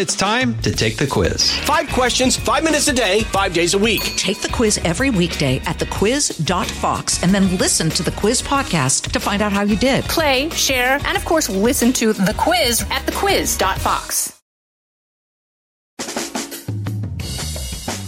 It's 0.00 0.16
time 0.16 0.56
to 0.62 0.74
take 0.74 0.96
the 0.96 1.06
quiz. 1.06 1.54
Five 1.58 1.86
questions, 1.90 2.34
five 2.34 2.64
minutes 2.64 2.88
a 2.88 2.92
day, 2.94 3.20
five 3.24 3.52
days 3.52 3.74
a 3.74 3.78
week. 3.78 4.00
Take 4.16 4.40
the 4.40 4.48
quiz 4.48 4.78
every 4.82 5.10
weekday 5.10 5.58
at 5.66 5.76
thequiz.fox 5.76 7.22
and 7.22 7.34
then 7.34 7.58
listen 7.58 7.90
to 7.90 8.02
the 8.02 8.10
quiz 8.12 8.40
podcast 8.40 9.12
to 9.12 9.20
find 9.20 9.42
out 9.42 9.52
how 9.52 9.60
you 9.60 9.76
did. 9.76 10.02
Play, 10.04 10.48
share, 10.48 10.98
and 11.04 11.18
of 11.18 11.26
course, 11.26 11.50
listen 11.50 11.92
to 11.92 12.14
the 12.14 12.34
quiz 12.38 12.80
at 12.90 13.02
thequiz.fox. 13.02 14.40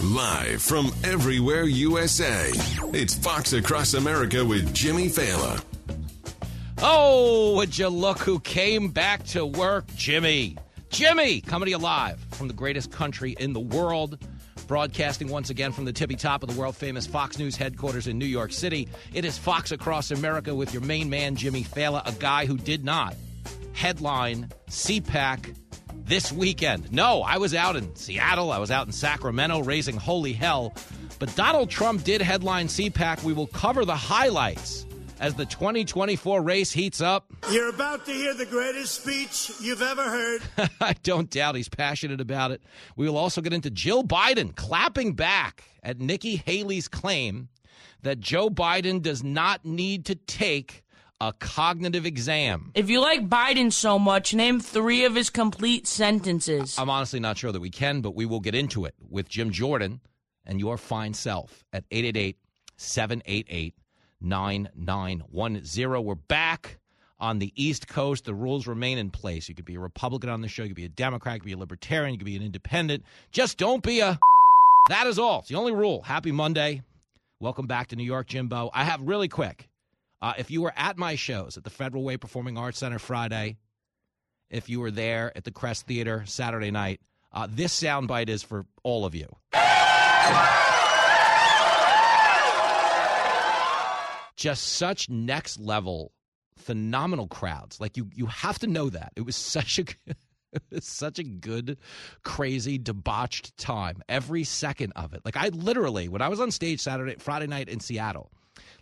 Live 0.03 0.63
from 0.63 0.91
everywhere 1.03 1.65
USA, 1.65 2.49
it's 2.91 3.13
Fox 3.13 3.53
Across 3.53 3.93
America 3.93 4.43
with 4.43 4.73
Jimmy 4.73 5.09
Failla. 5.09 5.63
Oh, 6.81 7.55
would 7.57 7.77
you 7.77 7.89
look 7.89 8.17
who 8.17 8.39
came 8.39 8.89
back 8.89 9.23
to 9.27 9.45
work? 9.45 9.85
Jimmy. 9.95 10.57
Jimmy, 10.93 11.41
coming 11.41 11.65
to 11.65 11.71
you 11.71 11.79
live 11.79 12.19
from 12.33 12.47
the 12.47 12.53
greatest 12.53 12.91
country 12.91 13.35
in 13.39 13.53
the 13.53 13.59
world, 13.59 14.23
broadcasting 14.67 15.27
once 15.27 15.49
again 15.49 15.71
from 15.71 15.85
the 15.85 15.91
tippy 15.91 16.15
top 16.15 16.43
of 16.43 16.53
the 16.53 16.59
world 16.59 16.75
famous 16.75 17.07
Fox 17.07 17.39
News 17.39 17.55
headquarters 17.55 18.05
in 18.05 18.19
New 18.19 18.27
York 18.27 18.53
City. 18.53 18.87
It 19.11 19.25
is 19.25 19.35
Fox 19.35 19.71
Across 19.71 20.11
America 20.11 20.53
with 20.53 20.71
your 20.71 20.83
main 20.83 21.09
man, 21.09 21.35
Jimmy 21.35 21.63
Failla, 21.63 22.07
a 22.07 22.11
guy 22.11 22.45
who 22.45 22.57
did 22.57 22.85
not 22.85 23.15
headline 23.73 24.49
CPAC 24.69 25.55
this 26.05 26.31
weekend. 26.31 26.91
No, 26.91 27.23
I 27.23 27.39
was 27.39 27.55
out 27.55 27.75
in 27.75 27.95
Seattle, 27.95 28.51
I 28.51 28.59
was 28.59 28.69
out 28.69 28.85
in 28.85 28.93
Sacramento 28.93 29.61
raising 29.61 29.97
holy 29.97 30.33
hell. 30.33 30.75
But 31.17 31.35
Donald 31.35 31.71
Trump 31.71 32.03
did 32.03 32.21
headline 32.21 32.67
CPAC. 32.67 33.23
We 33.23 33.33
will 33.33 33.47
cover 33.47 33.83
the 33.83 33.95
highlights 33.95 34.85
as 35.19 35.35
the 35.35 35.45
2024 35.45 36.41
race 36.41 36.71
heats 36.71 37.01
up. 37.01 37.31
You're 37.51 37.69
about 37.69 38.05
to 38.05 38.11
hear 38.11 38.33
the 38.33 38.45
greatest 38.45 39.01
speech 39.01 39.51
you've 39.59 39.81
ever 39.81 40.03
heard. 40.03 40.41
I 40.81 40.93
don't 41.03 41.29
doubt 41.29 41.55
he's 41.55 41.69
passionate 41.69 42.21
about 42.21 42.51
it. 42.51 42.61
We 42.95 43.07
will 43.07 43.17
also 43.17 43.41
get 43.41 43.53
into 43.53 43.69
Jill 43.69 44.03
Biden 44.03 44.55
clapping 44.55 45.13
back 45.13 45.63
at 45.81 45.99
Nikki 45.99 46.37
Haley's 46.37 46.87
claim 46.87 47.49
that 48.01 48.19
Joe 48.19 48.49
Biden 48.49 49.01
does 49.01 49.23
not 49.23 49.65
need 49.65 50.05
to 50.05 50.15
take 50.15 50.83
a 51.21 51.31
cognitive 51.33 52.05
exam. 52.05 52.71
If 52.75 52.89
you 52.89 52.99
like 52.99 53.29
Biden 53.29 53.71
so 53.71 53.97
much, 53.97 54.33
name 54.33 54.59
three 54.59 55.05
of 55.05 55.15
his 55.15 55.29
complete 55.29 55.87
sentences. 55.87 56.77
I'm 56.77 56.89
honestly 56.89 57.19
not 57.19 57.37
sure 57.37 57.51
that 57.51 57.61
we 57.61 57.69
can, 57.69 58.01
but 58.01 58.13
we 58.13 58.25
will 58.25 58.41
get 58.41 58.55
into 58.55 58.83
it 58.85 58.95
with 59.09 59.29
Jim 59.29 59.51
Jordan 59.51 60.01
and 60.45 60.59
your 60.59 60.77
fine 60.77 61.13
self 61.13 61.63
at 61.71 61.85
888 61.91 62.37
788 62.75 63.75
9910. 64.23 66.03
We're 66.03 66.15
back 66.15 66.79
on 67.19 67.39
the 67.39 67.51
East 67.55 67.87
Coast. 67.87 68.25
The 68.25 68.33
rules 68.33 68.67
remain 68.67 68.97
in 68.97 69.11
place. 69.11 69.49
You 69.49 69.55
could 69.55 69.65
be 69.65 69.75
a 69.75 69.79
Republican 69.79 70.29
on 70.29 70.41
the 70.41 70.47
show, 70.47 70.63
you 70.63 70.69
could 70.69 70.75
be 70.75 70.85
a 70.85 70.89
Democrat, 70.89 71.35
you 71.35 71.39
could 71.41 71.47
be 71.47 71.53
a 71.53 71.57
Libertarian, 71.57 72.13
you 72.13 72.17
could 72.17 72.25
be 72.25 72.35
an 72.35 72.43
Independent. 72.43 73.03
Just 73.31 73.57
don't 73.57 73.83
be 73.83 73.99
a. 73.99 74.19
That 74.89 75.07
is 75.07 75.17
all. 75.17 75.39
It's 75.39 75.47
the 75.47 75.55
only 75.55 75.71
rule. 75.71 76.01
Happy 76.01 76.33
Monday. 76.33 76.81
Welcome 77.39 77.67
back 77.67 77.87
to 77.87 77.95
New 77.95 78.03
York, 78.03 78.27
Jimbo. 78.27 78.69
I 78.73 78.83
have 78.83 79.01
really 79.01 79.29
quick. 79.29 79.69
Uh, 80.21 80.33
if 80.37 80.51
you 80.51 80.61
were 80.61 80.73
at 80.75 80.97
my 80.97 81.15
shows 81.15 81.55
at 81.55 81.63
the 81.63 81.69
Federal 81.69 82.03
Way 82.03 82.17
Performing 82.17 82.57
Arts 82.57 82.79
Center 82.79 82.99
Friday, 82.99 83.55
if 84.49 84.67
you 84.67 84.81
were 84.81 84.91
there 84.91 85.31
at 85.37 85.45
the 85.45 85.51
Crest 85.51 85.87
Theater 85.87 86.23
Saturday 86.25 86.69
night, 86.69 86.99
uh, 87.31 87.47
this 87.49 87.81
soundbite 87.81 88.27
is 88.27 88.43
for 88.43 88.65
all 88.83 89.05
of 89.05 89.15
you. 89.15 89.33
Just 94.35 94.63
such 94.63 95.09
next 95.09 95.59
level, 95.59 96.11
phenomenal 96.57 97.27
crowds. 97.27 97.79
Like 97.79 97.97
you, 97.97 98.09
you 98.13 98.25
have 98.27 98.59
to 98.59 98.67
know 98.67 98.89
that 98.89 99.13
it 99.15 99.21
was 99.21 99.35
such 99.35 99.79
a. 99.79 99.85
It 100.53 100.61
was 100.69 100.85
such 100.85 101.17
a 101.17 101.23
good, 101.23 101.79
crazy, 102.21 102.77
debauched 102.77 103.57
time. 103.57 104.03
Every 104.07 104.43
second 104.43 104.93
of 104.95 105.15
it. 105.15 105.21
Like 105.25 105.35
I 105.35 105.47
literally, 105.47 106.07
when 106.09 106.21
I 106.21 106.27
was 106.27 106.39
on 106.39 106.51
stage 106.51 106.79
Saturday, 106.79 107.15
Friday 107.17 107.47
night 107.47 107.69
in 107.69 107.79
Seattle, 107.79 108.29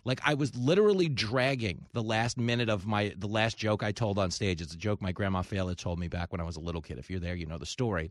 like 0.04 0.20
I 0.24 0.34
was 0.34 0.54
literally 0.56 1.08
dragging 1.08 1.86
the 1.92 2.02
last 2.02 2.36
minute 2.38 2.68
of 2.68 2.86
my 2.86 3.14
the 3.16 3.28
last 3.28 3.56
joke 3.56 3.82
I 3.82 3.92
told 3.92 4.18
on 4.18 4.30
stage. 4.30 4.60
It's 4.60 4.74
a 4.74 4.76
joke 4.76 5.00
my 5.00 5.12
grandma 5.12 5.42
Fela 5.42 5.76
told 5.76 5.98
me 5.98 6.08
back 6.08 6.32
when 6.32 6.40
I 6.40 6.44
was 6.44 6.56
a 6.56 6.60
little 6.60 6.82
kid. 6.82 6.98
If 6.98 7.10
you're 7.10 7.20
there, 7.20 7.34
you 7.34 7.46
know 7.46 7.58
the 7.58 7.66
story. 7.66 8.10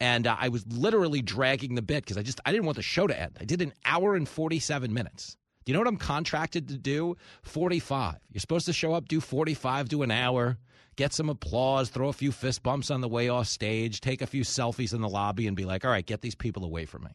And 0.00 0.26
uh, 0.26 0.36
I 0.38 0.48
was 0.48 0.66
literally 0.66 1.22
dragging 1.22 1.74
the 1.74 1.82
bit 1.82 2.04
because 2.04 2.16
I 2.16 2.22
just 2.22 2.40
I 2.44 2.52
didn't 2.52 2.66
want 2.66 2.76
the 2.76 2.82
show 2.82 3.06
to 3.06 3.18
end. 3.18 3.36
I 3.40 3.44
did 3.44 3.62
an 3.62 3.72
hour 3.84 4.14
and 4.14 4.28
47 4.28 4.92
minutes. 4.92 5.36
Do 5.64 5.70
you 5.70 5.74
know 5.74 5.80
what 5.80 5.88
I'm 5.88 5.96
contracted 5.96 6.68
to 6.68 6.78
do? 6.78 7.16
45. 7.42 8.16
You're 8.30 8.40
supposed 8.40 8.66
to 8.66 8.72
show 8.72 8.94
up, 8.94 9.08
do 9.08 9.20
45, 9.20 9.88
do 9.88 10.02
an 10.02 10.10
hour, 10.10 10.58
get 10.96 11.12
some 11.12 11.28
applause, 11.28 11.88
throw 11.88 12.08
a 12.08 12.12
few 12.12 12.32
fist 12.32 12.62
bumps 12.62 12.90
on 12.90 13.00
the 13.00 13.08
way 13.08 13.28
off 13.28 13.46
stage, 13.46 14.00
take 14.00 14.22
a 14.22 14.26
few 14.26 14.42
selfies 14.42 14.94
in 14.94 15.00
the 15.00 15.08
lobby, 15.08 15.46
and 15.46 15.56
be 15.56 15.64
like, 15.64 15.84
all 15.84 15.90
right, 15.90 16.06
get 16.06 16.20
these 16.20 16.34
people 16.34 16.64
away 16.64 16.84
from 16.84 17.04
me. 17.04 17.10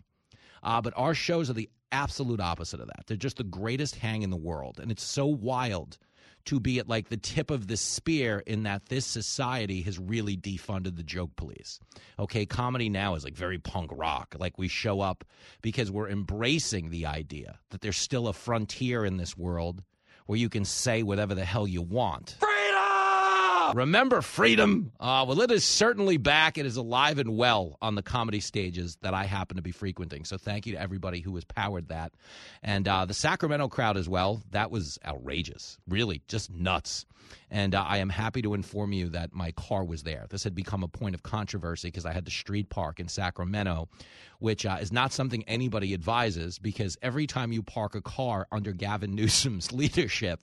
Uh, 0.63 0.81
but 0.81 0.93
our 0.95 1.13
shows 1.13 1.49
are 1.49 1.53
the 1.53 1.69
absolute 1.91 2.39
opposite 2.39 2.79
of 2.79 2.87
that. 2.87 3.03
They're 3.07 3.17
just 3.17 3.37
the 3.37 3.43
greatest 3.43 3.95
hang 3.95 4.23
in 4.23 4.29
the 4.29 4.37
world. 4.37 4.79
And 4.79 4.91
it's 4.91 5.03
so 5.03 5.25
wild 5.25 5.97
to 6.47 6.61
be 6.61 6.79
at 6.79 6.87
like 6.87 7.09
the 7.09 7.17
tip 7.17 7.51
of 7.51 7.67
the 7.67 7.75
spear 7.75 8.39
in 8.39 8.63
that 8.63 8.87
this 8.87 9.05
society 9.05 9.81
has 9.81 9.99
really 9.99 10.37
defunded 10.37 10.95
the 10.95 11.03
joke 11.03 11.35
police. 11.35 11.79
Okay, 12.17 12.45
comedy 12.45 12.87
now 12.87 13.15
is 13.15 13.25
like 13.25 13.35
very 13.35 13.59
punk 13.59 13.91
rock. 13.93 14.33
Like 14.39 14.57
we 14.57 14.69
show 14.69 15.01
up 15.01 15.25
because 15.61 15.91
we're 15.91 16.09
embracing 16.09 16.89
the 16.89 17.05
idea 17.05 17.59
that 17.71 17.81
there's 17.81 17.97
still 17.97 18.29
a 18.29 18.33
frontier 18.33 19.03
in 19.03 19.17
this 19.17 19.37
world 19.37 19.83
where 20.25 20.39
you 20.39 20.47
can 20.47 20.63
say 20.63 21.03
whatever 21.03 21.35
the 21.35 21.43
hell 21.45 21.67
you 21.67 21.81
want. 21.81 22.37
Remember 23.73 24.21
freedom? 24.21 24.91
Uh, 24.99 25.25
well, 25.27 25.41
it 25.41 25.51
is 25.51 25.65
certainly 25.65 26.17
back. 26.17 26.57
It 26.57 26.65
is 26.65 26.77
alive 26.77 27.19
and 27.19 27.37
well 27.37 27.77
on 27.81 27.95
the 27.95 28.01
comedy 28.01 28.39
stages 28.39 28.97
that 29.01 29.13
I 29.13 29.25
happen 29.25 29.57
to 29.57 29.61
be 29.61 29.71
frequenting. 29.71 30.25
So 30.25 30.37
thank 30.37 30.65
you 30.65 30.73
to 30.73 30.81
everybody 30.81 31.19
who 31.19 31.35
has 31.35 31.43
powered 31.43 31.89
that. 31.89 32.13
And 32.63 32.87
uh, 32.87 33.05
the 33.05 33.13
Sacramento 33.13 33.67
crowd 33.67 33.97
as 33.97 34.07
well. 34.09 34.41
That 34.51 34.71
was 34.71 34.99
outrageous. 35.05 35.77
Really, 35.87 36.21
just 36.27 36.51
nuts. 36.51 37.05
And 37.49 37.75
uh, 37.75 37.83
I 37.85 37.97
am 37.97 38.09
happy 38.09 38.41
to 38.41 38.53
inform 38.53 38.93
you 38.93 39.09
that 39.09 39.33
my 39.33 39.51
car 39.51 39.83
was 39.83 40.03
there. 40.03 40.25
This 40.29 40.43
had 40.43 40.55
become 40.55 40.83
a 40.83 40.87
point 40.87 41.15
of 41.15 41.23
controversy 41.23 41.89
because 41.89 42.05
I 42.05 42.13
had 42.13 42.25
to 42.25 42.31
street 42.31 42.69
park 42.69 42.99
in 42.99 43.07
Sacramento, 43.07 43.89
which 44.39 44.65
uh, 44.65 44.77
is 44.79 44.91
not 44.91 45.11
something 45.11 45.43
anybody 45.43 45.93
advises 45.93 46.59
because 46.59 46.97
every 47.01 47.27
time 47.27 47.51
you 47.51 47.63
park 47.63 47.95
a 47.95 48.01
car 48.01 48.47
under 48.51 48.71
Gavin 48.71 49.15
Newsom's 49.15 49.71
leadership, 49.71 50.41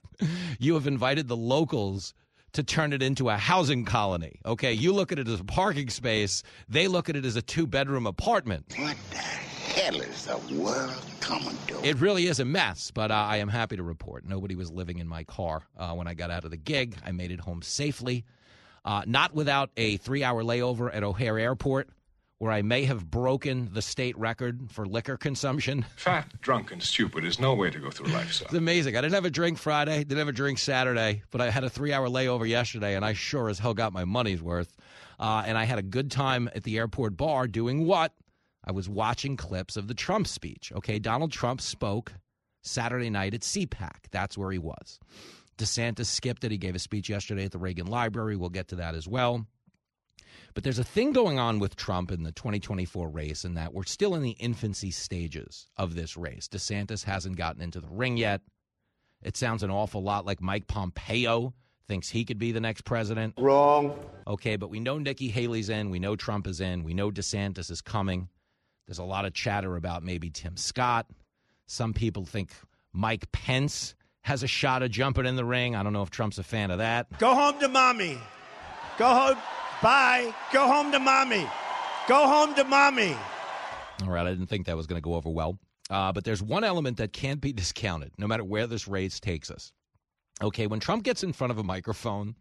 you 0.59 0.75
have 0.75 0.87
invited 0.87 1.29
the 1.29 1.37
locals 1.37 2.15
to 2.55 2.63
turn 2.63 2.93
it 2.93 3.03
into 3.03 3.29
a 3.29 3.37
housing 3.37 3.85
colony. 3.85 4.41
Okay, 4.47 4.73
you 4.73 4.93
look 4.93 5.13
at 5.13 5.19
it 5.19 5.29
as 5.29 5.41
a 5.41 5.45
parking 5.45 5.91
space, 5.91 6.43
they 6.69 6.89
look 6.89 7.09
at 7.09 7.17
it 7.17 7.25
as 7.25 7.37
a 7.37 7.43
two 7.43 7.67
bedroom 7.67 8.07
apartment. 8.07 8.75
What 8.79 8.97
the 9.11 9.17
hell 9.17 10.01
is 10.01 10.25
the 10.25 10.39
world 10.59 11.03
coming 11.21 11.57
to? 11.67 11.87
It 11.87 11.99
really 11.99 12.27
is 12.27 12.41
a 12.41 12.45
mess, 12.45 12.91
but 12.91 13.11
uh, 13.11 13.15
I 13.15 13.39
am 13.39 13.49
happy 13.49 13.77
to 13.77 13.83
report 13.83 14.25
nobody 14.25 14.55
was 14.55 14.71
living 14.71 14.99
in 14.99 15.09
my 15.09 15.25
car 15.25 15.63
uh, 15.77 15.93
when 15.93 16.07
I 16.07 16.15
got 16.15 16.31
out 16.31 16.45
of 16.45 16.51
the 16.51 16.57
gig. 16.57 16.97
I 17.05 17.13
made 17.13 17.31
it 17.31 17.41
home 17.41 17.63
safely, 17.63 18.25
uh, 18.85 19.03
not 19.07 19.35
without 19.35 19.71
a 19.77 19.97
three 19.99 20.23
hour 20.25 20.43
layover 20.43 20.95
at 20.95 21.03
O'Hare 21.03 21.39
Airport. 21.39 21.89
Where 22.39 22.53
I 22.53 22.63
may 22.63 22.85
have 22.85 23.11
broken 23.11 23.71
the 23.73 23.81
state 23.81 24.19
record 24.19 24.71
for 24.71 24.85
liquor 24.85 25.17
consumption. 25.17 25.87
Fat, 25.97 26.41
drunk, 26.41 26.73
and 26.73 26.83
stupid 26.83 27.25
is 27.25 27.39
no 27.39 27.55
way 27.55 27.71
to 27.71 27.79
go 27.79 27.91
through 27.91 28.13
life, 28.13 28.33
son. 28.33 28.47
It's 28.47 28.55
amazing. 28.55 28.97
I 28.97 29.01
didn't 29.01 29.15
have 29.15 29.25
a 29.25 29.31
drink 29.31 29.57
Friday, 29.57 29.99
didn't 29.99 30.19
have 30.19 30.29
a 30.29 30.33
drink 30.33 30.59
Saturday, 30.59 31.23
but 31.31 31.41
I 31.41 31.51
had 31.51 31.65
a 31.65 31.71
three 31.71 31.93
hour 31.93 32.09
layover 32.09 32.47
yesterday, 32.47 32.97
and 32.97 33.05
I 33.05 33.13
sure 33.13 33.49
as 33.49 33.59
hell 33.61 33.73
got 33.73 33.93
my 33.93 34.05
money's 34.05 34.43
worth. 34.43 34.77
Uh, 35.19 35.45
and 35.47 35.57
I 35.57 35.65
had 35.65 35.79
a 35.79 35.83
good 35.83 36.11
time 36.11 36.51
at 36.55 36.65
the 36.65 36.77
airport 36.77 37.17
bar 37.17 37.47
doing 37.47 37.87
what? 37.87 38.13
I 38.65 38.73
was 38.73 38.89
watching 38.89 39.37
clips 39.37 39.77
of 39.77 39.89
the 39.89 39.95
Trump 39.95 40.27
speech. 40.27 40.73
Okay, 40.75 40.99
Donald 40.99 41.33
Trump 41.33 41.61
spoke 41.61 42.13
Saturday 42.63 43.11
night 43.11 43.35
at 43.35 43.43
CPAC. 43.43 44.09
That's 44.11 44.37
where 44.39 44.51
he 44.51 44.59
was. 44.59 44.99
DeSantis 45.59 46.07
skipped 46.07 46.45
it. 46.45 46.51
He 46.51 46.59
gave 46.59 46.75
a 46.75 46.79
speech 46.79 47.09
yesterday 47.09 47.45
at 47.45 47.53
the 47.53 47.59
Reagan 47.59 47.87
Library. 47.87 48.37
We'll 48.37 48.49
get 48.51 48.69
to 48.69 48.77
that 48.77 48.95
as 48.95 49.07
well. 49.07 49.47
But 50.55 50.63
there's 50.63 50.79
a 50.79 50.85
thing 50.85 51.13
going 51.13 51.39
on 51.39 51.59
with 51.59 51.75
Trump 51.75 52.13
in 52.13 52.23
the 52.23 52.31
2024 52.31 53.09
race 53.09 53.45
in 53.45 53.55
that 53.55 53.75
we're 53.75 53.85
still 53.85 54.15
in 54.15 54.23
the 54.23 54.31
infancy 54.31 54.93
stages 54.93 55.69
of 55.77 55.95
this 55.95 56.17
race. 56.17 56.49
DeSantis 56.49 57.05
hasn't 57.05 57.37
gotten 57.37 57.61
into 57.61 57.81
the 57.81 57.89
ring 57.89 58.17
yet. 58.17 58.41
It 59.21 59.37
sounds 59.37 59.65
an 59.65 59.71
awful 59.71 60.03
lot 60.03 60.25
like 60.25 60.41
Mike 60.41 60.69
Pompeo 60.69 61.55
thinks 61.89 62.09
he 62.09 62.25
could 62.25 62.39
be 62.39 62.53
the 62.53 62.61
next 62.61 62.85
president. 62.85 63.35
Wrong. 63.37 63.99
Okay, 64.27 64.57
but 64.57 64.71
we 64.71 64.81
know 64.81 64.99
Nikki 64.99 65.29
Haley's 65.29 65.69
in. 65.69 65.91
We 65.91 65.99
know 65.99 66.15
Trump 66.15 66.47
is 66.47 66.61
in. 66.61 66.85
We 66.85 66.95
know 66.95 67.11
DeSantis 67.11 67.71
is 67.71 67.81
coming. 67.81 68.29
There's 68.87 68.99
a 68.99 69.05
lot 69.05 69.25
of 69.25 69.35
chatter 69.35 69.77
about 69.77 70.03
maybe 70.05 70.31
Tim 70.31 70.57
Scott. 70.57 71.07
Some 71.67 71.95
people 71.95 72.25
think 72.27 72.53
Mike 72.93 73.33
Pence 73.33 73.95
has 74.23 74.43
a 74.43 74.47
shot 74.47 74.83
of 74.83 74.91
jumping 74.91 75.27
in 75.27 75.37
the 75.37 75.45
ring. 75.45 75.75
I 75.75 75.83
don't 75.83 75.93
know 75.93 76.03
if 76.03 76.11
Trump's 76.11 76.39
a 76.39 76.43
fan 76.43 76.71
of 76.71 76.79
that. 76.79 77.19
Go 77.19 77.35
home 77.35 77.59
to 77.61 77.69
mommy. 77.69 78.19
Go 78.99 79.07
home. 79.07 79.39
Bye. 79.83 80.35
Go 80.53 80.67
home 80.67 80.93
to 80.93 80.99
mommy. 80.99 81.47
Go 82.09 82.27
home 82.27 82.55
to 82.55 82.65
mommy. 82.65 83.17
All 84.03 84.11
right, 84.11 84.27
I 84.27 84.31
didn't 84.31 84.47
think 84.49 84.67
that 84.67 84.77
was 84.77 84.87
going 84.87 85.01
to 85.01 85.05
go 85.05 85.15
over 85.15 85.31
well. 85.31 85.59
Uh, 85.91 86.13
but 86.13 86.25
there's 86.25 86.43
one 86.43 86.65
element 86.65 86.97
that 86.97 87.13
can't 87.13 87.41
be 87.41 87.53
discounted, 87.63 88.13
no 88.19 88.27
matter 88.27 88.45
where 88.45 88.67
this 88.67 88.89
race 88.89 89.21
takes 89.21 89.51
us. 89.51 89.73
Okay, 90.43 90.67
when 90.67 90.81
Trump 90.81 91.05
gets 91.05 91.23
in 91.23 91.33
front 91.33 91.51
of 91.51 91.59
a 91.59 91.63
microphone, 91.63 92.35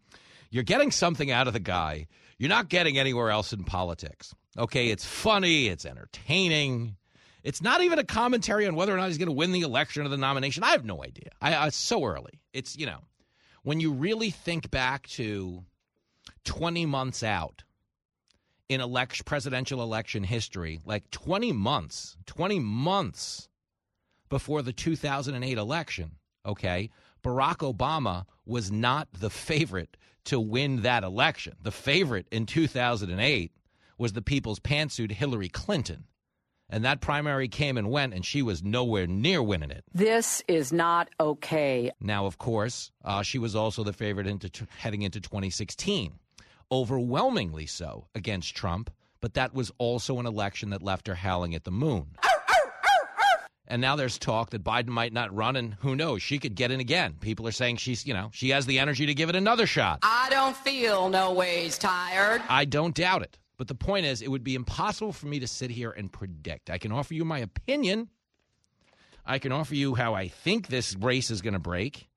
You're 0.50 0.64
getting 0.64 0.90
something 0.90 1.30
out 1.30 1.46
of 1.46 1.52
the 1.52 1.60
guy 1.60 2.06
you're 2.38 2.48
not 2.48 2.68
getting 2.68 2.98
anywhere 2.98 3.30
else 3.30 3.52
in 3.52 3.64
politics. 3.64 4.34
Okay, 4.58 4.90
it's 4.90 5.04
funny, 5.04 5.68
it's 5.68 5.86
entertaining. 5.86 6.96
It's 7.42 7.62
not 7.62 7.80
even 7.82 7.98
a 7.98 8.04
commentary 8.04 8.66
on 8.66 8.74
whether 8.74 8.92
or 8.92 8.96
not 8.96 9.08
he's 9.08 9.18
going 9.18 9.28
to 9.28 9.32
win 9.32 9.52
the 9.52 9.60
election 9.60 10.04
or 10.04 10.08
the 10.08 10.16
nomination. 10.16 10.62
I 10.64 10.70
have 10.70 10.84
no 10.84 11.04
idea. 11.04 11.30
I, 11.40 11.54
I, 11.54 11.66
it's 11.68 11.76
so 11.76 12.04
early. 12.04 12.40
It's, 12.52 12.76
you 12.76 12.86
know, 12.86 12.98
when 13.62 13.80
you 13.80 13.92
really 13.92 14.30
think 14.30 14.70
back 14.70 15.06
to 15.08 15.62
20 16.44 16.86
months 16.86 17.22
out 17.22 17.64
in 18.68 18.80
election, 18.80 19.24
presidential 19.24 19.82
election 19.82 20.24
history, 20.24 20.80
like 20.84 21.10
20 21.10 21.52
months, 21.52 22.16
20 22.26 22.58
months 22.60 23.48
before 24.28 24.62
the 24.62 24.72
2008 24.72 25.58
election, 25.58 26.12
okay, 26.46 26.90
Barack 27.22 27.58
Obama 27.58 28.24
was 28.46 28.70
not 28.70 29.08
the 29.12 29.30
favorite 29.30 29.96
to 30.24 30.40
win 30.40 30.82
that 30.82 31.04
election. 31.04 31.54
The 31.62 31.70
favorite 31.70 32.26
in 32.30 32.46
2008 32.46 33.52
was 33.98 34.12
the 34.12 34.22
people's 34.22 34.60
pantsuit 34.60 35.12
Hillary 35.12 35.48
Clinton. 35.48 36.04
And 36.70 36.84
that 36.84 37.00
primary 37.00 37.46
came 37.48 37.76
and 37.76 37.90
went, 37.90 38.14
and 38.14 38.24
she 38.24 38.40
was 38.40 38.62
nowhere 38.62 39.06
near 39.06 39.42
winning 39.42 39.70
it. 39.70 39.84
This 39.92 40.42
is 40.48 40.72
not 40.72 41.10
okay. 41.20 41.92
Now, 42.00 42.24
of 42.24 42.38
course, 42.38 42.90
uh, 43.04 43.22
she 43.22 43.38
was 43.38 43.54
also 43.54 43.84
the 43.84 43.92
favorite 43.92 44.26
into 44.26 44.48
t- 44.48 44.66
heading 44.78 45.02
into 45.02 45.20
2016, 45.20 46.18
overwhelmingly 46.70 47.66
so 47.66 48.08
against 48.14 48.54
Trump. 48.56 48.90
But 49.20 49.34
that 49.34 49.54
was 49.54 49.72
also 49.78 50.18
an 50.20 50.26
election 50.26 50.70
that 50.70 50.82
left 50.82 51.06
her 51.08 51.14
howling 51.14 51.54
at 51.54 51.64
the 51.64 51.70
moon. 51.70 52.08
And 53.66 53.80
now 53.80 53.96
there's 53.96 54.18
talk 54.18 54.50
that 54.50 54.62
Biden 54.62 54.88
might 54.88 55.14
not 55.14 55.34
run, 55.34 55.56
and 55.56 55.74
who 55.80 55.96
knows, 55.96 56.22
she 56.22 56.38
could 56.38 56.54
get 56.54 56.70
in 56.70 56.80
again. 56.80 57.16
People 57.18 57.48
are 57.48 57.52
saying 57.52 57.76
she's, 57.76 58.06
you 58.06 58.12
know, 58.12 58.28
she 58.34 58.50
has 58.50 58.66
the 58.66 58.78
energy 58.78 59.06
to 59.06 59.14
give 59.14 59.30
it 59.30 59.36
another 59.36 59.66
shot. 59.66 60.00
I 60.02 60.28
don't 60.28 60.54
feel 60.54 61.08
no 61.08 61.32
ways 61.32 61.78
tired. 61.78 62.42
I 62.48 62.66
don't 62.66 62.94
doubt 62.94 63.22
it. 63.22 63.38
But 63.56 63.68
the 63.68 63.74
point 63.74 64.04
is, 64.04 64.20
it 64.20 64.28
would 64.28 64.44
be 64.44 64.54
impossible 64.54 65.12
for 65.12 65.26
me 65.26 65.40
to 65.40 65.46
sit 65.46 65.70
here 65.70 65.90
and 65.90 66.12
predict. 66.12 66.68
I 66.68 66.76
can 66.76 66.92
offer 66.92 67.14
you 67.14 67.24
my 67.24 67.38
opinion. 67.38 68.10
I 69.24 69.38
can 69.38 69.52
offer 69.52 69.74
you 69.74 69.94
how 69.94 70.12
I 70.12 70.28
think 70.28 70.66
this 70.66 70.94
race 70.96 71.30
is 71.30 71.40
going 71.40 71.54
to 71.54 71.58
break. 71.58 72.08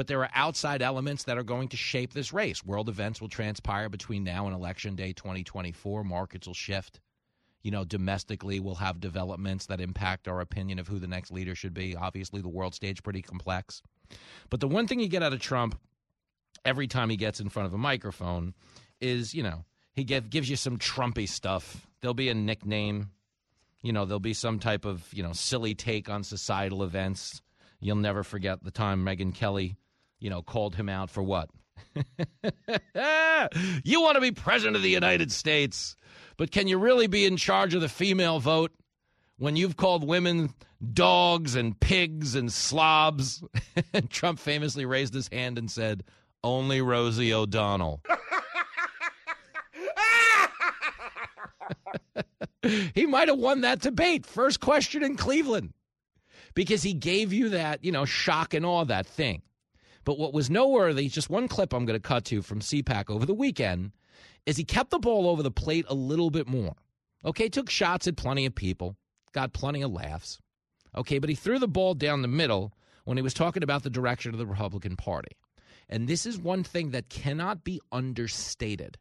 But 0.00 0.06
there 0.06 0.22
are 0.22 0.30
outside 0.32 0.80
elements 0.80 1.24
that 1.24 1.36
are 1.36 1.42
going 1.42 1.68
to 1.68 1.76
shape 1.76 2.14
this 2.14 2.32
race. 2.32 2.64
World 2.64 2.88
events 2.88 3.20
will 3.20 3.28
transpire 3.28 3.90
between 3.90 4.24
now 4.24 4.46
and 4.46 4.56
Election 4.56 4.96
Day 4.96 5.12
2024. 5.12 6.04
Markets 6.04 6.46
will 6.46 6.54
shift 6.54 7.00
you 7.62 7.70
know, 7.70 7.84
domestically 7.84 8.60
we'll 8.60 8.76
have 8.76 8.98
developments 8.98 9.66
that 9.66 9.78
impact 9.78 10.26
our 10.26 10.40
opinion 10.40 10.78
of 10.78 10.88
who 10.88 10.98
the 10.98 11.06
next 11.06 11.30
leader 11.30 11.54
should 11.54 11.74
be. 11.74 11.94
Obviously, 11.94 12.40
the 12.40 12.48
world 12.48 12.74
stage 12.74 13.02
pretty 13.02 13.20
complex. 13.20 13.82
But 14.48 14.60
the 14.60 14.68
one 14.68 14.86
thing 14.86 15.00
you 15.00 15.08
get 15.08 15.22
out 15.22 15.34
of 15.34 15.40
Trump 15.40 15.78
every 16.64 16.86
time 16.86 17.10
he 17.10 17.18
gets 17.18 17.38
in 17.38 17.50
front 17.50 17.66
of 17.66 17.74
a 17.74 17.78
microphone 17.78 18.54
is, 19.02 19.34
you 19.34 19.42
know, 19.42 19.66
he 19.92 20.04
give, 20.04 20.30
gives 20.30 20.48
you 20.48 20.56
some 20.56 20.78
Trumpy 20.78 21.28
stuff. 21.28 21.86
There'll 22.00 22.14
be 22.14 22.30
a 22.30 22.34
nickname. 22.34 23.10
You 23.82 23.92
know, 23.92 24.06
there'll 24.06 24.18
be 24.18 24.32
some 24.32 24.60
type 24.60 24.86
of, 24.86 25.06
you 25.12 25.22
know, 25.22 25.34
silly 25.34 25.74
take 25.74 26.08
on 26.08 26.24
societal 26.24 26.84
events. 26.84 27.42
You'll 27.80 27.96
never 27.96 28.22
forget 28.22 28.64
the 28.64 28.70
time 28.70 29.04
Megyn 29.04 29.34
Kelly, 29.34 29.76
you 30.20 30.30
know, 30.30 30.42
called 30.42 30.76
him 30.76 30.88
out 30.88 31.10
for 31.10 31.22
what? 31.22 31.50
you 33.84 34.00
want 34.00 34.14
to 34.14 34.20
be 34.20 34.30
president 34.32 34.76
of 34.76 34.82
the 34.82 34.90
United 34.90 35.32
States. 35.32 35.96
But 36.36 36.50
can 36.50 36.68
you 36.68 36.78
really 36.78 37.06
be 37.06 37.24
in 37.26 37.36
charge 37.36 37.74
of 37.74 37.80
the 37.80 37.88
female 37.88 38.38
vote 38.38 38.72
when 39.38 39.56
you've 39.56 39.76
called 39.76 40.06
women 40.06 40.54
dogs 40.92 41.54
and 41.56 41.78
pigs 41.78 42.34
and 42.34 42.52
slobs? 42.52 43.42
and 43.92 44.08
Trump 44.10 44.38
famously 44.38 44.86
raised 44.86 45.14
his 45.14 45.28
hand 45.28 45.58
and 45.58 45.70
said, 45.70 46.04
Only 46.44 46.80
Rosie 46.80 47.34
O'Donnell. 47.34 48.00
he 52.94 53.06
might 53.06 53.28
have 53.28 53.38
won 53.38 53.62
that 53.62 53.80
debate. 53.80 54.26
First 54.26 54.60
question 54.60 55.02
in 55.02 55.16
Cleveland. 55.16 55.72
Because 56.54 56.82
he 56.82 56.94
gave 56.94 57.32
you 57.32 57.50
that, 57.50 57.84
you 57.84 57.92
know, 57.92 58.04
shock 58.04 58.54
and 58.54 58.66
awe, 58.66 58.84
that 58.84 59.06
thing. 59.06 59.42
But 60.10 60.18
what 60.18 60.34
was 60.34 60.50
noteworthy, 60.50 61.08
just 61.08 61.30
one 61.30 61.46
clip 61.46 61.72
I'm 61.72 61.84
going 61.84 61.96
to 61.96 62.02
cut 62.02 62.24
to 62.24 62.42
from 62.42 62.58
CPAC 62.58 63.10
over 63.10 63.24
the 63.24 63.32
weekend, 63.32 63.92
is 64.44 64.56
he 64.56 64.64
kept 64.64 64.90
the 64.90 64.98
ball 64.98 65.28
over 65.28 65.40
the 65.40 65.52
plate 65.52 65.86
a 65.88 65.94
little 65.94 66.30
bit 66.30 66.48
more. 66.48 66.74
Okay, 67.24 67.48
took 67.48 67.70
shots 67.70 68.08
at 68.08 68.16
plenty 68.16 68.44
of 68.44 68.52
people, 68.52 68.96
got 69.30 69.52
plenty 69.52 69.82
of 69.82 69.92
laughs. 69.92 70.40
Okay, 70.96 71.20
but 71.20 71.28
he 71.28 71.36
threw 71.36 71.60
the 71.60 71.68
ball 71.68 71.94
down 71.94 72.22
the 72.22 72.26
middle 72.26 72.72
when 73.04 73.18
he 73.18 73.22
was 73.22 73.34
talking 73.34 73.62
about 73.62 73.84
the 73.84 73.88
direction 73.88 74.32
of 74.32 74.38
the 74.38 74.48
Republican 74.48 74.96
Party. 74.96 75.36
And 75.88 76.08
this 76.08 76.26
is 76.26 76.36
one 76.36 76.64
thing 76.64 76.90
that 76.90 77.08
cannot 77.08 77.62
be 77.62 77.80
understated 77.92 78.98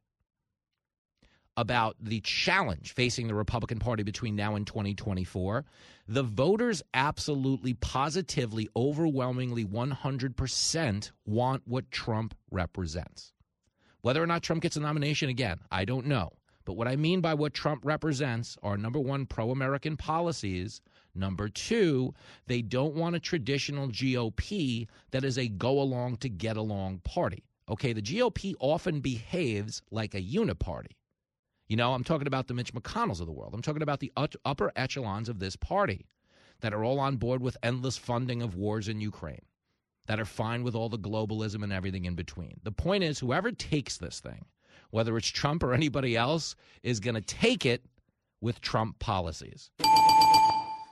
about 1.60 1.98
the 2.00 2.22
challenge 2.22 2.94
facing 2.94 3.28
the 3.28 3.36
Republican 3.36 3.80
Party 3.80 4.02
between 4.02 4.34
now 4.34 4.56
and 4.56 4.66
2024. 4.66 5.66
The 6.08 6.24
voters 6.24 6.82
absolutely, 6.94 7.74
positively, 7.74 8.70
overwhelmingly 8.78 9.66
100% 9.66 11.12
want 11.26 11.64
what 11.66 11.92
Trump 11.92 12.34
represents. 12.50 13.34
Whether 14.02 14.24
or 14.24 14.28
not 14.28 14.42
Trump 14.42 14.62
gets 14.62 14.78
a 14.78 14.80
nomination 14.80 15.28
again, 15.28 15.60
I 15.70 15.84
don't 15.84 16.06
know. 16.06 16.32
But 16.64 16.78
what 16.78 16.88
I 16.88 16.96
mean 16.96 17.20
by 17.20 17.34
what 17.34 17.54
Trump 17.54 17.84
represents 17.84 18.58
are 18.64 18.78
number 18.78 19.00
one, 19.00 19.26
pro 19.26 19.52
American 19.52 19.98
policies. 19.98 20.82
Number 21.14 21.50
two, 21.50 22.14
they 22.48 22.62
don't 22.62 22.96
want 22.96 23.18
a 23.18 23.20
traditional 23.20 23.90
GOP 23.90 24.88
that 25.12 25.26
is 25.26 25.38
a 25.38 25.50
go 25.50 25.82
along 25.82 26.18
to 26.18 26.30
get 26.30 26.56
along 26.56 27.00
party. 27.00 27.44
Okay, 27.68 27.92
the 27.92 28.02
GOP 28.02 28.54
often 28.60 29.02
behaves 29.02 29.82
like 29.92 30.16
a 30.16 30.22
uniparty. 30.22 30.96
You 31.70 31.78
know, 31.78 31.94
I'm 31.94 32.04
talking 32.04 32.26
about 32.26 32.48
the 32.48 32.56
Mitch 32.56 32.74
McConnells 32.74 33.20
of 33.20 33.28
the 33.28 33.32
world. 33.32 33.54
I'm 33.54 33.62
talking 33.62 33.84
about 33.84 34.00
the 34.00 34.12
upper 34.44 34.72
echelons 34.76 35.30
of 35.30 35.38
this 35.38 35.56
party 35.56 36.08
that 36.62 36.74
are 36.74 36.84
all 36.84 37.00
on 37.00 37.18
board 37.18 37.44
with 37.44 37.58
endless 37.62 37.96
funding 37.96 38.42
of 38.42 38.56
wars 38.56 38.88
in 38.88 39.00
Ukraine 39.00 39.46
that 40.08 40.20
are 40.20 40.26
fine 40.26 40.64
with 40.64 40.74
all 40.74 40.90
the 40.90 40.98
globalism 40.98 41.64
and 41.64 41.72
everything 41.72 42.06
in 42.06 42.16
between. 42.16 42.60
The 42.64 42.72
point 42.72 43.04
is, 43.04 43.20
whoever 43.20 43.52
takes 43.52 43.98
this 43.98 44.20
thing, 44.20 44.46
whether 44.90 45.16
it's 45.16 45.28
Trump 45.28 45.62
or 45.62 45.76
anybody 45.76 46.18
else, 46.18 46.56
is 46.82 47.00
going 47.00 47.14
to 47.14 47.22
take 47.22 47.68
it 47.68 47.86
with 48.42 48.62
Trump 48.62 48.98
policies. 48.98 49.70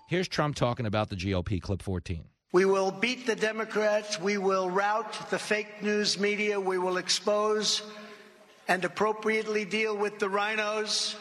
Here's 0.07 0.27
Trump 0.27 0.55
talking 0.55 0.85
about 0.85 1.09
the 1.09 1.15
GOP, 1.15 1.59
clip 1.59 1.81
14. 1.81 2.23
We 2.51 2.65
will 2.65 2.91
beat 2.91 3.25
the 3.25 3.35
Democrats. 3.35 4.21
We 4.21 4.37
will 4.37 4.69
rout 4.69 5.31
the 5.31 5.39
fake 5.39 5.81
news 5.81 6.19
media. 6.19 6.59
We 6.59 6.77
will 6.77 6.97
expose 6.97 7.81
and 8.67 8.83
appropriately 8.85 9.65
deal 9.65 9.95
with 9.95 10.19
the 10.19 10.27
RINOs. 10.27 11.15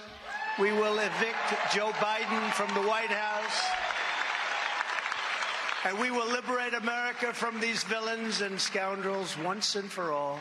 We 0.58 0.72
will 0.72 0.98
evict 0.98 1.72
Joe 1.74 1.90
Biden 1.92 2.52
from 2.52 2.72
the 2.74 2.88
White 2.88 3.10
House 3.10 3.86
and 5.86 5.96
we 6.00 6.10
will 6.10 6.26
liberate 6.26 6.74
America 6.74 7.32
from 7.32 7.60
these 7.60 7.84
villains 7.84 8.40
and 8.40 8.60
scoundrels 8.60 9.38
once 9.38 9.76
and 9.76 9.88
for 9.88 10.10
all. 10.10 10.40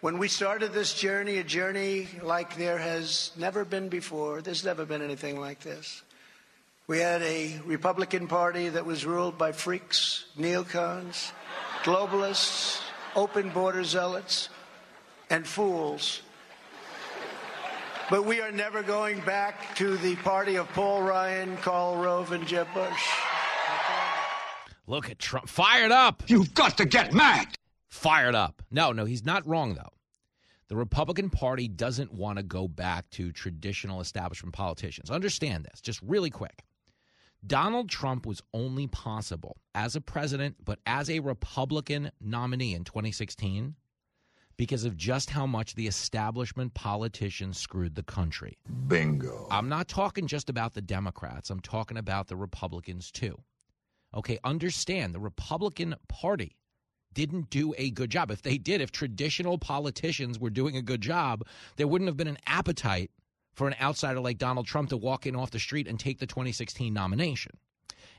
When 0.00 0.18
we 0.18 0.28
started 0.28 0.72
this 0.72 0.94
journey, 0.94 1.38
a 1.38 1.42
journey 1.42 2.06
like 2.22 2.54
there 2.54 2.78
has 2.78 3.32
never 3.36 3.64
been 3.64 3.88
before, 3.88 4.42
there's 4.42 4.64
never 4.64 4.84
been 4.84 5.02
anything 5.02 5.40
like 5.40 5.58
this. 5.58 6.02
We 6.86 7.00
had 7.00 7.20
a 7.22 7.58
Republican 7.64 8.28
Party 8.28 8.68
that 8.68 8.86
was 8.86 9.04
ruled 9.04 9.38
by 9.38 9.50
freaks, 9.50 10.26
neocons, 10.38 11.32
globalists, 11.82 12.80
open 13.16 13.50
border 13.50 13.82
zealots, 13.82 14.50
and 15.30 15.46
fools. 15.46 16.22
But 18.08 18.24
we 18.24 18.40
are 18.40 18.52
never 18.52 18.82
going 18.82 19.20
back 19.20 19.74
to 19.76 19.96
the 19.96 20.14
party 20.16 20.56
of 20.56 20.68
Paul 20.68 21.02
Ryan, 21.02 21.56
Karl 21.56 21.96
Rove, 21.96 22.32
and 22.32 22.46
Jeb 22.46 22.68
Bush. 22.72 23.08
Look 24.86 25.10
at 25.10 25.18
Trump. 25.18 25.48
Fired 25.48 25.90
up. 25.90 26.22
You've 26.28 26.54
got 26.54 26.78
to 26.78 26.84
get 26.84 27.12
mad. 27.12 27.48
Fired 27.88 28.36
up. 28.36 28.62
No, 28.70 28.92
no, 28.92 29.04
he's 29.04 29.24
not 29.24 29.46
wrong, 29.46 29.74
though. 29.74 29.92
The 30.68 30.76
Republican 30.76 31.30
Party 31.30 31.66
doesn't 31.66 32.12
want 32.12 32.38
to 32.38 32.42
go 32.44 32.68
back 32.68 33.10
to 33.10 33.32
traditional 33.32 34.00
establishment 34.00 34.54
politicians. 34.54 35.10
Understand 35.10 35.64
this, 35.64 35.80
just 35.80 36.00
really 36.02 36.30
quick. 36.30 36.64
Donald 37.46 37.88
Trump 37.88 38.26
was 38.26 38.42
only 38.52 38.86
possible 38.86 39.56
as 39.74 39.94
a 39.94 40.00
president, 40.00 40.56
but 40.64 40.78
as 40.86 41.08
a 41.10 41.20
Republican 41.20 42.10
nominee 42.20 42.74
in 42.74 42.84
2016 42.84 43.74
because 44.56 44.84
of 44.84 44.96
just 44.96 45.30
how 45.30 45.46
much 45.46 45.74
the 45.74 45.86
establishment 45.86 46.74
politicians 46.74 47.58
screwed 47.58 47.94
the 47.94 48.02
country. 48.02 48.56
Bingo. 48.88 49.46
I'm 49.50 49.68
not 49.68 49.88
talking 49.88 50.26
just 50.26 50.48
about 50.48 50.74
the 50.74 50.82
Democrats, 50.82 51.50
I'm 51.50 51.60
talking 51.60 51.96
about 51.96 52.28
the 52.28 52.36
Republicans 52.36 53.10
too. 53.10 53.36
Okay, 54.14 54.38
understand 54.44 55.14
the 55.14 55.20
Republican 55.20 55.94
Party 56.08 56.56
didn't 57.12 57.50
do 57.50 57.74
a 57.78 57.90
good 57.90 58.10
job. 58.10 58.30
If 58.30 58.42
they 58.42 58.58
did, 58.58 58.80
if 58.80 58.92
traditional 58.92 59.58
politicians 59.58 60.38
were 60.38 60.50
doing 60.50 60.76
a 60.76 60.82
good 60.82 61.00
job, 61.00 61.46
there 61.76 61.88
wouldn't 61.88 62.08
have 62.08 62.16
been 62.16 62.28
an 62.28 62.38
appetite 62.46 63.10
for 63.54 63.66
an 63.66 63.74
outsider 63.80 64.20
like 64.20 64.38
Donald 64.38 64.66
Trump 64.66 64.90
to 64.90 64.96
walk 64.96 65.26
in 65.26 65.34
off 65.34 65.50
the 65.50 65.58
street 65.58 65.88
and 65.88 65.98
take 65.98 66.18
the 66.18 66.26
2016 66.26 66.92
nomination. 66.92 67.52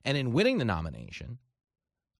And 0.03 0.17
in 0.17 0.33
winning 0.33 0.57
the 0.57 0.65
nomination, 0.65 1.37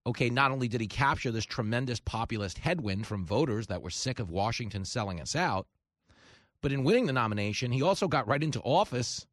okay, 0.08 0.30
not 0.30 0.52
only 0.52 0.70
did 0.70 0.80
he 0.80 0.88
capture 0.88 1.32
this 1.32 1.46
tremendous 1.46 2.00
populist 2.00 2.58
headwind 2.60 3.06
from 3.06 3.26
voters 3.26 3.68
that 3.68 3.82
were 3.82 3.90
sick 3.90 4.20
of 4.20 4.32
Washington 4.32 4.86
selling 4.86 5.20
us 5.20 5.36
out, 5.36 5.68
but 6.62 6.72
in 6.72 6.86
winning 6.86 7.06
the 7.06 7.14
nomination, 7.14 7.74
he 7.74 7.82
also 7.82 8.08
got 8.08 8.28
right 8.28 8.42
into 8.42 8.62
office 8.62 9.28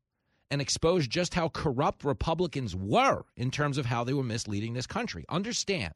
and 0.50 0.60
exposed 0.60 1.10
just 1.10 1.32
how 1.32 1.48
corrupt 1.48 2.04
Republicans 2.04 2.74
were 2.74 3.22
in 3.36 3.52
terms 3.52 3.78
of 3.78 3.86
how 3.86 4.02
they 4.02 4.12
were 4.12 4.24
misleading 4.24 4.74
this 4.74 4.86
country. 4.86 5.24
Understand, 5.28 5.94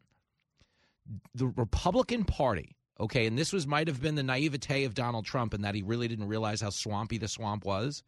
the 1.34 1.48
Republican 1.48 2.24
Party, 2.24 2.76
okay, 3.00 3.26
and 3.26 3.36
this 3.36 3.52
was 3.52 3.66
might 3.66 3.88
have 3.88 4.00
been 4.00 4.14
the 4.14 4.22
naivete 4.22 4.84
of 4.84 4.94
Donald 4.94 5.26
Trump 5.26 5.54
in 5.54 5.62
that 5.62 5.74
he 5.74 5.82
really 5.82 6.06
didn't 6.06 6.28
realize 6.28 6.60
how 6.60 6.70
swampy 6.70 7.18
the 7.18 7.28
swamp 7.28 7.64
was. 7.64 8.04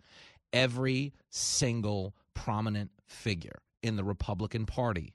Every 0.53 1.12
single 1.31 2.15
prominent 2.35 2.91
figure 3.07 3.61
in 3.83 3.97
the 3.97 4.05
Republican 4.05 4.67
Party 4.67 5.15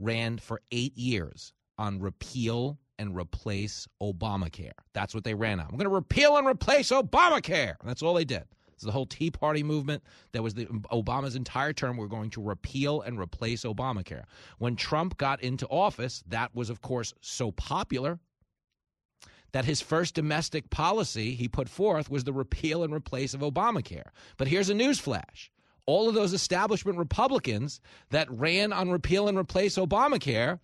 ran 0.00 0.38
for 0.38 0.60
eight 0.72 0.96
years 0.96 1.52
on 1.78 2.00
repeal 2.00 2.78
and 2.98 3.16
replace 3.16 3.86
Obamacare. 4.02 4.72
That's 4.92 5.14
what 5.14 5.24
they 5.24 5.34
ran 5.34 5.60
on. 5.60 5.66
I'm 5.66 5.76
going 5.76 5.84
to 5.84 5.88
repeal 5.88 6.36
and 6.36 6.46
replace 6.46 6.90
Obamacare. 6.90 7.76
That's 7.84 8.02
all 8.02 8.14
they 8.14 8.24
did. 8.24 8.44
It's 8.74 8.84
the 8.84 8.92
whole 8.92 9.06
Tea 9.06 9.30
Party 9.30 9.62
movement. 9.62 10.02
That 10.32 10.42
was 10.42 10.54
the 10.54 10.66
Obama's 10.66 11.36
entire 11.36 11.72
term. 11.74 11.96
We're 11.98 12.06
going 12.06 12.30
to 12.30 12.42
repeal 12.42 13.02
and 13.02 13.18
replace 13.18 13.64
Obamacare. 13.64 14.24
When 14.58 14.74
Trump 14.74 15.18
got 15.18 15.42
into 15.42 15.66
office, 15.66 16.24
that 16.28 16.54
was, 16.54 16.70
of 16.70 16.80
course, 16.80 17.12
so 17.20 17.52
popular 17.52 18.18
that 19.52 19.64
his 19.64 19.80
first 19.80 20.14
domestic 20.14 20.70
policy 20.70 21.34
he 21.34 21.48
put 21.48 21.68
forth 21.68 22.10
was 22.10 22.24
the 22.24 22.32
repeal 22.32 22.82
and 22.82 22.94
replace 22.94 23.34
of 23.34 23.40
Obamacare. 23.40 24.08
But 24.36 24.48
here's 24.48 24.70
a 24.70 24.74
newsflash 24.74 25.50
all 25.86 26.08
of 26.08 26.14
those 26.14 26.32
establishment 26.32 26.98
Republicans 26.98 27.80
that 28.10 28.30
ran 28.30 28.72
on 28.72 28.90
repeal 28.90 29.28
and 29.28 29.38
replace 29.38 29.76
Obamacare 29.76 30.58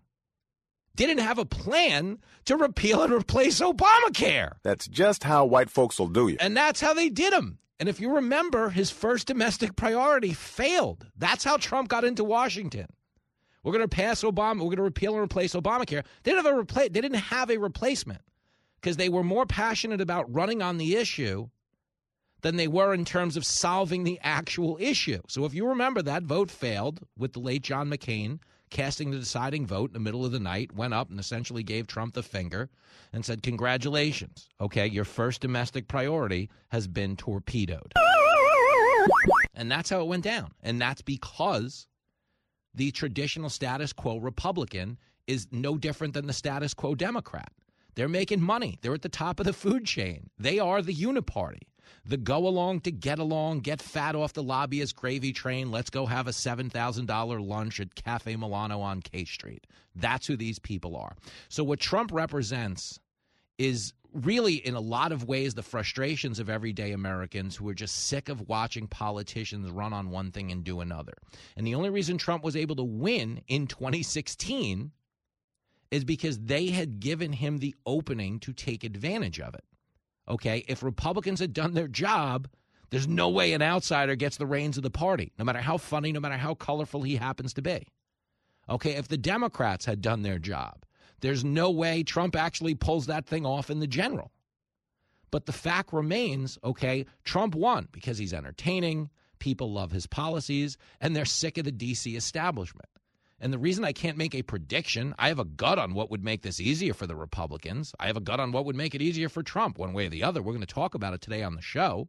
didn't 0.96 1.18
have 1.18 1.38
a 1.38 1.44
plan 1.44 2.18
to 2.46 2.56
repeal 2.56 3.02
and 3.02 3.12
replace 3.12 3.60
Obamacare. 3.60 4.52
That's 4.62 4.88
just 4.88 5.24
how 5.24 5.44
white 5.44 5.70
folks 5.70 5.98
will 5.98 6.08
do 6.08 6.28
you. 6.28 6.36
And 6.40 6.56
that's 6.56 6.80
how 6.80 6.94
they 6.94 7.08
did 7.10 7.32
him. 7.32 7.58
And 7.78 7.88
if 7.88 8.00
you 8.00 8.14
remember, 8.14 8.70
his 8.70 8.90
first 8.90 9.26
domestic 9.26 9.76
priority 9.76 10.32
failed. 10.32 11.06
That's 11.16 11.44
how 11.44 11.58
Trump 11.58 11.88
got 11.88 12.04
into 12.04 12.24
Washington. 12.24 12.86
We're 13.62 13.72
going 13.72 13.82
to 13.82 13.88
pass 13.88 14.22
Obama. 14.22 14.60
We're 14.60 14.66
going 14.66 14.76
to 14.76 14.82
repeal 14.82 15.14
and 15.14 15.22
replace 15.22 15.54
Obamacare. 15.54 16.04
They 16.22 16.30
didn't 16.32 16.46
have 16.46 16.54
a 16.56 16.64
repla- 16.64 16.92
They 16.92 17.00
didn't 17.00 17.14
have 17.18 17.50
a 17.50 17.58
replacement 17.58 18.22
because 18.80 18.96
they 18.96 19.08
were 19.08 19.24
more 19.24 19.44
passionate 19.44 20.00
about 20.00 20.32
running 20.32 20.62
on 20.62 20.78
the 20.78 20.96
issue 20.96 21.48
than 22.42 22.56
they 22.56 22.68
were 22.68 22.92
in 22.94 23.04
terms 23.04 23.36
of 23.36 23.44
solving 23.44 24.04
the 24.04 24.18
actual 24.22 24.76
issue. 24.80 25.20
So 25.28 25.44
if 25.44 25.54
you 25.54 25.66
remember, 25.66 26.02
that 26.02 26.22
vote 26.22 26.50
failed 26.50 27.00
with 27.16 27.32
the 27.32 27.40
late 27.40 27.62
John 27.62 27.90
McCain 27.90 28.38
casting 28.70 29.10
the 29.10 29.18
deciding 29.18 29.66
vote 29.66 29.90
in 29.90 29.94
the 29.94 30.00
middle 30.00 30.24
of 30.24 30.32
the 30.32 30.40
night, 30.40 30.74
went 30.74 30.94
up 30.94 31.10
and 31.10 31.20
essentially 31.20 31.62
gave 31.62 31.86
Trump 31.86 32.14
the 32.14 32.22
finger 32.22 32.68
and 33.12 33.24
said, 33.24 33.42
Congratulations. 33.42 34.48
Okay, 34.60 34.86
your 34.86 35.04
first 35.04 35.40
domestic 35.40 35.88
priority 35.88 36.50
has 36.68 36.86
been 36.86 37.16
torpedoed. 37.16 37.92
And 39.54 39.70
that's 39.70 39.90
how 39.90 40.00
it 40.00 40.08
went 40.08 40.24
down. 40.24 40.50
And 40.62 40.80
that's 40.80 41.02
because 41.02 41.86
the 42.74 42.90
traditional 42.90 43.48
status 43.48 43.92
quo 43.92 44.18
Republican 44.18 44.98
is 45.26 45.48
no 45.50 45.78
different 45.78 46.14
than 46.14 46.26
the 46.26 46.32
status 46.32 46.74
quo 46.74 46.94
Democrat. 46.94 47.50
They're 47.94 48.08
making 48.08 48.42
money. 48.42 48.78
They're 48.82 48.94
at 48.94 49.02
the 49.02 49.08
top 49.08 49.40
of 49.40 49.46
the 49.46 49.54
food 49.54 49.86
chain. 49.86 50.28
They 50.38 50.58
are 50.58 50.82
the 50.82 50.94
uniparty. 50.94 51.62
The 52.04 52.16
go 52.16 52.46
along 52.46 52.80
to 52.80 52.90
get 52.90 53.18
along, 53.18 53.60
get 53.60 53.80
fat 53.80 54.14
off 54.14 54.32
the 54.32 54.42
lobbyist 54.42 54.96
gravy 54.96 55.32
train. 55.32 55.70
Let's 55.70 55.90
go 55.90 56.06
have 56.06 56.26
a 56.26 56.30
$7,000 56.30 57.46
lunch 57.46 57.80
at 57.80 57.94
Cafe 57.94 58.34
Milano 58.36 58.80
on 58.80 59.00
K 59.00 59.24
Street. 59.24 59.66
That's 59.94 60.26
who 60.26 60.36
these 60.36 60.58
people 60.58 60.96
are. 60.96 61.16
So, 61.48 61.64
what 61.64 61.80
Trump 61.80 62.12
represents 62.12 63.00
is 63.58 63.92
really, 64.12 64.54
in 64.54 64.74
a 64.74 64.80
lot 64.80 65.12
of 65.12 65.24
ways, 65.24 65.54
the 65.54 65.62
frustrations 65.62 66.38
of 66.38 66.48
everyday 66.48 66.92
Americans 66.92 67.56
who 67.56 67.68
are 67.68 67.74
just 67.74 68.06
sick 68.06 68.28
of 68.28 68.48
watching 68.48 68.86
politicians 68.86 69.70
run 69.70 69.92
on 69.92 70.10
one 70.10 70.30
thing 70.30 70.50
and 70.50 70.64
do 70.64 70.80
another. 70.80 71.14
And 71.56 71.66
the 71.66 71.74
only 71.74 71.90
reason 71.90 72.18
Trump 72.18 72.44
was 72.44 72.56
able 72.56 72.76
to 72.76 72.84
win 72.84 73.42
in 73.48 73.66
2016 73.66 74.90
is 75.90 76.04
because 76.04 76.38
they 76.38 76.68
had 76.68 77.00
given 77.00 77.32
him 77.32 77.58
the 77.58 77.74
opening 77.84 78.40
to 78.40 78.52
take 78.52 78.84
advantage 78.84 79.40
of 79.40 79.54
it. 79.54 79.64
Okay, 80.28 80.64
if 80.68 80.82
Republicans 80.82 81.40
had 81.40 81.52
done 81.52 81.74
their 81.74 81.88
job, 81.88 82.48
there's 82.90 83.08
no 83.08 83.28
way 83.28 83.52
an 83.52 83.62
outsider 83.62 84.16
gets 84.16 84.36
the 84.36 84.46
reins 84.46 84.76
of 84.76 84.82
the 84.82 84.90
party, 84.90 85.32
no 85.38 85.44
matter 85.44 85.60
how 85.60 85.76
funny, 85.76 86.12
no 86.12 86.20
matter 86.20 86.36
how 86.36 86.54
colorful 86.54 87.02
he 87.02 87.16
happens 87.16 87.54
to 87.54 87.62
be. 87.62 87.86
Okay, 88.68 88.92
if 88.92 89.08
the 89.08 89.16
Democrats 89.16 89.84
had 89.84 90.00
done 90.00 90.22
their 90.22 90.38
job, 90.38 90.84
there's 91.20 91.44
no 91.44 91.70
way 91.70 92.02
Trump 92.02 92.36
actually 92.36 92.74
pulls 92.74 93.06
that 93.06 93.26
thing 93.26 93.46
off 93.46 93.70
in 93.70 93.80
the 93.80 93.86
general. 93.86 94.32
But 95.30 95.46
the 95.46 95.52
fact 95.52 95.92
remains, 95.92 96.58
okay, 96.62 97.06
Trump 97.24 97.54
won 97.54 97.88
because 97.92 98.18
he's 98.18 98.34
entertaining, 98.34 99.10
people 99.38 99.72
love 99.72 99.92
his 99.92 100.06
policies, 100.06 100.76
and 101.00 101.14
they're 101.14 101.24
sick 101.24 101.58
of 101.58 101.64
the 101.64 101.72
DC 101.72 102.16
establishment. 102.16 102.88
And 103.38 103.52
the 103.52 103.58
reason 103.58 103.84
I 103.84 103.92
can't 103.92 104.16
make 104.16 104.34
a 104.34 104.42
prediction, 104.42 105.14
I 105.18 105.28
have 105.28 105.38
a 105.38 105.44
gut 105.44 105.78
on 105.78 105.92
what 105.92 106.10
would 106.10 106.24
make 106.24 106.42
this 106.42 106.58
easier 106.58 106.94
for 106.94 107.06
the 107.06 107.16
Republicans. 107.16 107.94
I 108.00 108.06
have 108.06 108.16
a 108.16 108.20
gut 108.20 108.40
on 108.40 108.50
what 108.50 108.64
would 108.64 108.76
make 108.76 108.94
it 108.94 109.02
easier 109.02 109.28
for 109.28 109.42
Trump, 109.42 109.78
one 109.78 109.92
way 109.92 110.06
or 110.06 110.08
the 110.08 110.22
other. 110.22 110.40
We're 110.42 110.52
going 110.52 110.60
to 110.60 110.74
talk 110.74 110.94
about 110.94 111.12
it 111.12 111.20
today 111.20 111.42
on 111.42 111.54
the 111.54 111.60
show. 111.62 112.08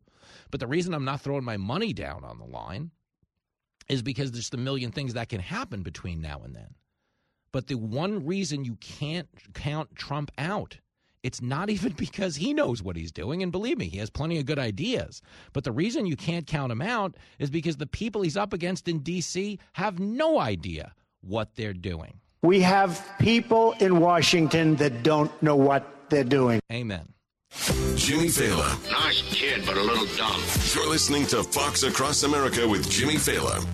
But 0.52 0.62
the 0.62 0.68
reason 0.68 0.94
I'm 0.94 1.06
not 1.06 1.22
throwing 1.22 1.44
my 1.44 1.58
money 1.58 1.92
down 1.92 2.24
on 2.24 2.40
the 2.40 2.46
line 2.46 2.92
is 3.90 4.02
because 4.02 4.32
there's 4.32 4.54
a 4.54 4.58
million 4.58 4.92
things 4.92 5.14
that 5.16 5.30
can 5.30 5.42
happen 5.42 5.84
between 5.84 6.22
now 6.22 6.42
and 6.44 6.56
then. 6.56 6.76
But 7.52 7.68
the 7.68 7.76
one 7.76 8.26
reason 8.26 8.64
you 8.64 8.76
can't 8.76 9.28
count 9.54 9.96
Trump 9.96 10.32
out 10.38 10.80
it's 11.24 11.42
not 11.42 11.70
even 11.72 11.92
because 11.94 12.38
he 12.38 12.54
knows 12.54 12.82
what 12.82 12.96
he's 12.96 13.12
doing. 13.12 13.44
And 13.44 13.52
believe 13.52 13.78
me, 13.78 13.90
he 13.90 13.98
has 13.98 14.10
plenty 14.10 14.40
of 14.40 14.46
good 14.46 14.60
ideas. 14.60 15.22
But 15.52 15.66
the 15.66 15.74
reason 15.74 16.06
you 16.06 16.16
can't 16.16 16.48
count 16.48 16.72
him 16.72 16.82
out 16.82 17.18
is 17.38 17.50
because 17.50 17.76
the 17.76 17.86
people 17.86 18.22
he's 18.22 18.38
up 18.38 18.54
against 18.54 18.88
in 18.88 19.00
D.C. 19.00 19.60
have 19.74 20.00
no 20.00 20.40
idea 20.40 20.94
what 21.28 21.56
they're 21.56 21.74
doing. 21.74 22.20
We 22.42 22.62
have 22.62 23.06
people 23.20 23.74
in 23.80 24.00
Washington 24.00 24.76
that 24.78 25.04
don't 25.04 25.32
know 25.42 25.56
what 25.56 26.10
they're 26.10 26.24
doing. 26.24 26.60
Amen. 26.72 27.14
Jimmy 27.96 28.28
Failla. 28.28 28.92
Nice 28.92 29.22
kid, 29.34 29.64
but 29.66 29.78
a 29.78 29.82
little 29.82 30.06
dumb. 30.16 30.42
You're 30.76 30.90
listening 30.90 31.26
to 31.28 31.44
Fox 31.44 31.84
Across 31.84 32.24
America 32.24 32.68
with 32.68 32.90
Jimmy 32.90 33.16
Failla. 33.16 33.66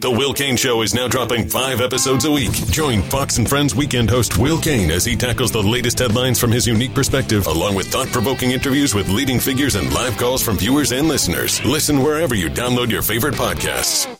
The 0.00 0.10
Will 0.10 0.32
Cain 0.32 0.56
Show 0.56 0.82
is 0.82 0.94
now 0.94 1.08
dropping 1.08 1.48
five 1.48 1.80
episodes 1.80 2.24
a 2.24 2.30
week. 2.30 2.52
Join 2.70 3.02
Fox 3.02 3.38
and 3.38 3.48
Friends 3.48 3.74
weekend 3.74 4.08
host 4.10 4.38
Will 4.38 4.60
Cain 4.60 4.90
as 4.90 5.04
he 5.04 5.16
tackles 5.16 5.50
the 5.50 5.62
latest 5.62 5.98
headlines 5.98 6.38
from 6.38 6.52
his 6.52 6.66
unique 6.66 6.94
perspective, 6.94 7.46
along 7.46 7.74
with 7.74 7.88
thought 7.88 8.08
provoking 8.08 8.52
interviews 8.52 8.94
with 8.94 9.08
leading 9.08 9.40
figures 9.40 9.74
and 9.74 9.92
live 9.92 10.16
calls 10.16 10.42
from 10.42 10.56
viewers 10.56 10.92
and 10.92 11.08
listeners. 11.08 11.64
Listen 11.64 12.02
wherever 12.02 12.34
you 12.34 12.48
download 12.48 12.90
your 12.90 13.02
favorite 13.02 13.34
podcasts. 13.34 14.17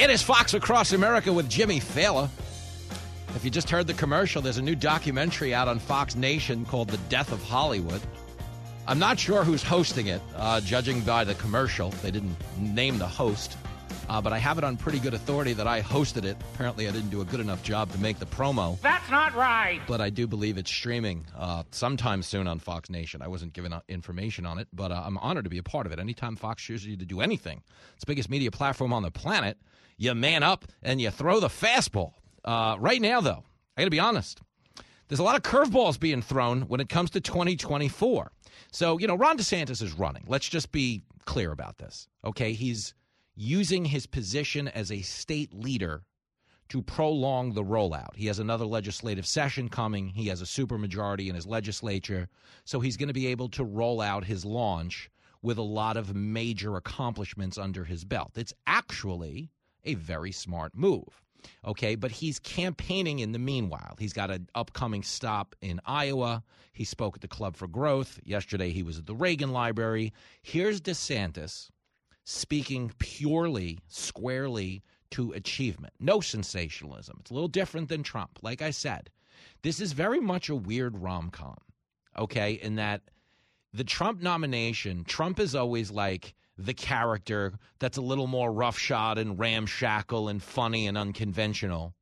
It 0.00 0.08
is 0.08 0.22
Fox 0.22 0.54
Across 0.54 0.94
America 0.94 1.30
with 1.30 1.50
Jimmy 1.50 1.78
Failla. 1.78 2.30
If 3.36 3.44
you 3.44 3.50
just 3.50 3.68
heard 3.68 3.86
the 3.86 3.92
commercial, 3.92 4.40
there's 4.40 4.56
a 4.56 4.62
new 4.62 4.74
documentary 4.74 5.52
out 5.52 5.68
on 5.68 5.78
Fox 5.78 6.16
Nation 6.16 6.64
called 6.64 6.88
The 6.88 6.96
Death 7.10 7.32
of 7.32 7.42
Hollywood. 7.42 8.00
I'm 8.86 8.98
not 8.98 9.18
sure 9.18 9.44
who's 9.44 9.62
hosting 9.62 10.06
it, 10.06 10.22
uh, 10.36 10.62
judging 10.62 11.02
by 11.02 11.24
the 11.24 11.34
commercial. 11.34 11.90
They 11.90 12.10
didn't 12.10 12.34
name 12.58 12.96
the 12.96 13.06
host, 13.06 13.58
uh, 14.10 14.20
but 14.20 14.32
I 14.32 14.38
have 14.38 14.58
it 14.58 14.64
on 14.64 14.76
pretty 14.76 14.98
good 14.98 15.14
authority 15.14 15.52
that 15.52 15.68
I 15.68 15.80
hosted 15.80 16.24
it. 16.24 16.36
Apparently, 16.52 16.88
I 16.88 16.90
didn't 16.90 17.10
do 17.10 17.20
a 17.20 17.24
good 17.24 17.38
enough 17.38 17.62
job 17.62 17.92
to 17.92 17.98
make 17.98 18.18
the 18.18 18.26
promo. 18.26 18.76
That's 18.80 19.08
not 19.08 19.36
right. 19.36 19.80
But 19.86 20.00
I 20.00 20.10
do 20.10 20.26
believe 20.26 20.58
it's 20.58 20.70
streaming 20.70 21.26
uh, 21.38 21.62
sometime 21.70 22.24
soon 22.24 22.48
on 22.48 22.58
Fox 22.58 22.90
Nation. 22.90 23.22
I 23.22 23.28
wasn't 23.28 23.52
given 23.52 23.72
information 23.88 24.46
on 24.46 24.58
it, 24.58 24.66
but 24.72 24.90
uh, 24.90 25.00
I'm 25.06 25.16
honored 25.18 25.44
to 25.44 25.50
be 25.50 25.58
a 25.58 25.62
part 25.62 25.86
of 25.86 25.92
it. 25.92 26.00
Anytime 26.00 26.34
Fox 26.34 26.60
chooses 26.60 26.88
you 26.88 26.96
to 26.96 27.06
do 27.06 27.20
anything, 27.20 27.62
it's 27.94 28.04
the 28.04 28.10
biggest 28.10 28.28
media 28.28 28.50
platform 28.50 28.92
on 28.92 29.04
the 29.04 29.12
planet 29.12 29.56
you 29.96 30.12
man 30.12 30.42
up 30.42 30.64
and 30.82 31.00
you 31.00 31.10
throw 31.10 31.38
the 31.38 31.48
fastball. 31.48 32.14
Uh, 32.44 32.74
right 32.80 33.00
now, 33.00 33.20
though, 33.20 33.44
I 33.76 33.82
got 33.82 33.84
to 33.84 33.90
be 33.90 34.00
honest. 34.00 34.40
There's 35.06 35.20
a 35.20 35.24
lot 35.24 35.36
of 35.36 35.42
curveballs 35.42 36.00
being 36.00 36.20
thrown 36.20 36.62
when 36.62 36.80
it 36.80 36.88
comes 36.88 37.10
to 37.10 37.20
2024. 37.20 38.32
So, 38.72 38.98
you 38.98 39.06
know, 39.06 39.14
Ron 39.14 39.38
DeSantis 39.38 39.80
is 39.82 39.92
running. 39.92 40.24
Let's 40.26 40.48
just 40.48 40.72
be 40.72 41.02
clear 41.26 41.52
about 41.52 41.78
this. 41.78 42.08
Okay. 42.24 42.54
He's 42.54 42.94
using 43.40 43.86
his 43.86 44.06
position 44.06 44.68
as 44.68 44.92
a 44.92 45.00
state 45.00 45.54
leader 45.54 46.02
to 46.68 46.82
prolong 46.82 47.54
the 47.54 47.64
rollout. 47.64 48.14
He 48.14 48.26
has 48.26 48.38
another 48.38 48.66
legislative 48.66 49.26
session 49.26 49.70
coming. 49.70 50.08
He 50.08 50.26
has 50.26 50.42
a 50.42 50.44
supermajority 50.44 51.28
in 51.28 51.34
his 51.34 51.46
legislature. 51.46 52.28
So 52.66 52.80
he's 52.80 52.98
going 52.98 53.08
to 53.08 53.14
be 53.14 53.28
able 53.28 53.48
to 53.50 53.64
roll 53.64 54.02
out 54.02 54.24
his 54.24 54.44
launch 54.44 55.10
with 55.40 55.56
a 55.56 55.62
lot 55.62 55.96
of 55.96 56.14
major 56.14 56.76
accomplishments 56.76 57.56
under 57.56 57.84
his 57.84 58.04
belt. 58.04 58.32
It's 58.36 58.52
actually 58.66 59.50
a 59.84 59.94
very 59.94 60.32
smart 60.32 60.76
move. 60.76 61.22
Okay, 61.64 61.94
but 61.94 62.10
he's 62.10 62.38
campaigning 62.38 63.20
in 63.20 63.32
the 63.32 63.38
meanwhile. 63.38 63.96
He's 63.98 64.12
got 64.12 64.30
an 64.30 64.48
upcoming 64.54 65.02
stop 65.02 65.56
in 65.62 65.80
Iowa. 65.86 66.44
He 66.74 66.84
spoke 66.84 67.16
at 67.16 67.22
the 67.22 67.28
Club 67.28 67.56
for 67.56 67.66
Growth. 67.66 68.20
Yesterday, 68.22 68.70
he 68.70 68.82
was 68.82 68.98
at 68.98 69.06
the 69.06 69.14
Reagan 69.14 69.50
Library. 69.50 70.12
Here's 70.42 70.82
DeSantis 70.82 71.70
speaking 72.30 72.92
purely, 72.98 73.80
squarely 73.88 74.82
to 75.10 75.32
achievement. 75.32 75.92
No 75.98 76.20
sensationalism. 76.20 77.16
It's 77.20 77.32
a 77.32 77.34
little 77.34 77.48
different 77.48 77.88
than 77.88 78.04
Trump. 78.04 78.38
Like 78.40 78.62
I 78.62 78.70
said, 78.70 79.10
this 79.62 79.80
is 79.80 79.92
very 79.92 80.20
much 80.20 80.48
a 80.48 80.54
weird 80.54 80.96
rom 80.98 81.30
com, 81.30 81.58
okay, 82.16 82.52
in 82.52 82.76
that 82.76 83.02
the 83.72 83.82
Trump 83.82 84.22
nomination, 84.22 85.02
Trump 85.02 85.40
is 85.40 85.56
always 85.56 85.90
like 85.90 86.34
the 86.56 86.74
character 86.74 87.54
that's 87.80 87.98
a 87.98 88.02
little 88.02 88.28
more 88.28 88.52
roughshod 88.52 89.18
and 89.18 89.36
ramshackle 89.36 90.28
and 90.28 90.40
funny 90.40 90.86
and 90.86 90.96
unconventional. 90.96 91.94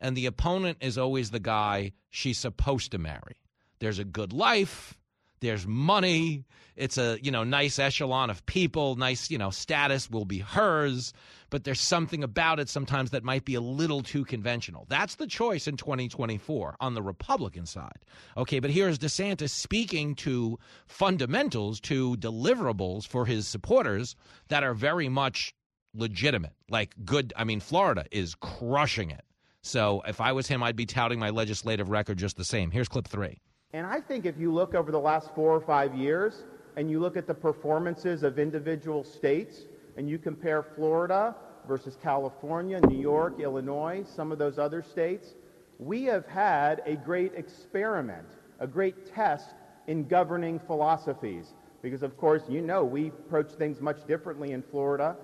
And 0.00 0.16
the 0.16 0.26
opponent 0.26 0.78
is 0.80 0.98
always 0.98 1.30
the 1.30 1.38
guy 1.38 1.92
she's 2.10 2.38
supposed 2.38 2.90
to 2.90 2.98
marry. 2.98 3.36
There's 3.78 4.00
a 4.00 4.04
good 4.04 4.32
life, 4.32 4.98
there's 5.44 5.66
money, 5.66 6.44
it's 6.74 6.98
a, 6.98 7.18
you 7.22 7.30
know, 7.30 7.44
nice 7.44 7.78
echelon 7.78 8.30
of 8.30 8.44
people, 8.46 8.96
nice, 8.96 9.30
you 9.30 9.38
know, 9.38 9.50
status 9.50 10.10
will 10.10 10.24
be 10.24 10.38
hers, 10.38 11.12
but 11.50 11.64
there's 11.64 11.80
something 11.80 12.24
about 12.24 12.58
it 12.58 12.68
sometimes 12.68 13.10
that 13.10 13.22
might 13.22 13.44
be 13.44 13.54
a 13.54 13.60
little 13.60 14.02
too 14.02 14.24
conventional. 14.24 14.86
That's 14.88 15.16
the 15.16 15.26
choice 15.26 15.68
in 15.68 15.76
2024 15.76 16.76
on 16.80 16.94
the 16.94 17.02
Republican 17.02 17.66
side. 17.66 18.04
Okay, 18.36 18.58
but 18.58 18.70
here's 18.70 18.98
DeSantis 18.98 19.50
speaking 19.50 20.14
to 20.16 20.58
fundamentals, 20.86 21.78
to 21.80 22.16
deliverables 22.16 23.06
for 23.06 23.26
his 23.26 23.46
supporters 23.46 24.16
that 24.48 24.64
are 24.64 24.74
very 24.74 25.08
much 25.08 25.54
legitimate. 25.94 26.54
Like 26.70 26.94
good, 27.04 27.32
I 27.36 27.44
mean, 27.44 27.60
Florida 27.60 28.06
is 28.10 28.34
crushing 28.34 29.10
it. 29.10 29.24
So 29.62 30.02
if 30.06 30.20
I 30.20 30.32
was 30.32 30.46
him, 30.46 30.62
I'd 30.62 30.76
be 30.76 30.86
touting 30.86 31.18
my 31.18 31.30
legislative 31.30 31.88
record 31.88 32.18
just 32.18 32.36
the 32.36 32.44
same. 32.44 32.70
Here's 32.70 32.88
clip 32.88 33.06
three. 33.06 33.40
And 33.74 33.84
I 33.84 34.00
think 34.00 34.24
if 34.24 34.38
you 34.38 34.52
look 34.52 34.76
over 34.76 34.92
the 34.92 35.00
last 35.00 35.34
four 35.34 35.50
or 35.50 35.60
five 35.60 35.96
years 35.96 36.44
and 36.76 36.88
you 36.88 37.00
look 37.00 37.16
at 37.16 37.26
the 37.26 37.34
performances 37.34 38.22
of 38.22 38.38
individual 38.38 39.02
states 39.02 39.62
and 39.96 40.08
you 40.08 40.16
compare 40.16 40.62
Florida 40.62 41.34
versus 41.66 41.98
California, 42.00 42.80
New 42.86 43.00
York, 43.00 43.40
Illinois, 43.40 44.04
some 44.06 44.30
of 44.30 44.38
those 44.38 44.60
other 44.60 44.80
states, 44.80 45.34
we 45.80 46.04
have 46.04 46.24
had 46.24 46.82
a 46.86 46.94
great 46.94 47.32
experiment, 47.34 48.28
a 48.60 48.66
great 48.68 49.12
test 49.12 49.56
in 49.88 50.06
governing 50.06 50.60
philosophies. 50.60 51.54
Because, 51.82 52.04
of 52.04 52.16
course, 52.16 52.44
you 52.48 52.60
know 52.60 52.84
we 52.84 53.08
approach 53.08 53.50
things 53.50 53.80
much 53.80 54.06
differently 54.06 54.52
in 54.52 54.62
Florida 54.62 55.16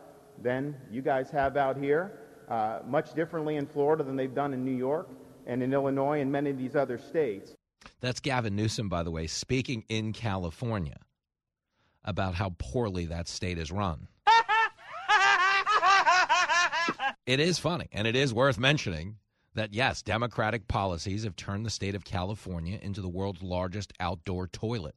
than 0.43 0.75
you 0.91 1.03
guys 1.03 1.31
have 1.31 1.57
out 1.57 1.77
here, 1.77 2.19
uh, 2.49 2.81
much 2.85 3.15
differently 3.15 3.55
in 3.55 3.67
Florida 3.69 4.03
than 4.03 4.17
they've 4.17 4.35
done 4.35 4.53
in 4.53 4.65
New 4.65 4.77
York 4.77 5.09
and 5.47 5.63
in 5.63 5.73
Illinois 5.73 6.21
and 6.21 6.33
many 6.33 6.51
of 6.51 6.59
these 6.59 6.75
other 6.75 6.99
states. 6.99 7.55
That's 8.01 8.21
Gavin 8.21 8.57
Newsom, 8.57 8.89
by 8.89 9.03
the 9.03 9.11
way, 9.11 9.27
speaking 9.27 9.85
in 9.89 10.13
California 10.13 10.99
about 12.05 12.35
how 12.35 12.55
poorly 12.59 13.07
that 13.07 13.29
state 13.29 13.59
is 13.59 13.71
run. 13.71 14.09
it 17.27 17.41
is 17.41 17.59
funny, 17.59 17.89
and 17.93 18.07
it 18.07 18.17
is 18.17 18.33
worth 18.33 18.59
mentioning 18.59 19.17
that, 19.55 19.75
yes, 19.75 20.03
Democratic 20.03 20.69
policies 20.69 21.25
have 21.25 21.37
turned 21.37 21.67
the 21.67 21.71
state 21.71 21.95
of 21.95 22.05
California 22.05 22.79
into 22.81 23.01
the 23.01 23.09
world's 23.09 23.43
largest 23.43 23.93
outdoor 24.01 24.47
toilet. 24.47 24.95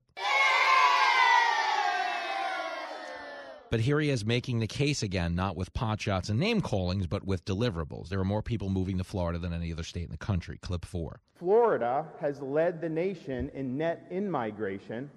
But 3.74 3.80
here 3.80 4.00
he 4.00 4.12
is 4.12 4.24
making 4.24 4.60
the 4.60 4.68
case 4.68 5.01
again, 5.01 5.34
not 5.34 5.58
with 5.58 5.74
pot 5.74 6.00
shots 6.00 6.30
and 6.30 6.39
name 6.39 6.62
callings, 6.62 7.08
but 7.08 7.25
with 7.25 7.44
deliverables. 7.44 8.08
There 8.08 8.20
are 8.20 8.24
more 8.24 8.44
people 8.44 8.70
moving 8.70 9.00
to 9.00 9.03
Florida 9.03 9.39
than 9.39 9.51
any 9.51 9.74
other 9.74 9.82
state 9.82 10.03
in 10.03 10.12
the 10.12 10.18
country. 10.18 10.60
Clip 10.62 10.86
four. 10.86 11.22
Florida 11.39 12.06
has 12.22 12.39
led 12.39 12.82
the 12.82 12.89
nation 12.89 13.50
in 13.56 13.75
net 13.75 14.06
in 14.12 14.30
migration, 14.30 15.10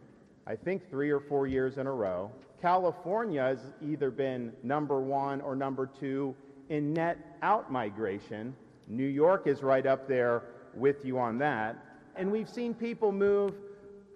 I 0.47 0.57
think 0.57 0.89
three 0.89 1.11
or 1.11 1.21
four 1.21 1.47
years 1.47 1.77
in 1.77 1.87
a 1.87 1.93
row. 1.93 2.33
California 2.63 3.43
has 3.43 3.59
either 3.83 4.11
been 4.11 4.55
number 4.63 5.03
one 5.03 5.43
or 5.43 5.55
number 5.55 5.85
two 5.85 6.35
in 6.71 6.95
net 6.95 7.37
out 7.43 7.71
migration. 7.71 8.57
New 8.89 9.05
York 9.05 9.47
is 9.47 9.63
right 9.63 9.85
up 9.85 10.09
there 10.09 10.45
with 10.73 11.05
you 11.05 11.19
on 11.19 11.37
that. 11.37 11.77
And 12.17 12.33
we've 12.33 12.49
seen 12.49 12.73
people 12.73 13.13
move 13.13 13.53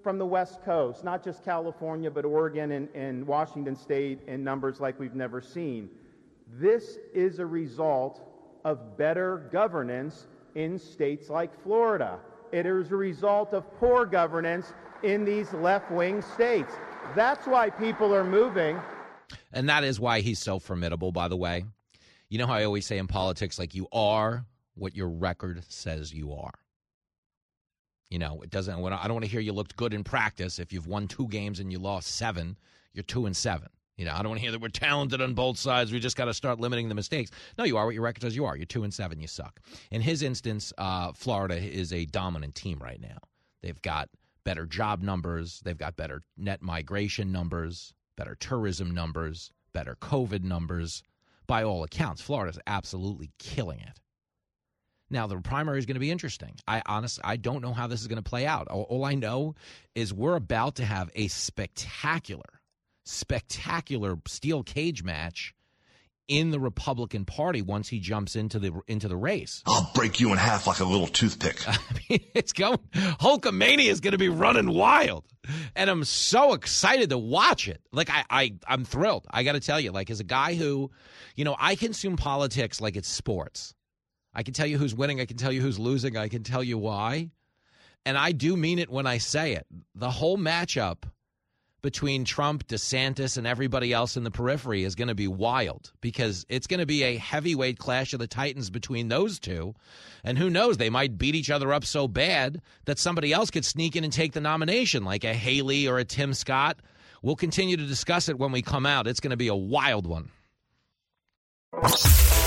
from 0.02 0.19
the 0.19 0.26
West 0.26 0.62
Coast, 0.64 1.04
not 1.04 1.23
just 1.23 1.45
California, 1.45 2.10
but 2.10 2.25
Oregon 2.25 2.73
and, 2.73 2.89
and 2.95 3.26
Washington 3.26 3.76
State 3.76 4.21
in 4.26 4.43
numbers 4.43 4.80
like 4.80 4.99
we've 4.99 5.15
never 5.15 5.41
seen. 5.41 5.89
This 6.58 6.99
is 7.15 7.39
a 7.39 7.47
result 7.47 8.23
of 8.65 8.97
better 8.97 9.49
governance 9.52 10.26
in 10.54 10.78
states 10.78 11.28
like 11.28 11.50
Florida. 11.63 12.19
It 12.52 12.67
is 12.67 12.91
a 12.91 12.97
result 12.97 13.54
of 13.54 13.73
poor 13.78 14.04
governance 14.04 14.73
in 15.02 15.25
these 15.25 15.52
left 15.52 15.91
wing 15.91 16.23
states. 16.23 16.75
That's 17.15 17.47
why 17.47 17.71
people 17.71 18.15
are 18.15 18.25
moving. 18.25 18.78
And 19.52 19.69
that 19.69 19.84
is 19.84 20.00
why 20.00 20.21
he's 20.21 20.39
so 20.39 20.58
formidable, 20.58 21.13
by 21.13 21.28
the 21.28 21.36
way. 21.36 21.65
You 22.28 22.39
know 22.39 22.47
how 22.47 22.54
I 22.54 22.65
always 22.65 22.86
say 22.86 22.99
in 22.99 23.06
politics, 23.06 23.58
like, 23.58 23.75
you 23.75 23.86
are 23.93 24.45
what 24.75 24.97
your 24.97 25.08
record 25.08 25.63
says 25.69 26.13
you 26.13 26.32
are. 26.32 26.54
You 28.10 28.18
know, 28.18 28.40
it 28.42 28.50
doesn't. 28.50 28.75
I 28.75 29.04
don't 29.04 29.14
want 29.14 29.25
to 29.25 29.30
hear 29.30 29.40
you 29.40 29.52
looked 29.52 29.76
good 29.76 29.94
in 29.94 30.04
practice. 30.04 30.58
If 30.58 30.73
you've 30.73 30.88
won 30.88 31.06
two 31.06 31.28
games 31.28 31.60
and 31.60 31.70
you 31.70 31.78
lost 31.78 32.08
seven, 32.16 32.56
you're 32.92 33.04
two 33.04 33.26
and 33.26 33.36
seven. 33.36 33.68
You 33.96 34.06
know, 34.06 34.14
I 34.14 34.18
don't 34.23 34.30
want 34.30 34.38
to 34.38 34.42
hear 34.42 34.52
that 34.52 34.60
we're 34.60 34.68
talented 34.68 35.20
on 35.20 35.34
both 35.34 35.58
sides. 35.58 35.92
We 35.92 36.00
just 36.00 36.16
got 36.16 36.25
to 36.25 36.34
start 36.34 36.58
limiting 36.58 36.88
the 36.88 36.94
mistakes. 36.94 37.30
No, 37.58 37.64
you 37.64 37.76
are 37.76 37.84
what 37.84 37.94
your 37.94 38.02
record 38.02 38.23
says 38.23 38.34
you 38.34 38.46
are. 38.46 38.56
You're 38.56 38.64
two 38.64 38.82
and 38.82 38.92
seven. 38.92 39.20
You 39.20 39.26
suck. 39.26 39.60
In 39.90 40.00
his 40.00 40.23
instance, 40.23 40.73
uh, 40.78 41.12
Florida 41.12 41.56
is 41.56 41.92
a 41.92 42.06
dominant 42.06 42.54
team 42.54 42.78
right 42.82 43.00
now. 43.00 43.18
They've 43.62 43.80
got 43.82 44.08
better 44.42 44.66
job 44.66 45.02
numbers. 45.02 45.60
They've 45.64 45.76
got 45.76 45.96
better 45.96 46.23
net 46.36 46.62
migration 46.62 47.30
numbers, 47.30 47.92
better 48.16 48.34
tourism 48.34 48.90
numbers, 48.90 49.52
better 49.73 49.96
COVID 50.00 50.42
numbers. 50.42 51.02
By 51.46 51.62
all 51.62 51.84
accounts, 51.84 52.23
Florida's 52.23 52.58
absolutely 52.66 53.30
killing 53.38 53.80
it. 53.80 54.00
Now 55.10 55.26
the 55.26 55.38
primary 55.38 55.78
is 55.78 55.86
going 55.86 55.96
to 55.96 56.00
be 56.00 56.10
interesting. 56.10 56.54
I 56.66 56.82
honestly 56.86 57.23
I 57.25 57.36
don't 57.36 57.62
know 57.62 57.73
how 57.73 57.86
this 57.86 58.00
is 58.00 58.06
going 58.06 58.23
to 58.23 58.28
play 58.28 58.46
out. 58.46 58.68
All, 58.68 58.82
all, 58.82 59.04
I 59.04 59.14
know 59.14 59.54
is 59.94 60.14
we're 60.14 60.36
about 60.36 60.76
to 60.76 60.84
have 60.84 61.10
a 61.14 61.28
spectacular, 61.28 62.60
spectacular 63.04 64.16
steel 64.26 64.62
cage 64.62 65.02
match 65.02 65.54
in 66.30 66.52
the 66.52 66.60
Republican 66.60 67.25
Party 67.25 67.60
once 67.60 67.88
he 67.88 67.99
jumps 67.99 68.36
into 68.36 68.60
the 68.60 68.73
into 68.86 69.08
the 69.08 69.16
race. 69.16 69.62
I'll 69.66 69.90
break 69.94 70.20
you 70.20 70.30
in 70.30 70.38
half 70.38 70.66
like 70.66 70.78
a 70.78 70.84
little 70.84 71.08
toothpick. 71.08 71.60
I 71.68 71.76
mean, 72.08 72.20
it's 72.34 72.52
going. 72.52 72.78
Hulkamania 72.94 73.90
is 73.90 74.00
going 74.00 74.12
to 74.12 74.18
be 74.18 74.28
running 74.28 74.73
wild, 74.73 75.25
and 75.75 75.90
I'm 75.90 76.04
so 76.04 76.54
excited 76.54 77.10
to 77.10 77.18
watch 77.18 77.68
it. 77.68 77.80
Like 77.92 78.08
I, 78.10 78.25
I 78.30 78.54
I'm 78.66 78.84
thrilled. 78.84 79.26
I 79.28 79.42
got 79.42 79.52
to 79.52 79.60
tell 79.60 79.80
you, 79.80 79.90
like 79.90 80.08
as 80.08 80.20
a 80.20 80.25
guy 80.25 80.54
who, 80.54 80.92
you 81.34 81.44
know, 81.44 81.56
I 81.58 81.75
consume 81.75 82.16
politics 82.16 82.80
like 82.80 82.96
it's 82.96 83.08
sports. 83.08 83.75
I 84.34 84.43
can 84.43 84.54
tell 84.54 84.66
you 84.66 84.78
who's 84.78 84.95
winning. 84.95 85.21
I 85.21 85.26
can 85.26 85.36
tell 85.36 85.52
you 85.52 85.60
who's 85.60 85.78
losing. 85.78 86.16
I 86.16 86.28
can 86.28 86.43
tell 86.43 86.62
you 86.62 86.78
why. 86.78 87.30
And 88.06 88.16
I 88.16 88.32
do 88.32 88.56
mean 88.56 88.78
it 88.78 88.90
when 88.90 89.06
I 89.06 89.19
say 89.19 89.52
it. 89.52 89.66
The 89.95 90.10
whole 90.10 90.38
matchup 90.38 91.04
between 91.82 92.25
Trump, 92.25 92.66
DeSantis, 92.66 93.36
and 93.36 93.47
everybody 93.47 93.93
else 93.93 94.16
in 94.16 94.25
the 94.25 94.30
periphery 94.30 94.84
is 94.84 94.95
going 94.95 95.08
to 95.08 95.14
be 95.14 95.28
wild 95.28 95.93
because 96.00 96.45
it's 96.49 96.66
going 96.66 96.80
to 96.80 96.86
be 96.86 97.02
a 97.02 97.16
heavyweight 97.16 97.78
clash 97.78 98.12
of 98.12 98.21
the 98.21 98.26
Titans 98.26 98.71
between 98.71 99.08
those 99.08 99.38
two. 99.38 99.75
And 100.23 100.38
who 100.38 100.50
knows, 100.50 100.76
they 100.76 100.90
might 100.90 101.19
beat 101.19 101.34
each 101.34 101.50
other 101.50 101.73
up 101.73 101.84
so 101.84 102.06
bad 102.06 102.60
that 102.84 102.99
somebody 102.99 103.32
else 103.32 103.50
could 103.50 103.64
sneak 103.64 103.97
in 103.97 104.04
and 104.04 104.12
take 104.12 104.32
the 104.32 104.40
nomination, 104.40 105.04
like 105.04 105.25
a 105.25 105.34
Haley 105.34 105.88
or 105.88 105.99
a 105.99 106.04
Tim 106.04 106.34
Scott. 106.34 106.80
We'll 107.23 107.36
continue 107.36 107.76
to 107.76 107.86
discuss 107.86 108.28
it 108.28 108.38
when 108.38 108.52
we 108.52 108.62
come 108.62 108.86
out. 108.86 109.06
It's 109.06 109.21
going 109.21 109.30
to 109.30 109.36
be 109.36 109.49
a 109.49 109.54
wild 109.54 110.06
one. 110.06 110.30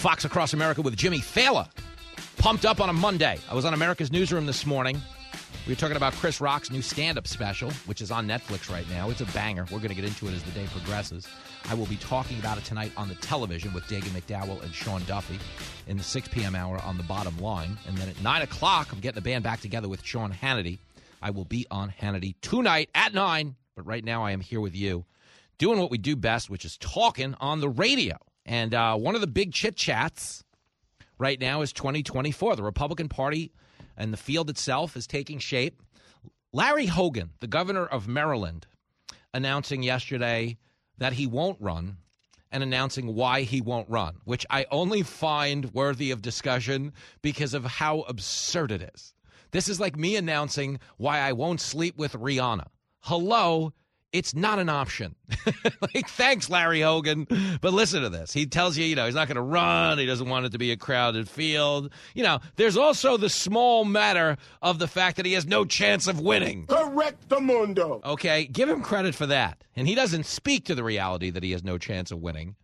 Fox 0.00 0.24
Across 0.24 0.54
America 0.54 0.80
with 0.80 0.96
Jimmy 0.96 1.18
Failla. 1.18 1.68
Pumped 2.38 2.64
up 2.64 2.80
on 2.80 2.88
a 2.88 2.92
Monday. 2.92 3.38
I 3.50 3.54
was 3.54 3.66
on 3.66 3.74
America's 3.74 4.10
Newsroom 4.10 4.46
this 4.46 4.64
morning. 4.64 4.98
We 5.66 5.74
were 5.74 5.78
talking 5.78 5.98
about 5.98 6.14
Chris 6.14 6.40
Rock's 6.40 6.70
new 6.70 6.80
stand 6.80 7.18
up 7.18 7.28
special, 7.28 7.70
which 7.84 8.00
is 8.00 8.10
on 8.10 8.26
Netflix 8.26 8.72
right 8.72 8.88
now. 8.88 9.10
It's 9.10 9.20
a 9.20 9.26
banger. 9.26 9.64
We're 9.64 9.76
going 9.76 9.90
to 9.90 9.94
get 9.94 10.06
into 10.06 10.26
it 10.26 10.32
as 10.32 10.42
the 10.42 10.52
day 10.52 10.64
progresses. 10.72 11.28
I 11.68 11.74
will 11.74 11.84
be 11.84 11.96
talking 11.96 12.38
about 12.38 12.56
it 12.56 12.64
tonight 12.64 12.92
on 12.96 13.10
the 13.10 13.14
television 13.16 13.74
with 13.74 13.86
Dagen 13.88 14.08
McDowell 14.12 14.62
and 14.62 14.72
Sean 14.72 15.04
Duffy 15.04 15.38
in 15.86 15.98
the 15.98 16.02
6 16.02 16.28
p.m. 16.28 16.54
hour 16.54 16.78
on 16.82 16.96
the 16.96 17.04
bottom 17.04 17.36
line. 17.36 17.76
And 17.86 17.94
then 17.98 18.08
at 18.08 18.22
9 18.22 18.40
o'clock, 18.40 18.88
I'm 18.92 19.00
getting 19.00 19.22
the 19.22 19.30
band 19.30 19.44
back 19.44 19.60
together 19.60 19.90
with 19.90 20.02
Sean 20.02 20.32
Hannity. 20.32 20.78
I 21.20 21.28
will 21.28 21.44
be 21.44 21.66
on 21.70 21.92
Hannity 22.00 22.36
tonight 22.40 22.88
at 22.94 23.12
9. 23.12 23.54
But 23.76 23.86
right 23.86 24.02
now, 24.02 24.24
I 24.24 24.30
am 24.30 24.40
here 24.40 24.62
with 24.62 24.74
you 24.74 25.04
doing 25.58 25.78
what 25.78 25.90
we 25.90 25.98
do 25.98 26.16
best, 26.16 26.48
which 26.48 26.64
is 26.64 26.78
talking 26.78 27.34
on 27.38 27.60
the 27.60 27.68
radio. 27.68 28.16
And 28.50 28.74
uh, 28.74 28.96
one 28.96 29.14
of 29.14 29.20
the 29.20 29.28
big 29.28 29.52
chit 29.52 29.76
chats 29.76 30.42
right 31.18 31.40
now 31.40 31.62
is 31.62 31.72
2024. 31.72 32.56
The 32.56 32.64
Republican 32.64 33.08
Party 33.08 33.52
and 33.96 34.12
the 34.12 34.16
field 34.16 34.50
itself 34.50 34.96
is 34.96 35.06
taking 35.06 35.38
shape. 35.38 35.80
Larry 36.52 36.86
Hogan, 36.86 37.30
the 37.38 37.46
governor 37.46 37.86
of 37.86 38.08
Maryland, 38.08 38.66
announcing 39.32 39.84
yesterday 39.84 40.58
that 40.98 41.12
he 41.12 41.28
won't 41.28 41.60
run 41.60 41.98
and 42.50 42.64
announcing 42.64 43.14
why 43.14 43.42
he 43.42 43.60
won't 43.60 43.88
run, 43.88 44.16
which 44.24 44.44
I 44.50 44.66
only 44.72 45.04
find 45.04 45.72
worthy 45.72 46.10
of 46.10 46.20
discussion 46.20 46.92
because 47.22 47.54
of 47.54 47.64
how 47.64 48.00
absurd 48.00 48.72
it 48.72 48.90
is. 48.96 49.14
This 49.52 49.68
is 49.68 49.78
like 49.78 49.96
me 49.96 50.16
announcing 50.16 50.80
why 50.96 51.20
I 51.20 51.34
won't 51.34 51.60
sleep 51.60 51.96
with 51.96 52.14
Rihanna. 52.14 52.66
Hello, 52.98 53.72
it's 54.12 54.34
not 54.34 54.58
an 54.58 54.68
option. 54.68 55.14
like, 55.80 56.08
thanks, 56.08 56.50
Larry 56.50 56.80
Hogan. 56.80 57.26
But 57.60 57.72
listen 57.72 58.02
to 58.02 58.08
this. 58.08 58.32
He 58.32 58.46
tells 58.46 58.76
you, 58.76 58.84
you 58.84 58.96
know, 58.96 59.06
he's 59.06 59.14
not 59.14 59.28
going 59.28 59.36
to 59.36 59.42
run. 59.42 59.98
He 59.98 60.06
doesn't 60.06 60.28
want 60.28 60.46
it 60.46 60.52
to 60.52 60.58
be 60.58 60.72
a 60.72 60.76
crowded 60.76 61.28
field. 61.28 61.92
You 62.14 62.24
know, 62.24 62.40
there's 62.56 62.76
also 62.76 63.16
the 63.16 63.28
small 63.28 63.84
matter 63.84 64.36
of 64.62 64.78
the 64.78 64.88
fact 64.88 65.16
that 65.16 65.26
he 65.26 65.34
has 65.34 65.46
no 65.46 65.64
chance 65.64 66.06
of 66.06 66.20
winning. 66.20 66.66
Correct 66.66 67.28
the 67.28 67.40
mundo. 67.40 68.00
Okay, 68.04 68.46
give 68.46 68.68
him 68.68 68.82
credit 68.82 69.14
for 69.14 69.26
that. 69.26 69.62
And 69.76 69.86
he 69.86 69.94
doesn't 69.94 70.26
speak 70.26 70.64
to 70.66 70.74
the 70.74 70.84
reality 70.84 71.30
that 71.30 71.42
he 71.42 71.52
has 71.52 71.62
no 71.62 71.78
chance 71.78 72.10
of 72.10 72.20
winning. 72.20 72.56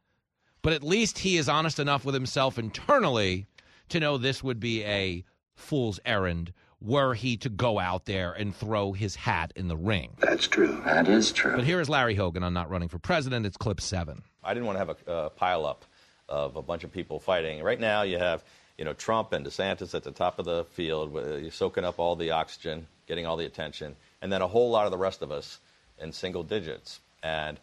But 0.62 0.72
at 0.72 0.82
least 0.82 1.18
he 1.18 1.36
is 1.36 1.48
honest 1.48 1.78
enough 1.78 2.04
with 2.04 2.14
himself 2.14 2.58
internally 2.58 3.46
to 3.90 4.00
know 4.00 4.18
this 4.18 4.42
would 4.42 4.58
be 4.58 4.82
a 4.84 5.24
fool's 5.54 6.00
errand 6.04 6.52
were 6.80 7.14
he 7.14 7.36
to 7.38 7.48
go 7.48 7.78
out 7.78 8.04
there 8.04 8.32
and 8.32 8.54
throw 8.54 8.92
his 8.92 9.16
hat 9.16 9.52
in 9.56 9.68
the 9.68 9.76
ring. 9.76 10.10
That's 10.18 10.46
true. 10.46 10.80
That 10.84 11.08
is 11.08 11.32
true. 11.32 11.56
But 11.56 11.64
here 11.64 11.80
is 11.80 11.88
Larry 11.88 12.14
Hogan 12.14 12.42
on 12.42 12.52
not 12.52 12.70
running 12.70 12.88
for 12.88 12.98
president. 12.98 13.46
It's 13.46 13.56
clip 13.56 13.80
seven. 13.80 14.22
I 14.44 14.54
didn't 14.54 14.66
want 14.66 14.78
to 14.78 14.84
have 14.84 14.96
a 15.06 15.10
uh, 15.10 15.28
pile 15.30 15.66
up 15.66 15.84
of 16.28 16.56
a 16.56 16.62
bunch 16.62 16.84
of 16.84 16.92
people 16.92 17.18
fighting. 17.18 17.62
Right 17.62 17.80
now, 17.80 18.02
you 18.02 18.18
have 18.18 18.44
you 18.78 18.84
know 18.84 18.92
Trump 18.92 19.32
and 19.32 19.44
DeSantis 19.44 19.94
at 19.94 20.04
the 20.04 20.10
top 20.10 20.38
of 20.38 20.44
the 20.44 20.64
field, 20.72 21.12
you're 21.14 21.50
soaking 21.50 21.84
up 21.84 21.98
all 21.98 22.14
the 22.14 22.30
oxygen, 22.30 22.86
getting 23.06 23.26
all 23.26 23.36
the 23.36 23.46
attention, 23.46 23.96
and 24.20 24.30
then 24.30 24.42
a 24.42 24.46
whole 24.46 24.70
lot 24.70 24.86
of 24.86 24.90
the 24.90 24.98
rest 24.98 25.22
of 25.22 25.30
us 25.30 25.58
in 25.98 26.12
single 26.12 26.42
digits. 26.42 27.00
And 27.22 27.58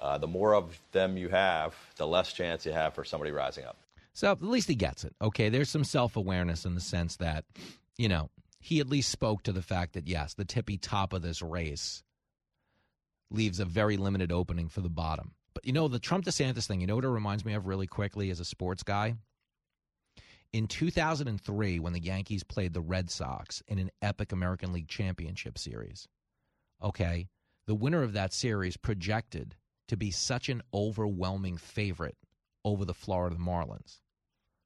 uh, 0.00 0.18
the 0.18 0.26
more 0.26 0.54
of 0.54 0.78
them 0.92 1.16
you 1.16 1.28
have, 1.28 1.74
the 1.96 2.06
less 2.06 2.32
chance 2.32 2.64
you 2.66 2.72
have 2.72 2.94
for 2.94 3.04
somebody 3.04 3.32
rising 3.32 3.64
up. 3.64 3.76
So 4.12 4.30
at 4.30 4.42
least 4.42 4.68
he 4.68 4.74
gets 4.74 5.04
it. 5.04 5.14
Okay, 5.22 5.48
there's 5.48 5.70
some 5.70 5.84
self 5.84 6.16
awareness 6.16 6.64
in 6.64 6.74
the 6.74 6.80
sense 6.80 7.16
that, 7.16 7.44
you 7.96 8.08
know, 8.08 8.30
he 8.60 8.80
at 8.80 8.88
least 8.88 9.10
spoke 9.10 9.42
to 9.44 9.52
the 9.52 9.62
fact 9.62 9.94
that, 9.94 10.08
yes, 10.08 10.34
the 10.34 10.44
tippy 10.44 10.76
top 10.76 11.12
of 11.12 11.22
this 11.22 11.42
race 11.42 12.02
leaves 13.30 13.60
a 13.60 13.64
very 13.64 13.96
limited 13.96 14.32
opening 14.32 14.68
for 14.68 14.80
the 14.80 14.88
bottom. 14.88 15.34
But, 15.54 15.66
you 15.66 15.72
know, 15.72 15.88
the 15.88 15.98
Trump 15.98 16.24
DeSantis 16.24 16.66
thing, 16.66 16.80
you 16.80 16.86
know 16.86 16.96
what 16.96 17.04
it 17.04 17.08
reminds 17.08 17.44
me 17.44 17.54
of 17.54 17.66
really 17.66 17.86
quickly 17.86 18.30
as 18.30 18.40
a 18.40 18.44
sports 18.44 18.82
guy? 18.82 19.14
In 20.52 20.66
2003, 20.66 21.78
when 21.78 21.92
the 21.92 22.00
Yankees 22.00 22.42
played 22.42 22.72
the 22.72 22.80
Red 22.80 23.10
Sox 23.10 23.62
in 23.68 23.78
an 23.78 23.90
epic 24.00 24.32
American 24.32 24.72
League 24.72 24.88
Championship 24.88 25.58
series, 25.58 26.08
okay, 26.82 27.28
the 27.66 27.74
winner 27.74 28.02
of 28.02 28.14
that 28.14 28.32
series 28.32 28.76
projected 28.76 29.56
to 29.88 29.96
be 29.96 30.10
such 30.10 30.48
an 30.48 30.62
overwhelming 30.72 31.58
favorite 31.58 32.16
over 32.64 32.84
the 32.84 32.94
Florida 32.94 33.36
Marlins, 33.36 34.00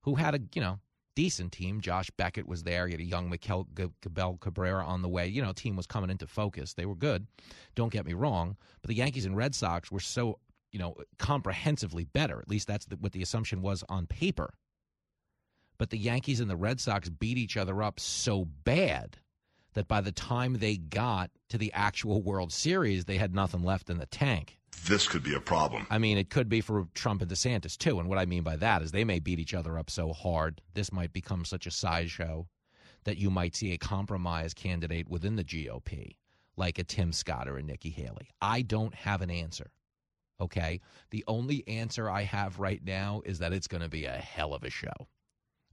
who 0.02 0.14
had 0.14 0.34
a, 0.34 0.40
you 0.54 0.60
know, 0.60 0.78
decent 1.14 1.52
team. 1.52 1.80
Josh 1.80 2.10
Beckett 2.16 2.46
was 2.46 2.62
there. 2.62 2.86
You 2.86 2.92
had 2.92 3.00
a 3.00 3.04
young 3.04 3.28
Miguel 3.30 3.66
Cabrera 4.40 4.84
on 4.84 5.02
the 5.02 5.08
way. 5.08 5.26
You 5.26 5.42
know, 5.42 5.52
team 5.52 5.76
was 5.76 5.86
coming 5.86 6.10
into 6.10 6.26
focus. 6.26 6.74
They 6.74 6.86
were 6.86 6.94
good. 6.94 7.26
Don't 7.74 7.92
get 7.92 8.06
me 8.06 8.14
wrong. 8.14 8.56
But 8.80 8.88
the 8.88 8.94
Yankees 8.94 9.24
and 9.24 9.36
Red 9.36 9.54
Sox 9.54 9.90
were 9.90 10.00
so, 10.00 10.38
you 10.70 10.78
know, 10.78 10.94
comprehensively 11.18 12.04
better. 12.04 12.40
At 12.40 12.48
least 12.48 12.66
that's 12.66 12.86
what 13.00 13.12
the 13.12 13.22
assumption 13.22 13.62
was 13.62 13.84
on 13.88 14.06
paper. 14.06 14.54
But 15.78 15.90
the 15.90 15.98
Yankees 15.98 16.40
and 16.40 16.48
the 16.50 16.56
Red 16.56 16.80
Sox 16.80 17.08
beat 17.08 17.38
each 17.38 17.56
other 17.56 17.82
up 17.82 17.98
so 17.98 18.44
bad 18.64 19.18
that 19.74 19.88
by 19.88 20.00
the 20.00 20.12
time 20.12 20.54
they 20.54 20.76
got 20.76 21.30
to 21.48 21.58
the 21.58 21.72
actual 21.72 22.22
World 22.22 22.52
Series, 22.52 23.04
they 23.04 23.16
had 23.16 23.34
nothing 23.34 23.62
left 23.62 23.90
in 23.90 23.98
the 23.98 24.06
tank 24.06 24.58
this 24.86 25.06
could 25.06 25.22
be 25.22 25.34
a 25.34 25.40
problem. 25.40 25.86
I 25.90 25.98
mean, 25.98 26.18
it 26.18 26.30
could 26.30 26.48
be 26.48 26.60
for 26.60 26.86
Trump 26.94 27.22
and 27.22 27.30
DeSantis 27.30 27.76
too. 27.76 28.00
And 28.00 28.08
what 28.08 28.18
I 28.18 28.26
mean 28.26 28.42
by 28.42 28.56
that 28.56 28.82
is 28.82 28.90
they 28.90 29.04
may 29.04 29.18
beat 29.18 29.38
each 29.38 29.54
other 29.54 29.78
up 29.78 29.90
so 29.90 30.12
hard, 30.12 30.60
this 30.74 30.92
might 30.92 31.12
become 31.12 31.44
such 31.44 31.66
a 31.66 31.70
sideshow 31.70 32.46
that 33.04 33.18
you 33.18 33.30
might 33.30 33.54
see 33.54 33.72
a 33.72 33.78
compromise 33.78 34.54
candidate 34.54 35.08
within 35.08 35.36
the 35.36 35.44
GOP, 35.44 36.16
like 36.56 36.78
a 36.78 36.84
Tim 36.84 37.12
Scott 37.12 37.48
or 37.48 37.58
a 37.58 37.62
Nikki 37.62 37.90
Haley. 37.90 38.30
I 38.40 38.62
don't 38.62 38.94
have 38.94 39.22
an 39.22 39.30
answer. 39.30 39.70
Okay. 40.40 40.80
The 41.10 41.24
only 41.28 41.66
answer 41.68 42.10
I 42.10 42.22
have 42.22 42.58
right 42.58 42.82
now 42.84 43.22
is 43.24 43.38
that 43.38 43.52
it's 43.52 43.68
going 43.68 43.82
to 43.82 43.88
be 43.88 44.06
a 44.06 44.12
hell 44.12 44.54
of 44.54 44.64
a 44.64 44.70
show. 44.70 45.08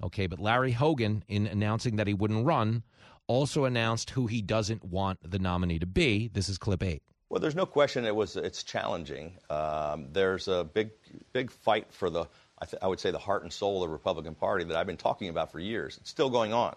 Okay. 0.04 0.28
But 0.28 0.40
Larry 0.40 0.72
Hogan, 0.72 1.24
in 1.28 1.48
announcing 1.48 1.96
that 1.96 2.08
he 2.08 2.14
wouldn't 2.14 2.46
run, 2.46 2.84
also 3.30 3.64
announced 3.64 4.10
who 4.10 4.28
he 4.28 4.42
doesn't 4.42 4.84
want 4.84 5.20
the 5.24 5.40
nominee 5.40 5.80
to 5.80 5.86
be. 5.86 6.28
This 6.34 6.50
is 6.50 6.58
clip 6.58 6.84
eight. 6.84 7.04
Well, 7.30 7.40
there's 7.40 7.56
no 7.56 7.68
question 7.68 8.06
it 8.06 8.16
was 8.16 8.36
it's 8.36 8.64
challenging. 8.64 9.38
Um, 9.50 10.08
there's 10.12 10.48
a 10.48 10.64
big 10.66 10.90
big 11.32 11.52
fight 11.52 11.94
for 11.94 12.10
the 12.10 12.26
I, 12.62 12.66
th- 12.66 12.82
I, 12.82 12.88
would 12.88 13.00
say 13.00 13.12
the 13.12 13.20
heart 13.20 13.44
and 13.44 13.54
soul 13.54 13.82
of 13.82 13.88
the 13.88 13.94
Republican 13.94 14.36
Party 14.36 14.66
that 14.66 14.76
I've 14.76 14.88
been 14.88 14.98
talking 14.98 15.30
about 15.30 15.52
for 15.52 15.60
years. 15.60 15.98
It's 16.02 16.10
still 16.10 16.30
going 16.30 16.52
on. 16.52 16.76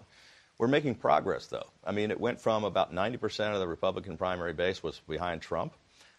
We're 0.59 0.69
making 0.69 0.97
progress 0.97 1.47
though. 1.47 1.67
I 1.85 1.91
mean, 1.93 2.11
it 2.11 2.21
went 2.21 2.39
from 2.39 2.65
about 2.65 2.95
90% 2.95 3.55
of 3.55 3.59
the 3.59 3.67
Republican 3.67 4.17
primary 4.17 4.53
base 4.53 4.83
was 4.83 5.01
behind 5.09 5.41
Trump 5.41 5.73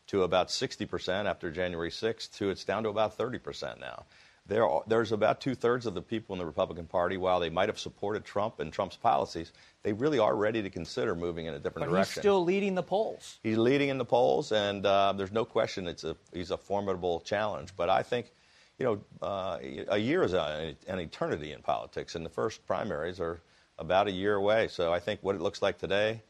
to 0.08 0.24
about 0.24 0.50
60% 0.50 1.26
after 1.28 1.50
January 1.50 1.92
6th 1.92 2.36
to 2.38 2.50
it's 2.50 2.66
down 2.66 2.84
to 2.84 2.90
about 2.90 3.18
30% 3.18 3.80
now 3.80 4.04
there 4.46 4.68
are, 4.68 4.84
there's 4.88 5.12
about 5.12 5.40
two 5.40 5.56
thirds 5.56 5.86
of 5.86 5.94
the 5.94 6.02
people 6.02 6.34
in 6.34 6.40
the 6.40 6.46
Republican 6.46 6.86
Party, 6.86 7.16
while 7.16 7.40
they 7.40 7.50
might 7.50 7.70
have 7.70 7.80
supported 7.80 8.26
Trump 8.26 8.60
and 8.60 8.74
Trump's 8.74 8.98
policies, 8.98 9.54
they 9.84 9.94
really 9.94 10.20
are 10.20 10.36
ready 10.36 10.62
to 10.62 10.70
consider 10.70 11.16
moving 11.16 11.46
in 11.46 11.54
a 11.54 11.60
different 11.60 11.88
but 11.88 11.94
direction. 11.94 12.14
He's 12.14 12.22
still 12.22 12.44
leading 12.44 12.76
the 12.76 12.84
polls. 12.84 13.40
He's 13.42 13.58
leading 13.58 13.90
in 13.90 13.98
the 13.98 14.06
polls, 14.06 14.52
and 14.52 14.86
uh, 14.86 15.14
there's 15.14 15.32
no 15.32 15.46
question 15.46 15.88
it's 15.88 16.04
a, 16.04 16.16
he's 16.34 16.52
a 16.52 16.58
formidable 16.58 17.22
challenge. 17.22 17.70
But 17.78 17.90
I 17.90 18.04
think, 18.04 18.34
you 18.80 18.86
know, 18.86 19.02
uh, 19.26 19.60
a 19.88 19.98
year 19.98 20.24
is 20.24 20.34
a, 20.34 20.76
an 20.88 21.00
eternity 21.00 21.54
in 21.54 21.62
politics, 21.62 22.16
and 22.16 22.26
the 22.26 22.30
first 22.30 22.66
primaries 22.68 23.22
are 23.22 23.40
about 23.80 24.08
a 24.08 24.12
year 24.12 24.36
away. 24.36 24.68
So 24.68 24.92
I 24.92 25.00
think 25.00 25.22
what 25.24 25.36
it 25.36 25.42
looks 25.42 25.62
like 25.62 25.78
today, 25.78 26.22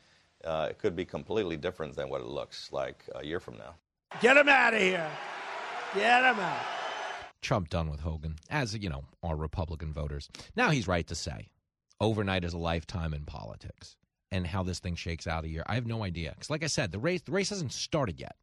uh, 0.43 0.67
it 0.69 0.77
could 0.77 0.95
be 0.95 1.03
completely 1.03 1.57
different 1.57 1.95
than 1.95 2.09
what 2.09 2.21
it 2.21 2.27
looks 2.27 2.71
like 2.71 3.05
a 3.15 3.25
year 3.25 3.39
from 3.39 3.57
now. 3.57 3.73
Get 4.21 4.37
him 4.37 4.49
out 4.49 4.75
of 4.75 4.81
here. 4.81 5.09
Get 5.95 6.23
him 6.23 6.39
out. 6.39 6.82
Trump 7.43 7.69
done 7.69 7.89
with 7.89 7.99
Hogan, 7.99 8.37
as 8.49 8.75
you 8.75 8.89
know, 8.89 9.05
our 9.21 9.35
Republican 9.35 9.93
voters. 9.93 10.29
Now 10.55 10.69
he's 10.69 10.87
right 10.87 11.05
to 11.07 11.15
say, 11.15 11.49
overnight 12.01 12.43
is 12.43 12.53
a 12.53 12.57
lifetime 12.57 13.13
in 13.13 13.25
politics, 13.25 13.97
and 14.31 14.47
how 14.47 14.63
this 14.63 14.79
thing 14.79 14.95
shakes 14.95 15.27
out 15.27 15.45
a 15.45 15.49
year, 15.49 15.63
I 15.67 15.75
have 15.75 15.85
no 15.85 16.03
idea. 16.03 16.31
Because, 16.31 16.49
like 16.49 16.63
I 16.63 16.67
said, 16.67 16.91
the 16.91 16.99
race 16.99 17.21
the 17.21 17.31
race 17.31 17.49
hasn't 17.49 17.73
started 17.73 18.19
yet. 18.19 18.35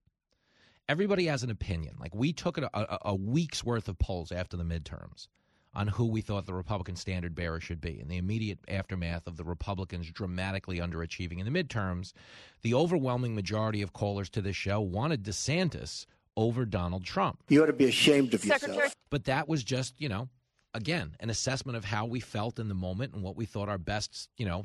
Everybody 0.89 1.27
has 1.27 1.43
an 1.43 1.51
opinion. 1.51 1.97
Like 1.99 2.15
we 2.15 2.33
took 2.33 2.59
a, 2.59 2.69
a, 2.75 2.99
a 3.07 3.15
week's 3.15 3.65
worth 3.65 3.89
of 3.89 3.99
polls 3.99 4.33
after 4.33 4.57
the 4.57 4.65
midterms 4.65 5.29
on 5.73 5.87
who 5.87 6.07
we 6.07 6.21
thought 6.21 6.47
the 6.47 6.55
Republican 6.55 6.97
standard 6.97 7.35
bearer 7.35 7.61
should 7.61 7.81
be. 7.81 8.01
In 8.01 8.09
the 8.09 8.17
immediate 8.17 8.59
aftermath 8.69 9.27
of 9.27 9.37
the 9.37 9.45
Republicans 9.45 10.11
dramatically 10.11 10.79
underachieving 10.79 11.39
in 11.39 11.51
the 11.51 11.63
midterms, 11.63 12.13
the 12.63 12.75
overwhelming 12.75 13.35
majority 13.35 13.83
of 13.83 13.93
callers 13.93 14.29
to 14.31 14.43
this 14.43 14.57
show 14.57 14.81
wanted 14.81 15.23
DeSantis 15.23 16.07
over 16.37 16.65
Donald 16.65 17.05
Trump. 17.05 17.43
You 17.49 17.63
ought 17.63 17.67
to 17.67 17.73
be 17.73 17.87
ashamed 17.87 18.35
of 18.35 18.41
Secretary. 18.41 18.77
yourself. 18.77 18.95
But 19.11 19.25
that 19.25 19.49
was 19.49 19.65
just, 19.65 20.01
you 20.01 20.09
know, 20.09 20.29
again, 20.75 21.17
an 21.21 21.31
assessment 21.31 21.77
of 21.77 21.85
how 21.85 22.07
we 22.07 22.21
felt 22.21 22.59
in 22.59 22.69
the 22.69 22.75
moment 22.75 23.15
and 23.15 23.23
what 23.23 23.37
we 23.37 23.45
thought 23.45 23.69
our 23.69 23.79
best, 23.79 24.29
you 24.37 24.47
know, 24.47 24.65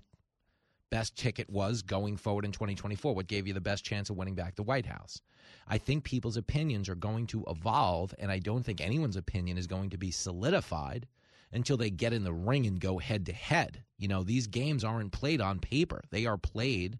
best 0.92 1.18
ticket 1.18 1.50
was 1.50 1.82
going 1.82 2.16
forward 2.16 2.46
in 2.46 2.52
2024, 2.52 3.16
what 3.16 3.28
gave 3.28 3.48
you 3.48 3.54
the 3.54 3.62
best 3.62 3.84
chance 3.84 4.10
of 4.10 4.16
winning 4.16 4.36
back 4.36 4.56
the 4.56 4.64
White 4.64 4.86
House. 4.86 5.20
I 5.68 5.78
think 5.78 6.04
people's 6.04 6.38
opinions 6.38 6.88
are 6.90 6.96
going 6.96 7.28
to 7.28 7.44
evolve, 7.48 8.14
and 8.20 8.32
I 8.32 8.40
don't 8.40 8.64
think 8.64 8.82
anyone's 8.82 9.18
opinion 9.18 9.58
is 9.58 9.68
going 9.68 9.90
to 9.90 9.98
be 9.98 10.12
solidified 10.12 11.08
until 11.52 11.78
they 11.78 11.90
get 11.90 12.14
in 12.14 12.24
the 12.24 12.34
ring 12.34 12.66
and 12.66 12.80
go 12.80 12.98
head 13.00 13.26
to 13.26 13.34
head. 13.34 13.84
You 13.98 14.08
know, 14.08 14.24
these 14.24 14.48
games 14.48 14.84
aren't 14.84 15.12
played 15.12 15.42
on 15.42 15.60
paper, 15.60 16.02
they 16.12 16.26
are 16.26 16.38
played 16.38 17.00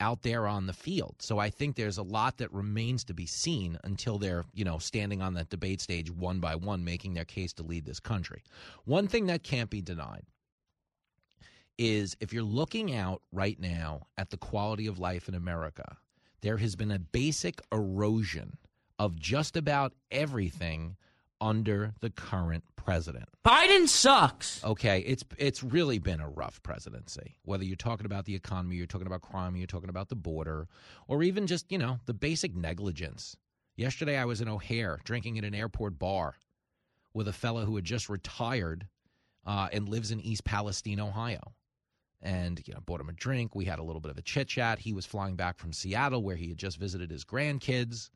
out 0.00 0.22
there 0.22 0.46
on 0.46 0.66
the 0.66 0.72
field. 0.72 1.16
So 1.18 1.38
I 1.38 1.50
think 1.50 1.74
there's 1.74 1.98
a 1.98 2.02
lot 2.02 2.38
that 2.38 2.52
remains 2.52 3.04
to 3.04 3.14
be 3.14 3.26
seen 3.26 3.78
until 3.84 4.18
they're, 4.18 4.44
you 4.54 4.64
know, 4.64 4.78
standing 4.78 5.22
on 5.22 5.34
that 5.34 5.50
debate 5.50 5.80
stage 5.80 6.10
one 6.10 6.40
by 6.40 6.54
one, 6.54 6.84
making 6.84 7.14
their 7.14 7.24
case 7.24 7.52
to 7.54 7.62
lead 7.62 7.84
this 7.84 8.00
country. 8.00 8.42
One 8.84 9.08
thing 9.08 9.26
that 9.26 9.42
can't 9.42 9.70
be 9.70 9.82
denied 9.82 10.24
is 11.78 12.16
if 12.20 12.32
you're 12.32 12.42
looking 12.42 12.94
out 12.94 13.22
right 13.32 13.58
now 13.60 14.06
at 14.16 14.30
the 14.30 14.36
quality 14.36 14.86
of 14.86 14.98
life 14.98 15.28
in 15.28 15.34
America, 15.34 15.96
there 16.40 16.56
has 16.58 16.76
been 16.76 16.90
a 16.90 16.98
basic 16.98 17.60
erosion 17.72 18.56
of 18.98 19.16
just 19.16 19.56
about 19.56 19.92
everything 20.10 20.96
under 21.40 21.94
the 22.00 22.10
current 22.10 22.64
president. 22.76 23.28
Biden 23.46 23.86
sucks. 23.86 24.64
Okay, 24.64 25.00
it's 25.00 25.24
it's 25.36 25.62
really 25.62 25.98
been 25.98 26.20
a 26.20 26.28
rough 26.28 26.62
presidency. 26.62 27.36
Whether 27.44 27.64
you're 27.64 27.76
talking 27.76 28.06
about 28.06 28.24
the 28.24 28.34
economy, 28.34 28.76
you're 28.76 28.86
talking 28.86 29.06
about 29.06 29.22
crime, 29.22 29.56
you're 29.56 29.66
talking 29.66 29.90
about 29.90 30.08
the 30.08 30.16
border, 30.16 30.68
or 31.06 31.22
even 31.22 31.46
just, 31.46 31.70
you 31.70 31.78
know, 31.78 31.98
the 32.06 32.14
basic 32.14 32.56
negligence. 32.56 33.36
Yesterday 33.76 34.16
I 34.16 34.24
was 34.24 34.40
in 34.40 34.48
O'Hare 34.48 35.00
drinking 35.04 35.38
at 35.38 35.44
an 35.44 35.54
airport 35.54 35.98
bar 35.98 36.34
with 37.14 37.28
a 37.28 37.32
fellow 37.32 37.64
who 37.64 37.76
had 37.76 37.84
just 37.84 38.08
retired 38.08 38.86
uh, 39.46 39.68
and 39.72 39.88
lives 39.88 40.10
in 40.10 40.20
East 40.20 40.44
Palestine, 40.44 41.00
Ohio. 41.00 41.52
And 42.20 42.60
you 42.66 42.74
know, 42.74 42.80
bought 42.84 43.00
him 43.00 43.08
a 43.08 43.12
drink. 43.12 43.54
We 43.54 43.64
had 43.64 43.78
a 43.78 43.84
little 43.84 44.00
bit 44.00 44.10
of 44.10 44.18
a 44.18 44.22
chit 44.22 44.48
chat. 44.48 44.80
He 44.80 44.92
was 44.92 45.06
flying 45.06 45.36
back 45.36 45.56
from 45.56 45.72
Seattle, 45.72 46.22
where 46.22 46.34
he 46.34 46.48
had 46.48 46.58
just 46.58 46.76
visited 46.76 47.12
his 47.12 47.24
grandkids. 47.24 48.10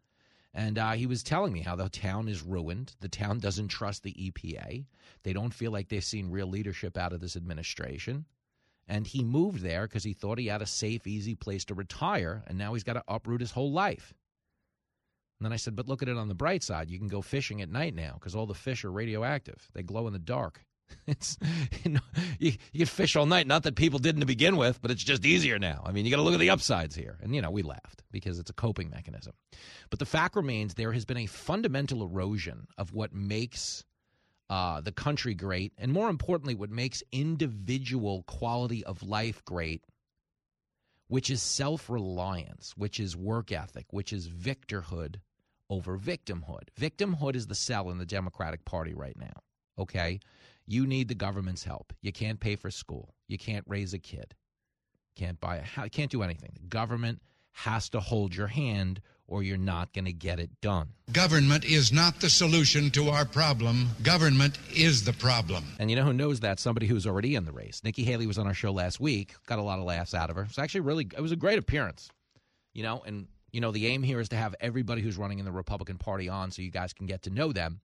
And 0.54 0.78
uh, 0.78 0.92
he 0.92 1.06
was 1.06 1.22
telling 1.22 1.52
me 1.52 1.60
how 1.60 1.76
the 1.76 1.88
town 1.88 2.28
is 2.28 2.42
ruined. 2.42 2.94
The 3.00 3.08
town 3.08 3.38
doesn't 3.38 3.68
trust 3.68 4.02
the 4.02 4.12
EPA. 4.12 4.84
They 5.22 5.32
don't 5.32 5.54
feel 5.54 5.72
like 5.72 5.88
they've 5.88 6.04
seen 6.04 6.30
real 6.30 6.46
leadership 6.46 6.98
out 6.98 7.12
of 7.12 7.20
this 7.20 7.36
administration. 7.36 8.26
And 8.86 9.06
he 9.06 9.24
moved 9.24 9.62
there 9.62 9.86
because 9.86 10.04
he 10.04 10.12
thought 10.12 10.38
he 10.38 10.48
had 10.48 10.60
a 10.60 10.66
safe, 10.66 11.06
easy 11.06 11.34
place 11.34 11.64
to 11.66 11.74
retire. 11.74 12.42
And 12.46 12.58
now 12.58 12.74
he's 12.74 12.84
got 12.84 12.94
to 12.94 13.04
uproot 13.08 13.40
his 13.40 13.52
whole 13.52 13.72
life. 13.72 14.12
And 15.38 15.46
then 15.46 15.52
I 15.52 15.56
said, 15.56 15.74
but 15.74 15.88
look 15.88 16.02
at 16.02 16.08
it 16.08 16.18
on 16.18 16.28
the 16.28 16.34
bright 16.34 16.62
side. 16.62 16.90
You 16.90 16.98
can 16.98 17.08
go 17.08 17.22
fishing 17.22 17.62
at 17.62 17.70
night 17.70 17.94
now 17.94 18.14
because 18.14 18.34
all 18.34 18.46
the 18.46 18.54
fish 18.54 18.84
are 18.84 18.92
radioactive. 18.92 19.70
They 19.72 19.82
glow 19.82 20.06
in 20.06 20.12
the 20.12 20.18
dark. 20.18 20.64
It's 21.06 21.36
you 21.84 21.92
know 21.92 22.00
you, 22.38 22.52
you 22.72 22.78
can 22.80 22.86
fish 22.86 23.16
all 23.16 23.26
night. 23.26 23.46
Not 23.46 23.64
that 23.64 23.74
people 23.74 23.98
didn't 23.98 24.20
to 24.20 24.26
begin 24.26 24.56
with, 24.56 24.80
but 24.80 24.90
it's 24.90 25.02
just 25.02 25.26
easier 25.26 25.58
now. 25.58 25.82
I 25.84 25.90
mean, 25.90 26.04
you 26.04 26.10
got 26.12 26.18
to 26.18 26.22
look 26.22 26.34
at 26.34 26.40
the 26.40 26.50
upsides 26.50 26.94
here. 26.94 27.18
And 27.22 27.34
you 27.34 27.42
know, 27.42 27.50
we 27.50 27.62
laughed 27.62 28.04
because 28.12 28.38
it's 28.38 28.50
a 28.50 28.54
coping 28.54 28.88
mechanism. 28.88 29.32
But 29.90 29.98
the 29.98 30.06
fact 30.06 30.36
remains, 30.36 30.74
there 30.74 30.92
has 30.92 31.04
been 31.04 31.16
a 31.16 31.26
fundamental 31.26 32.02
erosion 32.02 32.68
of 32.78 32.92
what 32.92 33.12
makes 33.12 33.84
uh, 34.48 34.80
the 34.80 34.92
country 34.92 35.34
great, 35.34 35.72
and 35.78 35.92
more 35.92 36.08
importantly, 36.08 36.54
what 36.54 36.70
makes 36.70 37.02
individual 37.10 38.22
quality 38.24 38.84
of 38.84 39.02
life 39.02 39.44
great, 39.44 39.82
which 41.08 41.30
is 41.30 41.42
self 41.42 41.90
reliance, 41.90 42.74
which 42.76 43.00
is 43.00 43.16
work 43.16 43.50
ethic, 43.50 43.86
which 43.90 44.12
is 44.12 44.28
victorhood 44.28 45.16
over 45.70 45.98
victimhood. 45.98 46.68
Victimhood 46.78 47.34
is 47.34 47.46
the 47.46 47.54
cell 47.54 47.90
in 47.90 47.98
the 47.98 48.06
Democratic 48.06 48.64
Party 48.64 48.92
right 48.92 49.16
now. 49.18 49.32
Okay? 49.78 50.20
You 50.66 50.86
need 50.86 51.08
the 51.08 51.14
government's 51.14 51.64
help. 51.64 51.92
You 52.00 52.12
can't 52.12 52.40
pay 52.40 52.56
for 52.56 52.70
school. 52.70 53.14
You 53.28 53.38
can't 53.38 53.64
raise 53.66 53.94
a 53.94 53.98
kid. 53.98 54.34
Can't 55.16 55.40
buy 55.40 55.56
a 55.56 55.62
house. 55.62 55.88
Can't 55.92 56.10
do 56.10 56.22
anything. 56.22 56.52
The 56.54 56.68
government 56.68 57.20
has 57.52 57.88
to 57.90 58.00
hold 58.00 58.34
your 58.34 58.46
hand 58.46 59.00
or 59.26 59.42
you're 59.42 59.56
not 59.56 59.92
going 59.92 60.04
to 60.04 60.12
get 60.12 60.38
it 60.38 60.50
done. 60.60 60.88
Government 61.12 61.64
is 61.64 61.92
not 61.92 62.20
the 62.20 62.28
solution 62.28 62.90
to 62.90 63.08
our 63.08 63.24
problem. 63.24 63.88
Government 64.02 64.58
is 64.74 65.04
the 65.04 65.12
problem. 65.12 65.64
And 65.78 65.90
you 65.90 65.96
know 65.96 66.04
who 66.04 66.12
knows 66.12 66.40
that? 66.40 66.60
Somebody 66.60 66.86
who's 66.86 67.06
already 67.06 67.34
in 67.34 67.44
the 67.44 67.52
race. 67.52 67.80
Nikki 67.84 68.04
Haley 68.04 68.26
was 68.26 68.38
on 68.38 68.46
our 68.46 68.54
show 68.54 68.72
last 68.72 69.00
week. 69.00 69.34
Got 69.46 69.58
a 69.58 69.62
lot 69.62 69.78
of 69.78 69.84
laughs 69.84 70.14
out 70.14 70.30
of 70.30 70.36
her. 70.36 70.42
It's 70.42 70.58
actually 70.58 70.82
really 70.82 71.08
it 71.16 71.20
was 71.20 71.32
a 71.32 71.36
great 71.36 71.58
appearance. 71.58 72.10
You 72.74 72.82
know, 72.82 73.02
and 73.06 73.26
you 73.52 73.60
know 73.60 73.70
the 73.70 73.86
aim 73.86 74.02
here 74.02 74.20
is 74.20 74.30
to 74.30 74.36
have 74.36 74.54
everybody 74.60 75.02
who's 75.02 75.16
running 75.16 75.38
in 75.38 75.44
the 75.44 75.52
Republican 75.52 75.98
Party 75.98 76.28
on 76.28 76.50
so 76.50 76.62
you 76.62 76.70
guys 76.70 76.92
can 76.92 77.06
get 77.06 77.22
to 77.22 77.30
know 77.30 77.52
them. 77.52 77.80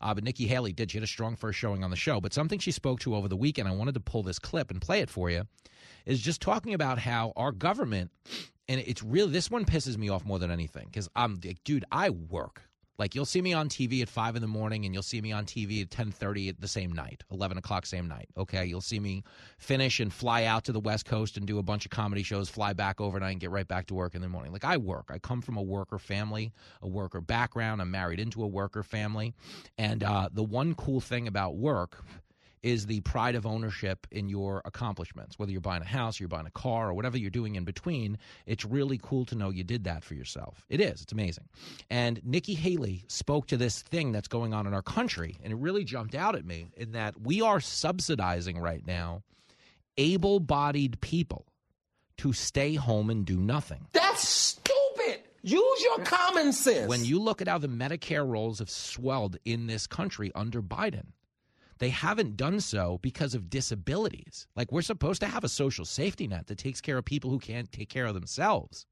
Uh, 0.00 0.14
but 0.14 0.24
Nikki 0.24 0.46
Haley 0.46 0.72
did. 0.72 0.90
She 0.90 0.98
had 0.98 1.04
a 1.04 1.08
strong 1.08 1.36
first 1.36 1.58
showing 1.58 1.84
on 1.84 1.90
the 1.90 1.96
show. 1.96 2.20
But 2.20 2.32
something 2.32 2.58
she 2.58 2.70
spoke 2.70 3.00
to 3.00 3.14
over 3.14 3.28
the 3.28 3.36
weekend, 3.36 3.68
I 3.68 3.72
wanted 3.72 3.94
to 3.94 4.00
pull 4.00 4.22
this 4.22 4.38
clip 4.38 4.70
and 4.70 4.80
play 4.80 5.00
it 5.00 5.10
for 5.10 5.30
you, 5.30 5.44
is 6.06 6.20
just 6.20 6.40
talking 6.40 6.74
about 6.74 6.98
how 6.98 7.32
our 7.36 7.52
government, 7.52 8.10
and 8.68 8.80
it's 8.80 9.02
really, 9.02 9.32
this 9.32 9.50
one 9.50 9.64
pisses 9.64 9.96
me 9.96 10.08
off 10.08 10.24
more 10.24 10.38
than 10.38 10.50
anything 10.50 10.86
because 10.86 11.08
I'm, 11.14 11.38
like, 11.44 11.62
dude, 11.64 11.84
I 11.92 12.10
work. 12.10 12.62
Like 13.00 13.14
you'll 13.14 13.24
see 13.24 13.40
me 13.40 13.54
on 13.54 13.70
TV 13.70 14.02
at 14.02 14.10
five 14.10 14.36
in 14.36 14.42
the 14.42 14.46
morning, 14.46 14.84
and 14.84 14.92
you'll 14.92 15.02
see 15.02 15.22
me 15.22 15.32
on 15.32 15.46
TV 15.46 15.80
at 15.80 15.90
ten 15.90 16.12
thirty 16.12 16.50
at 16.50 16.60
the 16.60 16.68
same 16.68 16.92
night, 16.92 17.24
eleven 17.32 17.56
o'clock 17.56 17.86
same 17.86 18.06
night. 18.06 18.28
Okay, 18.36 18.66
you'll 18.66 18.82
see 18.82 19.00
me 19.00 19.24
finish 19.56 20.00
and 20.00 20.12
fly 20.12 20.44
out 20.44 20.64
to 20.64 20.72
the 20.72 20.80
West 20.80 21.06
Coast 21.06 21.38
and 21.38 21.46
do 21.46 21.58
a 21.58 21.62
bunch 21.62 21.86
of 21.86 21.90
comedy 21.90 22.22
shows, 22.22 22.50
fly 22.50 22.74
back 22.74 23.00
overnight, 23.00 23.32
and 23.32 23.40
get 23.40 23.50
right 23.50 23.66
back 23.66 23.86
to 23.86 23.94
work 23.94 24.14
in 24.14 24.20
the 24.20 24.28
morning. 24.28 24.52
Like 24.52 24.66
I 24.66 24.76
work. 24.76 25.06
I 25.08 25.18
come 25.18 25.40
from 25.40 25.56
a 25.56 25.62
worker 25.62 25.98
family, 25.98 26.52
a 26.82 26.88
worker 26.88 27.22
background. 27.22 27.80
I'm 27.80 27.90
married 27.90 28.20
into 28.20 28.44
a 28.44 28.46
worker 28.46 28.82
family, 28.82 29.32
and 29.78 30.04
uh, 30.04 30.28
the 30.30 30.44
one 30.44 30.74
cool 30.74 31.00
thing 31.00 31.26
about 31.26 31.56
work 31.56 32.04
is 32.62 32.86
the 32.86 33.00
pride 33.00 33.34
of 33.34 33.46
ownership 33.46 34.06
in 34.10 34.28
your 34.28 34.62
accomplishments. 34.64 35.38
Whether 35.38 35.52
you're 35.52 35.60
buying 35.60 35.82
a 35.82 35.86
house, 35.86 36.20
you're 36.20 36.28
buying 36.28 36.46
a 36.46 36.50
car, 36.50 36.90
or 36.90 36.94
whatever 36.94 37.16
you're 37.16 37.30
doing 37.30 37.54
in 37.54 37.64
between, 37.64 38.18
it's 38.46 38.64
really 38.64 38.98
cool 39.02 39.24
to 39.26 39.34
know 39.34 39.50
you 39.50 39.64
did 39.64 39.84
that 39.84 40.04
for 40.04 40.14
yourself. 40.14 40.64
It 40.68 40.80
is. 40.80 41.02
It's 41.02 41.12
amazing. 41.12 41.48
And 41.88 42.20
Nikki 42.24 42.54
Haley 42.54 43.04
spoke 43.08 43.46
to 43.48 43.56
this 43.56 43.82
thing 43.82 44.12
that's 44.12 44.28
going 44.28 44.52
on 44.54 44.66
in 44.66 44.74
our 44.74 44.82
country, 44.82 45.36
and 45.42 45.52
it 45.52 45.56
really 45.56 45.84
jumped 45.84 46.14
out 46.14 46.34
at 46.34 46.44
me 46.44 46.70
in 46.76 46.92
that 46.92 47.20
we 47.20 47.40
are 47.40 47.60
subsidizing 47.60 48.58
right 48.58 48.86
now 48.86 49.22
able 49.96 50.40
bodied 50.40 51.00
people 51.00 51.46
to 52.18 52.32
stay 52.32 52.74
home 52.74 53.10
and 53.10 53.24
do 53.24 53.38
nothing. 53.38 53.86
That's 53.92 54.28
stupid. 54.28 55.20
Use 55.42 55.82
your 55.82 56.04
common 56.04 56.52
sense. 56.52 56.86
When 56.86 57.04
you 57.04 57.18
look 57.18 57.40
at 57.40 57.48
how 57.48 57.58
the 57.58 57.68
Medicare 57.68 58.26
rolls 58.26 58.58
have 58.58 58.68
swelled 58.68 59.38
in 59.44 59.66
this 59.66 59.86
country 59.86 60.30
under 60.34 60.60
Biden, 60.60 61.06
they 61.80 61.88
haven't 61.88 62.36
done 62.36 62.60
so 62.60 62.98
because 63.02 63.34
of 63.34 63.50
disabilities. 63.50 64.46
Like 64.54 64.70
we're 64.70 64.82
supposed 64.82 65.22
to 65.22 65.26
have 65.26 65.44
a 65.44 65.48
social 65.48 65.86
safety 65.86 66.28
net 66.28 66.46
that 66.46 66.58
takes 66.58 66.80
care 66.80 66.98
of 66.98 67.04
people 67.06 67.30
who 67.30 67.38
can't 67.38 67.72
take 67.72 67.88
care 67.88 68.06
of 68.06 68.14
themselves. 68.14 68.86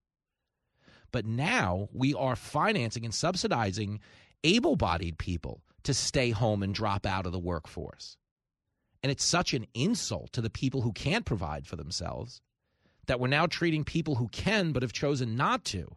But 1.13 1.27
now 1.27 1.89
we 1.93 2.15
are 2.15 2.35
financing 2.35 3.05
and 3.05 3.15
subsidizing 3.15 4.01
able 4.43 4.77
bodied 4.77 5.19
people 5.19 5.63
to 5.83 5.93
stay 5.95 6.31
home 6.31 6.63
and 6.63 6.75
drop 6.75 7.07
out 7.07 7.27
of 7.27 7.33
the 7.33 7.39
workforce. 7.39 8.17
And 9.03 9.13
it's 9.13 9.25
such 9.25 9.55
an 9.55 9.67
insult 9.75 10.33
to 10.33 10.41
the 10.41 10.51
people 10.51 10.81
who 10.83 10.93
can't 10.93 11.25
provide 11.25 11.67
for 11.67 11.77
themselves 11.77 12.41
that 13.07 13.21
we're 13.21 13.29
now 13.29 13.47
treating 13.47 13.85
people 13.85 14.17
who 14.17 14.29
can 14.29 14.73
but 14.73 14.83
have 14.83 14.93
chosen 14.93 15.37
not 15.37 15.65
to 15.65 15.95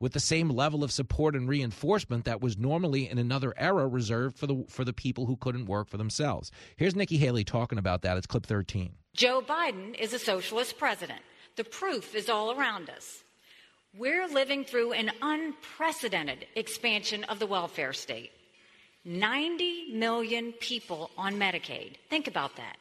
with 0.00 0.12
the 0.14 0.20
same 0.20 0.48
level 0.48 0.82
of 0.82 0.90
support 0.90 1.36
and 1.36 1.48
reinforcement 1.48 2.24
that 2.24 2.40
was 2.40 2.58
normally 2.58 3.08
in 3.08 3.18
another 3.18 3.54
era 3.56 3.86
reserved 3.86 4.38
for 4.38 4.46
the 4.46 4.64
for 4.68 4.84
the 4.84 4.92
people 4.92 5.26
who 5.26 5.36
couldn't 5.36 5.66
work 5.66 5.88
for 5.88 5.98
themselves. 5.98 6.50
Here's 6.76 6.96
Nikki 6.96 7.18
Haley 7.18 7.44
talking 7.44 7.78
about 7.78 8.02
that. 8.02 8.16
It's 8.16 8.26
clip 8.26 8.46
13. 8.46 8.92
Joe 9.14 9.42
Biden 9.46 9.94
is 9.94 10.12
a 10.12 10.18
socialist 10.18 10.78
president. 10.78 11.20
The 11.56 11.64
proof 11.64 12.14
is 12.14 12.28
all 12.28 12.58
around 12.58 12.90
us. 12.90 13.22
We're 13.96 14.28
living 14.28 14.64
through 14.64 14.92
an 14.92 15.10
unprecedented 15.20 16.46
expansion 16.54 17.24
of 17.24 17.38
the 17.38 17.46
welfare 17.46 17.92
state. 17.92 18.30
90 19.04 19.94
million 19.94 20.52
people 20.52 21.10
on 21.18 21.36
Medicaid. 21.36 21.96
Think 22.08 22.28
about 22.28 22.56
that. 22.56 22.76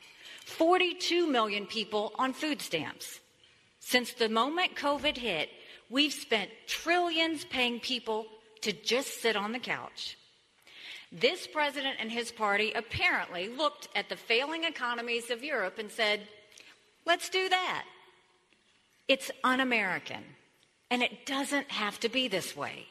42 0.46 1.28
million 1.28 1.66
people 1.66 2.12
on 2.16 2.34
food 2.34 2.62
stamps. 2.62 3.20
Since 3.80 4.14
the 4.14 4.30
moment 4.30 4.76
COVID 4.76 5.18
hit, 5.18 5.50
we've 5.90 6.14
spent 6.14 6.50
trillions 6.68 7.46
paying 7.46 7.80
people 7.80 8.26
to 8.62 8.72
just 8.72 9.22
sit 9.22 9.36
on 9.36 9.52
the 9.52 9.60
couch. 9.60 10.18
This 11.12 11.48
president 11.48 11.98
and 12.00 12.12
his 12.12 12.32
party 12.32 12.72
apparently 12.74 13.48
looked 13.50 13.90
at 13.96 14.10
the 14.10 14.16
failing 14.16 14.64
economies 14.64 15.32
of 15.32 15.44
Europe 15.44 15.80
and 15.80 15.92
said, 15.92 16.28
let's 17.06 17.30
do 17.30 17.50
that. 17.50 17.86
It's 19.08 19.32
un 19.44 19.60
American, 19.60 20.24
and 20.92 21.02
it 21.02 21.26
doesn't 21.26 21.72
have 21.72 22.00
to 22.02 22.10
be 22.10 22.28
this 22.28 22.56
way. 22.56 22.86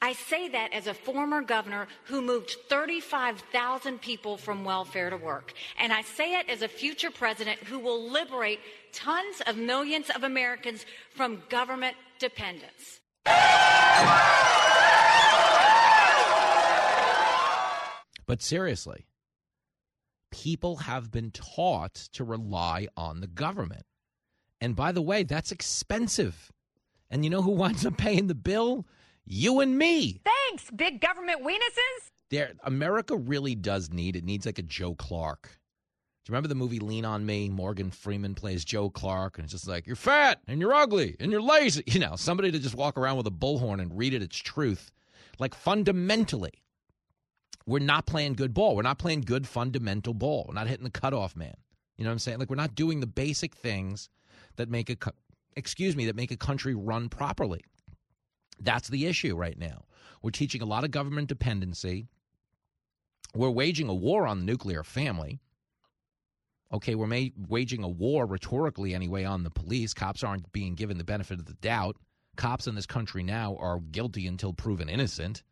I 0.00 0.12
say 0.12 0.48
that 0.48 0.72
as 0.72 0.86
a 0.86 0.94
former 0.94 1.42
governor 1.42 1.88
who 2.04 2.20
moved 2.20 2.56
35,000 2.68 4.00
people 4.00 4.36
from 4.36 4.64
welfare 4.64 5.10
to 5.10 5.16
work. 5.16 5.54
And 5.78 5.92
I 5.92 6.02
say 6.02 6.38
it 6.38 6.48
as 6.48 6.62
a 6.62 6.68
future 6.68 7.10
president 7.10 7.58
who 7.60 7.78
will 7.78 8.10
liberate 8.10 8.60
tons 8.92 9.40
of 9.46 9.56
millions 9.56 10.10
of 10.10 10.22
Americans 10.22 10.84
from 11.14 11.42
government 11.48 11.96
dependence. 12.18 13.00
But 18.26 18.42
seriously, 18.42 19.06
people 20.32 20.76
have 20.76 21.10
been 21.10 21.30
taught 21.30 21.94
to 22.12 22.24
rely 22.24 22.88
on 22.96 23.20
the 23.20 23.26
government. 23.26 23.84
And 24.60 24.74
by 24.74 24.92
the 24.92 25.02
way, 25.02 25.22
that's 25.22 25.52
expensive. 25.52 26.50
And 27.08 27.24
you 27.24 27.30
know 27.30 27.42
who 27.42 27.50
winds 27.56 27.86
up 27.86 27.96
paying 27.96 28.26
the 28.26 28.34
bill? 28.34 28.86
You 29.24 29.60
and 29.60 29.78
me. 29.78 30.20
Thanks, 30.24 30.70
big 30.70 31.00
government 31.00 31.42
weenuses. 31.44 32.10
There, 32.30 32.52
America 32.64 33.16
really 33.16 33.54
does 33.54 33.90
need 33.92 34.16
it 34.16 34.24
needs 34.24 34.46
like 34.46 34.58
a 34.58 34.62
Joe 34.62 34.94
Clark. 34.94 35.58
Do 36.26 36.30
you 36.30 36.34
remember 36.34 36.48
the 36.48 36.56
movie 36.56 36.80
Lean 36.80 37.04
on 37.04 37.24
Me? 37.24 37.48
Morgan 37.48 37.92
Freeman 37.92 38.34
plays 38.34 38.64
Joe 38.64 38.90
Clark, 38.90 39.38
and 39.38 39.44
it's 39.44 39.52
just 39.52 39.68
like 39.68 39.86
you're 39.86 39.94
fat 39.94 40.40
and 40.48 40.60
you're 40.60 40.74
ugly 40.74 41.14
and 41.20 41.30
you're 41.30 41.40
lazy. 41.40 41.84
You 41.86 42.00
know, 42.00 42.16
somebody 42.16 42.50
to 42.50 42.58
just 42.58 42.74
walk 42.74 42.98
around 42.98 43.16
with 43.16 43.28
a 43.28 43.30
bullhorn 43.30 43.80
and 43.80 43.96
read 43.96 44.12
it 44.12 44.22
its 44.22 44.36
truth. 44.36 44.90
Like 45.38 45.54
fundamentally, 45.54 46.64
we're 47.64 47.78
not 47.78 48.06
playing 48.06 48.32
good 48.32 48.52
ball. 48.52 48.74
We're 48.74 48.82
not 48.82 48.98
playing 48.98 49.20
good 49.20 49.46
fundamental 49.46 50.14
ball. 50.14 50.46
We're 50.48 50.54
not 50.54 50.66
hitting 50.66 50.82
the 50.82 50.90
cutoff 50.90 51.36
man. 51.36 51.54
You 51.96 52.02
know 52.02 52.10
what 52.10 52.14
I'm 52.14 52.18
saying? 52.18 52.40
Like 52.40 52.50
we're 52.50 52.56
not 52.56 52.74
doing 52.74 52.98
the 52.98 53.06
basic 53.06 53.54
things 53.54 54.08
that 54.56 54.68
make 54.68 54.90
a 54.90 55.12
excuse 55.54 55.94
me 55.94 56.06
that 56.06 56.16
make 56.16 56.32
a 56.32 56.36
country 56.36 56.74
run 56.74 57.08
properly. 57.08 57.60
That's 58.58 58.88
the 58.88 59.06
issue 59.06 59.36
right 59.36 59.56
now. 59.56 59.84
We're 60.22 60.30
teaching 60.30 60.60
a 60.60 60.66
lot 60.66 60.82
of 60.82 60.90
government 60.90 61.28
dependency. 61.28 62.08
We're 63.32 63.50
waging 63.50 63.88
a 63.88 63.94
war 63.94 64.26
on 64.26 64.40
the 64.40 64.44
nuclear 64.44 64.82
family. 64.82 65.38
Okay, 66.76 66.94
we're 66.94 67.30
waging 67.48 67.82
a 67.82 67.88
war 67.88 68.26
rhetorically 68.26 68.94
anyway 68.94 69.24
on 69.24 69.42
the 69.42 69.50
police. 69.50 69.94
Cops 69.94 70.22
aren't 70.22 70.52
being 70.52 70.74
given 70.74 70.98
the 70.98 71.04
benefit 71.04 71.38
of 71.38 71.46
the 71.46 71.54
doubt. 71.54 71.96
Cops 72.36 72.66
in 72.66 72.74
this 72.74 72.84
country 72.84 73.22
now 73.22 73.56
are 73.56 73.80
guilty 73.80 74.26
until 74.26 74.52
proven 74.52 74.90
innocent. 74.90 75.42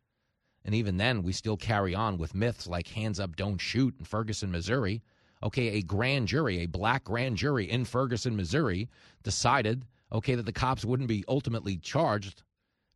And 0.66 0.74
even 0.74 0.98
then, 0.98 1.22
we 1.22 1.32
still 1.32 1.56
carry 1.56 1.94
on 1.94 2.18
with 2.18 2.34
myths 2.34 2.66
like 2.66 2.88
hands 2.88 3.18
up, 3.18 3.36
don't 3.36 3.56
shoot 3.56 3.94
in 3.98 4.04
Ferguson, 4.04 4.52
Missouri. 4.52 5.02
Okay, 5.42 5.68
a 5.68 5.82
grand 5.82 6.28
jury, 6.28 6.58
a 6.58 6.66
black 6.66 7.04
grand 7.04 7.38
jury 7.38 7.70
in 7.70 7.86
Ferguson, 7.86 8.36
Missouri, 8.36 8.90
decided, 9.22 9.86
okay, 10.12 10.34
that 10.34 10.44
the 10.44 10.52
cops 10.52 10.84
wouldn't 10.84 11.08
be 11.08 11.24
ultimately 11.26 11.78
charged 11.78 12.42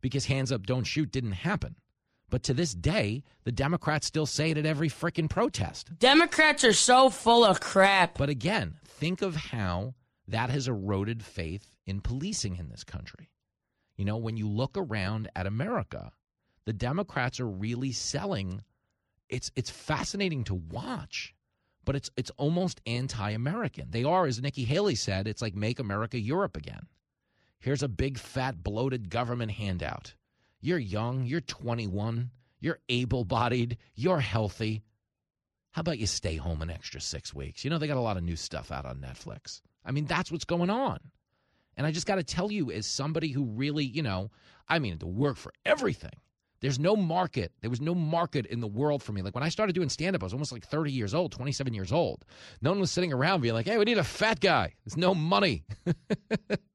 because 0.02 0.26
hands 0.26 0.52
up, 0.52 0.66
don't 0.66 0.84
shoot 0.84 1.10
didn't 1.10 1.32
happen. 1.32 1.76
But 2.30 2.42
to 2.44 2.54
this 2.54 2.74
day, 2.74 3.24
the 3.44 3.52
Democrats 3.52 4.06
still 4.06 4.26
say 4.26 4.50
it 4.50 4.58
at 4.58 4.66
every 4.66 4.88
frickin' 4.88 5.30
protest. 5.30 5.90
Democrats 5.98 6.62
are 6.64 6.74
so 6.74 7.08
full 7.08 7.44
of 7.44 7.60
crap. 7.60 8.18
But 8.18 8.28
again, 8.28 8.76
think 8.84 9.22
of 9.22 9.34
how 9.34 9.94
that 10.26 10.50
has 10.50 10.68
eroded 10.68 11.22
faith 11.22 11.70
in 11.86 12.00
policing 12.00 12.56
in 12.56 12.68
this 12.68 12.84
country. 12.84 13.30
You 13.96 14.04
know, 14.04 14.18
when 14.18 14.36
you 14.36 14.48
look 14.48 14.76
around 14.76 15.30
at 15.34 15.46
America, 15.46 16.12
the 16.66 16.72
Democrats 16.74 17.40
are 17.40 17.48
really 17.48 17.92
selling 17.92 18.62
it's 19.28 19.50
it's 19.56 19.70
fascinating 19.70 20.44
to 20.44 20.54
watch, 20.54 21.34
but 21.84 21.96
it's 21.96 22.10
it's 22.16 22.30
almost 22.36 22.80
anti-American. 22.86 23.90
They 23.90 24.04
are 24.04 24.26
as 24.26 24.40
Nikki 24.40 24.64
Haley 24.64 24.94
said, 24.94 25.26
it's 25.26 25.42
like 25.42 25.54
make 25.54 25.78
America 25.78 26.18
Europe 26.18 26.56
again. 26.56 26.86
Here's 27.60 27.82
a 27.82 27.88
big 27.88 28.18
fat 28.18 28.62
bloated 28.62 29.10
government 29.10 29.52
handout. 29.52 30.14
You're 30.60 30.78
young, 30.78 31.24
you're 31.24 31.40
21, 31.40 32.30
you're 32.60 32.80
able-bodied, 32.88 33.78
you're 33.94 34.20
healthy. 34.20 34.82
How 35.72 35.80
about 35.80 35.98
you 35.98 36.06
stay 36.06 36.36
home 36.36 36.62
an 36.62 36.70
extra 36.70 37.00
6 37.00 37.34
weeks? 37.34 37.64
You 37.64 37.70
know 37.70 37.78
they 37.78 37.86
got 37.86 37.96
a 37.96 38.00
lot 38.00 38.16
of 38.16 38.24
new 38.24 38.36
stuff 38.36 38.72
out 38.72 38.84
on 38.84 38.98
Netflix. 38.98 39.60
I 39.84 39.92
mean, 39.92 40.06
that's 40.06 40.32
what's 40.32 40.44
going 40.44 40.70
on. 40.70 40.98
And 41.76 41.86
I 41.86 41.92
just 41.92 42.06
got 42.06 42.16
to 42.16 42.24
tell 42.24 42.50
you, 42.50 42.72
as 42.72 42.86
somebody 42.86 43.28
who 43.28 43.44
really, 43.44 43.84
you 43.84 44.02
know, 44.02 44.30
I 44.68 44.80
mean, 44.80 44.98
to 44.98 45.06
work 45.06 45.36
for 45.36 45.52
everything. 45.64 46.10
There's 46.60 46.80
no 46.80 46.96
market. 46.96 47.52
There 47.60 47.70
was 47.70 47.80
no 47.80 47.94
market 47.94 48.46
in 48.46 48.60
the 48.60 48.66
world 48.66 49.00
for 49.02 49.12
me. 49.12 49.22
Like 49.22 49.34
when 49.34 49.44
I 49.44 49.48
started 49.48 49.74
doing 49.74 49.88
stand 49.88 50.16
up, 50.16 50.22
I 50.22 50.26
was 50.26 50.32
almost 50.32 50.50
like 50.50 50.66
30 50.66 50.90
years 50.90 51.14
old, 51.14 51.30
27 51.30 51.72
years 51.72 51.92
old. 51.92 52.24
No 52.60 52.70
one 52.70 52.80
was 52.80 52.90
sitting 52.90 53.12
around 53.12 53.42
being 53.42 53.54
like, 53.54 53.66
hey, 53.66 53.78
we 53.78 53.84
need 53.84 53.98
a 53.98 54.04
fat 54.04 54.40
guy. 54.40 54.74
There's 54.84 54.96
no 54.96 55.14
money. 55.14 55.64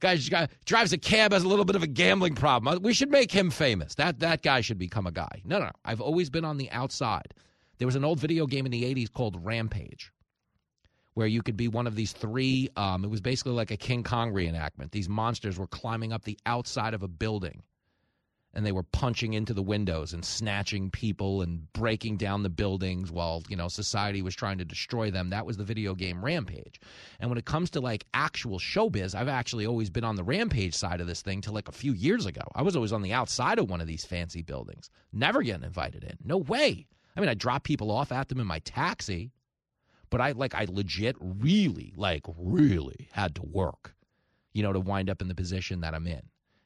guy 0.00 0.48
drives 0.64 0.92
a 0.92 0.98
cab, 0.98 1.32
has 1.32 1.44
a 1.44 1.48
little 1.48 1.64
bit 1.64 1.76
of 1.76 1.82
a 1.82 1.86
gambling 1.86 2.34
problem. 2.34 2.76
Uh, 2.76 2.80
we 2.80 2.94
should 2.94 3.10
make 3.10 3.30
him 3.30 3.50
famous. 3.50 3.94
That, 3.94 4.20
that 4.20 4.42
guy 4.42 4.60
should 4.60 4.78
become 4.78 5.06
a 5.06 5.12
guy. 5.12 5.42
No, 5.44 5.58
no, 5.58 5.66
no. 5.66 5.72
I've 5.84 6.00
always 6.00 6.30
been 6.30 6.44
on 6.44 6.56
the 6.56 6.70
outside. 6.70 7.34
There 7.78 7.86
was 7.86 7.96
an 7.96 8.04
old 8.04 8.20
video 8.20 8.46
game 8.46 8.66
in 8.66 8.72
the 8.72 8.84
80s 8.84 9.12
called 9.12 9.44
Rampage 9.44 10.12
where 11.14 11.26
you 11.26 11.42
could 11.42 11.56
be 11.56 11.68
one 11.68 11.86
of 11.86 11.94
these 11.94 12.12
three. 12.12 12.70
Um, 12.76 13.04
it 13.04 13.10
was 13.10 13.20
basically 13.20 13.52
like 13.52 13.70
a 13.70 13.76
King 13.76 14.02
Kong 14.02 14.32
reenactment. 14.32 14.92
These 14.92 15.08
monsters 15.08 15.58
were 15.58 15.66
climbing 15.66 16.12
up 16.12 16.24
the 16.24 16.38
outside 16.46 16.94
of 16.94 17.02
a 17.02 17.08
building 17.08 17.62
and 18.54 18.66
they 18.66 18.72
were 18.72 18.82
punching 18.82 19.32
into 19.32 19.54
the 19.54 19.62
windows 19.62 20.12
and 20.12 20.24
snatching 20.24 20.90
people 20.90 21.42
and 21.42 21.72
breaking 21.72 22.16
down 22.16 22.42
the 22.42 22.48
buildings 22.48 23.10
while 23.10 23.42
you 23.48 23.56
know 23.56 23.68
society 23.68 24.22
was 24.22 24.34
trying 24.34 24.58
to 24.58 24.64
destroy 24.64 25.10
them. 25.10 25.30
That 25.30 25.46
was 25.46 25.56
the 25.56 25.64
video 25.64 25.94
game 25.94 26.24
rampage. 26.24 26.80
And 27.20 27.30
when 27.30 27.38
it 27.38 27.44
comes 27.44 27.70
to 27.70 27.80
like 27.80 28.06
actual 28.14 28.58
showbiz 28.58 29.14
i've 29.14 29.28
actually 29.28 29.66
always 29.66 29.90
been 29.90 30.04
on 30.04 30.16
the 30.16 30.24
rampage 30.24 30.74
side 30.74 31.00
of 31.00 31.06
this 31.06 31.22
thing 31.22 31.40
till 31.40 31.54
like 31.54 31.68
a 31.68 31.72
few 31.72 31.92
years 31.92 32.26
ago. 32.26 32.42
I 32.54 32.62
was 32.62 32.76
always 32.76 32.92
on 32.92 33.02
the 33.02 33.12
outside 33.12 33.58
of 33.58 33.70
one 33.70 33.80
of 33.80 33.86
these 33.86 34.04
fancy 34.04 34.42
buildings 34.42 34.90
never 35.12 35.42
getting 35.42 35.64
invited 35.64 36.04
in. 36.04 36.16
No 36.24 36.38
way. 36.38 36.86
I 37.16 37.20
mean 37.20 37.28
i 37.28 37.34
drop 37.34 37.64
people 37.64 37.90
off 37.90 38.12
at 38.12 38.28
them 38.28 38.40
in 38.40 38.46
my 38.46 38.58
taxi 38.60 39.32
but 40.12 40.20
I 40.20 40.32
like 40.32 40.54
I 40.54 40.66
legit 40.68 41.16
really 41.18 41.94
like 41.96 42.22
really 42.36 43.08
had 43.12 43.34
to 43.36 43.42
work, 43.42 43.96
you 44.52 44.62
know, 44.62 44.72
to 44.72 44.78
wind 44.78 45.08
up 45.08 45.22
in 45.22 45.28
the 45.28 45.34
position 45.34 45.80
that 45.80 45.94
I'm 45.94 46.06
in. 46.06 46.20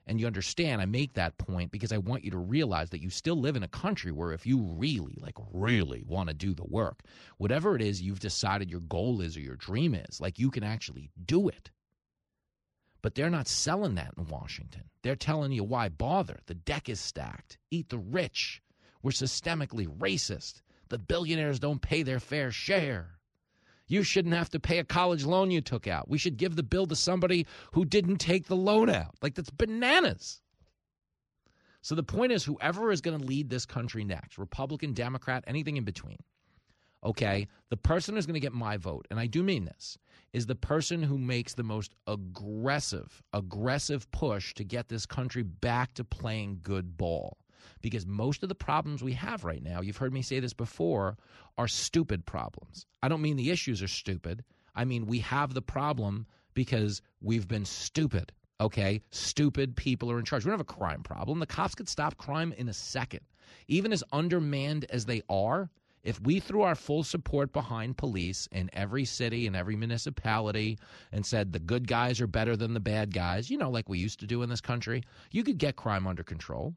And 0.07 0.21
you 0.21 0.27
understand, 0.27 0.81
I 0.81 0.87
make 0.87 1.14
that 1.14 1.37
point 1.37 1.73
because 1.73 1.90
I 1.90 1.99
want 1.99 2.25
you 2.25 2.31
to 2.31 2.38
realize 2.38 2.90
that 2.90 3.03
you 3.03 3.11
still 3.11 3.35
live 3.35 3.57
in 3.57 3.64
a 3.64 3.69
country 3.69 4.12
where 4.12 4.33
if 4.33 4.47
you 4.47 4.61
really, 4.62 5.19
like 5.21 5.35
really 5.53 6.05
want 6.07 6.29
to 6.29 6.35
do 6.35 6.55
the 6.55 6.64
work, 6.64 7.01
whatever 7.38 7.75
it 7.75 7.83
is 7.83 8.01
you've 8.01 8.21
decided 8.21 8.71
your 8.71 8.81
goal 8.81 9.21
is 9.21 9.37
or 9.37 9.40
your 9.40 9.57
dream 9.57 9.95
is, 9.95 10.21
like 10.21 10.38
you 10.38 10.51
can 10.51 10.62
actually 10.62 11.11
do 11.25 11.49
it. 11.49 11.71
But 13.03 13.14
they're 13.14 13.31
not 13.31 13.49
selling 13.49 13.97
that 13.97 14.14
in 14.16 14.27
Washington. 14.27 14.85
They're 15.03 15.16
telling 15.16 15.53
you 15.53 15.64
why 15.64 15.88
bother. 15.88 16.38
The 16.47 16.55
deck 16.55 16.88
is 16.88 17.01
stacked. 17.01 17.59
Eat 17.71 17.88
the 17.88 17.99
rich. 17.99 18.62
We're 19.03 19.11
systemically 19.11 19.87
racist. 19.87 20.62
The 20.88 20.99
billionaires 20.99 21.59
don't 21.59 21.83
pay 21.83 22.05
their 22.05 22.21
fair 22.21 22.53
share. 22.53 23.16
You 23.87 24.03
shouldn't 24.03 24.35
have 24.35 24.51
to 24.51 24.61
pay 24.61 24.79
a 24.79 24.85
college 24.85 25.25
loan 25.25 25.51
you 25.51 25.61
took 25.61 25.87
out. 25.87 26.09
We 26.09 26.18
should 26.18 26.37
give 26.37 26.57
the 26.57 26.62
bill 26.62 26.87
to 26.87 26.96
somebody 26.96 27.46
who 27.72 27.85
didn't 27.85 28.16
take 28.16 28.46
the 28.46 28.57
loan 28.57 28.90
out. 28.90 29.14
Like, 29.22 29.35
that's 29.35 29.51
bananas. 29.51 30.40
So 31.83 31.94
the 31.94 32.03
point 32.03 32.33
is, 32.33 32.44
whoever 32.44 32.90
is 32.90 33.01
going 33.01 33.18
to 33.18 33.25
lead 33.25 33.49
this 33.49 33.64
country 33.64 34.03
next, 34.03 34.38
Republican, 34.38 34.92
Democrat, 34.92 35.44
anything 35.46 35.77
in 35.77 35.85
between, 35.85 36.18
okay, 37.05 37.46
the 37.68 37.77
person 37.77 38.16
who's 38.16 38.27
going 38.27 38.35
to 38.35 38.40
get 38.40 38.53
my 38.53 38.77
vote, 38.77 39.07
and 39.11 39.20
I 39.20 39.27
do 39.27 39.44
mean 39.44 39.64
this, 39.64 39.96
is 40.33 40.46
the 40.46 40.57
person 40.57 41.01
who 41.01 41.16
makes 41.16 41.55
the 41.55 41.62
most 41.62 41.94
aggressive, 42.09 43.22
aggressive 43.33 44.11
push 44.11 44.53
to 44.55 44.64
get 44.64 44.88
this 44.88 45.07
country 45.07 45.44
back 45.44 45.94
to 45.94 46.03
playing 46.03 46.59
good 46.64 46.96
ball 46.96 47.38
because 47.83 48.07
most 48.07 48.43
of 48.43 48.49
the 48.49 48.55
problems 48.55 49.03
we 49.03 49.12
have 49.12 49.45
right 49.45 49.62
now, 49.62 49.81
you've 49.81 49.97
heard 49.97 50.12
me 50.12 50.23
say 50.23 50.41
this 50.41 50.55
before, 50.55 51.17
are 51.59 51.69
stupid 51.69 52.27
problems. 52.27 52.87
I 53.03 53.09
don't 53.09 53.23
mean 53.23 53.37
the 53.37 53.51
issues 53.51 53.83
are 53.83 53.89
stupid. 53.89 54.45
I 54.75 54.85
mean 54.85 55.07
we 55.07 55.21
have 55.21 55.55
the 55.55 55.62
problem 55.62 56.27
because 56.55 57.03
we've 57.21 57.49
been 57.49 57.65
stupid. 57.65 58.33
Okay? 58.61 59.03
Stupid 59.11 59.77
people 59.77 60.11
are 60.11 60.19
in 60.19 60.25
charge. 60.25 60.45
We 60.45 60.51
don't 60.51 60.59
have 60.59 60.69
a 60.69 60.73
crime 60.73 61.03
problem. 61.03 61.39
The 61.39 61.47
cops 61.47 61.75
could 61.75 61.89
stop 61.89 62.17
crime 62.17 62.53
in 62.57 62.69
a 62.69 62.73
second. 62.73 63.21
Even 63.69 63.93
as 63.93 64.03
undermanned 64.12 64.87
as 64.91 65.05
they 65.05 65.23
are, 65.29 65.71
if 66.07 66.21
we 66.21 66.39
threw 66.39 66.62
our 66.62 66.77
full 66.77 67.03
support 67.03 67.53
behind 67.53 67.97
police 67.97 68.49
in 68.53 68.71
every 68.73 69.05
city 69.05 69.47
and 69.47 69.57
every 69.57 69.75
municipality 69.75 70.79
and 71.11 71.27
said 71.27 71.53
the 71.53 71.59
good 71.59 71.89
guys 71.89 72.21
are 72.21 72.29
better 72.29 72.57
than 72.57 72.75
the 72.75 72.81
bad 72.81 73.12
guys, 73.12 73.51
you 73.51 73.59
know, 73.59 73.71
like 73.71 73.89
we 73.89 73.99
used 73.99 74.21
to 74.21 74.27
do 74.27 74.43
in 74.43 74.49
this 74.49 74.61
country, 74.61 75.03
you 75.33 75.43
could 75.43 75.59
get 75.59 75.75
crime 75.75 76.07
under 76.07 76.23
control. 76.23 76.75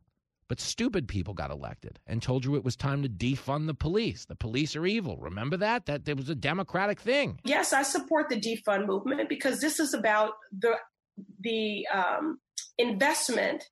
But 0.50 0.60
stupid 0.60 1.08
people 1.08 1.36
got 1.36 1.52
elected 1.52 2.00
and 2.08 2.22
told 2.22 2.44
you 2.44 2.56
it 2.56 2.64
was 2.66 2.76
time 2.76 3.04
to 3.04 3.10
defund 3.10 3.68
the 3.68 3.76
police. 3.76 4.26
The 4.26 4.36
police 4.36 4.76
are 4.76 4.86
evil. 4.86 5.16
Remember 5.18 5.56
that? 5.58 5.86
That 5.86 6.06
there 6.06 6.16
was 6.16 6.28
a 6.28 6.36
democratic 6.36 7.00
thing. 7.00 7.40
Yes, 7.46 7.72
I 7.72 7.84
support 7.84 8.30
the 8.30 8.42
defund 8.42 8.88
movement 8.88 9.30
because 9.30 9.60
this 9.60 9.80
is 9.80 9.94
about 9.94 10.34
the 10.52 10.74
the 11.42 11.88
um, 11.94 12.40
investment 12.80 13.64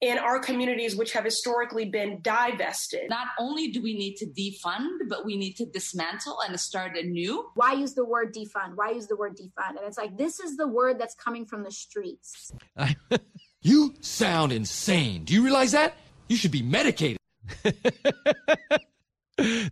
in 0.00 0.16
our 0.18 0.38
communities, 0.38 0.94
which 0.94 1.12
have 1.12 1.24
historically 1.24 1.86
been 1.86 2.20
divested. 2.22 3.10
Not 3.10 3.28
only 3.38 3.72
do 3.72 3.82
we 3.82 3.94
need 3.94 4.14
to 4.16 4.26
defund, 4.26 5.08
but 5.08 5.24
we 5.24 5.36
need 5.36 5.54
to 5.54 5.66
dismantle 5.66 6.38
and 6.46 6.58
start 6.60 6.96
anew. 6.96 7.48
Why 7.54 7.72
use 7.72 7.94
the 7.94 8.04
word 8.04 8.32
defund? 8.32 8.76
Why 8.76 8.90
use 8.90 9.08
the 9.08 9.16
word 9.16 9.36
defund? 9.36 9.70
And 9.70 9.80
it's 9.82 9.98
like, 9.98 10.16
this 10.16 10.38
is 10.38 10.56
the 10.56 10.68
word 10.68 11.00
that's 11.00 11.16
coming 11.16 11.46
from 11.46 11.64
the 11.64 11.72
streets. 11.72 12.52
You 13.60 13.94
sound 14.00 14.52
insane. 14.52 15.24
Do 15.24 15.34
you 15.34 15.42
realize 15.42 15.72
that? 15.72 15.94
You 16.28 16.36
should 16.36 16.52
be 16.52 16.62
medicated. 16.62 17.18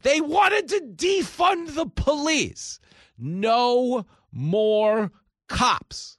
they 0.02 0.20
wanted 0.20 0.68
to 0.68 0.80
defund 0.96 1.74
the 1.74 1.86
police. 1.86 2.80
No 3.18 4.06
more 4.32 5.12
cops. 5.48 6.18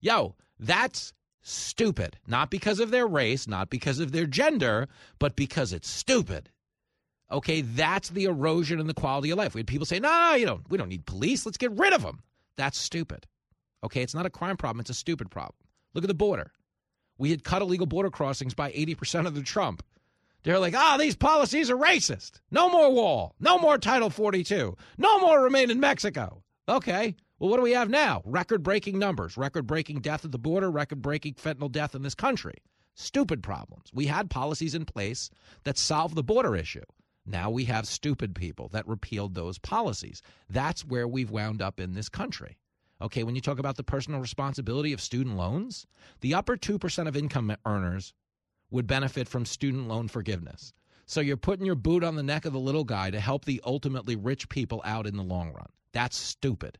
Yo, 0.00 0.34
that's 0.58 1.12
stupid. 1.42 2.18
Not 2.26 2.50
because 2.50 2.80
of 2.80 2.90
their 2.90 3.06
race, 3.06 3.46
not 3.48 3.70
because 3.70 3.98
of 3.98 4.12
their 4.12 4.26
gender, 4.26 4.88
but 5.18 5.36
because 5.36 5.72
it's 5.72 5.88
stupid. 5.88 6.50
Okay, 7.30 7.62
that's 7.62 8.10
the 8.10 8.24
erosion 8.24 8.80
in 8.80 8.86
the 8.86 8.94
quality 8.94 9.30
of 9.30 9.38
life. 9.38 9.54
We 9.54 9.60
had 9.60 9.66
people 9.66 9.86
say, 9.86 9.98
"No, 9.98 10.08
nah, 10.08 10.34
you 10.34 10.46
don't. 10.46 10.68
We 10.70 10.76
don't 10.78 10.90
need 10.90 11.06
police. 11.06 11.46
Let's 11.46 11.56
get 11.58 11.72
rid 11.72 11.92
of 11.92 12.02
them." 12.02 12.22
That's 12.56 12.78
stupid. 12.78 13.26
Okay, 13.82 14.02
it's 14.02 14.14
not 14.14 14.26
a 14.26 14.30
crime 14.30 14.56
problem. 14.56 14.80
It's 14.80 14.90
a 14.90 14.94
stupid 14.94 15.30
problem. 15.30 15.56
Look 15.94 16.04
at 16.04 16.08
the 16.08 16.14
border. 16.14 16.52
We 17.16 17.30
had 17.30 17.44
cut 17.44 17.62
illegal 17.62 17.86
border 17.86 18.10
crossings 18.10 18.54
by 18.54 18.72
80% 18.72 19.26
of 19.26 19.34
the 19.34 19.42
Trump. 19.42 19.82
They're 20.42 20.58
like, 20.58 20.74
ah, 20.74 20.96
these 20.98 21.16
policies 21.16 21.70
are 21.70 21.76
racist. 21.76 22.40
No 22.50 22.68
more 22.68 22.92
wall. 22.92 23.34
No 23.40 23.58
more 23.58 23.78
Title 23.78 24.10
42. 24.10 24.76
No 24.98 25.18
more 25.18 25.42
remain 25.42 25.70
in 25.70 25.80
Mexico. 25.80 26.42
Okay. 26.68 27.14
Well, 27.38 27.50
what 27.50 27.56
do 27.56 27.62
we 27.62 27.72
have 27.72 27.88
now? 27.88 28.22
Record 28.24 28.62
breaking 28.62 28.98
numbers, 28.98 29.36
record 29.36 29.66
breaking 29.66 30.00
death 30.00 30.24
at 30.24 30.32
the 30.32 30.38
border, 30.38 30.70
record 30.70 31.02
breaking 31.02 31.34
fentanyl 31.34 31.72
death 31.72 31.94
in 31.94 32.02
this 32.02 32.14
country. 32.14 32.54
Stupid 32.94 33.42
problems. 33.42 33.90
We 33.92 34.06
had 34.06 34.30
policies 34.30 34.74
in 34.74 34.84
place 34.84 35.30
that 35.64 35.78
solved 35.78 36.14
the 36.14 36.22
border 36.22 36.54
issue. 36.54 36.84
Now 37.26 37.50
we 37.50 37.64
have 37.64 37.86
stupid 37.86 38.34
people 38.34 38.68
that 38.68 38.86
repealed 38.86 39.34
those 39.34 39.58
policies. 39.58 40.22
That's 40.48 40.84
where 40.84 41.08
we've 41.08 41.30
wound 41.30 41.62
up 41.62 41.80
in 41.80 41.94
this 41.94 42.08
country. 42.08 42.58
Okay, 43.04 43.22
when 43.22 43.34
you 43.34 43.42
talk 43.42 43.58
about 43.58 43.76
the 43.76 43.84
personal 43.84 44.18
responsibility 44.18 44.94
of 44.94 45.00
student 45.00 45.36
loans, 45.36 45.86
the 46.22 46.32
upper 46.32 46.56
2% 46.56 47.06
of 47.06 47.14
income 47.14 47.54
earners 47.66 48.14
would 48.70 48.86
benefit 48.86 49.28
from 49.28 49.44
student 49.44 49.88
loan 49.88 50.08
forgiveness. 50.08 50.72
So 51.04 51.20
you're 51.20 51.36
putting 51.36 51.66
your 51.66 51.74
boot 51.74 52.02
on 52.02 52.16
the 52.16 52.22
neck 52.22 52.46
of 52.46 52.54
the 52.54 52.58
little 52.58 52.84
guy 52.84 53.10
to 53.10 53.20
help 53.20 53.44
the 53.44 53.60
ultimately 53.66 54.16
rich 54.16 54.48
people 54.48 54.80
out 54.86 55.06
in 55.06 55.18
the 55.18 55.22
long 55.22 55.52
run. 55.52 55.68
That's 55.92 56.16
stupid. 56.16 56.78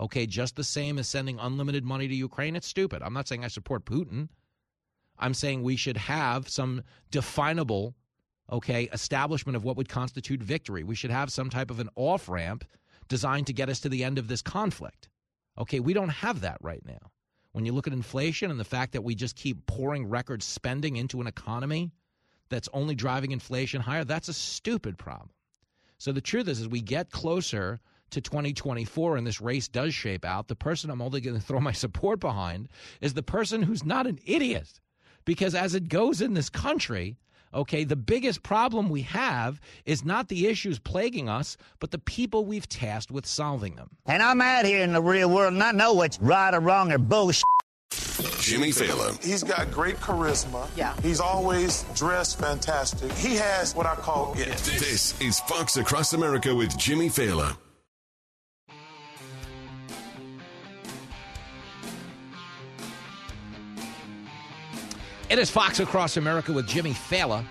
Okay, 0.00 0.24
just 0.24 0.56
the 0.56 0.64
same 0.64 0.98
as 0.98 1.06
sending 1.06 1.38
unlimited 1.38 1.84
money 1.84 2.08
to 2.08 2.14
Ukraine, 2.14 2.56
it's 2.56 2.66
stupid. 2.66 3.02
I'm 3.02 3.12
not 3.12 3.28
saying 3.28 3.44
I 3.44 3.48
support 3.48 3.84
Putin. 3.84 4.30
I'm 5.18 5.34
saying 5.34 5.62
we 5.62 5.76
should 5.76 5.98
have 5.98 6.48
some 6.48 6.82
definable, 7.10 7.94
okay, 8.50 8.88
establishment 8.90 9.56
of 9.56 9.64
what 9.64 9.76
would 9.76 9.90
constitute 9.90 10.42
victory. 10.42 10.82
We 10.82 10.94
should 10.94 11.10
have 11.10 11.30
some 11.30 11.50
type 11.50 11.70
of 11.70 11.78
an 11.78 11.90
off 11.94 12.26
ramp 12.26 12.64
designed 13.06 13.48
to 13.48 13.52
get 13.52 13.68
us 13.68 13.80
to 13.80 13.90
the 13.90 14.02
end 14.02 14.18
of 14.18 14.28
this 14.28 14.40
conflict. 14.40 15.10
Okay, 15.58 15.80
we 15.80 15.92
don't 15.92 16.08
have 16.08 16.40
that 16.40 16.58
right 16.60 16.84
now. 16.84 17.10
When 17.52 17.66
you 17.66 17.72
look 17.72 17.86
at 17.86 17.92
inflation 17.92 18.50
and 18.50 18.58
the 18.58 18.64
fact 18.64 18.92
that 18.92 19.04
we 19.04 19.14
just 19.14 19.36
keep 19.36 19.66
pouring 19.66 20.06
record 20.06 20.42
spending 20.42 20.96
into 20.96 21.20
an 21.20 21.26
economy 21.26 21.92
that's 22.48 22.68
only 22.72 22.94
driving 22.94 23.32
inflation 23.32 23.82
higher, 23.82 24.04
that's 24.04 24.28
a 24.28 24.32
stupid 24.32 24.96
problem. 24.98 25.30
So 25.98 26.12
the 26.12 26.20
truth 26.20 26.48
is, 26.48 26.60
as 26.60 26.68
we 26.68 26.80
get 26.80 27.10
closer 27.10 27.80
to 28.10 28.20
2024 28.20 29.16
and 29.16 29.26
this 29.26 29.40
race 29.40 29.68
does 29.68 29.94
shape 29.94 30.24
out, 30.24 30.48
the 30.48 30.56
person 30.56 30.90
I'm 30.90 31.02
only 31.02 31.20
going 31.20 31.36
to 31.40 31.42
throw 31.42 31.60
my 31.60 31.72
support 31.72 32.20
behind 32.20 32.68
is 33.00 33.14
the 33.14 33.22
person 33.22 33.62
who's 33.62 33.84
not 33.84 34.06
an 34.06 34.18
idiot. 34.24 34.80
Because 35.24 35.54
as 35.54 35.74
it 35.74 35.88
goes 35.88 36.20
in 36.20 36.34
this 36.34 36.50
country, 36.50 37.18
okay, 37.54 37.84
the 37.84 37.96
biggest 37.96 38.42
problem 38.42 38.88
we 38.88 39.02
have 39.02 39.60
is 39.84 40.04
not 40.04 40.28
the 40.28 40.46
issues 40.46 40.78
plaguing 40.78 41.28
us, 41.28 41.56
but 41.78 41.90
the 41.90 41.98
people 41.98 42.44
we've 42.44 42.68
tasked 42.68 43.10
with 43.10 43.26
solving 43.26 43.76
them. 43.76 43.90
And 44.06 44.22
I'm 44.22 44.40
out 44.40 44.64
here 44.64 44.82
in 44.82 44.92
the 44.92 45.02
real 45.02 45.30
world 45.30 45.52
and 45.52 45.62
I 45.62 45.72
know 45.72 45.92
what's 45.92 46.18
right 46.20 46.54
or 46.54 46.60
wrong 46.60 46.92
or 46.92 46.98
bullshit. 46.98 47.44
Jimmy 48.38 48.70
Failla. 48.70 49.22
He's 49.24 49.42
got 49.42 49.70
great 49.70 49.96
charisma. 49.96 50.68
Yeah. 50.76 50.94
He's 51.02 51.20
always 51.20 51.84
dressed 51.94 52.38
fantastic. 52.40 53.12
He 53.12 53.36
has 53.36 53.74
what 53.74 53.86
I 53.86 53.94
call 53.94 54.34
it. 54.36 54.48
This 54.48 55.20
is 55.20 55.40
Fox 55.40 55.76
Across 55.76 56.12
America 56.12 56.54
with 56.54 56.76
Jimmy 56.76 57.08
Failla. 57.08 57.56
It 65.32 65.38
is 65.38 65.48
Fox 65.48 65.80
Across 65.80 66.18
America 66.18 66.52
with 66.52 66.68
Jimmy 66.68 66.92
Failla. 66.92 67.42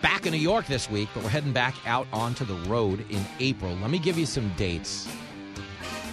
Back 0.00 0.26
in 0.26 0.32
New 0.32 0.38
York 0.38 0.66
this 0.66 0.88
week, 0.88 1.08
but 1.12 1.24
we're 1.24 1.28
heading 1.28 1.52
back 1.52 1.74
out 1.86 2.06
onto 2.12 2.44
the 2.44 2.54
road 2.68 3.04
in 3.10 3.20
April. 3.40 3.74
Let 3.82 3.90
me 3.90 3.98
give 3.98 4.16
you 4.16 4.26
some 4.26 4.48
dates. 4.56 5.08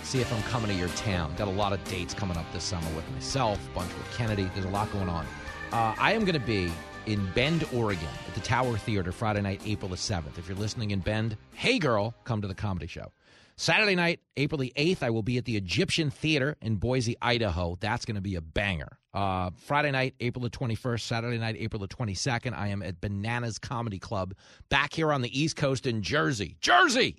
See 0.01 0.21
if 0.21 0.33
I'm 0.33 0.41
coming 0.49 0.71
to 0.71 0.73
your 0.75 0.89
town. 0.89 1.35
Got 1.35 1.49
a 1.49 1.51
lot 1.51 1.71
of 1.71 1.83
dates 1.83 2.15
coming 2.15 2.35
up 2.35 2.51
this 2.51 2.63
summer 2.63 2.89
with 2.95 3.07
myself, 3.11 3.59
a 3.71 3.75
bunch 3.75 3.95
with 3.95 4.11
Kennedy. 4.17 4.49
There's 4.55 4.65
a 4.65 4.69
lot 4.69 4.91
going 4.91 5.07
on. 5.07 5.27
Uh, 5.71 5.93
I 5.99 6.13
am 6.13 6.21
going 6.21 6.33
to 6.33 6.39
be 6.39 6.71
in 7.05 7.31
Bend, 7.33 7.63
Oregon 7.75 8.09
at 8.27 8.33
the 8.33 8.41
Tower 8.41 8.75
Theater 8.75 9.11
Friday 9.11 9.41
night, 9.41 9.61
April 9.63 9.87
the 9.87 9.97
7th. 9.97 10.39
If 10.39 10.49
you're 10.49 10.57
listening 10.57 10.89
in 10.89 10.99
Bend, 10.99 11.37
hey 11.53 11.77
girl, 11.77 12.15
come 12.23 12.41
to 12.41 12.47
the 12.47 12.55
comedy 12.55 12.87
show. 12.87 13.11
Saturday 13.55 13.95
night, 13.95 14.19
April 14.37 14.57
the 14.57 14.73
8th, 14.75 15.03
I 15.03 15.09
will 15.09 15.23
be 15.23 15.37
at 15.37 15.45
the 15.45 15.57
Egyptian 15.57 16.09
Theater 16.09 16.57
in 16.61 16.77
Boise, 16.77 17.15
Idaho. 17.21 17.77
That's 17.79 18.05
going 18.05 18.15
to 18.15 18.21
be 18.21 18.35
a 18.35 18.41
banger. 18.41 18.97
Uh, 19.13 19.51
Friday 19.55 19.91
night, 19.91 20.15
April 20.19 20.41
the 20.43 20.49
21st, 20.49 21.01
Saturday 21.01 21.37
night, 21.37 21.55
April 21.59 21.79
the 21.79 21.87
22nd, 21.87 22.57
I 22.57 22.69
am 22.69 22.81
at 22.81 23.01
Bananas 23.01 23.59
Comedy 23.59 23.99
Club 23.99 24.33
back 24.69 24.93
here 24.93 25.11
on 25.11 25.21
the 25.21 25.39
East 25.39 25.55
Coast 25.55 25.85
in 25.85 26.01
Jersey. 26.01 26.55
Jersey! 26.61 27.17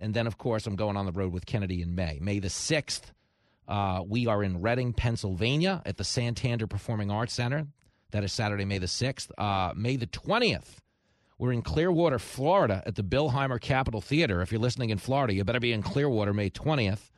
And 0.00 0.12
then, 0.14 0.26
of 0.26 0.36
course, 0.36 0.66
I'm 0.66 0.74
going 0.76 0.96
on 0.96 1.06
the 1.06 1.12
road 1.12 1.32
with 1.32 1.46
Kennedy 1.46 1.80
in 1.80 1.94
May. 1.94 2.18
May 2.20 2.40
the 2.40 2.48
6th, 2.48 3.12
uh, 3.68 4.02
we 4.06 4.26
are 4.26 4.42
in 4.42 4.60
Reading, 4.60 4.92
Pennsylvania 4.92 5.80
at 5.86 5.96
the 5.96 6.04
Santander 6.04 6.66
Performing 6.66 7.10
Arts 7.10 7.32
Center. 7.32 7.68
That 8.10 8.24
is 8.24 8.32
Saturday, 8.32 8.64
May 8.64 8.78
the 8.78 8.86
6th. 8.86 9.30
Uh, 9.38 9.72
May 9.76 9.96
the 9.96 10.08
20th, 10.08 10.78
we're 11.42 11.52
in 11.52 11.60
Clearwater, 11.60 12.20
Florida 12.20 12.84
at 12.86 12.94
the 12.94 13.02
Bilheimer 13.02 13.60
Capitol 13.60 14.00
Theater. 14.00 14.42
If 14.42 14.52
you're 14.52 14.60
listening 14.60 14.90
in 14.90 14.98
Florida, 14.98 15.34
you 15.34 15.42
better 15.42 15.58
be 15.58 15.72
in 15.72 15.82
Clearwater 15.82 16.32
May 16.32 16.50
20th. 16.50 17.10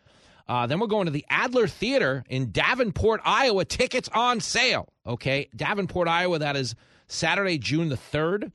Uh, 0.49 0.66
then 0.66 0.81
we're 0.81 0.87
going 0.87 1.05
to 1.05 1.11
the 1.11 1.27
Adler 1.29 1.66
Theater 1.66 2.25
in 2.31 2.51
Davenport, 2.51 3.20
Iowa. 3.22 3.66
Tickets 3.66 4.09
on 4.14 4.41
sale. 4.41 4.89
Okay. 5.07 5.51
Davenport, 5.55 6.09
Iowa. 6.09 6.39
That 6.39 6.57
is 6.57 6.75
Saturday, 7.07 7.59
June 7.59 7.91
the 7.91 7.99
3rd. 7.99 8.51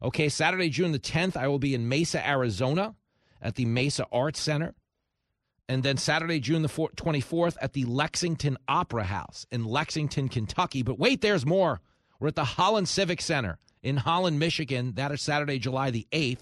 Okay. 0.00 0.28
Saturday, 0.28 0.68
June 0.68 0.92
the 0.92 1.00
10th, 1.00 1.36
I 1.36 1.48
will 1.48 1.58
be 1.58 1.74
in 1.74 1.88
Mesa, 1.88 2.24
Arizona 2.24 2.94
at 3.42 3.56
the 3.56 3.64
Mesa 3.64 4.06
Arts 4.12 4.38
Center. 4.38 4.76
And 5.68 5.82
then 5.82 5.96
Saturday, 5.96 6.38
June 6.38 6.62
the 6.62 6.68
24th 6.68 7.56
at 7.60 7.72
the 7.72 7.84
Lexington 7.84 8.56
Opera 8.68 9.04
House 9.04 9.44
in 9.50 9.64
Lexington, 9.64 10.28
Kentucky. 10.28 10.84
But 10.84 11.00
wait, 11.00 11.20
there's 11.20 11.44
more. 11.44 11.80
We're 12.20 12.28
at 12.28 12.36
the 12.36 12.44
Holland 12.44 12.88
Civic 12.88 13.20
Center 13.20 13.58
in 13.82 13.98
Holland, 13.98 14.38
Michigan. 14.38 14.92
That 14.94 15.12
is 15.12 15.20
Saturday, 15.20 15.58
July 15.58 15.90
the 15.90 16.06
8th. 16.12 16.38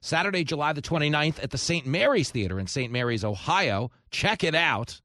Saturday, 0.00 0.44
July 0.44 0.72
the 0.72 0.82
29th 0.82 1.42
at 1.42 1.50
the 1.50 1.58
St. 1.58 1.86
Mary's 1.86 2.30
Theater 2.30 2.60
in 2.60 2.66
St. 2.66 2.92
Mary's, 2.92 3.24
Ohio. 3.24 3.90
Check 4.10 4.44
it 4.44 4.54
out. 4.54 5.00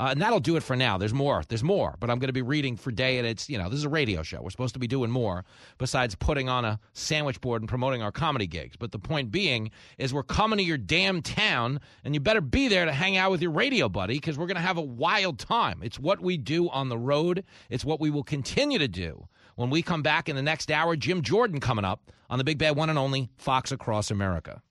Uh, 0.00 0.12
and 0.12 0.22
that'll 0.22 0.40
do 0.40 0.56
it 0.56 0.62
for 0.62 0.74
now. 0.74 0.96
There's 0.96 1.12
more. 1.12 1.42
There's 1.46 1.62
more. 1.62 1.94
But 2.00 2.08
I'm 2.08 2.18
going 2.18 2.28
to 2.28 2.32
be 2.32 2.40
reading 2.40 2.78
for 2.78 2.90
day, 2.90 3.18
and 3.18 3.26
it's, 3.26 3.50
you 3.50 3.58
know, 3.58 3.68
this 3.68 3.78
is 3.78 3.84
a 3.84 3.90
radio 3.90 4.22
show. 4.22 4.40
We're 4.40 4.48
supposed 4.48 4.72
to 4.72 4.80
be 4.80 4.86
doing 4.86 5.10
more 5.10 5.44
besides 5.76 6.14
putting 6.14 6.48
on 6.48 6.64
a 6.64 6.80
sandwich 6.94 7.38
board 7.42 7.60
and 7.60 7.68
promoting 7.68 8.00
our 8.00 8.10
comedy 8.10 8.46
gigs. 8.46 8.76
But 8.76 8.92
the 8.92 8.98
point 8.98 9.30
being 9.30 9.70
is 9.98 10.14
we're 10.14 10.22
coming 10.22 10.56
to 10.56 10.64
your 10.64 10.78
damn 10.78 11.20
town, 11.20 11.80
and 12.02 12.14
you 12.14 12.20
better 12.20 12.40
be 12.40 12.68
there 12.68 12.86
to 12.86 12.92
hang 12.92 13.18
out 13.18 13.30
with 13.30 13.42
your 13.42 13.50
radio 13.50 13.90
buddy 13.90 14.14
because 14.14 14.38
we're 14.38 14.46
going 14.46 14.54
to 14.54 14.62
have 14.62 14.78
a 14.78 14.82
wild 14.82 15.38
time. 15.38 15.80
It's 15.82 15.98
what 15.98 16.20
we 16.20 16.38
do 16.38 16.70
on 16.70 16.88
the 16.88 16.96
road, 16.98 17.44
it's 17.68 17.84
what 17.84 18.00
we 18.00 18.08
will 18.08 18.24
continue 18.24 18.78
to 18.78 18.88
do. 18.88 19.28
When 19.60 19.68
we 19.68 19.82
come 19.82 20.00
back 20.00 20.30
in 20.30 20.36
the 20.36 20.42
next 20.42 20.70
hour, 20.70 20.96
Jim 20.96 21.20
Jordan 21.20 21.60
coming 21.60 21.84
up 21.84 22.10
on 22.30 22.38
the 22.38 22.44
Big 22.44 22.56
Bad 22.56 22.76
One 22.76 22.88
and 22.88 22.98
Only 22.98 23.28
Fox 23.36 23.72
Across 23.72 24.10
America. 24.10 24.62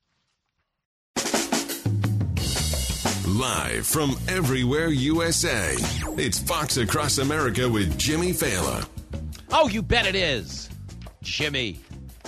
Live 3.27 3.85
from 3.85 4.15
everywhere 4.27 4.87
USA, 4.87 5.75
it's 6.17 6.39
Fox 6.39 6.77
Across 6.77 7.19
America 7.19 7.69
with 7.69 7.99
Jimmy 7.99 8.31
Failla. 8.31 8.89
Oh, 9.51 9.67
you 9.67 9.83
bet 9.83 10.07
it 10.07 10.15
is. 10.15 10.71
Jimmy. 11.21 11.79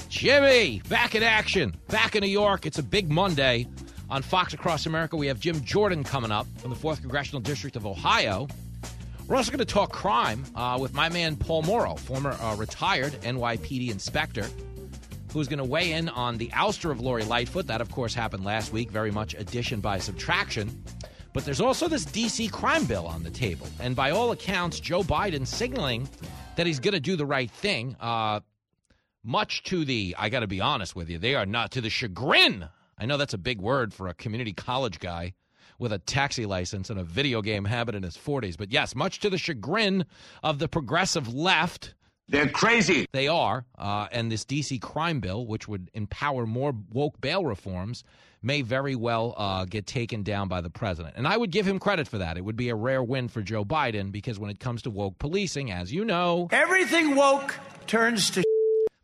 Jimmy, 0.09 0.83
back 0.87 1.15
in 1.15 1.23
action. 1.23 1.75
Back 1.87 2.15
in 2.15 2.21
New 2.21 2.29
York. 2.29 2.67
It's 2.67 2.77
a 2.77 2.83
big 2.83 3.09
Monday. 3.09 3.65
On 4.11 4.21
Fox 4.21 4.53
Across 4.53 4.85
America, 4.85 5.15
we 5.15 5.25
have 5.25 5.39
Jim 5.39 5.63
Jordan 5.63 6.03
coming 6.03 6.31
up 6.31 6.45
from 6.59 6.69
the 6.69 6.75
4th 6.75 6.99
Congressional 6.99 7.41
District 7.41 7.75
of 7.75 7.87
Ohio. 7.87 8.47
We're 9.31 9.37
also 9.37 9.53
going 9.53 9.59
to 9.59 9.65
talk 9.65 9.93
crime 9.93 10.43
uh, 10.55 10.77
with 10.77 10.93
my 10.93 11.07
man 11.07 11.37
Paul 11.37 11.61
Mauro, 11.61 11.95
former 11.95 12.31
uh, 12.31 12.53
retired 12.57 13.13
NYPD 13.21 13.89
inspector, 13.89 14.45
who's 15.31 15.47
going 15.47 15.59
to 15.59 15.63
weigh 15.63 15.93
in 15.93 16.09
on 16.09 16.37
the 16.37 16.49
ouster 16.49 16.91
of 16.91 16.99
Lori 16.99 17.23
Lightfoot. 17.23 17.65
That, 17.67 17.79
of 17.79 17.89
course, 17.91 18.13
happened 18.13 18.43
last 18.43 18.73
week, 18.73 18.91
very 18.91 19.09
much 19.09 19.33
addition 19.35 19.79
by 19.79 19.99
subtraction. 19.99 20.83
But 21.31 21.45
there's 21.45 21.61
also 21.61 21.87
this 21.87 22.03
D.C. 22.03 22.49
crime 22.49 22.83
bill 22.83 23.07
on 23.07 23.23
the 23.23 23.29
table. 23.29 23.67
And 23.79 23.95
by 23.95 24.11
all 24.11 24.33
accounts, 24.33 24.81
Joe 24.81 25.01
Biden 25.01 25.47
signaling 25.47 26.09
that 26.57 26.67
he's 26.67 26.81
going 26.81 26.95
to 26.95 26.99
do 26.99 27.15
the 27.15 27.25
right 27.25 27.49
thing, 27.49 27.95
uh, 28.01 28.41
much 29.23 29.63
to 29.63 29.85
the, 29.85 30.13
I 30.19 30.27
got 30.27 30.41
to 30.41 30.47
be 30.47 30.59
honest 30.59 30.93
with 30.93 31.09
you, 31.09 31.17
they 31.17 31.35
are 31.35 31.45
not 31.45 31.71
to 31.71 31.79
the 31.79 31.89
chagrin. 31.89 32.67
I 32.97 33.05
know 33.05 33.15
that's 33.15 33.33
a 33.33 33.37
big 33.37 33.61
word 33.61 33.93
for 33.93 34.09
a 34.09 34.13
community 34.13 34.51
college 34.51 34.99
guy 34.99 35.35
with 35.81 35.91
a 35.91 35.99
taxi 35.99 36.45
license 36.45 36.91
and 36.91 36.99
a 36.99 37.03
video 37.03 37.41
game 37.41 37.65
habit 37.65 37.95
in 37.95 38.03
his 38.03 38.15
40s. 38.15 38.55
But 38.55 38.71
yes, 38.71 38.95
much 38.95 39.19
to 39.21 39.29
the 39.29 39.37
chagrin 39.37 40.05
of 40.43 40.59
the 40.59 40.67
progressive 40.67 41.33
left. 41.33 41.95
They're 42.29 42.47
crazy. 42.47 43.07
They 43.11 43.27
are. 43.27 43.65
Uh, 43.77 44.07
and 44.11 44.31
this 44.31 44.45
D.C. 44.45 44.77
crime 44.77 45.19
bill, 45.19 45.45
which 45.45 45.67
would 45.67 45.89
empower 45.93 46.45
more 46.45 46.73
woke 46.93 47.19
bail 47.19 47.43
reforms, 47.43 48.03
may 48.43 48.61
very 48.61 48.95
well 48.95 49.33
uh, 49.35 49.65
get 49.65 49.87
taken 49.87 50.21
down 50.21 50.47
by 50.47 50.61
the 50.61 50.69
president. 50.69 51.15
And 51.17 51.27
I 51.27 51.35
would 51.35 51.51
give 51.51 51.67
him 51.67 51.79
credit 51.79 52.07
for 52.07 52.19
that. 52.19 52.37
It 52.37 52.45
would 52.45 52.55
be 52.55 52.69
a 52.69 52.75
rare 52.75 53.03
win 53.03 53.27
for 53.27 53.41
Joe 53.41 53.65
Biden 53.65 54.11
because 54.11 54.39
when 54.39 54.51
it 54.51 54.59
comes 54.59 54.83
to 54.83 54.91
woke 54.91 55.17
policing, 55.17 55.71
as 55.71 55.91
you 55.91 56.05
know, 56.05 56.47
everything 56.51 57.15
woke 57.15 57.59
turns 57.87 58.29
to. 58.31 58.43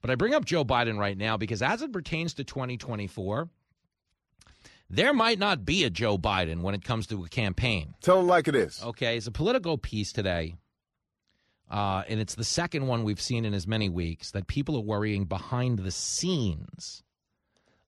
But 0.02 0.12
I 0.12 0.16
bring 0.16 0.36
up 0.36 0.46
Joe 0.46 0.64
Biden 0.64 0.98
right 0.98 1.18
now 1.18 1.38
because 1.38 1.62
as 1.62 1.82
it 1.82 1.92
pertains 1.92 2.36
to 2.36 2.44
2024, 2.44 3.50
there 4.90 5.14
might 5.14 5.40
not 5.40 5.66
be 5.66 5.84
a 5.84 5.90
Joe 5.90 6.18
Biden 6.18 6.62
when 6.62 6.76
it 6.76 6.84
comes 6.84 7.08
to 7.08 7.24
a 7.24 7.30
campaign. 7.30 7.96
Tell 8.02 8.20
him 8.20 8.28
like 8.28 8.48
it 8.48 8.56
is. 8.56 8.82
Okay, 8.84 9.18
it's 9.18 9.28
a 9.28 9.32
political 9.32 9.78
piece 9.78 10.12
today, 10.12 10.56
uh, 11.70 12.04
and 12.08 12.20
it's 12.20 12.36
the 12.36 12.44
second 12.44 12.88
one 12.88 13.04
we've 13.04 13.22
seen 13.22 13.46
in 13.46 13.54
as 13.54 13.68
many 13.68 13.90
weeks 13.90 14.32
that 14.32 14.48
people 14.48 14.76
are 14.78 14.82
worrying 14.82 15.26
behind 15.26 15.80
the 15.80 15.92
scenes 15.92 17.04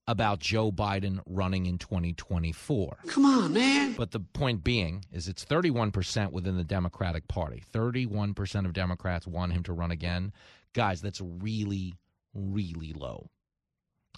about 0.09 0.39
Joe 0.39 0.71
Biden 0.71 1.19
running 1.27 1.67
in 1.67 1.77
2024. 1.77 2.97
Come 3.05 3.25
on, 3.25 3.53
man. 3.53 3.93
But 3.93 4.09
the 4.09 4.19
point 4.19 4.63
being 4.63 5.05
is 5.11 5.27
it's 5.27 5.45
31% 5.45 6.31
within 6.31 6.57
the 6.57 6.63
Democratic 6.63 7.27
Party. 7.27 7.61
31% 7.71 8.65
of 8.65 8.73
Democrats 8.73 9.27
want 9.27 9.53
him 9.53 9.61
to 9.63 9.73
run 9.73 9.91
again. 9.91 10.33
Guys, 10.73 10.99
that's 10.99 11.21
really, 11.21 11.93
really 12.33 12.91
low. 12.91 13.29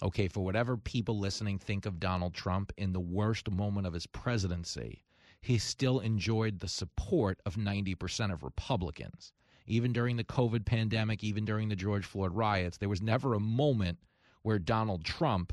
Okay, 0.02 0.26
for 0.26 0.44
whatever 0.44 0.76
people 0.76 1.16
listening 1.16 1.58
think 1.58 1.86
of 1.86 2.00
Donald 2.00 2.34
Trump 2.34 2.72
in 2.76 2.92
the 2.92 3.00
worst 3.00 3.48
moment 3.48 3.86
of 3.86 3.92
his 3.92 4.06
presidency, 4.06 5.04
he 5.40 5.58
still 5.58 6.00
enjoyed 6.00 6.58
the 6.58 6.68
support 6.68 7.40
of 7.46 7.54
90% 7.54 8.32
of 8.32 8.42
Republicans. 8.42 9.32
Even 9.64 9.92
during 9.92 10.16
the 10.16 10.24
COVID 10.24 10.64
pandemic, 10.64 11.22
even 11.22 11.44
during 11.44 11.68
the 11.68 11.76
George 11.76 12.04
Floyd 12.04 12.34
riots, 12.34 12.78
there 12.78 12.88
was 12.88 13.00
never 13.00 13.34
a 13.34 13.40
moment 13.40 13.98
where 14.42 14.58
Donald 14.58 15.04
Trump 15.04 15.52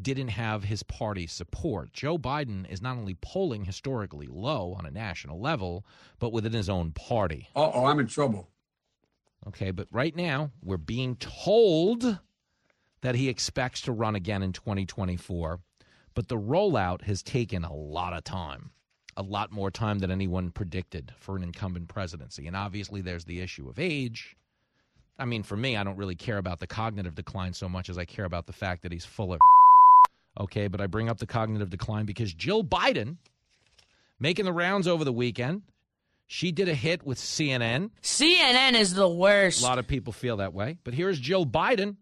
didn't 0.00 0.28
have 0.28 0.64
his 0.64 0.82
party 0.82 1.28
support. 1.28 1.92
Joe 1.92 2.18
Biden 2.18 2.68
is 2.68 2.82
not 2.82 2.96
only 2.96 3.14
polling 3.14 3.64
historically 3.64 4.26
low 4.26 4.74
on 4.76 4.86
a 4.86 4.90
national 4.90 5.40
level, 5.40 5.86
but 6.18 6.32
within 6.32 6.52
his 6.52 6.68
own 6.68 6.90
party. 6.90 7.48
Uh 7.54 7.70
oh, 7.72 7.86
I'm 7.86 8.00
in 8.00 8.08
trouble. 8.08 8.48
Okay, 9.46 9.70
but 9.70 9.86
right 9.92 10.16
now 10.16 10.50
we're 10.62 10.78
being 10.78 11.14
told 11.16 12.18
that 13.04 13.14
he 13.14 13.28
expects 13.28 13.82
to 13.82 13.92
run 13.92 14.14
again 14.14 14.42
in 14.42 14.50
2024, 14.50 15.60
but 16.14 16.28
the 16.28 16.38
rollout 16.38 17.02
has 17.02 17.22
taken 17.22 17.62
a 17.62 17.74
lot 17.74 18.14
of 18.14 18.24
time. 18.24 18.70
A 19.18 19.22
lot 19.22 19.52
more 19.52 19.70
time 19.70 19.98
than 19.98 20.10
anyone 20.10 20.50
predicted 20.50 21.12
for 21.18 21.36
an 21.36 21.42
incumbent 21.42 21.88
presidency. 21.88 22.46
And 22.46 22.56
obviously, 22.56 23.02
there's 23.02 23.26
the 23.26 23.42
issue 23.42 23.68
of 23.68 23.78
age. 23.78 24.36
I 25.18 25.26
mean, 25.26 25.42
for 25.42 25.54
me, 25.54 25.76
I 25.76 25.84
don't 25.84 25.98
really 25.98 26.14
care 26.14 26.38
about 26.38 26.60
the 26.60 26.66
cognitive 26.66 27.14
decline 27.14 27.52
so 27.52 27.68
much 27.68 27.90
as 27.90 27.98
I 27.98 28.06
care 28.06 28.24
about 28.24 28.46
the 28.46 28.54
fact 28.54 28.82
that 28.82 28.90
he's 28.90 29.04
full 29.04 29.34
of. 29.34 29.38
Okay, 30.40 30.66
but 30.66 30.80
I 30.80 30.88
bring 30.88 31.08
up 31.08 31.18
the 31.18 31.28
cognitive 31.28 31.70
decline 31.70 32.06
because 32.06 32.34
Jill 32.34 32.64
Biden, 32.64 33.18
making 34.18 34.46
the 34.46 34.52
rounds 34.52 34.88
over 34.88 35.04
the 35.04 35.12
weekend, 35.12 35.62
she 36.26 36.50
did 36.50 36.68
a 36.68 36.74
hit 36.74 37.06
with 37.06 37.18
CNN. 37.18 37.90
CNN 38.02 38.72
is 38.72 38.94
the 38.94 39.08
worst. 39.08 39.60
A 39.62 39.64
lot 39.64 39.78
of 39.78 39.86
people 39.86 40.12
feel 40.12 40.38
that 40.38 40.52
way. 40.52 40.78
But 40.82 40.94
here's 40.94 41.20
Jill 41.20 41.46
Biden, 41.46 41.98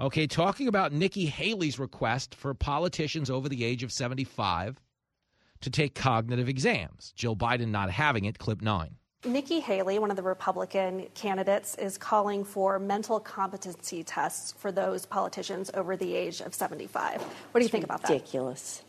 okay, 0.00 0.26
talking 0.26 0.68
about 0.68 0.92
Nikki 0.92 1.26
Haley's 1.26 1.78
request 1.78 2.34
for 2.34 2.54
politicians 2.54 3.30
over 3.30 3.48
the 3.48 3.64
age 3.64 3.82
of 3.82 3.92
75 3.92 4.80
to 5.60 5.70
take 5.70 5.94
cognitive 5.94 6.48
exams. 6.48 7.12
Jill 7.16 7.36
Biden 7.36 7.68
not 7.68 7.90
having 7.90 8.24
it, 8.24 8.38
clip 8.38 8.62
nine. 8.62 8.96
Nikki 9.24 9.58
Haley, 9.58 9.98
one 9.98 10.10
of 10.10 10.16
the 10.16 10.22
Republican 10.22 11.08
candidates, 11.14 11.74
is 11.74 11.98
calling 11.98 12.44
for 12.44 12.78
mental 12.78 13.18
competency 13.18 14.04
tests 14.04 14.54
for 14.56 14.70
those 14.70 15.04
politicians 15.04 15.72
over 15.74 15.96
the 15.96 16.14
age 16.14 16.40
of 16.40 16.54
75. 16.54 17.20
What 17.20 17.58
do 17.58 17.64
you 17.64 17.68
think 17.68 17.82
about 17.82 18.02
that? 18.02 18.10
Ridiculous. 18.10 18.82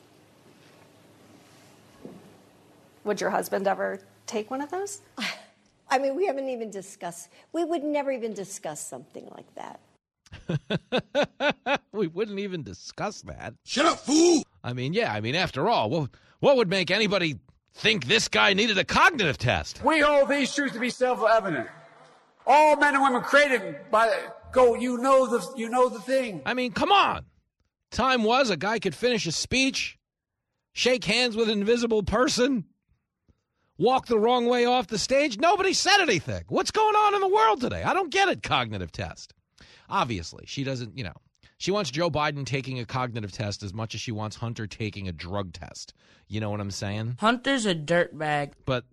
Would 3.05 3.20
your 3.22 3.32
husband 3.32 3.68
ever 3.68 3.99
take 4.28 4.51
one 4.51 4.62
of 4.62 4.70
those? 4.70 5.01
I 5.89 5.97
mean, 5.97 6.16
we 6.16 6.28
haven't 6.28 6.47
even 6.47 6.70
discussed, 6.70 7.30
we 7.51 7.64
would 7.64 7.84
never 7.84 8.12
even 8.12 8.34
discuss 8.34 8.80
something 8.80 9.28
like 9.36 9.55
that. 9.55 9.80
we 11.91 12.07
wouldn't 12.07 12.39
even 12.39 12.63
discuss 12.63 13.21
that. 13.23 13.53
Shut 13.65 13.86
up, 13.86 13.99
fool! 13.99 14.43
I 14.63 14.73
mean, 14.73 14.93
yeah, 14.93 15.13
I 15.13 15.21
mean, 15.21 15.36
after 15.36 15.69
all, 15.69 15.89
what, 15.89 16.09
what 16.39 16.57
would 16.57 16.69
make 16.69 16.91
anybody 16.91 17.38
think 17.73 18.05
this 18.05 18.27
guy 18.27 18.53
needed 18.53 18.77
a 18.77 18.84
cognitive 18.84 19.38
test? 19.38 19.84
We 19.84 19.99
hold 19.99 20.30
these 20.30 20.53
truths 20.53 20.73
to 20.73 20.80
be 20.80 20.89
self-evident. 20.89 21.67
All 22.45 22.75
men 22.77 22.95
and 22.95 23.03
women 23.03 23.21
created 23.21 23.77
by 23.91 24.11
go. 24.51 24.75
You 24.75 24.97
know 24.97 25.27
the 25.27 25.45
you 25.55 25.69
know 25.69 25.89
the 25.89 25.99
thing. 25.99 26.41
I 26.45 26.53
mean, 26.53 26.71
come 26.71 26.91
on. 26.91 27.25
Time 27.91 28.23
was 28.23 28.49
a 28.49 28.57
guy 28.57 28.80
could 28.80 28.95
finish 28.95 29.25
a 29.25 29.32
speech, 29.32 29.97
shake 30.73 31.03
hands 31.03 31.36
with 31.36 31.49
an 31.49 31.59
invisible 31.59 32.03
person, 32.03 32.65
walk 33.77 34.07
the 34.07 34.19
wrong 34.19 34.45
way 34.47 34.65
off 34.65 34.88
the 34.88 34.97
stage. 34.97 35.39
Nobody 35.39 35.73
said 35.73 35.99
anything. 35.99 36.43
What's 36.49 36.71
going 36.71 36.95
on 36.95 37.15
in 37.15 37.21
the 37.21 37.27
world 37.27 37.61
today? 37.61 37.84
I 37.84 37.93
don't 37.93 38.11
get 38.11 38.30
it. 38.30 38.43
Cognitive 38.43 38.91
test. 38.91 39.34
Obviously, 39.89 40.45
she 40.47 40.63
doesn't. 40.63 40.97
You 40.97 41.05
know, 41.05 41.15
she 41.57 41.71
wants 41.71 41.91
Joe 41.91 42.09
Biden 42.09 42.45
taking 42.45 42.79
a 42.79 42.85
cognitive 42.85 43.31
test 43.31 43.63
as 43.63 43.73
much 43.73 43.93
as 43.93 44.01
she 44.01 44.11
wants 44.11 44.37
Hunter 44.37 44.67
taking 44.67 45.07
a 45.07 45.11
drug 45.11 45.53
test. 45.53 45.93
You 46.27 46.39
know 46.39 46.49
what 46.49 46.61
I'm 46.61 46.71
saying? 46.71 47.17
Hunter's 47.19 47.65
a 47.65 47.75
dirtbag. 47.75 48.53
But 48.65 48.85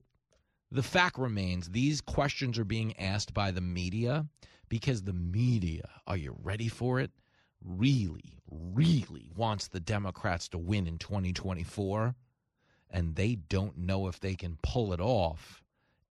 the 0.70 0.82
fact 0.82 1.18
remains 1.18 1.68
these 1.68 2.00
questions 2.00 2.58
are 2.58 2.64
being 2.64 2.98
asked 2.98 3.32
by 3.32 3.50
the 3.52 3.60
media 3.60 4.26
because 4.68 5.02
the 5.02 5.12
media, 5.12 5.88
are 6.06 6.16
you 6.16 6.36
ready 6.42 6.68
for 6.68 6.98
it? 6.98 7.12
Really, 7.64 8.40
really 8.50 9.30
wants 9.36 9.68
the 9.68 9.80
Democrats 9.80 10.48
to 10.48 10.58
win 10.58 10.86
in 10.86 10.98
2024. 10.98 12.14
And 12.90 13.14
they 13.14 13.36
don't 13.36 13.78
know 13.78 14.08
if 14.08 14.20
they 14.20 14.34
can 14.34 14.58
pull 14.62 14.92
it 14.92 15.00
off 15.00 15.62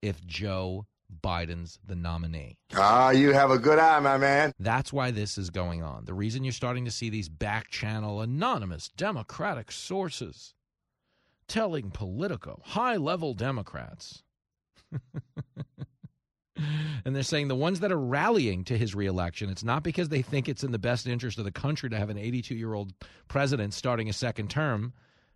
if 0.01 0.25
Joe 0.25 0.86
Biden's 1.22 1.80
the 1.86 1.95
nominee. 1.95 2.57
Ah, 2.76 3.11
you 3.11 3.34
have 3.34 3.51
a 3.51 3.57
good 3.57 3.80
eye, 3.80 3.99
my 3.99 4.18
man. 4.18 4.53
That's 4.59 4.93
why 4.93 5.11
this 5.11 5.38
is 5.38 5.49
going 5.49 5.84
on. 5.84 6.05
The 6.05 6.13
reason 6.13 6.43
you're 6.43 6.53
starting 6.53 6.86
to 6.86 6.91
see 6.91 7.09
these 7.09 7.30
back 7.30 7.70
channel 7.70 8.22
anonymous 8.22 8.89
Democratic 8.89 9.72
sources 9.72 10.53
telling 11.47 11.91
Politico, 11.91 12.61
high 12.63 12.97
level 12.97 13.34
Democrats, 13.34 14.24
and 17.05 17.16
they're 17.16 17.24
saying 17.24 17.47
the 17.47 17.55
ones 17.55 17.80
that 17.82 17.91
are 17.91 17.99
rallying 17.99 18.63
to 18.66 18.78
his 18.78 18.95
reelection, 18.95 19.49
it's 19.49 19.63
not 19.63 19.84
because 19.84 20.09
they 20.09 20.22
think 20.22 20.47
it's 20.47 20.63
in 20.63 20.72
the 20.72 20.80
best 20.80 21.07
interest 21.07 21.38
of 21.38 21.45
the 21.45 21.51
country 21.51 21.89
to 21.89 21.97
have 21.97 22.09
an 22.09 22.18
82 22.18 22.55
year 22.55 22.74
old 22.74 22.93
president 23.28 23.74
starting 23.74 24.09
a 24.09 24.13
second 24.13 24.49
term, 24.49 24.93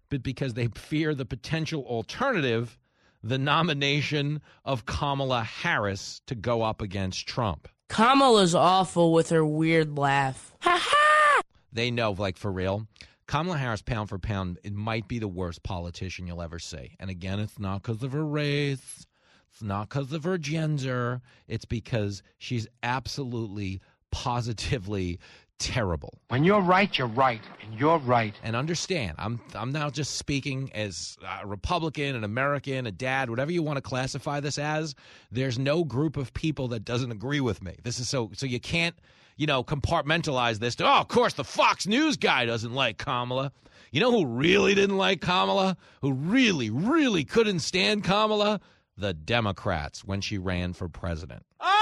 but 0.09 0.23
because 0.23 0.53
they 0.53 0.67
fear 0.67 1.13
the 1.13 1.25
potential 1.25 1.83
alternative 1.85 2.77
the 3.21 3.37
nomination 3.37 4.41
of 4.65 4.85
Kamala 4.85 5.43
Harris 5.43 6.21
to 6.27 6.35
go 6.35 6.61
up 6.61 6.81
against 6.81 7.27
Trump. 7.27 7.67
Kamala's 7.89 8.55
awful 8.55 9.13
with 9.13 9.29
her 9.29 9.45
weird 9.45 9.97
laugh. 9.97 10.53
Ha 10.61 10.79
ha! 10.81 11.41
They 11.71 11.91
know, 11.91 12.11
like 12.11 12.37
for 12.37 12.51
real. 12.51 12.87
Kamala 13.27 13.57
Harris, 13.57 13.81
pound 13.81 14.09
for 14.09 14.17
pound, 14.17 14.57
it 14.63 14.73
might 14.73 15.07
be 15.07 15.19
the 15.19 15.27
worst 15.27 15.61
politician 15.61 16.25
you'll 16.25 16.41
ever 16.41 16.57
see. 16.57 16.95
And 16.99 17.09
again, 17.09 17.39
it's 17.39 17.59
not 17.59 17.83
because 17.83 18.01
of 18.01 18.11
her 18.13 18.25
race, 18.25 19.05
it's 19.51 19.61
not 19.61 19.89
because 19.89 20.11
of 20.13 20.23
her 20.23 20.37
gender, 20.37 21.21
it's 21.47 21.65
because 21.65 22.23
she's 22.39 22.67
absolutely, 22.81 23.81
positively 24.11 25.19
terrible. 25.59 26.17
When 26.29 26.43
you're 26.43 26.61
right, 26.61 26.97
you're 26.97 27.07
right, 27.07 27.41
and 27.61 27.79
you're 27.79 27.99
right. 27.99 28.33
And 28.43 28.55
understand, 28.55 29.15
I'm 29.19 29.39
I'm 29.53 29.71
now 29.71 29.89
just 29.89 30.15
speaking 30.15 30.71
as 30.73 31.17
a 31.41 31.45
Republican, 31.45 32.15
an 32.15 32.23
American, 32.23 32.87
a 32.87 32.91
dad, 32.91 33.29
whatever 33.29 33.51
you 33.51 33.61
want 33.61 33.77
to 33.77 33.81
classify 33.81 34.39
this 34.39 34.57
as. 34.57 34.95
There's 35.31 35.59
no 35.59 35.83
group 35.83 36.17
of 36.17 36.33
people 36.33 36.69
that 36.69 36.85
doesn't 36.85 37.11
agree 37.11 37.41
with 37.41 37.61
me. 37.61 37.75
This 37.83 37.99
is 37.99 38.09
so 38.09 38.31
so 38.33 38.45
you 38.45 38.59
can't 38.59 38.95
you 39.37 39.45
know 39.45 39.63
compartmentalize 39.63 40.59
this. 40.59 40.75
To, 40.75 40.85
oh, 40.85 40.99
of 40.99 41.07
course, 41.09 41.33
the 41.33 41.43
Fox 41.43 41.85
News 41.85 42.17
guy 42.17 42.45
doesn't 42.45 42.73
like 42.73 42.97
Kamala. 42.97 43.51
You 43.91 43.99
know 43.99 44.11
who 44.11 44.25
really 44.25 44.75
didn't 44.75 44.97
like 44.97 45.21
Kamala? 45.21 45.77
Who 46.01 46.13
really, 46.13 46.69
really 46.69 47.25
couldn't 47.25 47.59
stand 47.59 48.03
Kamala? 48.03 48.61
The 48.97 49.13
Democrats 49.13 50.03
when 50.03 50.21
she 50.21 50.37
ran 50.37 50.73
for 50.73 50.89
president. 50.89 51.43
Oh, 51.61 51.78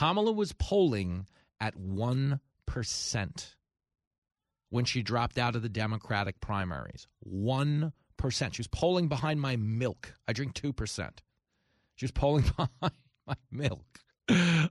Kamala 0.00 0.32
was 0.32 0.54
polling 0.54 1.26
at 1.60 1.76
1% 1.76 2.40
when 4.70 4.84
she 4.86 5.02
dropped 5.02 5.36
out 5.36 5.54
of 5.54 5.60
the 5.60 5.68
Democratic 5.68 6.40
primaries. 6.40 7.06
1%. 7.30 7.92
She 8.22 8.60
was 8.60 8.66
polling 8.68 9.08
behind 9.08 9.42
my 9.42 9.56
milk. 9.56 10.14
I 10.26 10.32
drink 10.32 10.54
2%. 10.54 11.10
She 11.96 12.04
was 12.06 12.12
polling 12.12 12.44
behind 12.56 12.94
my 13.26 13.34
milk. 13.50 14.00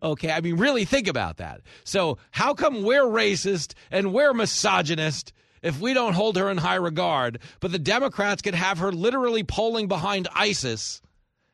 Okay, 0.02 0.32
I 0.32 0.42
mean, 0.42 0.58
really 0.58 0.84
think 0.84 1.08
about 1.08 1.38
that. 1.38 1.62
So, 1.84 2.18
how 2.32 2.56
come 2.56 2.82
we're 2.82 3.04
racist 3.04 3.76
and 3.92 4.12
we're 4.12 4.34
misogynist 4.34 5.32
if 5.62 5.80
we 5.80 5.94
don't 5.94 6.14
hold 6.14 6.38
her 6.38 6.50
in 6.50 6.58
high 6.58 6.74
regard, 6.76 7.38
but 7.60 7.72
the 7.72 7.78
Democrats 7.78 8.42
could 8.42 8.56
have 8.56 8.80
her 8.80 8.92
literally 8.92 9.44
polling 9.44 9.88
behind 9.88 10.28
ISIS 10.34 11.04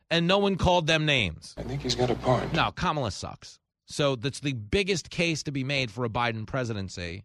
and 0.09 0.27
no 0.27 0.37
one 0.37 0.55
called 0.55 0.87
them 0.87 1.05
names? 1.05 1.53
I 1.57 1.63
think 1.63 1.81
he's 1.81 1.95
got 1.95 2.09
a 2.09 2.15
point. 2.15 2.53
No, 2.53 2.71
Kamala 2.71 3.11
sucks. 3.11 3.59
So 3.85 4.15
that's 4.15 4.39
the 4.39 4.53
biggest 4.53 5.09
case 5.09 5.43
to 5.43 5.51
be 5.51 5.63
made 5.63 5.91
for 5.91 6.05
a 6.05 6.09
Biden 6.09 6.47
presidency 6.47 7.23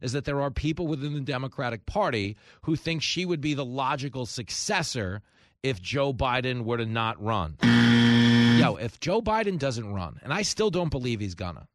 is 0.00 0.12
that 0.12 0.24
there 0.24 0.42
are 0.42 0.50
people 0.50 0.86
within 0.86 1.14
the 1.14 1.20
Democratic 1.20 1.86
Party 1.86 2.36
who 2.62 2.76
think 2.76 3.02
she 3.02 3.24
would 3.24 3.40
be 3.40 3.54
the 3.54 3.64
logical 3.64 4.26
successor 4.26 5.22
if 5.62 5.80
Joe 5.80 6.12
Biden 6.12 6.64
were 6.64 6.76
to 6.76 6.84
not 6.84 7.22
run. 7.22 7.56
Yo, 7.62 8.76
if 8.76 9.00
Joe 9.00 9.22
Biden 9.22 9.58
doesn't 9.58 9.94
run, 9.94 10.20
and 10.22 10.32
I 10.32 10.42
still 10.42 10.70
don't 10.70 10.90
believe 10.90 11.20
he's 11.20 11.34
gonna, 11.34 11.66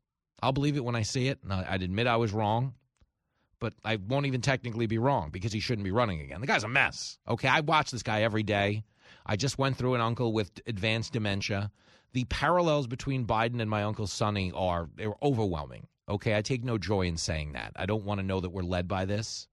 I'll 0.41 0.51
believe 0.51 0.78
it 0.78 0.84
when 0.84 0.95
I 0.95 1.01
see 1.01 1.28
it. 1.28 1.39
And 1.43 1.51
I'd 1.51 1.82
admit 1.82 2.05
I 2.05 2.17
was 2.17 2.32
wrong, 2.32 2.76
but 3.59 3.74
I 3.84 3.95
won't 3.95 4.28
even 4.28 4.41
technically 4.41 4.86
be 4.86 4.99
wrong 4.99 5.32
because 5.32 5.51
he 5.51 5.59
shouldn't 5.59 5.84
be 5.86 5.91
running 5.91 6.22
again. 6.22 6.39
The 6.39 6.47
guy's 6.47 6.63
a 6.63 6.70
mess. 6.70 7.17
Okay, 7.28 7.47
I 7.47 7.61
watch 7.61 7.89
this 7.91 8.03
guy 8.03 8.22
every 8.22 8.43
day. 8.43 8.84
I 9.26 9.36
just 9.36 9.57
went 9.57 9.78
through 9.78 9.95
an 9.95 10.01
uncle 10.01 10.34
with 10.34 10.51
advanced 10.67 11.13
dementia. 11.13 11.72
The 12.14 12.26
parallels 12.26 12.88
between 12.88 13.26
Biden 13.26 13.62
and 13.62 13.70
my 13.70 13.84
uncle 13.84 14.07
Sonny 14.07 14.51
are 14.53 14.89
they're 14.95 15.14
overwhelming. 15.22 15.88
Okay, 16.07 16.36
I 16.36 16.41
take 16.41 16.64
no 16.64 16.78
joy 16.78 17.03
in 17.03 17.18
saying 17.18 17.53
that. 17.53 17.72
I 17.76 17.86
don't 17.86 18.03
want 18.03 18.20
to 18.20 18.26
know 18.26 18.39
that 18.39 18.49
we're 18.49 18.64
led 18.64 18.88
by 18.88 19.05
this. 19.05 19.47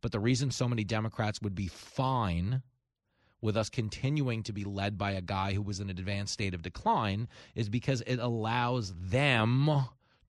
But 0.00 0.12
the 0.12 0.20
reason 0.20 0.50
so 0.50 0.68
many 0.68 0.84
Democrats 0.84 1.42
would 1.42 1.54
be 1.54 1.68
fine 1.68 2.62
with 3.40 3.56
us 3.56 3.68
continuing 3.68 4.44
to 4.44 4.52
be 4.52 4.64
led 4.64 4.96
by 4.96 5.12
a 5.12 5.20
guy 5.20 5.52
who 5.52 5.62
was 5.62 5.80
in 5.80 5.90
an 5.90 5.98
advanced 5.98 6.32
state 6.32 6.54
of 6.54 6.62
decline 6.62 7.28
is 7.56 7.68
because 7.68 8.00
it 8.02 8.18
allows 8.18 8.94
them 8.94 9.68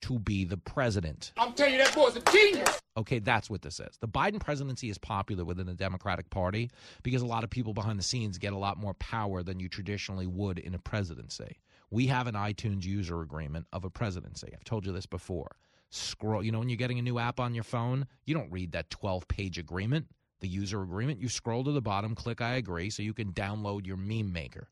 to 0.04 0.20
be 0.20 0.43
the 0.43 0.58
president. 0.58 1.32
I'm 1.38 1.54
telling 1.54 1.74
you, 1.74 1.78
that 1.80 1.95
boy's 1.95 2.18
a 2.18 2.22
genius. 2.30 2.82
Okay, 2.97 3.20
that's 3.20 3.49
what 3.49 3.62
this 3.62 3.80
is. 3.80 3.97
The 4.01 4.08
Biden 4.08 4.39
presidency 4.39 4.89
is 4.89 4.97
popular 4.97 5.45
within 5.45 5.66
the 5.66 5.74
Democratic 5.74 6.30
Party 6.30 6.70
because 7.04 7.22
a 7.22 7.26
lot 7.26 7.45
of 7.45 7.49
people 7.49 7.74
behind 7.74 7.97
the 7.97 8.04
scenes 8.04 8.38
get 8.38 8.51
a 8.51 8.58
lot 8.58 8.78
more 8.78 8.93
power 8.95 9.43
than 9.43 9.62
you 9.62 9.70
traditionally 9.70 10.28
would 10.28 10.60
in 10.60 10.76
a 10.76 10.80
presidency. 10.80 11.58
We 11.89 12.06
have 12.08 12.28
an 12.28 12.36
iTunes 12.36 12.84
user 12.84 13.22
agreement 13.22 13.66
of 13.72 13.86
a 13.86 13.89
presidency. 13.89 14.51
I've 14.54 14.66
told 14.66 14.86
you 14.86 14.91
this 14.91 15.06
before. 15.06 15.56
Scroll, 15.89 16.43
you 16.43 16.51
know, 16.51 16.60
when 16.60 16.68
you're 16.68 16.76
getting 16.76 16.99
a 16.99 17.04
new 17.04 17.18
app 17.18 17.39
on 17.39 17.54
your 17.54 17.64
phone, 17.64 18.06
you 18.26 18.36
don't 18.36 18.51
read 18.51 18.74
that 18.74 18.89
12 18.89 19.26
page 19.30 19.58
agreement, 19.58 20.08
the 20.41 20.49
user 20.49 20.82
agreement. 20.82 21.22
You 21.22 21.30
scroll 21.30 21.64
to 21.64 21.72
the 21.72 21.82
bottom, 21.82 22.14
click 22.14 22.41
I 22.41 22.56
agree, 22.56 22.89
so 22.89 23.04
you 23.04 23.14
can 23.14 23.32
download 23.32 23.88
your 23.88 23.97
meme 23.97 24.34
maker. 24.34 24.68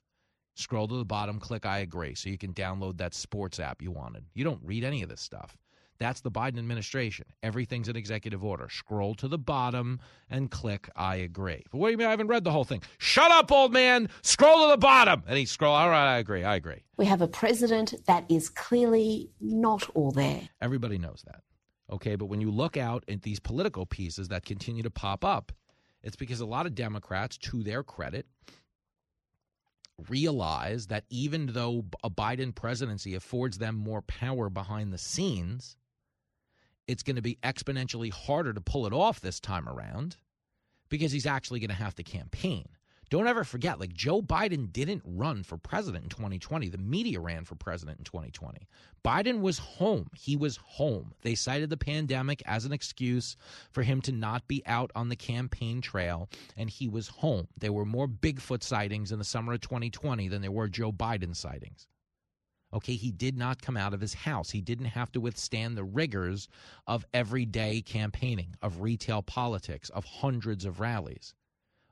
Scroll 0.55 0.87
to 0.87 0.95
the 0.97 1.05
bottom, 1.05 1.39
click 1.39 1.65
I 1.65 1.79
agree, 1.79 2.13
so 2.15 2.29
you 2.29 2.37
can 2.37 2.53
download 2.53 2.97
that 2.97 3.13
sports 3.13 3.59
app 3.59 3.81
you 3.81 3.91
wanted. 3.91 4.25
You 4.33 4.43
don't 4.43 4.59
read 4.63 4.83
any 4.83 5.01
of 5.01 5.09
this 5.09 5.21
stuff. 5.21 5.57
That's 6.01 6.21
the 6.21 6.31
Biden 6.31 6.57
administration. 6.57 7.27
Everything's 7.43 7.87
an 7.87 7.95
executive 7.95 8.43
order. 8.43 8.67
Scroll 8.69 9.13
to 9.15 9.27
the 9.27 9.37
bottom 9.37 9.99
and 10.31 10.49
click 10.49 10.89
I 10.95 11.17
agree. 11.17 11.63
But 11.71 11.77
what 11.77 11.87
do 11.87 11.91
you 11.91 11.97
mean 11.99 12.07
I 12.07 12.09
haven't 12.09 12.25
read 12.25 12.43
the 12.43 12.51
whole 12.51 12.63
thing? 12.63 12.81
Shut 12.97 13.29
up, 13.29 13.51
old 13.51 13.71
man. 13.71 14.09
Scroll 14.23 14.65
to 14.65 14.71
the 14.71 14.77
bottom. 14.77 15.21
And 15.27 15.37
he 15.37 15.45
scroll. 15.45 15.75
All 15.75 15.89
right, 15.89 16.15
I 16.15 16.17
agree. 16.17 16.43
I 16.43 16.55
agree. 16.55 16.83
We 16.97 17.05
have 17.05 17.21
a 17.21 17.27
president 17.27 17.93
that 18.07 18.25
is 18.29 18.49
clearly 18.49 19.29
not 19.39 19.87
all 19.91 20.09
there. 20.09 20.49
Everybody 20.59 20.97
knows 20.97 21.23
that. 21.27 21.43
Okay, 21.91 22.15
but 22.15 22.25
when 22.25 22.41
you 22.41 22.49
look 22.49 22.77
out 22.77 23.03
at 23.07 23.21
these 23.21 23.39
political 23.39 23.85
pieces 23.85 24.29
that 24.29 24.43
continue 24.43 24.81
to 24.81 24.89
pop 24.89 25.23
up, 25.23 25.51
it's 26.01 26.15
because 26.15 26.39
a 26.39 26.47
lot 26.47 26.65
of 26.65 26.73
Democrats, 26.73 27.37
to 27.37 27.61
their 27.61 27.83
credit, 27.83 28.25
realize 30.09 30.87
that 30.87 31.05
even 31.09 31.47
though 31.47 31.85
a 32.03 32.09
Biden 32.09 32.53
presidency 32.53 33.15
affords 33.15 33.57
them 33.57 33.75
more 33.75 34.01
power 34.01 34.49
behind 34.49 34.91
the 34.91 34.97
scenes, 34.97 35.77
it's 36.87 37.03
going 37.03 37.15
to 37.15 37.21
be 37.21 37.37
exponentially 37.43 38.11
harder 38.11 38.53
to 38.53 38.61
pull 38.61 38.85
it 38.85 38.93
off 38.93 39.21
this 39.21 39.39
time 39.39 39.67
around 39.67 40.17
because 40.89 41.11
he's 41.11 41.25
actually 41.25 41.59
going 41.59 41.69
to 41.69 41.75
have 41.75 41.95
to 41.95 42.03
campaign. 42.03 42.67
Don't 43.11 43.27
ever 43.27 43.43
forget, 43.43 43.77
like 43.77 43.91
Joe 43.91 44.21
Biden 44.21 44.71
didn't 44.71 45.03
run 45.05 45.43
for 45.43 45.57
president 45.57 46.05
in 46.05 46.09
2020. 46.09 46.69
The 46.69 46.77
media 46.77 47.19
ran 47.19 47.43
for 47.43 47.55
president 47.55 47.97
in 47.99 48.05
2020. 48.05 48.65
Biden 49.03 49.41
was 49.41 49.59
home. 49.59 50.07
He 50.15 50.37
was 50.37 50.57
home. 50.63 51.13
They 51.21 51.35
cited 51.35 51.69
the 51.69 51.75
pandemic 51.75 52.41
as 52.45 52.63
an 52.63 52.71
excuse 52.71 53.35
for 53.73 53.83
him 53.83 53.99
to 54.03 54.13
not 54.13 54.47
be 54.47 54.63
out 54.65 54.91
on 54.95 55.09
the 55.09 55.17
campaign 55.17 55.81
trail, 55.81 56.29
and 56.55 56.69
he 56.69 56.87
was 56.87 57.09
home. 57.09 57.49
There 57.57 57.73
were 57.73 57.83
more 57.83 58.07
Bigfoot 58.07 58.63
sightings 58.63 59.11
in 59.11 59.19
the 59.19 59.25
summer 59.25 59.51
of 59.51 59.59
2020 59.59 60.29
than 60.29 60.41
there 60.41 60.49
were 60.49 60.69
Joe 60.69 60.93
Biden 60.93 61.35
sightings. 61.35 61.89
Okay, 62.73 62.95
he 62.95 63.11
did 63.11 63.37
not 63.37 63.61
come 63.61 63.75
out 63.75 63.93
of 63.93 63.99
his 63.99 64.13
house. 64.13 64.51
He 64.51 64.61
didn't 64.61 64.85
have 64.85 65.11
to 65.11 65.19
withstand 65.19 65.75
the 65.75 65.83
rigors 65.83 66.47
of 66.87 67.05
everyday 67.13 67.81
campaigning, 67.81 68.55
of 68.61 68.79
retail 68.79 69.21
politics, 69.21 69.89
of 69.89 70.05
hundreds 70.05 70.63
of 70.63 70.79
rallies. 70.79 71.33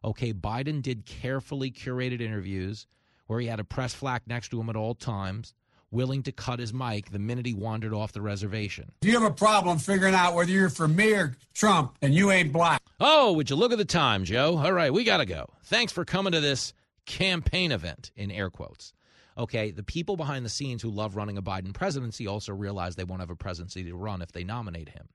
Okay, 0.04 0.34
Biden 0.34 0.82
did 0.82 1.06
carefully 1.06 1.72
curated 1.72 2.22
interviews 2.22 2.88
where 3.28 3.40
he 3.40 3.48
had 3.48 3.60
a 3.60 3.64
press 3.64 3.94
flack 3.94 4.24
next 4.28 4.50
to 4.50 4.60
him 4.60 4.70
at 4.70 4.76
all 4.76 4.96
times, 4.96 5.54
willing 5.92 6.24
to 6.24 6.32
cut 6.32 6.60
his 6.60 6.74
mic 6.74 7.12
the 7.12 7.20
minute 7.20 7.46
he 7.46 7.54
wandered 7.54 7.94
off 7.94 8.12
the 8.12 8.22
reservation. 8.22 8.92
If 9.02 9.08
you 9.08 9.20
have 9.20 9.30
a 9.30 9.34
problem 9.34 9.78
figuring 9.78 10.16
out 10.16 10.36
whether 10.36 10.52
you're 10.52 10.70
for 10.70 10.88
me 10.88 11.14
or 11.14 11.36
Trump, 11.54 11.98
and 12.02 12.14
you 12.14 12.32
ain't 12.32 12.54
black. 12.54 12.82
Oh, 13.00 13.34
would 13.34 13.50
you 13.50 13.56
look 13.56 13.72
at 13.72 13.78
the 13.78 13.86
time, 13.86 14.24
Joe? 14.24 14.58
All 14.58 14.74
right, 14.74 14.94
we 14.94 15.04
got 15.04 15.18
to 15.18 15.26
go. 15.26 15.48
Thanks 15.66 15.92
for 15.92 16.06
coming 16.06 16.32
to 16.32 16.40
this 16.40 16.74
campaign 17.06 17.72
event, 17.72 18.12
in 18.16 18.32
air 18.32 18.50
quotes. 18.50 18.94
Okay, 19.38 19.72
the 19.72 19.84
people 19.84 20.18
behind 20.18 20.46
the 20.46 20.50
scenes 20.50 20.82
who 20.82 20.90
love 20.90 21.16
running 21.16 21.38
a 21.38 21.42
Biden 21.42 21.74
presidency 21.74 22.28
also 22.28 22.54
realize 22.54 22.96
they 22.96 23.04
won't 23.04 23.22
have 23.22 23.30
a 23.30 23.36
presidency 23.36 23.84
to 23.84 23.96
run 23.96 24.22
if 24.22 24.32
they 24.32 24.44
nominate 24.44 24.90
him 24.90 25.10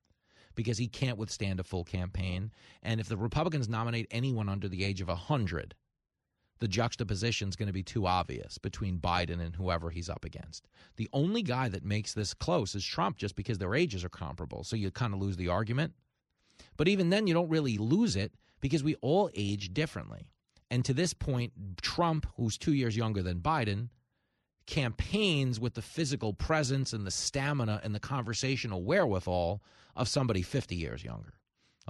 because 0.55 0.79
he 0.79 0.89
can't 0.89 1.19
withstand 1.19 1.61
a 1.61 1.65
full 1.65 1.85
campaign. 1.85 2.51
And 2.83 3.01
if 3.01 3.09
the 3.09 3.17
Republicans 3.17 3.69
nominate 3.69 4.07
anyone 4.11 4.49
under 4.49 4.69
the 4.69 4.85
age 4.85 5.01
of 5.01 5.09
100, 5.09 5.75
the 6.61 6.69
juxtaposition 6.69 7.49
is 7.49 7.57
going 7.57 7.67
to 7.67 7.73
be 7.73 7.83
too 7.83 8.07
obvious 8.07 8.59
between 8.59 8.99
Biden 8.99 9.41
and 9.41 9.55
whoever 9.55 9.91
he's 9.91 10.09
up 10.09 10.25
against. 10.25 10.67
The 10.97 11.09
only 11.13 11.43
guy 11.43 11.69
that 11.69 11.85
makes 11.85 12.15
this 12.15 12.33
close 12.33 12.75
is 12.75 12.85
Trump 12.85 13.17
just 13.17 13.37
because 13.37 13.59
their 13.59 13.75
ages 13.75 14.05
are 14.05 14.09
comparable. 14.09 14.65
So 14.65 14.77
you 14.77 14.91
kind 14.91 15.13
of 15.13 15.21
lose 15.21 15.37
the 15.37 15.49
argument. 15.49 15.93
But 16.77 16.89
even 16.89 17.11
then, 17.11 17.27
you 17.27 17.35
don't 17.35 17.49
really 17.49 17.77
lose 17.79 18.17
it 18.17 18.33
because 18.61 18.85
we 18.85 18.95
all 19.03 19.29
age 19.35 19.75
differently. 19.75 20.29
And 20.71 20.85
to 20.85 20.95
this 20.95 21.13
point, 21.13 21.53
Trump, 21.83 22.27
who's 22.37 22.57
two 22.57 22.73
years 22.73 22.97
younger 22.97 23.23
than 23.23 23.41
Biden, 23.41 23.89
campaigns 24.67 25.61
with 25.61 25.75
the 25.75 25.83
physical 25.83 26.33
presence 26.33 26.93
and 26.93 27.07
the 27.07 27.11
stamina 27.11 27.81
and 27.85 27.95
the 27.95 28.01
conversational 28.01 28.83
wherewithal 28.83 29.62
of 29.97 30.09
somebody 30.09 30.43
50 30.43 30.75
years 30.75 31.05
younger. 31.05 31.35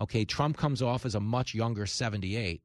Okay, 0.01 0.25
Trump 0.25 0.57
comes 0.57 0.83
off 0.83 1.07
as 1.07 1.15
a 1.15 1.21
much 1.21 1.55
younger 1.55 1.87
78 1.87 2.63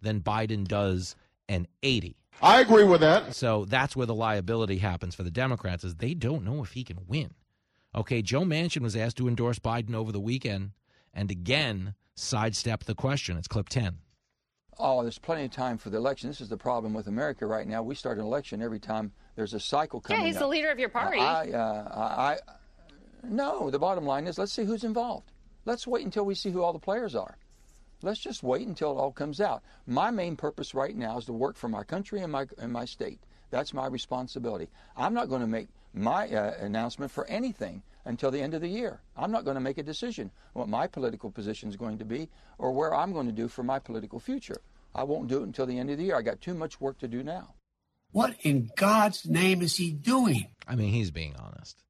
than 0.00 0.20
Biden 0.20 0.66
does 0.66 1.14
an 1.48 1.66
80. 1.82 2.16
I 2.42 2.60
agree 2.60 2.84
with 2.84 3.00
that. 3.00 3.34
So 3.34 3.64
that's 3.64 3.94
where 3.94 4.06
the 4.06 4.14
liability 4.14 4.78
happens 4.78 5.14
for 5.14 5.22
the 5.22 5.30
Democrats 5.30 5.84
is 5.84 5.94
they 5.94 6.14
don't 6.14 6.44
know 6.44 6.62
if 6.62 6.72
he 6.72 6.82
can 6.82 6.98
win. 7.06 7.30
Okay, 7.94 8.22
Joe 8.22 8.42
Manchin 8.42 8.82
was 8.82 8.96
asked 8.96 9.18
to 9.18 9.28
endorse 9.28 9.60
Biden 9.60 9.94
over 9.94 10.10
the 10.10 10.20
weekend 10.20 10.72
and 11.12 11.30
again 11.30 11.94
sidestepped 12.16 12.86
the 12.86 12.94
question. 12.94 13.36
It's 13.36 13.46
clip 13.46 13.68
10. 13.68 13.98
Oh, 14.78 15.02
there's 15.02 15.18
plenty 15.18 15.44
of 15.44 15.52
time 15.52 15.78
for 15.78 15.90
the 15.90 15.98
election. 15.98 16.28
This 16.28 16.40
is 16.40 16.48
the 16.48 16.56
problem 16.56 16.92
with 16.92 17.06
America 17.06 17.46
right 17.46 17.68
now. 17.68 17.82
We 17.84 17.94
start 17.94 18.18
an 18.18 18.24
election 18.24 18.60
every 18.60 18.80
time 18.80 19.12
there's 19.36 19.54
a 19.54 19.60
cycle 19.60 20.00
coming. 20.00 20.22
Yeah, 20.22 20.26
he's 20.26 20.36
up. 20.36 20.42
the 20.42 20.48
leader 20.48 20.70
of 20.70 20.78
your 20.78 20.88
party. 20.88 21.18
Uh, 21.18 21.24
I, 21.24 21.50
uh, 21.50 21.88
I, 21.92 22.38
no, 23.28 23.70
the 23.70 23.78
bottom 23.78 24.04
line 24.04 24.26
is 24.26 24.38
let's 24.38 24.52
see 24.52 24.64
who's 24.64 24.84
involved. 24.84 25.32
Let's 25.64 25.86
wait 25.86 26.04
until 26.04 26.24
we 26.24 26.34
see 26.34 26.50
who 26.50 26.62
all 26.62 26.72
the 26.72 26.78
players 26.78 27.14
are. 27.14 27.36
Let's 28.02 28.20
just 28.20 28.42
wait 28.42 28.66
until 28.66 28.92
it 28.92 29.00
all 29.00 29.12
comes 29.12 29.40
out. 29.40 29.62
My 29.86 30.10
main 30.10 30.36
purpose 30.36 30.74
right 30.74 30.94
now 30.94 31.18
is 31.18 31.24
to 31.24 31.32
work 31.32 31.56
for 31.56 31.68
my 31.68 31.84
country 31.84 32.20
and 32.20 32.30
my 32.30 32.46
and 32.58 32.72
my 32.72 32.84
state. 32.84 33.20
That's 33.50 33.72
my 33.72 33.86
responsibility. 33.86 34.68
I'm 34.96 35.14
not 35.14 35.28
going 35.28 35.40
to 35.40 35.46
make 35.46 35.68
my 35.94 36.28
uh, 36.28 36.54
announcement 36.60 37.10
for 37.10 37.26
anything 37.26 37.82
until 38.04 38.30
the 38.30 38.40
end 38.40 38.52
of 38.52 38.60
the 38.60 38.68
year. 38.68 39.00
I'm 39.16 39.30
not 39.30 39.44
going 39.44 39.54
to 39.54 39.60
make 39.60 39.78
a 39.78 39.82
decision 39.82 40.30
what 40.52 40.68
my 40.68 40.86
political 40.86 41.30
position 41.30 41.68
is 41.68 41.76
going 41.76 41.98
to 41.98 42.04
be 42.04 42.28
or 42.58 42.72
where 42.72 42.94
I'm 42.94 43.12
going 43.12 43.26
to 43.26 43.32
do 43.32 43.48
for 43.48 43.62
my 43.62 43.78
political 43.78 44.18
future. 44.18 44.60
I 44.94 45.04
won't 45.04 45.28
do 45.28 45.40
it 45.40 45.44
until 45.44 45.66
the 45.66 45.78
end 45.78 45.90
of 45.90 45.98
the 45.98 46.04
year. 46.04 46.16
I 46.16 46.22
got 46.22 46.40
too 46.40 46.54
much 46.54 46.80
work 46.80 46.98
to 46.98 47.08
do 47.08 47.22
now. 47.22 47.54
What 48.14 48.36
in 48.42 48.70
God's 48.76 49.26
name 49.26 49.60
is 49.60 49.74
he 49.74 49.90
doing? 49.90 50.46
I 50.68 50.76
mean, 50.76 50.92
he's 50.92 51.10
being 51.10 51.34
honest. 51.36 51.82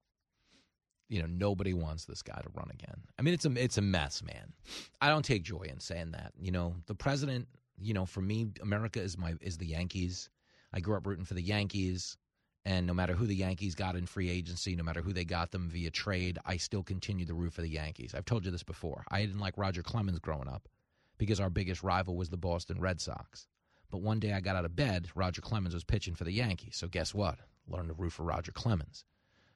You 1.11 1.21
know, 1.21 1.29
nobody 1.29 1.75
wants 1.75 2.07
this 2.07 2.23
guy 2.23 2.41
to 2.41 2.49
run 2.55 2.71
again. 2.73 3.03
I 3.19 3.23
mean, 3.23 3.35
it's 3.35 3.45
a 3.45 3.53
it's 3.63 3.77
a 3.77 3.83
mess, 3.83 4.23
man. 4.23 4.55
I 5.03 5.11
don't 5.11 5.23
take 5.23 5.43
joy 5.43 5.67
in 5.71 5.81
saying 5.81 6.13
that. 6.13 6.33
You 6.41 6.51
know, 6.51 6.77
the 6.87 6.95
president. 6.95 7.47
You 7.79 7.93
know, 7.93 8.07
for 8.07 8.23
me, 8.23 8.47
America 8.63 9.03
is 9.03 9.19
my 9.19 9.35
is 9.43 9.59
the 9.59 9.67
Yankees. 9.67 10.31
I 10.73 10.81
grew 10.81 10.97
up 10.97 11.07
rooting 11.07 11.27
for 11.27 11.35
the 11.35 11.43
Yankees, 11.43 12.17
and 12.65 12.87
no 12.87 12.95
matter 12.95 13.13
who 13.13 13.27
the 13.27 13.37
Yankees 13.37 13.75
got 13.75 13.95
in 13.95 14.07
free 14.07 14.31
agency, 14.31 14.75
no 14.77 14.83
matter 14.83 15.03
who 15.03 15.13
they 15.13 15.27
got 15.27 15.51
them 15.51 15.69
via 15.69 15.91
trade, 15.91 16.39
I 16.47 16.57
still 16.57 16.83
continue 16.83 17.27
to 17.27 17.35
root 17.35 17.53
for 17.53 17.61
the 17.61 17.69
Yankees. 17.69 18.15
I've 18.15 18.25
told 18.25 18.47
you 18.47 18.51
this 18.51 18.63
before. 18.63 19.05
I 19.11 19.21
didn't 19.21 19.41
like 19.41 19.59
Roger 19.59 19.83
Clemens 19.83 20.21
growing 20.21 20.49
up 20.49 20.71
because 21.19 21.39
our 21.39 21.51
biggest 21.51 21.83
rival 21.83 22.17
was 22.17 22.31
the 22.31 22.39
Boston 22.39 22.81
Red 22.81 23.03
Sox. 23.03 23.47
But 23.95 24.03
one 24.03 24.19
day 24.19 24.33
I 24.33 24.41
got 24.41 24.57
out 24.57 24.65
of 24.65 24.75
bed, 24.75 25.07
Roger 25.15 25.41
Clemens 25.41 25.73
was 25.73 25.85
pitching 25.85 26.17
for 26.17 26.25
the 26.25 26.33
Yankees. 26.33 26.75
So 26.75 26.89
guess 26.89 27.15
what? 27.15 27.39
Learned 27.69 27.91
to 27.91 27.95
root 27.95 28.11
for 28.11 28.25
Roger 28.25 28.51
Clemens. 28.51 29.05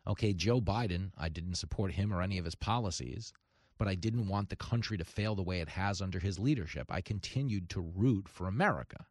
Okay, 0.06 0.32
Joe 0.32 0.60
Biden, 0.60 1.10
I 1.18 1.28
didn't 1.28 1.56
support 1.56 1.90
him 1.90 2.14
or 2.14 2.22
any 2.22 2.38
of 2.38 2.44
his 2.44 2.54
policies, 2.54 3.32
but 3.78 3.88
I 3.88 3.96
didn't 3.96 4.28
want 4.28 4.48
the 4.48 4.54
country 4.54 4.96
to 4.96 5.04
fail 5.04 5.34
the 5.34 5.42
way 5.42 5.58
it 5.58 5.70
has 5.70 6.00
under 6.00 6.20
his 6.20 6.38
leadership. 6.38 6.86
I 6.88 7.00
continued 7.00 7.68
to 7.70 7.80
root 7.80 8.28
for 8.28 8.46
America. 8.46 9.06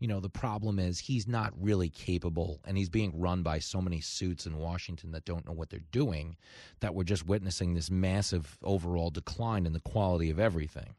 You 0.00 0.08
know, 0.08 0.18
the 0.18 0.28
problem 0.28 0.80
is 0.80 0.98
he's 0.98 1.28
not 1.28 1.54
really 1.56 1.88
capable 1.88 2.58
and 2.64 2.76
he's 2.76 2.90
being 2.90 3.16
run 3.16 3.44
by 3.44 3.60
so 3.60 3.80
many 3.80 4.00
suits 4.00 4.46
in 4.46 4.58
Washington 4.58 5.12
that 5.12 5.24
don't 5.24 5.46
know 5.46 5.52
what 5.52 5.70
they're 5.70 5.78
doing 5.92 6.36
that 6.80 6.92
we're 6.92 7.04
just 7.04 7.24
witnessing 7.24 7.74
this 7.74 7.88
massive 7.88 8.58
overall 8.64 9.10
decline 9.10 9.64
in 9.64 9.74
the 9.74 9.78
quality 9.78 10.28
of 10.28 10.40
everything. 10.40 10.96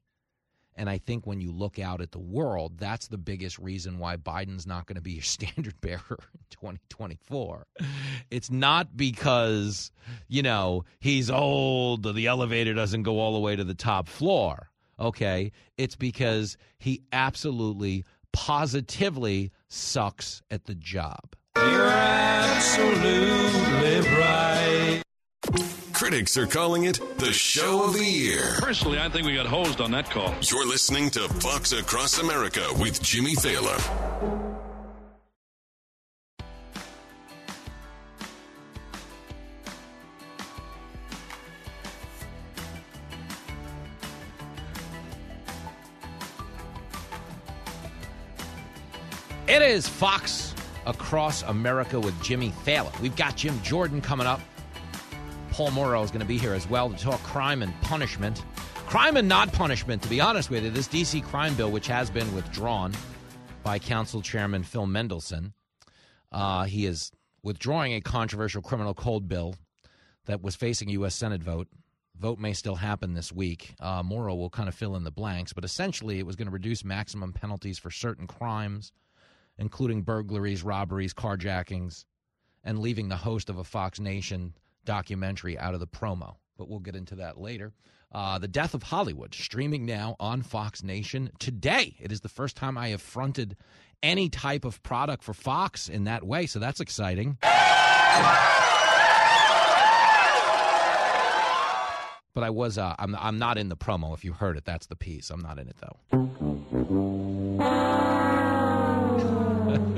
And 0.77 0.89
I 0.89 0.99
think 0.99 1.25
when 1.25 1.41
you 1.41 1.51
look 1.51 1.79
out 1.79 2.01
at 2.01 2.11
the 2.11 2.19
world, 2.19 2.77
that's 2.77 3.07
the 3.07 3.17
biggest 3.17 3.57
reason 3.57 3.97
why 3.97 4.15
Biden's 4.15 4.67
not 4.67 4.85
going 4.85 4.95
to 4.95 5.01
be 5.01 5.13
your 5.13 5.23
standard 5.23 5.81
bearer 5.81 6.01
in 6.09 6.45
2024. 6.51 7.65
It's 8.29 8.51
not 8.51 8.95
because, 8.95 9.91
you 10.27 10.43
know, 10.43 10.85
he's 10.99 11.31
old 11.31 12.15
the 12.15 12.27
elevator 12.27 12.73
doesn't 12.73 13.03
go 13.03 13.19
all 13.19 13.33
the 13.33 13.39
way 13.39 13.55
to 13.55 13.63
the 13.63 13.73
top 13.73 14.07
floor. 14.07 14.69
Okay. 14.99 15.51
It's 15.77 15.95
because 15.95 16.57
he 16.77 17.01
absolutely, 17.11 18.05
positively 18.31 19.51
sucks 19.67 20.43
at 20.51 20.65
the 20.65 20.75
job. 20.75 21.35
You're 21.55 21.87
absolutely 21.87 23.99
right. 24.15 25.01
Critics 25.97 26.37
are 26.37 26.45
calling 26.45 26.83
it 26.83 26.99
the 27.17 27.33
show 27.33 27.83
of 27.83 27.93
the 27.93 28.05
year. 28.05 28.57
Personally, 28.59 28.99
I 28.99 29.09
think 29.09 29.25
we 29.25 29.33
got 29.33 29.47
hosed 29.47 29.81
on 29.81 29.89
that 29.93 30.07
call. 30.11 30.31
You're 30.41 30.67
listening 30.67 31.09
to 31.09 31.27
Fox 31.27 31.71
Across 31.71 32.19
America 32.19 32.67
with 32.77 33.01
Jimmy 33.01 33.33
Failla. 33.33 33.75
It 49.47 49.63
is 49.63 49.87
Fox 49.87 50.53
Across 50.85 51.41
America 51.41 51.99
with 51.99 52.21
Jimmy 52.21 52.53
Failla. 52.63 52.97
We've 53.01 53.15
got 53.15 53.35
Jim 53.35 53.59
Jordan 53.63 53.99
coming 53.99 54.27
up. 54.27 54.41
Paul 55.57 55.71
Mauro 55.71 56.03
is 56.03 56.11
going 56.11 56.21
to 56.21 56.27
be 56.27 56.37
here 56.37 56.53
as 56.53 56.69
well 56.69 56.87
to 56.87 56.95
talk 56.95 57.19
crime 57.23 57.63
and 57.63 57.73
punishment. 57.81 58.45
Crime 58.85 59.17
and 59.17 59.27
not 59.27 59.51
punishment, 59.51 60.03
to 60.03 60.07
be 60.07 60.21
honest 60.21 60.51
with 60.51 60.63
you. 60.63 60.69
This 60.69 60.85
D.C. 60.85 61.21
crime 61.21 61.55
bill, 61.55 61.71
which 61.71 61.87
has 61.87 62.11
been 62.11 62.31
withdrawn 62.35 62.93
by 63.63 63.79
Council 63.79 64.21
Chairman 64.21 64.61
Phil 64.61 64.85
Mendelson, 64.85 65.53
uh, 66.31 66.65
he 66.65 66.85
is 66.85 67.11
withdrawing 67.41 67.95
a 67.95 68.01
controversial 68.01 68.61
criminal 68.61 68.93
code 68.93 69.27
bill 69.27 69.55
that 70.25 70.43
was 70.43 70.55
facing 70.55 70.89
a 70.89 70.91
U.S. 70.91 71.15
Senate 71.15 71.41
vote. 71.41 71.67
Vote 72.19 72.37
may 72.37 72.53
still 72.53 72.75
happen 72.75 73.15
this 73.15 73.33
week. 73.33 73.73
Uh, 73.79 74.03
Mauro 74.03 74.35
will 74.35 74.51
kind 74.51 74.69
of 74.69 74.75
fill 74.75 74.95
in 74.95 75.05
the 75.05 75.09
blanks, 75.09 75.53
but 75.53 75.65
essentially 75.65 76.19
it 76.19 76.25
was 76.27 76.35
going 76.35 76.45
to 76.45 76.53
reduce 76.53 76.85
maximum 76.85 77.33
penalties 77.33 77.79
for 77.79 77.89
certain 77.89 78.27
crimes, 78.27 78.91
including 79.57 80.03
burglaries, 80.03 80.61
robberies, 80.61 81.15
carjackings, 81.15 82.05
and 82.63 82.77
leaving 82.77 83.09
the 83.09 83.17
host 83.17 83.49
of 83.49 83.57
a 83.57 83.63
Fox 83.63 83.99
Nation 83.99 84.53
documentary 84.87 85.59
out 85.59 85.75
of 85.75 85.79
the 85.79 85.85
promo. 85.87 86.37
But 86.57 86.67
we'll 86.67 86.79
get 86.79 86.95
into 86.95 87.15
that 87.17 87.39
later. 87.39 87.73
Uh, 88.11 88.39
the 88.39 88.47
Death 88.47 88.73
of 88.73 88.81
Hollywood, 88.83 89.35
streaming 89.35 89.85
now 89.85 90.15
on 90.19 90.41
Fox 90.41 90.81
Nation 90.81 91.29
today. 91.37 91.95
It 91.99 92.11
is 92.11 92.21
the 92.21 92.29
first 92.29 92.55
time 92.55 92.77
I 92.77 92.87
have 92.87 93.01
fronted 93.01 93.57
any 94.01 94.29
type 94.29 94.63
of 94.65 94.81
product 94.81 95.23
for 95.23 95.33
Fox 95.33 95.89
in 95.89 96.05
that 96.05 96.23
way, 96.23 96.45
so 96.47 96.57
that's 96.57 96.79
exciting. 96.79 97.37
But 102.33 102.43
I 102.43 102.49
was, 102.49 102.77
uh, 102.77 102.95
I'm, 102.97 103.15
I'm 103.15 103.37
not 103.39 103.57
in 103.57 103.69
the 103.69 103.75
promo. 103.75 104.13
If 104.13 104.23
you 104.23 104.31
heard 104.31 104.57
it, 104.57 104.65
that's 104.65 104.85
the 104.87 104.95
piece. 104.95 105.29
I'm 105.29 105.41
not 105.41 105.59
in 105.59 105.67
it 105.67 105.75
though. 105.81 105.97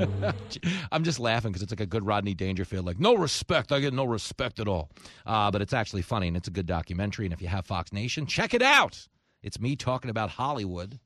I'm 0.92 1.04
just 1.04 1.18
laughing 1.18 1.52
because 1.52 1.62
it's 1.62 1.72
like 1.72 1.80
a 1.80 1.86
good 1.86 2.06
Rodney 2.06 2.34
Dangerfield, 2.34 2.86
like 2.86 2.98
no 2.98 3.14
respect. 3.14 3.72
I 3.72 3.80
get 3.80 3.92
no 3.92 4.04
respect 4.04 4.60
at 4.60 4.68
all. 4.68 4.90
Uh, 5.26 5.50
but 5.50 5.62
it's 5.62 5.72
actually 5.72 6.02
funny 6.02 6.28
and 6.28 6.36
it's 6.36 6.48
a 6.48 6.52
good 6.52 6.66
documentary. 6.66 7.26
And 7.26 7.32
if 7.32 7.42
you 7.42 7.48
have 7.48 7.66
Fox 7.66 7.92
Nation, 7.92 8.26
check 8.26 8.54
it 8.54 8.62
out. 8.62 9.08
It's 9.42 9.60
me 9.60 9.76
talking 9.76 10.10
about 10.10 10.30
Hollywood 10.30 10.98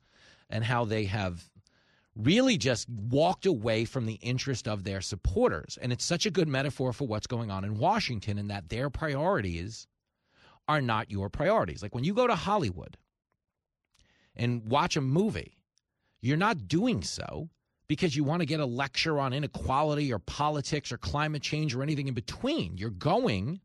and 0.49 0.63
how 0.63 0.85
they 0.85 1.05
have 1.05 1.49
really 2.15 2.57
just 2.57 2.89
walked 2.89 3.45
away 3.45 3.85
from 3.85 4.05
the 4.05 4.13
interest 4.15 4.67
of 4.67 4.83
their 4.83 5.01
supporters. 5.01 5.77
And 5.81 5.91
it's 5.91 6.05
such 6.05 6.25
a 6.25 6.31
good 6.31 6.47
metaphor 6.47 6.93
for 6.93 7.05
what's 7.05 7.27
going 7.27 7.51
on 7.51 7.65
in 7.65 7.77
Washington 7.77 8.37
and 8.37 8.49
that 8.49 8.69
their 8.69 8.89
priorities 8.89 9.87
are 10.67 10.81
not 10.81 11.11
your 11.11 11.29
priorities. 11.29 11.83
Like 11.83 11.93
when 11.93 12.03
you 12.03 12.13
go 12.13 12.27
to 12.27 12.35
Hollywood 12.35 12.97
and 14.35 14.67
watch 14.69 14.95
a 14.95 15.01
movie, 15.01 15.57
you're 16.21 16.37
not 16.37 16.67
doing 16.67 17.01
so 17.01 17.49
because 17.87 18.15
you 18.15 18.23
want 18.23 18.41
to 18.41 18.45
get 18.45 18.59
a 18.59 18.65
lecture 18.65 19.19
on 19.19 19.33
inequality 19.33 20.11
or 20.11 20.19
politics 20.19 20.91
or 20.91 20.97
climate 20.97 21.41
change 21.41 21.75
or 21.75 21.83
anything 21.83 22.07
in 22.07 22.13
between. 22.13 22.77
You're 22.77 22.89
going 22.89 23.61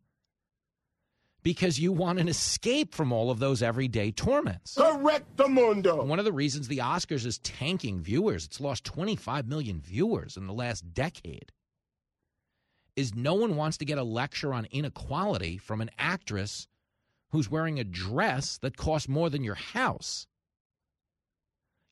because 1.43 1.79
you 1.79 1.93
want 1.93 2.19
an 2.19 2.29
escape 2.29 2.95
from 2.95 3.13
all 3.13 3.31
of 3.31 3.39
those 3.39 3.63
everyday 3.63 4.11
torments. 4.11 4.75
Correct 4.75 5.37
the 5.37 5.49
mundo. 5.49 6.05
One 6.05 6.19
of 6.19 6.25
the 6.25 6.33
reasons 6.33 6.69
the 6.69 6.79
Oscars 6.79 7.25
is 7.25 7.39
tanking 7.39 8.03
viewers, 8.03 8.45
it's 8.45 8.61
lost 8.61 8.85
25 8.85 9.49
million 9.49 9.81
viewers 9.81 10.37
in 10.37 10.47
the 10.47 10.53
last 10.53 10.93
decade, 10.93 11.53
is 12.97 13.15
no 13.15 13.35
one 13.35 13.57
wants 13.57 13.79
to 13.79 13.85
get 13.85 13.99
a 13.99 14.03
lecture 14.03 14.53
on 14.53 14.67
inequality 14.71 15.57
from 15.57 15.81
an 15.81 15.91
actress 15.99 16.69
who's 17.31 17.51
wearing 17.51 17.79
a 17.79 17.85
dress 17.85 18.59
that 18.59 18.77
costs 18.77 19.09
more 19.09 19.31
than 19.31 19.45
your 19.45 19.55
house. 19.55 20.27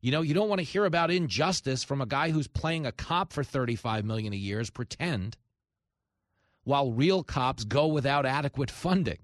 You 0.01 0.13
know, 0.13 0.23
you 0.23 0.33
don't 0.33 0.49
want 0.49 0.61
to 0.61 0.65
hear 0.65 0.85
about 0.85 1.11
injustice 1.11 1.83
from 1.83 2.01
a 2.01 2.07
guy 2.07 2.31
who's 2.31 2.47
playing 2.47 2.87
a 2.87 2.93
cop 2.93 3.33
for 3.33 3.43
35 3.43 4.05
million 4.05 4.33
a 4.33 4.37
year 4.37 4.63
pretend 4.73 5.37
while 6.63 6.93
real 6.93 7.25
cops 7.25 7.65
go 7.65 7.87
without 7.87 8.27
adequate 8.27 8.71
funding. 8.71 9.19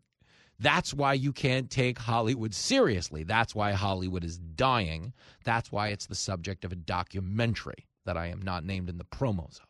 That's 0.58 0.94
why 0.94 1.12
you 1.14 1.32
can't 1.32 1.70
take 1.70 1.98
Hollywood 1.98 2.54
seriously. 2.54 3.22
That's 3.22 3.54
why 3.54 3.72
Hollywood 3.72 4.24
is 4.24 4.38
dying. 4.38 5.12
That's 5.44 5.70
why 5.70 5.88
it's 5.88 6.06
the 6.06 6.14
subject 6.14 6.64
of 6.64 6.72
a 6.72 6.76
documentary 6.76 7.86
that 8.06 8.16
I 8.16 8.28
am 8.28 8.42
not 8.42 8.64
named 8.64 8.88
in 8.88 8.98
the 8.98 9.04
promos 9.04 9.60
of. 9.60 9.66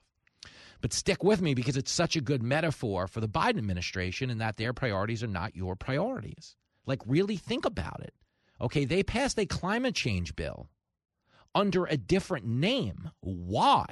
But 0.81 0.93
stick 0.93 1.25
with 1.25 1.41
me 1.41 1.55
because 1.55 1.77
it's 1.77 1.91
such 1.91 2.17
a 2.17 2.21
good 2.21 2.43
metaphor 2.43 3.09
for 3.09 3.21
the 3.21 3.29
Biden 3.29 3.59
administration 3.59 4.31
and 4.31 4.41
that 4.41 4.57
their 4.57 4.73
priorities 4.73 5.23
are 5.23 5.29
not 5.29 5.57
your 5.57 5.75
priorities. 5.75 6.57
Like, 6.87 7.01
really 7.07 7.37
think 7.37 7.65
about 7.65 8.01
it. 8.03 8.15
Okay, 8.61 8.85
they 8.85 9.03
passed 9.03 9.39
a 9.39 9.47
climate 9.47 9.95
change 9.95 10.37
bill 10.37 10.69
under 11.55 11.85
a 11.85 11.97
different 11.97 12.47
name. 12.47 13.11
Why? 13.21 13.87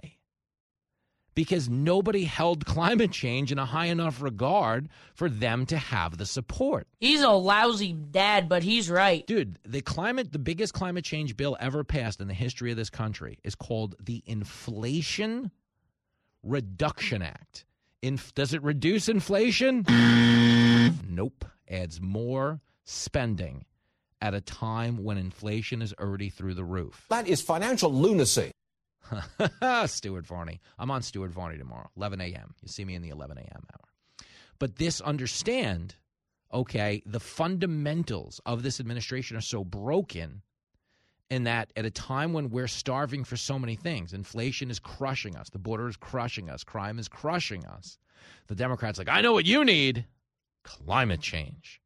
Because 1.34 1.68
nobody 1.68 2.24
held 2.24 2.66
climate 2.66 3.10
change 3.12 3.52
in 3.52 3.58
a 3.58 3.64
high 3.64 3.86
enough 3.86 4.20
regard 4.20 4.88
for 5.14 5.28
them 5.28 5.64
to 5.66 5.78
have 5.78 6.18
the 6.18 6.26
support. 6.26 6.86
He's 7.00 7.22
a 7.22 7.30
lousy 7.30 7.92
dad, 7.92 8.48
but 8.48 8.62
he's 8.62 8.90
right. 8.90 9.26
Dude, 9.26 9.58
the 9.64 9.80
climate 9.80 10.32
the 10.32 10.38
biggest 10.38 10.74
climate 10.74 11.04
change 11.04 11.36
bill 11.36 11.56
ever 11.60 11.84
passed 11.84 12.20
in 12.20 12.28
the 12.28 12.34
history 12.34 12.70
of 12.70 12.76
this 12.76 12.90
country 12.90 13.38
is 13.44 13.54
called 13.54 13.94
the 14.00 14.22
Inflation 14.26 15.50
Reduction 16.42 17.22
Act. 17.22 17.64
Inf- 18.02 18.34
does 18.34 18.52
it 18.52 18.62
reduce 18.62 19.08
inflation? 19.08 19.84
nope. 21.08 21.44
Adds 21.68 22.00
more 22.00 22.60
spending 22.84 23.64
at 24.22 24.34
a 24.34 24.40
time 24.40 25.02
when 25.02 25.18
inflation 25.18 25.82
is 25.82 25.92
already 26.00 26.30
through 26.30 26.54
the 26.54 26.64
roof. 26.64 27.04
That 27.10 27.26
is 27.26 27.42
financial 27.42 27.92
lunacy. 27.92 28.52
Stuart 29.86 30.26
Varney. 30.26 30.60
I'm 30.78 30.90
on 30.92 31.02
Stuart 31.02 31.32
Varney 31.32 31.58
tomorrow, 31.58 31.90
11 31.96 32.20
a.m. 32.20 32.54
You 32.62 32.68
see 32.68 32.84
me 32.84 32.94
in 32.94 33.02
the 33.02 33.10
11 33.10 33.36
a.m. 33.36 33.66
hour. 33.70 34.26
But 34.60 34.76
this, 34.76 35.00
understand, 35.00 35.96
okay, 36.54 37.02
the 37.04 37.18
fundamentals 37.18 38.40
of 38.46 38.62
this 38.62 38.78
administration 38.78 39.36
are 39.36 39.42
so 39.42 39.64
broken 39.64 40.42
in 41.28 41.44
that 41.44 41.72
at 41.76 41.84
a 41.84 41.90
time 41.90 42.32
when 42.32 42.48
we're 42.50 42.68
starving 42.68 43.24
for 43.24 43.36
so 43.36 43.58
many 43.58 43.74
things, 43.74 44.12
inflation 44.12 44.70
is 44.70 44.78
crushing 44.78 45.34
us, 45.34 45.50
the 45.50 45.58
border 45.58 45.88
is 45.88 45.96
crushing 45.96 46.48
us, 46.48 46.62
crime 46.62 47.00
is 47.00 47.08
crushing 47.08 47.66
us. 47.66 47.98
The 48.46 48.54
Democrats 48.54 48.98
like, 48.98 49.08
I 49.08 49.20
know 49.20 49.32
what 49.32 49.46
you 49.46 49.64
need, 49.64 50.06
climate 50.62 51.20
change. 51.20 51.81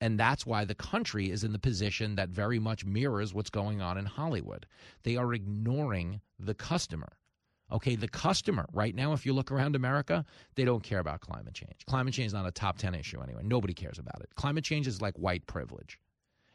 And 0.00 0.18
that's 0.18 0.46
why 0.46 0.64
the 0.64 0.74
country 0.74 1.30
is 1.30 1.42
in 1.42 1.52
the 1.52 1.58
position 1.58 2.14
that 2.14 2.28
very 2.28 2.58
much 2.58 2.84
mirrors 2.84 3.34
what's 3.34 3.50
going 3.50 3.80
on 3.80 3.98
in 3.98 4.06
Hollywood. 4.06 4.66
They 5.02 5.16
are 5.16 5.34
ignoring 5.34 6.20
the 6.38 6.54
customer. 6.54 7.12
Okay, 7.70 7.96
the 7.96 8.08
customer, 8.08 8.66
right 8.72 8.94
now, 8.94 9.12
if 9.12 9.26
you 9.26 9.34
look 9.34 9.50
around 9.50 9.76
America, 9.76 10.24
they 10.54 10.64
don't 10.64 10.82
care 10.82 11.00
about 11.00 11.20
climate 11.20 11.52
change. 11.52 11.84
Climate 11.86 12.14
change 12.14 12.28
is 12.28 12.32
not 12.32 12.46
a 12.46 12.50
top 12.50 12.78
10 12.78 12.94
issue 12.94 13.20
anyway. 13.20 13.42
Nobody 13.44 13.74
cares 13.74 13.98
about 13.98 14.20
it. 14.22 14.34
Climate 14.36 14.64
change 14.64 14.86
is 14.86 15.02
like 15.02 15.14
white 15.18 15.46
privilege. 15.46 15.98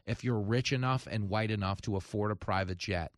If 0.06 0.24
you're 0.24 0.40
rich 0.40 0.72
enough 0.72 1.06
and 1.08 1.28
white 1.28 1.50
enough 1.50 1.80
to 1.82 1.96
afford 1.96 2.32
a 2.32 2.36
private 2.36 2.78
jet, 2.78 3.12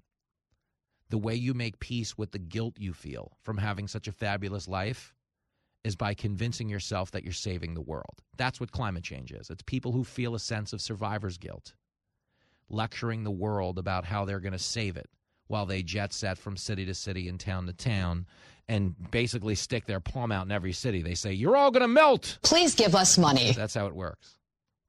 the 1.08 1.18
way 1.18 1.34
you 1.34 1.54
make 1.54 1.80
peace 1.80 2.18
with 2.18 2.32
the 2.32 2.38
guilt 2.38 2.74
you 2.78 2.92
feel 2.92 3.36
from 3.42 3.58
having 3.58 3.88
such 3.88 4.08
a 4.08 4.12
fabulous 4.12 4.68
life 4.68 5.14
is 5.86 5.94
by 5.94 6.14
convincing 6.14 6.68
yourself 6.68 7.12
that 7.12 7.22
you're 7.22 7.32
saving 7.32 7.74
the 7.74 7.80
world. 7.80 8.20
That's 8.36 8.58
what 8.58 8.72
climate 8.72 9.04
change 9.04 9.30
is. 9.30 9.50
It's 9.50 9.62
people 9.62 9.92
who 9.92 10.02
feel 10.02 10.34
a 10.34 10.40
sense 10.40 10.72
of 10.72 10.80
survivor's 10.80 11.38
guilt, 11.38 11.74
lecturing 12.68 13.22
the 13.22 13.30
world 13.30 13.78
about 13.78 14.04
how 14.04 14.24
they're 14.24 14.40
going 14.40 14.52
to 14.52 14.58
save 14.58 14.96
it 14.96 15.08
while 15.46 15.64
they 15.64 15.84
jet 15.84 16.12
set 16.12 16.38
from 16.38 16.56
city 16.56 16.84
to 16.86 16.92
city 16.92 17.28
and 17.28 17.38
town 17.38 17.66
to 17.66 17.72
town 17.72 18.26
and 18.68 18.96
basically 19.12 19.54
stick 19.54 19.86
their 19.86 20.00
palm 20.00 20.32
out 20.32 20.44
in 20.44 20.50
every 20.50 20.72
city. 20.72 21.02
They 21.02 21.14
say, 21.14 21.32
You're 21.32 21.56
all 21.56 21.70
going 21.70 21.82
to 21.82 21.88
melt. 21.88 22.40
Please 22.42 22.74
give 22.74 22.96
us 22.96 23.16
money. 23.16 23.52
That's 23.52 23.74
how 23.74 23.86
it 23.86 23.94
works. 23.94 24.32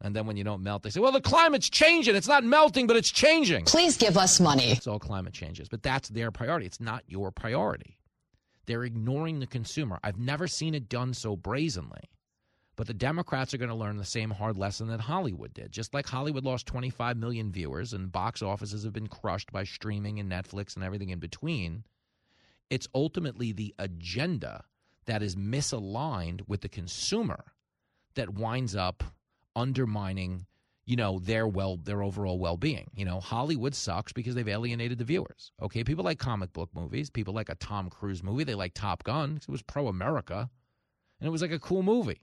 And 0.02 0.16
then 0.16 0.26
when 0.26 0.36
you 0.36 0.44
don't 0.44 0.64
melt, 0.64 0.82
they 0.82 0.90
say, 0.90 1.00
Well, 1.00 1.12
the 1.12 1.22
climate's 1.22 1.70
changing. 1.70 2.16
It's 2.16 2.28
not 2.28 2.44
melting, 2.44 2.88
but 2.88 2.96
it's 2.96 3.12
changing. 3.12 3.66
Please 3.66 3.98
give 3.98 4.18
us 4.18 4.40
money. 4.40 4.72
It's 4.72 4.88
all 4.88 4.98
climate 4.98 5.34
changes. 5.34 5.70
But 5.70 5.84
that's 5.84 6.10
their 6.10 6.32
priority. 6.32 6.66
It's 6.66 6.82
not 6.82 7.04
your 7.06 7.30
priority. 7.30 7.97
They're 8.68 8.84
ignoring 8.84 9.40
the 9.40 9.48
consumer. 9.48 9.98
I've 10.04 10.20
never 10.20 10.48
seen 10.48 10.76
it 10.76 10.90
done 10.90 11.14
so 11.14 11.36
brazenly. 11.36 12.12
But 12.76 12.86
the 12.86 12.94
Democrats 12.94 13.54
are 13.54 13.58
going 13.58 13.70
to 13.70 13.76
learn 13.76 13.98
the 13.98 14.06
same 14.06 14.30
hard 14.30 14.56
lesson 14.56 14.88
that 14.90 15.00
Hollywood 15.00 15.54
did. 15.54 15.72
Just 15.72 15.96
like 15.96 16.08
Hollywood 16.08 16.46
lost 16.46 16.68
25 16.68 17.18
million 17.18 17.52
viewers 17.52 17.92
and 17.92 18.12
box 18.12 18.44
offices 18.44 18.84
have 18.84 18.94
been 18.94 19.08
crushed 19.08 19.52
by 19.52 19.64
streaming 19.64 20.20
and 20.20 20.32
Netflix 20.32 20.76
and 20.76 20.86
everything 20.86 21.10
in 21.10 21.18
between, 21.18 21.86
it's 22.70 22.88
ultimately 22.94 23.52
the 23.52 23.74
agenda 23.80 24.66
that 25.06 25.24
is 25.24 25.36
misaligned 25.36 26.42
with 26.48 26.62
the 26.62 26.70
consumer 26.70 27.46
that 28.14 28.34
winds 28.34 28.76
up 28.76 29.04
undermining 29.56 30.46
you 30.88 30.96
know 30.96 31.20
their 31.20 31.48
well 31.48 31.78
their 31.78 32.02
overall 32.02 32.40
well-being 32.40 32.90
you 32.96 33.06
know 33.06 33.20
hollywood 33.20 33.76
sucks 33.76 34.14
because 34.14 34.36
they've 34.36 34.48
alienated 34.48 34.98
the 34.98 35.06
viewers 35.06 35.52
okay 35.62 35.84
people 35.84 36.04
like 36.04 36.20
comic 36.20 36.52
book 36.54 36.70
movies 36.74 37.10
people 37.12 37.34
like 37.34 37.50
a 37.50 37.56
tom 37.56 37.90
cruise 37.90 38.24
movie 38.24 38.44
they 38.44 38.56
like 38.56 38.74
top 38.74 39.04
gun 39.04 39.36
because 39.36 39.48
it 39.48 39.52
was 39.52 39.62
pro-america 39.64 40.50
and 41.20 41.28
it 41.28 41.32
was 41.32 41.42
like 41.44 41.52
a 41.52 41.60
cool 41.60 41.84
movie 41.84 42.22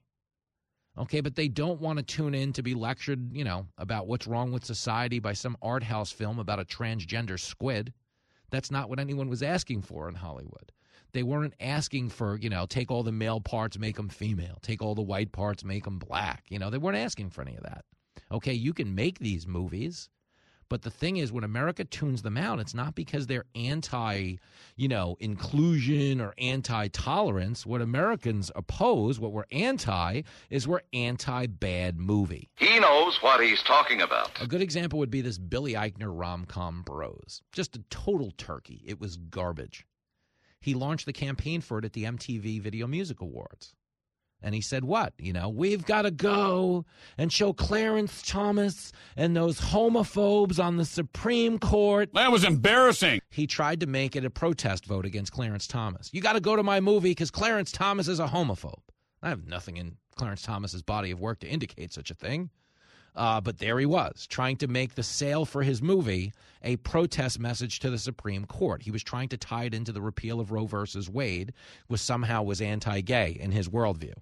okay 0.98 1.20
but 1.20 1.36
they 1.36 1.48
don't 1.48 1.80
want 1.80 1.98
to 1.98 2.02
tune 2.04 2.34
in 2.34 2.52
to 2.52 2.62
be 2.62 2.74
lectured 2.74 3.32
you 3.36 3.44
know 3.44 3.66
about 3.78 4.08
what's 4.08 4.26
wrong 4.26 4.52
with 4.52 4.64
society 4.64 5.20
by 5.20 5.32
some 5.32 5.56
art 5.62 5.82
house 5.84 6.12
film 6.12 6.38
about 6.40 6.60
a 6.60 6.64
transgender 6.64 7.38
squid 7.38 7.92
That's 8.50 8.70
not 8.70 8.88
what 8.88 9.00
anyone 9.00 9.28
was 9.28 9.42
asking 9.42 9.82
for 9.82 10.08
in 10.08 10.14
Hollywood. 10.14 10.72
They 11.12 11.22
weren't 11.24 11.54
asking 11.60 12.10
for, 12.10 12.36
you 12.36 12.50
know, 12.50 12.66
take 12.66 12.90
all 12.90 13.02
the 13.02 13.12
male 13.12 13.40
parts, 13.40 13.78
make 13.78 13.96
them 13.96 14.08
female, 14.08 14.58
take 14.62 14.82
all 14.82 14.94
the 14.94 15.02
white 15.02 15.32
parts, 15.32 15.64
make 15.64 15.84
them 15.84 15.98
black. 15.98 16.44
You 16.50 16.58
know, 16.58 16.70
they 16.70 16.78
weren't 16.78 16.96
asking 16.98 17.30
for 17.30 17.42
any 17.42 17.56
of 17.56 17.62
that. 17.64 17.84
Okay, 18.30 18.52
you 18.52 18.72
can 18.72 18.94
make 18.94 19.18
these 19.18 19.46
movies, 19.46 20.08
but 20.68 20.82
the 20.82 20.90
thing 20.90 21.18
is, 21.18 21.30
when 21.30 21.44
America 21.44 21.84
tunes 21.84 22.22
them 22.22 22.36
out, 22.36 22.58
it's 22.58 22.74
not 22.74 22.94
because 22.94 23.26
they're 23.26 23.44
anti, 23.54 24.36
you 24.76 24.88
know, 24.88 25.16
inclusion 25.20 26.20
or 26.20 26.34
anti 26.38 26.88
tolerance. 26.88 27.66
What 27.66 27.80
Americans 27.80 28.50
oppose, 28.56 29.20
what 29.20 29.32
we're 29.32 29.44
anti, 29.52 30.22
is 30.50 30.66
we're 30.66 30.80
anti 30.92 31.46
bad 31.46 31.98
movie. 31.98 32.50
He 32.56 32.78
knows 32.78 33.22
what 33.22 33.44
he's 33.44 33.62
talking 33.62 34.00
about. 34.00 34.30
A 34.40 34.46
good 34.46 34.62
example 34.62 34.98
would 34.98 35.10
be 35.10 35.20
this 35.20 35.38
Billy 35.38 35.74
Eichner 35.74 36.10
rom 36.10 36.44
com 36.46 36.82
Bros. 36.82 37.42
Just 37.52 37.76
a 37.76 37.84
total 37.90 38.32
turkey. 38.36 38.82
It 38.86 39.00
was 39.00 39.16
garbage. 39.16 39.86
He 40.60 40.74
launched 40.74 41.04
the 41.04 41.12
campaign 41.12 41.60
for 41.60 41.78
it 41.78 41.84
at 41.84 41.92
the 41.92 42.04
MTV 42.04 42.60
Video 42.60 42.86
Music 42.86 43.20
Awards. 43.20 43.74
And 44.44 44.54
he 44.54 44.60
said, 44.60 44.84
What? 44.84 45.14
You 45.18 45.32
know, 45.32 45.48
we've 45.48 45.84
got 45.86 46.02
to 46.02 46.10
go 46.10 46.84
and 47.16 47.32
show 47.32 47.54
Clarence 47.54 48.22
Thomas 48.24 48.92
and 49.16 49.34
those 49.34 49.58
homophobes 49.58 50.62
on 50.62 50.76
the 50.76 50.84
Supreme 50.84 51.58
Court. 51.58 52.10
That 52.12 52.30
was 52.30 52.44
embarrassing. 52.44 53.20
He 53.30 53.46
tried 53.46 53.80
to 53.80 53.86
make 53.86 54.14
it 54.14 54.24
a 54.24 54.30
protest 54.30 54.84
vote 54.84 55.06
against 55.06 55.32
Clarence 55.32 55.66
Thomas. 55.66 56.10
You 56.12 56.20
got 56.20 56.34
to 56.34 56.40
go 56.40 56.56
to 56.56 56.62
my 56.62 56.80
movie 56.80 57.10
because 57.10 57.30
Clarence 57.30 57.72
Thomas 57.72 58.06
is 58.06 58.20
a 58.20 58.26
homophobe. 58.26 58.82
I 59.22 59.30
have 59.30 59.46
nothing 59.46 59.78
in 59.78 59.96
Clarence 60.14 60.42
Thomas's 60.42 60.82
body 60.82 61.10
of 61.10 61.20
work 61.20 61.40
to 61.40 61.48
indicate 61.48 61.94
such 61.94 62.10
a 62.10 62.14
thing. 62.14 62.50
Uh, 63.16 63.40
but 63.40 63.58
there 63.58 63.78
he 63.78 63.86
was, 63.86 64.26
trying 64.26 64.56
to 64.56 64.66
make 64.66 64.94
the 64.94 65.02
sale 65.02 65.44
for 65.44 65.62
his 65.62 65.80
movie 65.80 66.32
a 66.62 66.76
protest 66.76 67.38
message 67.38 67.78
to 67.78 67.88
the 67.88 67.98
Supreme 67.98 68.44
Court. 68.44 68.82
He 68.82 68.90
was 68.90 69.04
trying 69.04 69.28
to 69.28 69.36
tie 69.36 69.64
it 69.64 69.74
into 69.74 69.92
the 69.92 70.02
repeal 70.02 70.40
of 70.40 70.50
Roe 70.50 70.66
versus 70.66 71.08
Wade, 71.08 71.52
which 71.86 72.00
somehow 72.00 72.42
was 72.42 72.60
anti-gay 72.60 73.38
in 73.40 73.52
his 73.52 73.68
worldview. 73.68 74.14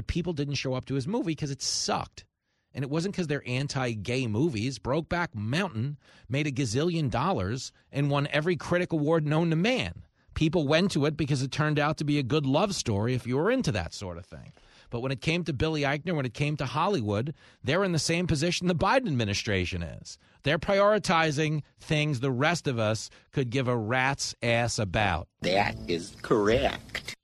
But 0.00 0.06
people 0.06 0.32
didn't 0.32 0.54
show 0.54 0.72
up 0.72 0.86
to 0.86 0.94
his 0.94 1.06
movie 1.06 1.32
because 1.32 1.50
it 1.50 1.60
sucked. 1.60 2.24
And 2.72 2.82
it 2.82 2.88
wasn't 2.88 3.12
because 3.12 3.26
they're 3.26 3.46
anti 3.46 3.92
gay 3.92 4.26
movies. 4.26 4.78
Brokeback 4.78 5.34
Mountain 5.34 5.98
made 6.26 6.46
a 6.46 6.50
gazillion 6.50 7.10
dollars 7.10 7.70
and 7.92 8.08
won 8.08 8.26
every 8.30 8.56
critic 8.56 8.94
award 8.94 9.26
known 9.26 9.50
to 9.50 9.56
man. 9.56 10.06
People 10.32 10.66
went 10.66 10.90
to 10.92 11.04
it 11.04 11.18
because 11.18 11.42
it 11.42 11.52
turned 11.52 11.78
out 11.78 11.98
to 11.98 12.04
be 12.04 12.18
a 12.18 12.22
good 12.22 12.46
love 12.46 12.74
story 12.74 13.12
if 13.12 13.26
you 13.26 13.36
were 13.36 13.50
into 13.50 13.70
that 13.72 13.92
sort 13.92 14.16
of 14.16 14.24
thing. 14.24 14.54
But 14.88 15.00
when 15.00 15.12
it 15.12 15.20
came 15.20 15.44
to 15.44 15.52
Billy 15.52 15.82
Eichner, 15.82 16.16
when 16.16 16.24
it 16.24 16.32
came 16.32 16.56
to 16.56 16.64
Hollywood, 16.64 17.34
they're 17.62 17.84
in 17.84 17.92
the 17.92 17.98
same 17.98 18.26
position 18.26 18.68
the 18.68 18.74
Biden 18.74 19.06
administration 19.06 19.82
is. 19.82 20.16
They're 20.44 20.58
prioritizing 20.58 21.60
things 21.78 22.20
the 22.20 22.32
rest 22.32 22.66
of 22.66 22.78
us 22.78 23.10
could 23.32 23.50
give 23.50 23.68
a 23.68 23.76
rat's 23.76 24.34
ass 24.42 24.78
about. 24.78 25.28
That 25.42 25.76
is 25.88 26.16
correct. 26.22 27.16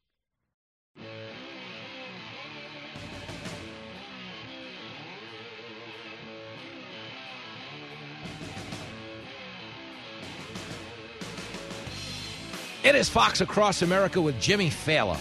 It 12.87 12.95
is 12.95 13.09
Fox 13.09 13.41
Across 13.41 13.82
America 13.82 14.20
with 14.20 14.41
Jimmy 14.41 14.70
Failla. 14.70 15.18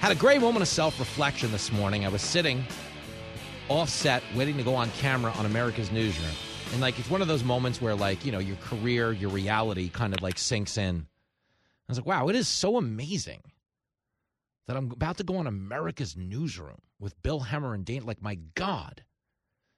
Had 0.00 0.12
a 0.12 0.14
great 0.14 0.42
moment 0.42 0.60
of 0.60 0.68
self 0.68 1.00
reflection 1.00 1.50
this 1.50 1.72
morning. 1.72 2.04
I 2.04 2.10
was 2.10 2.20
sitting 2.20 2.62
offset, 3.70 4.22
waiting 4.34 4.58
to 4.58 4.62
go 4.62 4.74
on 4.74 4.90
camera 4.90 5.32
on 5.38 5.46
America's 5.46 5.90
Newsroom. 5.90 6.34
And 6.72 6.82
like, 6.82 6.98
it's 6.98 7.08
one 7.08 7.22
of 7.22 7.28
those 7.28 7.42
moments 7.42 7.80
where, 7.80 7.94
like, 7.94 8.26
you 8.26 8.30
know, 8.30 8.40
your 8.40 8.56
career, 8.56 9.10
your 9.10 9.30
reality 9.30 9.88
kind 9.88 10.12
of 10.12 10.20
like 10.20 10.36
sinks 10.36 10.76
in. 10.76 11.06
I 11.88 11.92
was 11.92 11.96
like, 11.96 12.06
wow, 12.06 12.28
it 12.28 12.36
is 12.36 12.46
so 12.46 12.76
amazing 12.76 13.40
that 14.66 14.76
I'm 14.76 14.90
about 14.90 15.16
to 15.16 15.24
go 15.24 15.38
on 15.38 15.46
America's 15.46 16.14
Newsroom 16.14 16.82
with 17.00 17.22
Bill 17.22 17.40
Hemmer 17.40 17.74
and 17.74 17.86
Dane. 17.86 18.04
Like, 18.04 18.20
my 18.20 18.34
God. 18.54 19.02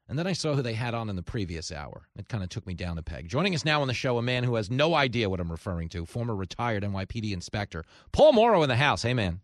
And 0.09 0.19
then 0.19 0.27
I 0.27 0.33
saw 0.33 0.55
who 0.55 0.63
they 0.63 0.75
had 0.75 0.95
on 0.95 1.09
in 1.09 1.17
the 1.17 1.23
previous 1.23 1.73
hour. 1.73 2.07
It 2.17 2.29
kind 2.29 2.45
of 2.45 2.49
took 2.49 2.67
me 2.67 2.75
down 2.75 2.97
a 2.97 3.03
peg. 3.03 3.29
Joining 3.29 3.55
us 3.55 3.65
now 3.65 3.83
on 3.83 3.89
the 3.89 3.95
show, 3.95 4.19
a 4.19 4.23
man 4.23 4.45
who 4.45 4.55
has 4.55 4.71
no 4.71 4.95
idea 4.95 5.29
what 5.29 5.41
I'm 5.41 5.51
referring 5.51 5.89
to, 5.91 6.07
former 6.07 6.35
retired 6.35 6.85
NYPD 6.85 7.33
inspector, 7.33 7.85
Paul 8.13 8.33
Mauro 8.33 8.63
in 8.63 8.69
the 8.69 8.77
house. 8.77 9.03
Hey, 9.03 9.15
man. 9.15 9.41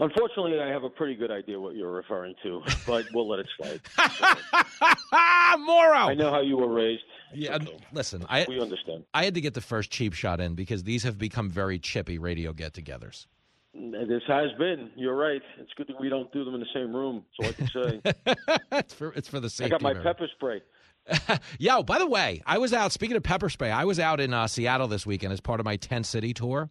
Unfortunately, 0.00 0.58
I 0.58 0.68
have 0.68 0.82
a 0.82 0.88
pretty 0.88 1.14
good 1.14 1.30
idea 1.30 1.60
what 1.60 1.76
you're 1.76 1.92
referring 1.92 2.34
to, 2.42 2.62
but 2.86 3.04
we'll 3.12 3.28
let 3.28 3.40
it 3.40 3.46
slide. 3.56 3.80
Mauro! 5.60 5.94
I 5.94 6.14
know 6.14 6.30
how 6.30 6.40
you 6.40 6.56
were 6.56 6.72
raised. 6.72 7.02
Yeah, 7.34 7.56
okay. 7.56 7.78
listen, 7.92 8.24
I 8.28 8.46
we 8.48 8.58
understand. 8.58 9.04
I 9.12 9.24
had 9.24 9.34
to 9.34 9.42
get 9.42 9.52
the 9.52 9.60
first 9.60 9.90
cheap 9.90 10.14
shot 10.14 10.40
in 10.40 10.54
because 10.54 10.84
these 10.84 11.02
have 11.02 11.18
become 11.18 11.50
very 11.50 11.78
chippy 11.78 12.18
radio 12.18 12.54
get-togethers. 12.54 13.26
This 13.72 14.22
has 14.26 14.50
been. 14.58 14.90
You're 14.96 15.14
right. 15.16 15.40
It's 15.58 15.70
good 15.76 15.86
that 15.88 16.00
we 16.00 16.08
don't 16.08 16.30
do 16.32 16.44
them 16.44 16.54
in 16.54 16.60
the 16.60 16.66
same 16.74 16.94
room. 16.94 17.24
So 17.40 17.48
I 17.48 17.52
can 17.52 17.66
say 17.68 18.00
it's 18.72 18.92
for 18.94 19.12
it's 19.12 19.28
for 19.28 19.38
the 19.40 19.48
safety. 19.48 19.66
I 19.74 19.78
got 19.78 19.82
my 19.82 19.94
pepper 19.94 20.26
spray. 20.34 20.60
Yo, 21.58 21.82
by 21.82 21.98
the 21.98 22.06
way, 22.06 22.42
I 22.46 22.58
was 22.58 22.72
out. 22.72 22.92
Speaking 22.92 23.16
of 23.16 23.22
pepper 23.22 23.48
spray, 23.48 23.70
I 23.70 23.84
was 23.84 23.98
out 24.00 24.20
in 24.20 24.34
uh, 24.34 24.46
Seattle 24.48 24.88
this 24.88 25.06
weekend 25.06 25.32
as 25.32 25.40
part 25.40 25.60
of 25.60 25.64
my 25.64 25.76
tent 25.76 26.06
city 26.06 26.34
tour, 26.34 26.68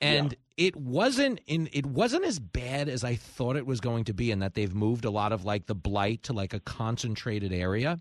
and 0.00 0.32
Yeah. 0.32 0.66
it 0.66 0.76
wasn't 0.76 1.40
in. 1.46 1.68
It 1.72 1.86
wasn't 1.86 2.24
as 2.24 2.38
bad 2.40 2.88
as 2.88 3.04
I 3.04 3.14
thought 3.14 3.56
it 3.56 3.66
was 3.66 3.80
going 3.80 4.04
to 4.04 4.12
be. 4.12 4.30
In 4.32 4.40
that 4.40 4.54
they've 4.54 4.74
moved 4.74 5.04
a 5.04 5.10
lot 5.10 5.32
of 5.32 5.44
like 5.44 5.66
the 5.66 5.74
blight 5.74 6.24
to 6.24 6.32
like 6.32 6.52
a 6.52 6.60
concentrated 6.60 7.52
area. 7.52 8.00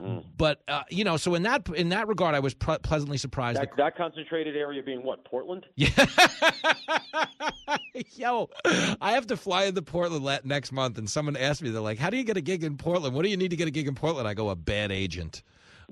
Mm. 0.00 0.24
But 0.36 0.62
uh, 0.68 0.82
you 0.90 1.04
know, 1.04 1.16
so 1.16 1.34
in 1.34 1.42
that 1.42 1.68
in 1.68 1.88
that 1.88 2.08
regard, 2.08 2.34
I 2.34 2.40
was 2.40 2.54
ple- 2.54 2.78
pleasantly 2.78 3.18
surprised. 3.18 3.60
That, 3.60 3.76
that 3.76 3.96
concentrated 3.96 4.56
area 4.56 4.82
being 4.82 5.02
what? 5.02 5.24
Portland? 5.24 5.66
Yeah. 5.76 5.88
Yo, 8.14 8.50
I 9.00 9.12
have 9.12 9.26
to 9.28 9.36
fly 9.36 9.64
into 9.64 9.82
Portland 9.82 10.24
la- 10.24 10.38
next 10.44 10.72
month, 10.72 10.98
and 10.98 11.08
someone 11.08 11.36
asked 11.36 11.62
me, 11.62 11.70
they're 11.70 11.80
like, 11.80 11.98
"How 11.98 12.10
do 12.10 12.16
you 12.16 12.24
get 12.24 12.36
a 12.36 12.40
gig 12.40 12.64
in 12.64 12.76
Portland? 12.76 13.14
What 13.14 13.22
do 13.24 13.28
you 13.28 13.36
need 13.36 13.50
to 13.50 13.56
get 13.56 13.68
a 13.68 13.70
gig 13.70 13.88
in 13.88 13.94
Portland?" 13.94 14.26
I 14.28 14.34
go, 14.34 14.48
"A 14.50 14.56
bad 14.56 14.90
agent." 14.92 15.42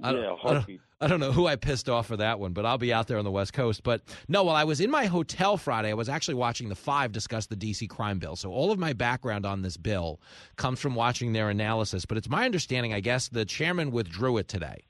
I 0.02 0.12
don't, 0.12 0.22
Yeah, 0.22 0.36
heartbeat. 0.36 0.80
I 1.00 1.08
don't 1.08 1.20
know 1.20 1.32
who 1.32 1.46
I 1.46 1.56
pissed 1.56 1.90
off 1.90 2.06
for 2.06 2.16
that 2.16 2.40
one, 2.40 2.52
but 2.52 2.64
I'll 2.64 2.78
be 2.78 2.92
out 2.92 3.06
there 3.06 3.18
on 3.18 3.24
the 3.24 3.30
West 3.30 3.52
Coast. 3.52 3.82
But 3.82 4.02
no, 4.28 4.44
while 4.44 4.56
I 4.56 4.64
was 4.64 4.80
in 4.80 4.90
my 4.90 5.04
hotel 5.04 5.58
Friday, 5.58 5.90
I 5.90 5.94
was 5.94 6.08
actually 6.08 6.34
watching 6.34 6.70
the 6.70 6.74
Five 6.74 7.12
discuss 7.12 7.46
the 7.46 7.56
DC 7.56 7.88
crime 7.90 8.18
bill. 8.18 8.34
So 8.34 8.50
all 8.50 8.72
of 8.72 8.78
my 8.78 8.94
background 8.94 9.44
on 9.44 9.60
this 9.60 9.76
bill 9.76 10.20
comes 10.56 10.80
from 10.80 10.94
watching 10.94 11.34
their 11.34 11.50
analysis. 11.50 12.06
But 12.06 12.16
it's 12.16 12.30
my 12.30 12.46
understanding, 12.46 12.94
I 12.94 13.00
guess, 13.00 13.28
the 13.28 13.44
chairman 13.44 13.90
withdrew 13.90 14.38
it 14.38 14.48
today. 14.48 14.84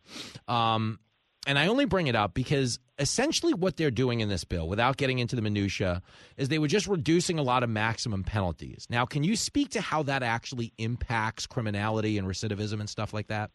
Um, 0.46 1.00
and 1.46 1.58
I 1.58 1.66
only 1.66 1.86
bring 1.86 2.06
it 2.06 2.14
up 2.14 2.34
because 2.34 2.78
essentially 2.98 3.54
what 3.54 3.76
they're 3.76 3.90
doing 3.90 4.20
in 4.20 4.28
this 4.28 4.44
bill, 4.44 4.68
without 4.68 4.96
getting 4.96 5.18
into 5.18 5.34
the 5.34 5.42
minutia, 5.42 6.02
is 6.36 6.48
they 6.48 6.58
were 6.58 6.68
just 6.68 6.86
reducing 6.86 7.38
a 7.38 7.42
lot 7.42 7.62
of 7.62 7.70
maximum 7.70 8.22
penalties. 8.22 8.86
Now, 8.90 9.06
can 9.06 9.24
you 9.24 9.34
speak 9.34 9.70
to 9.70 9.80
how 9.80 10.04
that 10.04 10.22
actually 10.22 10.72
impacts 10.78 11.46
criminality 11.46 12.16
and 12.18 12.28
recidivism 12.28 12.78
and 12.78 12.88
stuff 12.88 13.12
like 13.12 13.28
that? 13.28 13.50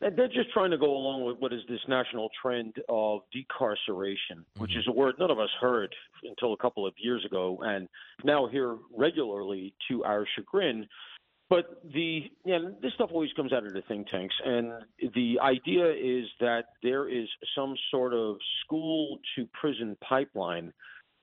And 0.00 0.16
They're 0.16 0.28
just 0.28 0.52
trying 0.52 0.70
to 0.72 0.78
go 0.78 0.94
along 0.94 1.24
with 1.24 1.38
what 1.38 1.52
is 1.52 1.60
this 1.68 1.80
national 1.88 2.28
trend 2.40 2.74
of 2.88 3.20
decarceration, 3.34 4.44
which 4.58 4.72
mm-hmm. 4.72 4.80
is 4.80 4.86
a 4.88 4.92
word 4.92 5.14
none 5.18 5.30
of 5.30 5.38
us 5.38 5.48
heard 5.60 5.94
until 6.22 6.52
a 6.52 6.56
couple 6.56 6.86
of 6.86 6.92
years 6.98 7.24
ago, 7.24 7.58
and 7.62 7.88
now 8.22 8.46
hear 8.46 8.76
regularly 8.94 9.74
to 9.88 10.04
our 10.04 10.26
chagrin. 10.36 10.86
But 11.48 11.80
the 11.94 12.24
yeah, 12.44 12.58
this 12.82 12.92
stuff 12.94 13.10
always 13.12 13.32
comes 13.34 13.52
out 13.52 13.64
of 13.64 13.72
the 13.72 13.82
think 13.82 14.08
tanks, 14.08 14.34
and 14.44 14.72
the 15.14 15.38
idea 15.40 15.90
is 15.90 16.26
that 16.40 16.64
there 16.82 17.08
is 17.08 17.28
some 17.56 17.74
sort 17.90 18.12
of 18.12 18.36
school 18.64 19.18
to 19.36 19.48
prison 19.58 19.96
pipeline 20.06 20.72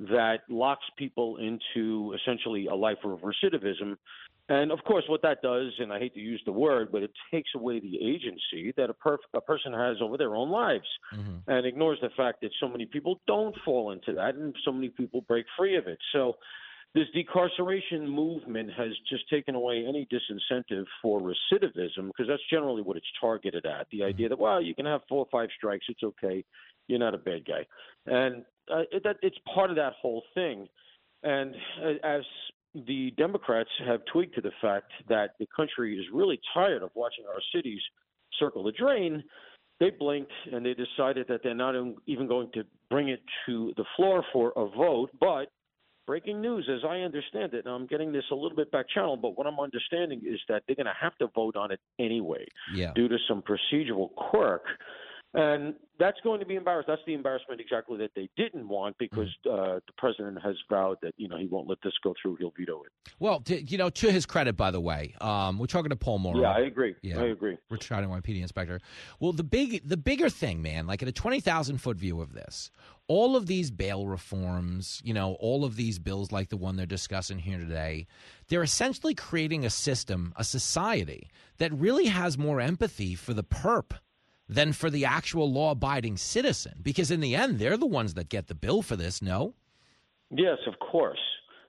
that 0.09 0.39
locks 0.49 0.85
people 0.97 1.37
into 1.37 2.13
essentially 2.13 2.67
a 2.67 2.75
life 2.75 2.97
of 3.03 3.19
recidivism. 3.19 3.95
And 4.49 4.71
of 4.71 4.79
course, 4.85 5.05
what 5.07 5.21
that 5.21 5.41
does, 5.41 5.71
and 5.79 5.93
I 5.93 5.99
hate 5.99 6.13
to 6.15 6.19
use 6.19 6.41
the 6.45 6.51
word, 6.51 6.91
but 6.91 7.01
it 7.01 7.11
takes 7.31 7.49
away 7.55 7.79
the 7.79 7.95
agency 7.95 8.73
that 8.75 8.89
a, 8.89 8.93
perf- 8.93 9.17
a 9.33 9.41
person 9.41 9.71
has 9.71 9.97
over 10.01 10.17
their 10.17 10.35
own 10.35 10.49
lives 10.49 10.87
mm-hmm. 11.15 11.49
and 11.49 11.65
ignores 11.65 11.99
the 12.01 12.09
fact 12.17 12.41
that 12.41 12.51
so 12.59 12.67
many 12.67 12.85
people 12.85 13.21
don't 13.25 13.55
fall 13.63 13.91
into 13.91 14.13
that 14.13 14.35
and 14.35 14.53
so 14.65 14.71
many 14.71 14.89
people 14.89 15.21
break 15.21 15.45
free 15.57 15.77
of 15.77 15.87
it. 15.87 15.97
So, 16.11 16.33
this 16.95 17.07
decarceration 17.15 18.07
movement 18.07 18.69
has 18.77 18.89
just 19.09 19.27
taken 19.27 19.55
away 19.55 19.83
any 19.87 20.07
disincentive 20.13 20.85
for 21.01 21.19
recidivism 21.19 22.05
because 22.05 22.27
that's 22.27 22.43
generally 22.51 22.83
what 22.83 22.97
it's 22.97 23.07
targeted 23.19 23.65
at. 23.65 23.87
The 23.89 23.99
mm-hmm. 23.99 24.09
idea 24.09 24.29
that, 24.29 24.37
well, 24.37 24.61
you 24.61 24.75
can 24.75 24.85
have 24.85 25.01
four 25.09 25.19
or 25.19 25.27
five 25.31 25.49
strikes, 25.57 25.87
it's 25.89 26.03
okay, 26.03 26.45
you're 26.87 26.99
not 26.99 27.15
a 27.15 27.17
bad 27.17 27.45
guy. 27.45 27.65
And 28.05 28.43
uh, 28.71 28.81
it, 28.91 29.03
that, 29.03 29.17
it's 29.21 29.37
part 29.53 29.69
of 29.69 29.75
that 29.75 29.93
whole 30.01 30.23
thing. 30.33 30.67
And 31.23 31.55
uh, 31.83 32.05
as 32.05 32.21
the 32.75 33.11
Democrats 33.17 33.69
have 33.85 34.01
tweaked 34.11 34.35
to 34.35 34.41
the 34.41 34.51
fact 34.61 34.91
that 35.07 35.31
the 35.39 35.47
country 35.55 35.97
is 35.97 36.05
really 36.11 36.39
tired 36.53 36.83
of 36.83 36.89
watching 36.95 37.25
our 37.27 37.39
cities 37.53 37.81
circle 38.39 38.63
the 38.63 38.71
drain, 38.71 39.23
they 39.79 39.91
blinked 39.91 40.31
and 40.51 40.65
they 40.65 40.73
decided 40.73 41.27
that 41.27 41.41
they're 41.43 41.53
not 41.53 41.75
even 42.07 42.27
going 42.27 42.49
to 42.53 42.63
bring 42.89 43.09
it 43.09 43.21
to 43.45 43.73
the 43.77 43.85
floor 43.95 44.23
for 44.33 44.53
a 44.55 44.65
vote. 44.67 45.09
But 45.19 45.47
breaking 46.05 46.41
news, 46.41 46.69
as 46.71 46.81
I 46.87 46.97
understand 46.99 47.53
it, 47.53 47.65
and 47.65 47.73
I'm 47.73 47.87
getting 47.87 48.11
this 48.11 48.23
a 48.31 48.35
little 48.35 48.55
bit 48.55 48.71
back 48.71 48.87
channel, 48.89 49.17
but 49.17 49.37
what 49.37 49.47
I'm 49.47 49.59
understanding 49.59 50.21
is 50.25 50.39
that 50.49 50.63
they're 50.67 50.75
going 50.75 50.85
to 50.85 50.93
have 50.99 51.15
to 51.17 51.27
vote 51.33 51.55
on 51.55 51.71
it 51.71 51.79
anyway 51.99 52.45
Yeah. 52.73 52.91
due 52.93 53.07
to 53.07 53.17
some 53.27 53.41
procedural 53.41 54.13
quirk. 54.15 54.63
And 55.33 55.73
that's 55.99 56.17
going 56.23 56.39
to 56.39 56.45
be 56.45 56.55
embarrassed. 56.55 56.87
That's 56.87 57.01
the 57.07 57.13
embarrassment 57.13 57.59
exactly 57.59 57.97
that 57.97 58.11
they 58.15 58.29
didn't 58.37 58.67
want 58.67 58.97
because 58.99 59.29
uh, 59.49 59.79
the 59.85 59.93
president 59.97 60.39
has 60.43 60.55
vowed 60.69 60.97
that 61.01 61.13
you 61.17 61.27
know 61.27 61.37
he 61.37 61.47
won't 61.47 61.67
let 61.67 61.79
this 61.83 61.93
go 62.03 62.13
through. 62.21 62.35
He'll 62.35 62.53
veto 62.55 62.83
it. 62.83 62.91
Well, 63.19 63.39
to, 63.41 63.61
you 63.61 63.77
know, 63.77 63.89
to 63.89 64.11
his 64.11 64.25
credit, 64.27 64.55
by 64.55 64.69
the 64.69 64.79
way, 64.81 65.15
um, 65.21 65.57
we're 65.57 65.65
talking 65.65 65.89
to 65.89 65.95
Paul 65.95 66.19
Mauro. 66.19 66.41
Yeah, 66.41 66.51
I 66.51 66.59
agree. 66.59 66.95
Yeah. 67.01 67.19
I 67.19 67.27
agree. 67.27 67.57
Retired 67.69 68.05
NYPD 68.05 68.41
inspector. 68.41 68.79
Well, 69.19 69.33
the 69.33 69.43
big, 69.43 69.87
the 69.87 69.97
bigger 69.97 70.29
thing, 70.29 70.61
man, 70.61 70.85
like 70.85 71.01
at 71.01 71.07
a 71.07 71.11
twenty 71.11 71.39
thousand 71.39 71.79
foot 71.79 71.97
view 71.97 72.21
of 72.21 72.33
this, 72.33 72.69
all 73.07 73.35
of 73.35 73.47
these 73.47 73.71
bail 73.71 74.07
reforms, 74.07 75.01
you 75.03 75.13
know, 75.13 75.33
all 75.39 75.65
of 75.65 75.75
these 75.75 75.97
bills 75.97 76.31
like 76.31 76.49
the 76.49 76.57
one 76.57 76.75
they're 76.75 76.85
discussing 76.85 77.39
here 77.39 77.57
today, 77.57 78.05
they're 78.49 78.63
essentially 78.63 79.15
creating 79.15 79.65
a 79.65 79.69
system, 79.69 80.33
a 80.35 80.43
society 80.43 81.29
that 81.57 81.73
really 81.73 82.05
has 82.05 82.37
more 82.37 82.61
empathy 82.61 83.15
for 83.15 83.33
the 83.33 83.43
perp 83.43 83.93
than 84.47 84.73
for 84.73 84.89
the 84.89 85.05
actual 85.05 85.51
law 85.51 85.71
abiding 85.71 86.17
citizen. 86.17 86.73
Because 86.81 87.11
in 87.11 87.19
the 87.19 87.35
end, 87.35 87.59
they're 87.59 87.77
the 87.77 87.85
ones 87.85 88.13
that 88.15 88.29
get 88.29 88.47
the 88.47 88.55
bill 88.55 88.81
for 88.81 88.95
this, 88.95 89.21
no? 89.21 89.53
Yes, 90.29 90.57
of 90.67 90.79
course. 90.79 91.19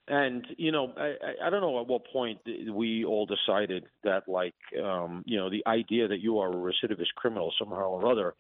And 0.07 0.47
you 0.59 0.71
know, 0.71 0.93
I, 0.99 1.47
I 1.47 1.51
don't 1.51 1.63
know 1.63 1.81
at 1.81 1.87
what 1.87 2.03
point 2.13 2.39
we 2.71 3.07
all 3.07 3.27
decided 3.27 3.87
that, 4.03 4.29
like, 4.29 4.55
um, 4.83 5.23
you 5.25 5.39
know, 5.39 5.49
the 5.49 5.63
idea 5.67 6.09
that 6.09 6.21
you 6.21 6.39
are 6.41 6.51
a 6.51 6.55
recidivist 6.55 7.15
criminal 7.17 7.55
somehow 7.59 7.89
or 7.89 8.11
other 8.11 8.35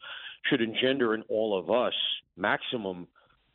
should 0.51 0.61
engender 0.61 1.14
in 1.14 1.22
all 1.30 1.59
of 1.59 1.70
us 1.70 1.95
maximum 2.37 3.07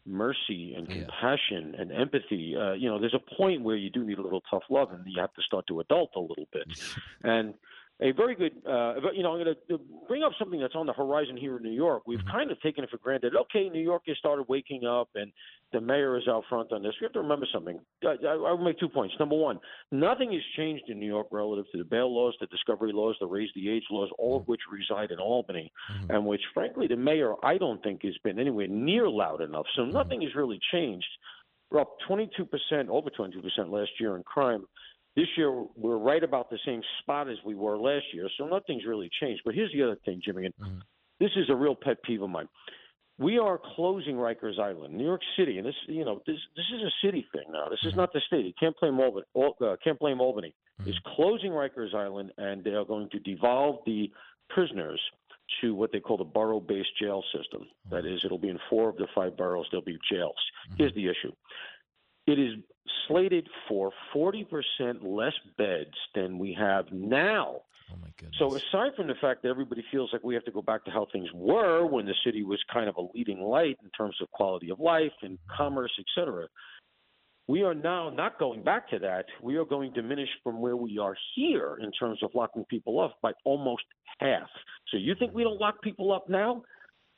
mercy 0.06 0.74
and 0.76 0.90
compassion 0.90 1.76
and 1.78 1.92
empathy. 1.92 2.56
Uh, 2.60 2.74
you 2.74 2.90
know, 2.90 3.00
there's 3.00 3.14
a 3.14 3.36
point 3.36 3.62
where 3.62 3.76
you 3.76 3.92
do 3.92 4.04
need 4.04 4.18
a 4.18 4.22
little 4.22 4.42
tough 4.50 4.64
love, 4.72 4.92
and 4.92 5.04
you 5.06 5.22
have 5.22 5.34
to 5.36 5.42
start 5.44 5.68
to 5.68 5.80
adult 5.80 6.10
a 6.16 6.20
little 6.20 6.48
bit. 6.52 6.66
and 7.24 7.54
a 8.02 8.12
very 8.14 8.34
good, 8.34 8.54
uh, 8.66 8.96
you 9.14 9.24
know, 9.24 9.34
I'm 9.36 9.44
going 9.44 9.56
to 9.70 9.80
bring 10.08 10.24
up 10.24 10.32
something 10.40 10.60
that's 10.60 10.76
on 10.76 10.86
the 10.86 10.94
horizon 10.94 11.36
here 11.36 11.58
in 11.58 11.64
New 11.64 11.72
York. 11.72 12.04
We've 12.08 12.20
Mm-hmm. 12.20 12.32
kind 12.32 12.52
of 12.52 12.62
taken 12.62 12.84
it 12.84 12.90
for 12.90 12.98
granted. 12.98 13.34
Okay, 13.36 13.68
New 13.70 13.82
York 13.82 14.04
has 14.08 14.18
started 14.18 14.46
waking 14.48 14.86
up, 14.86 15.10
and 15.16 15.32
the 15.74 15.82
mayor 15.82 16.18
is 16.18 16.24
out 16.28 16.44
front 16.50 16.72
on 16.72 16.82
this. 16.82 16.94
We 17.02 17.06
have 17.06 17.12
to 17.14 17.20
remember 17.20 17.46
something. 17.54 17.78
I, 18.04 18.16
I, 18.26 18.34
I'll 18.36 18.58
make 18.58 18.80
two 18.80 18.88
points. 18.90 19.16
Number 19.20 19.36
one, 19.36 19.60
nothing 19.92 20.32
has 20.32 20.42
changed 20.56 20.86
in 20.88 20.98
New 21.00 21.08
York 21.08 21.28
relative 21.32 21.66
to 21.74 21.78
the 21.78 21.84
bail 21.84 22.14
laws, 22.14 22.36
the 22.40 22.48
discovery 22.48 22.92
laws, 22.94 23.16
the 23.20 23.28
raise 23.28 23.50
the 23.54 23.70
age 23.70 23.84
laws, 23.92 24.10
all 24.18 24.38
of 24.38 24.48
which 24.48 24.62
reside 24.72 25.12
in 25.12 25.20
Albany, 25.20 25.72
and 26.10 26.26
which, 26.26 26.42
frankly, 26.54 26.88
the 26.88 26.96
mayor 26.96 27.34
I 27.44 27.58
don't 27.58 27.84
think 27.84 28.04
has 28.04 28.18
been 28.24 28.40
anywhere 28.40 28.68
near 28.68 29.10
loud 29.10 29.42
enough. 29.42 29.66
So 29.76 29.84
nothing 29.84 30.22
has 30.22 30.36
really 30.36 30.60
changed. 30.72 31.08
We're 31.72 31.82
up 31.82 31.98
22%, 32.10 32.90
over 32.90 33.10
22% 33.12 33.70
last 33.70 33.92
year 34.00 34.16
in 34.16 34.24
crime. 34.24 34.66
This 35.16 35.28
year, 35.38 35.66
we're 35.76 35.98
right 35.98 36.24
about 36.24 36.50
the 36.50 36.60
same 36.66 36.82
spot 37.02 37.30
as 37.30 37.38
we 37.46 37.56
were 37.56 37.78
last 37.78 38.06
year, 38.14 38.30
so 38.38 38.48
nothing's 38.48 38.86
really 38.86 39.10
changed. 39.20 39.42
But 39.44 39.56
here's 39.56 39.72
the 39.74 39.84
other 39.84 39.98
thing, 40.06 40.22
Jimmy, 40.24 40.46
and 40.46 40.54
mm-hmm. 40.56 40.80
this 41.20 41.32
is 41.36 41.50
a 41.50 41.56
real 41.56 41.76
pet 41.76 41.98
peeve 42.04 42.22
of 42.22 42.30
mine. 42.30 42.48
We 43.18 43.38
are 43.38 43.60
closing 43.76 44.16
Rikers 44.16 44.60
Island, 44.60 44.94
New 44.94 45.04
York 45.04 45.22
City, 45.38 45.58
and 45.58 45.68
this, 45.68 45.76
you 45.88 46.06
know, 46.06 46.22
this 46.26 46.38
this 46.56 46.66
is 46.74 46.82
a 46.84 47.06
city 47.06 47.28
thing 47.34 47.44
now. 47.52 47.68
This 47.70 47.80
is 47.84 47.90
mm-hmm. 47.90 48.00
not 48.00 48.14
the 48.14 48.22
state. 48.28 48.46
You 48.46 48.54
can't 48.58 48.76
blame 48.80 48.98
Albany. 49.00 49.26
Uh, 49.36 49.76
can't 49.84 50.00
blame 50.00 50.22
Albany. 50.22 50.54
Mm-hmm. 50.80 50.90
Is 50.90 50.96
closing 51.16 51.52
Rikers 51.52 51.94
Island, 51.94 52.32
and 52.38 52.64
they 52.64 52.72
are 52.72 52.86
going 52.86 53.10
to 53.10 53.20
devolve 53.20 53.80
the 53.86 54.10
prisoners 54.50 55.02
to 55.60 55.76
what 55.76 55.92
they 55.92 56.00
call 56.00 56.16
the 56.16 56.24
borough-based 56.24 56.98
jail 57.02 57.24
system. 57.36 57.68
That 57.92 58.06
is, 58.06 58.22
it'll 58.24 58.38
be 58.38 58.50
in 58.50 58.60
four 58.70 58.88
of 58.88 58.98
the 58.98 59.08
five 59.16 59.36
boroughs. 59.36 59.68
There'll 59.72 59.84
be 59.84 59.98
jails. 60.10 60.36
Here's 60.78 60.94
the 60.94 61.08
issue. 61.08 61.34
It 62.30 62.38
is 62.40 62.54
slated 63.08 63.48
for 63.68 63.92
40% 64.16 64.46
less 65.02 65.34
beds 65.58 65.96
than 66.14 66.38
we 66.38 66.56
have 66.60 66.86
now. 66.92 67.62
Oh 67.92 67.96
my 68.02 68.10
goodness. 68.18 68.38
So 68.38 68.56
aside 68.56 68.96
from 68.96 69.08
the 69.08 69.16
fact 69.20 69.42
that 69.42 69.50
everybody 69.50 69.84
feels 69.92 70.12
like 70.14 70.24
we 70.24 70.36
have 70.36 70.46
to 70.46 70.52
go 70.52 70.62
back 70.62 70.86
to 70.86 70.92
how 70.92 71.08
things 71.12 71.28
were 71.34 71.88
when 71.88 72.06
the 72.06 72.14
city 72.24 72.44
was 72.44 72.60
kind 72.72 72.88
of 72.88 72.98
a 72.98 73.08
leading 73.16 73.42
light 73.42 73.78
in 73.84 73.90
terms 73.98 74.16
of 74.22 74.30
quality 74.32 74.70
of 74.70 74.80
life 74.80 75.12
and 75.24 75.34
mm-hmm. 75.38 75.58
commerce, 75.58 75.92
et 75.98 76.06
cetera, 76.14 76.48
we 77.48 77.64
are 77.64 77.74
now 77.74 78.12
not 78.12 78.38
going 78.38 78.64
back 78.64 78.88
to 78.90 79.00
that. 79.00 79.26
We 79.42 79.56
are 79.56 79.66
going 79.66 79.92
to 79.96 80.02
diminish 80.04 80.30
from 80.44 80.62
where 80.62 80.78
we 80.78 81.00
are 81.00 81.16
here 81.36 81.80
in 81.82 81.92
terms 81.94 82.22
of 82.22 82.30
locking 82.36 82.64
people 82.70 83.00
up 83.00 83.18
by 83.24 83.32
almost 83.44 83.86
half. 84.20 84.50
So 84.90 84.98
you 84.98 85.16
think 85.18 85.34
we 85.34 85.42
mm-hmm. 85.42 85.54
don't 85.54 85.62
lock 85.62 85.82
people 85.82 86.12
up 86.12 86.30
now? 86.30 86.62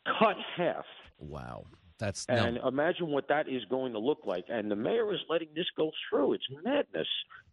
Cut 0.06 0.38
half. 0.56 0.86
Wow. 1.20 1.66
That's 2.02 2.26
And 2.26 2.56
no. 2.56 2.68
imagine 2.68 3.10
what 3.10 3.28
that 3.28 3.48
is 3.48 3.64
going 3.70 3.94
to 3.94 4.00
look 4.00 4.22
like. 4.26 4.46
And 4.50 4.72
the 4.72 4.76
mayor 4.76 5.14
is 5.14 5.20
letting 5.30 5.50
this 5.56 5.68
go 5.78 5.92
through. 6.10 6.34
It's 6.34 6.44
madness. 6.64 7.08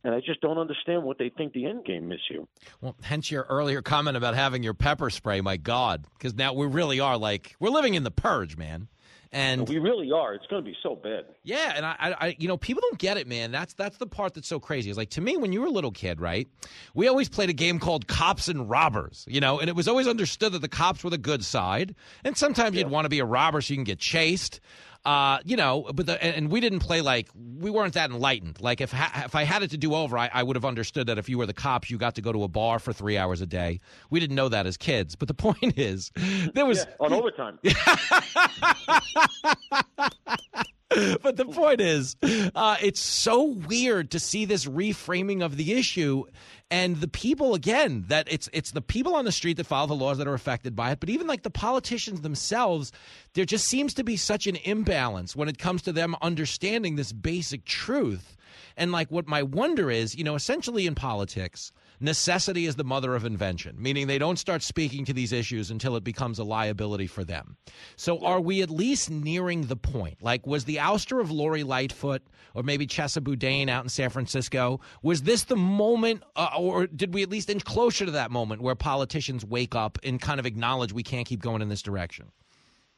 And 0.04 0.14
I 0.14 0.20
just 0.20 0.40
don't 0.40 0.56
understand 0.56 1.02
what 1.02 1.18
they 1.18 1.28
think 1.28 1.52
the 1.52 1.66
end 1.66 1.84
game 1.84 2.10
is 2.12 2.20
here. 2.28 2.44
Well, 2.80 2.96
hence 3.02 3.30
your 3.30 3.42
earlier 3.50 3.82
comment 3.82 4.16
about 4.16 4.34
having 4.34 4.62
your 4.62 4.72
pepper 4.72 5.10
spray. 5.10 5.42
My 5.42 5.58
God, 5.58 6.06
because 6.16 6.34
now 6.34 6.54
we 6.54 6.66
really 6.66 6.98
are 6.98 7.18
like 7.18 7.56
we're 7.60 7.68
living 7.68 7.92
in 7.94 8.04
the 8.04 8.10
purge, 8.10 8.56
man. 8.56 8.88
And 9.30 9.68
we 9.68 9.78
really 9.78 10.10
are. 10.10 10.32
It's 10.32 10.46
going 10.46 10.64
to 10.64 10.70
be 10.70 10.76
so 10.82 10.96
bad. 10.96 11.26
Yeah, 11.42 11.74
and 11.76 11.84
I, 11.84 11.96
I, 11.98 12.36
you 12.38 12.48
know, 12.48 12.56
people 12.56 12.80
don't 12.80 12.98
get 12.98 13.18
it, 13.18 13.26
man. 13.26 13.50
That's 13.50 13.74
that's 13.74 13.98
the 13.98 14.06
part 14.06 14.34
that's 14.34 14.48
so 14.48 14.58
crazy. 14.58 14.88
Is 14.90 14.96
like 14.96 15.10
to 15.10 15.20
me, 15.20 15.36
when 15.36 15.52
you 15.52 15.60
were 15.60 15.66
a 15.66 15.70
little 15.70 15.90
kid, 15.90 16.20
right? 16.20 16.48
We 16.94 17.08
always 17.08 17.28
played 17.28 17.50
a 17.50 17.54
game 17.54 17.78
called 17.78 18.06
cops 18.06 18.48
and 18.48 18.70
robbers, 18.70 19.26
you 19.28 19.40
know, 19.40 19.60
and 19.60 19.68
it 19.68 19.76
was 19.76 19.86
always 19.86 20.08
understood 20.08 20.52
that 20.52 20.60
the 20.60 20.68
cops 20.68 21.04
were 21.04 21.10
the 21.10 21.18
good 21.18 21.44
side, 21.44 21.94
and 22.24 22.36
sometimes 22.36 22.76
you'd 22.76 22.88
want 22.88 23.04
to 23.04 23.10
be 23.10 23.18
a 23.18 23.24
robber 23.24 23.60
so 23.60 23.72
you 23.72 23.76
can 23.76 23.84
get 23.84 23.98
chased. 23.98 24.60
Uh, 25.04 25.38
you 25.44 25.56
know, 25.56 25.88
but 25.94 26.06
the, 26.06 26.22
and, 26.22 26.50
we 26.50 26.60
didn't 26.60 26.80
play 26.80 27.00
like 27.00 27.28
we 27.34 27.70
weren't 27.70 27.94
that 27.94 28.10
enlightened. 28.10 28.60
Like 28.60 28.80
if 28.80 28.92
ha- 28.92 29.22
if 29.24 29.34
I 29.34 29.44
had 29.44 29.62
it 29.62 29.70
to 29.70 29.78
do 29.78 29.94
over, 29.94 30.18
I, 30.18 30.28
I 30.32 30.42
would 30.42 30.56
have 30.56 30.64
understood 30.66 31.06
that 31.06 31.18
if 31.18 31.28
you 31.28 31.38
were 31.38 31.46
the 31.46 31.54
cops, 31.54 31.90
you 31.90 31.96
got 31.96 32.16
to 32.16 32.20
go 32.20 32.32
to 32.32 32.42
a 32.42 32.48
bar 32.48 32.78
for 32.78 32.92
three 32.92 33.16
hours 33.16 33.40
a 33.40 33.46
day. 33.46 33.80
We 34.10 34.20
didn't 34.20 34.36
know 34.36 34.48
that 34.50 34.66
as 34.66 34.76
kids. 34.76 35.16
But 35.16 35.28
the 35.28 35.34
point 35.48 35.78
is, 35.78 36.10
there 36.52 36.66
was 36.66 36.78
Yeah, 36.78 36.94
on 37.00 37.12
overtime. 37.12 37.58
but 41.22 41.36
the 41.36 41.44
point 41.44 41.82
is, 41.82 42.16
uh, 42.54 42.76
it's 42.80 43.00
so 43.00 43.42
weird 43.42 44.10
to 44.12 44.18
see 44.18 44.46
this 44.46 44.64
reframing 44.64 45.44
of 45.44 45.58
the 45.58 45.74
issue, 45.74 46.24
and 46.70 46.96
the 46.96 47.08
people 47.08 47.54
again 47.54 48.06
that 48.08 48.26
it's 48.30 48.48
it's 48.54 48.70
the 48.70 48.80
people 48.80 49.14
on 49.14 49.26
the 49.26 49.32
street 49.32 49.58
that 49.58 49.66
follow 49.66 49.86
the 49.86 49.94
laws 49.94 50.16
that 50.16 50.26
are 50.26 50.34
affected 50.34 50.74
by 50.74 50.92
it. 50.92 51.00
But 51.00 51.10
even 51.10 51.26
like 51.26 51.42
the 51.42 51.50
politicians 51.50 52.22
themselves, 52.22 52.90
there 53.34 53.44
just 53.44 53.66
seems 53.66 53.92
to 53.94 54.04
be 54.04 54.16
such 54.16 54.46
an 54.46 54.56
imbalance 54.64 55.36
when 55.36 55.48
it 55.48 55.58
comes 55.58 55.82
to 55.82 55.92
them 55.92 56.16
understanding 56.22 56.96
this 56.96 57.12
basic 57.12 57.66
truth. 57.66 58.37
And 58.78 58.92
like 58.92 59.10
what 59.10 59.28
my 59.28 59.42
wonder 59.42 59.90
is, 59.90 60.16
you 60.16 60.24
know, 60.24 60.34
essentially 60.34 60.86
in 60.86 60.94
politics, 60.94 61.72
necessity 62.00 62.64
is 62.64 62.76
the 62.76 62.84
mother 62.84 63.14
of 63.14 63.24
invention, 63.24 63.76
meaning 63.78 64.06
they 64.06 64.18
don't 64.18 64.38
start 64.38 64.62
speaking 64.62 65.04
to 65.04 65.12
these 65.12 65.32
issues 65.32 65.70
until 65.70 65.96
it 65.96 66.04
becomes 66.04 66.38
a 66.38 66.44
liability 66.44 67.08
for 67.08 67.24
them. 67.24 67.56
So 67.96 68.24
are 68.24 68.40
we 68.40 68.62
at 68.62 68.70
least 68.70 69.10
nearing 69.10 69.66
the 69.66 69.76
point? 69.76 70.22
Like, 70.22 70.46
was 70.46 70.64
the 70.64 70.76
ouster 70.76 71.20
of 71.20 71.30
Lori 71.30 71.64
Lightfoot 71.64 72.22
or 72.54 72.62
maybe 72.62 72.86
Chesa 72.86 73.22
Boudin 73.22 73.68
out 73.68 73.84
in 73.84 73.88
San 73.88 74.10
Francisco, 74.10 74.80
was 75.02 75.22
this 75.22 75.44
the 75.44 75.56
moment, 75.56 76.22
uh, 76.36 76.50
or 76.58 76.86
did 76.86 77.14
we 77.14 77.22
at 77.22 77.30
least 77.30 77.50
inch 77.50 77.64
closer 77.64 78.04
to 78.04 78.12
that 78.12 78.30
moment 78.30 78.62
where 78.62 78.74
politicians 78.74 79.44
wake 79.44 79.74
up 79.74 79.98
and 80.02 80.20
kind 80.20 80.40
of 80.40 80.46
acknowledge 80.46 80.92
we 80.92 81.02
can't 81.02 81.26
keep 81.26 81.40
going 81.40 81.62
in 81.62 81.68
this 81.68 81.82
direction? 81.82 82.30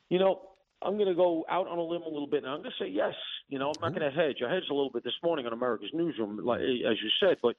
You 0.08 0.18
know, 0.18 0.40
I'm 0.82 0.94
going 0.96 1.08
to 1.08 1.14
go 1.14 1.44
out 1.48 1.68
on 1.68 1.78
a 1.78 1.82
limb 1.82 2.02
a 2.02 2.08
little 2.08 2.26
bit, 2.26 2.42
and 2.42 2.52
I'm 2.52 2.62
going 2.62 2.72
to 2.78 2.84
say 2.84 2.88
yes. 2.88 3.14
You 3.50 3.58
know, 3.58 3.72
I'm 3.74 3.82
not 3.82 3.98
going 3.98 4.08
to 4.10 4.16
hedge. 4.16 4.36
I 4.46 4.54
hedged 4.54 4.70
a 4.70 4.74
little 4.74 4.90
bit 4.90 5.02
this 5.02 5.12
morning 5.24 5.44
on 5.44 5.52
America's 5.52 5.90
Newsroom, 5.92 6.38
like, 6.44 6.60
as 6.60 6.96
you 7.02 7.10
said, 7.20 7.38
but 7.42 7.56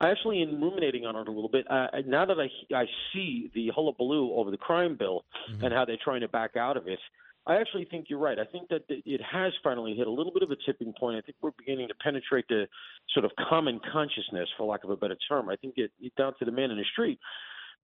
I 0.00 0.10
actually 0.10 0.40
am 0.40 0.62
ruminating 0.62 1.04
on 1.04 1.16
it 1.16 1.26
a 1.26 1.32
little 1.32 1.50
bit. 1.50 1.66
Uh, 1.68 1.88
now 2.06 2.24
that 2.24 2.38
I 2.38 2.48
I 2.74 2.86
see 3.12 3.50
the 3.54 3.70
hullabaloo 3.74 4.32
over 4.34 4.52
the 4.52 4.56
crime 4.56 4.96
bill 4.96 5.24
and 5.62 5.74
how 5.74 5.84
they're 5.84 5.98
trying 6.02 6.20
to 6.20 6.28
back 6.28 6.56
out 6.56 6.76
of 6.76 6.86
it, 6.86 7.00
I 7.44 7.56
actually 7.56 7.86
think 7.90 8.06
you're 8.08 8.20
right. 8.20 8.38
I 8.38 8.44
think 8.44 8.68
that 8.68 8.82
it 8.88 9.20
has 9.20 9.52
finally 9.64 9.94
hit 9.94 10.06
a 10.06 10.10
little 10.10 10.32
bit 10.32 10.44
of 10.44 10.50
a 10.52 10.56
tipping 10.64 10.92
point. 10.98 11.18
I 11.18 11.22
think 11.22 11.36
we're 11.40 11.50
beginning 11.58 11.88
to 11.88 11.94
penetrate 11.94 12.46
the 12.48 12.68
sort 13.12 13.24
of 13.24 13.32
common 13.48 13.80
consciousness, 13.92 14.48
for 14.56 14.64
lack 14.64 14.84
of 14.84 14.90
a 14.90 14.96
better 14.96 15.16
term. 15.28 15.48
I 15.48 15.56
think 15.56 15.74
it, 15.76 15.90
it 16.00 16.14
down 16.16 16.34
to 16.38 16.44
the 16.44 16.52
man 16.52 16.70
in 16.70 16.78
the 16.78 16.84
street 16.92 17.18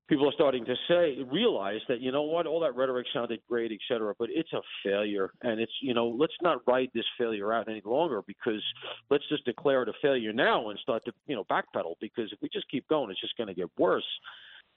people 0.09 0.29
are 0.29 0.33
starting 0.33 0.65
to 0.65 0.75
say 0.89 1.19
realize 1.31 1.81
that 1.89 2.01
you 2.01 2.11
know 2.11 2.23
what 2.23 2.47
all 2.47 2.61
that 2.61 2.75
rhetoric 2.75 3.07
sounded 3.13 3.41
great 3.49 3.71
et 3.73 3.79
cetera 3.89 4.15
but 4.19 4.29
it's 4.31 4.53
a 4.53 4.61
failure. 4.85 5.31
And 5.43 5.61
it's 5.61 5.73
you 5.81 5.95
know 5.95 6.09
let's 6.09 6.35
not 6.43 6.67
ride 6.67 6.91
this 6.95 7.05
failure 7.17 7.53
out 7.53 7.69
any 7.69 7.83
longer 7.85 8.23
because 8.27 8.63
let's 9.11 9.25
just 9.29 9.45
declare 9.45 9.83
it 9.83 9.89
a 9.89 9.93
failure 10.01 10.33
now 10.33 10.71
and 10.71 10.79
start 10.79 11.05
to 11.05 11.13
you 11.27 11.37
know 11.37 11.45
backpedal 11.45 11.95
because 12.01 12.33
if 12.33 12.39
we 12.41 12.49
just 12.53 12.69
keep 12.71 12.89
going 12.89 13.11
it's 13.11 13.21
just 13.21 13.37
going 13.37 13.49
to 13.49 13.55
get 13.55 13.69
worse 13.79 14.05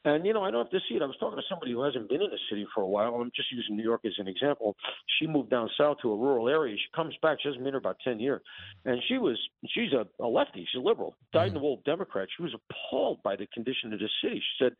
and 0.05 0.25
you 0.25 0.33
know, 0.33 0.43
I 0.43 0.51
don't 0.51 0.65
have 0.65 0.71
to 0.71 0.79
see 0.87 0.95
it. 0.95 1.01
I 1.01 1.05
was 1.05 1.15
talking 1.19 1.37
to 1.37 1.45
somebody 1.49 1.71
who 1.71 1.83
hasn't 1.83 2.09
been 2.09 2.21
in 2.21 2.29
the 2.29 2.39
city 2.49 2.65
for 2.73 2.81
a 2.81 2.87
while. 2.87 3.15
I'm 3.15 3.31
just 3.35 3.51
using 3.51 3.77
New 3.77 3.83
York 3.83 4.01
as 4.05 4.13
an 4.17 4.27
example. 4.27 4.75
She 5.19 5.27
moved 5.27 5.49
down 5.49 5.69
south 5.77 5.97
to 6.01 6.11
a 6.11 6.15
rural 6.15 6.49
area. 6.49 6.75
She 6.75 6.95
comes 6.95 7.15
back. 7.21 7.37
She 7.41 7.49
hasn't 7.49 7.63
been 7.63 7.73
here 7.73 7.79
about 7.79 7.97
ten 8.03 8.19
years, 8.19 8.41
and 8.85 8.99
she 9.07 9.17
was 9.17 9.37
she's 9.67 9.93
a, 9.93 10.07
a 10.23 10.27
lefty. 10.27 10.67
She's 10.71 10.79
a 10.79 10.83
liberal, 10.83 11.15
dyed 11.33 11.49
in 11.49 11.53
the 11.53 11.59
wool 11.59 11.81
Democrat. 11.85 12.27
She 12.35 12.43
was 12.43 12.53
appalled 12.53 13.21
by 13.23 13.35
the 13.35 13.47
condition 13.53 13.93
of 13.93 13.99
the 13.99 14.09
city. 14.23 14.37
She 14.37 14.63
said 14.63 14.73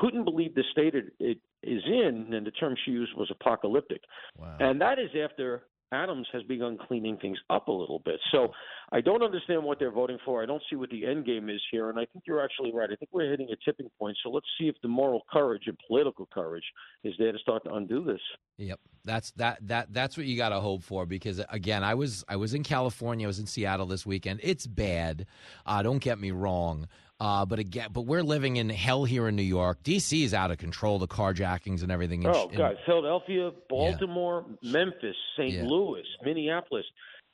couldn't 0.00 0.24
believe 0.24 0.54
the 0.54 0.64
state 0.72 0.94
it, 0.94 1.12
it 1.20 1.38
is 1.62 1.82
in, 1.86 2.32
and 2.32 2.46
the 2.46 2.50
term 2.52 2.74
she 2.84 2.92
used 2.92 3.12
was 3.16 3.30
apocalyptic. 3.30 4.00
Wow. 4.38 4.56
And 4.58 4.80
that 4.80 4.98
is 4.98 5.10
after 5.22 5.64
Adams 5.92 6.26
has 6.32 6.42
begun 6.44 6.78
cleaning 6.88 7.16
things 7.18 7.38
up 7.50 7.68
a 7.68 7.72
little 7.72 8.00
bit. 8.04 8.18
So 8.32 8.48
I 8.90 9.00
don't 9.00 9.22
understand 9.22 9.62
what 9.62 9.78
they're 9.78 9.92
voting 9.92 10.18
for. 10.24 10.42
I 10.42 10.46
don't 10.46 10.62
see 10.68 10.76
what 10.76 10.90
the 10.90 11.06
end 11.06 11.24
game 11.24 11.48
is 11.48 11.60
here, 11.70 11.90
and 11.90 11.98
I 11.98 12.06
think 12.06 12.24
you're 12.26 12.42
actually 12.42 12.72
right. 12.72 12.90
I 12.90 12.96
think 12.96 13.10
we're 13.12 13.30
hitting 13.30 13.48
a 13.50 13.56
tipping 13.64 13.90
point. 13.98 14.16
So 14.22 14.30
let's 14.30 14.46
see 14.58 14.68
if 14.68 14.74
the 14.82 14.88
moral 14.88 15.22
courage 15.32 15.64
and 15.66 15.78
political 15.86 16.28
courage 16.32 16.64
is 17.04 17.14
there 17.18 17.32
to 17.32 17.38
start 17.38 17.64
to 17.64 17.74
undo 17.74 18.04
this. 18.04 18.20
Yep, 18.58 18.80
that's 19.04 19.30
that 19.32 19.58
that 19.68 19.92
that's 19.92 20.16
what 20.16 20.26
you 20.26 20.36
got 20.36 20.50
to 20.50 20.60
hope 20.60 20.82
for 20.82 21.06
because 21.06 21.40
again, 21.48 21.82
I 21.82 21.94
was 21.94 22.24
I 22.28 22.36
was 22.36 22.54
in 22.54 22.62
California, 22.62 23.26
I 23.26 23.28
was 23.28 23.38
in 23.38 23.46
Seattle 23.46 23.86
this 23.86 24.04
weekend. 24.04 24.40
It's 24.42 24.66
bad. 24.66 25.26
Uh, 25.64 25.82
don't 25.82 25.98
get 25.98 26.18
me 26.18 26.30
wrong. 26.30 26.88
Uh, 27.22 27.46
but 27.46 27.60
again, 27.60 27.88
but 27.92 28.00
we're 28.00 28.24
living 28.24 28.56
in 28.56 28.68
hell 28.68 29.04
here 29.04 29.28
in 29.28 29.36
New 29.36 29.42
York. 29.42 29.80
DC 29.84 30.24
is 30.24 30.34
out 30.34 30.50
of 30.50 30.58
control. 30.58 30.98
The 30.98 31.06
carjackings 31.06 31.84
and 31.84 31.92
everything. 31.92 32.26
Oh, 32.26 32.48
God, 32.48 32.74
Philadelphia, 32.84 33.52
Baltimore, 33.68 34.44
yeah. 34.60 34.72
Memphis, 34.72 35.14
St. 35.38 35.52
Yeah. 35.52 35.62
Louis, 35.62 36.02
Minneapolis. 36.24 36.84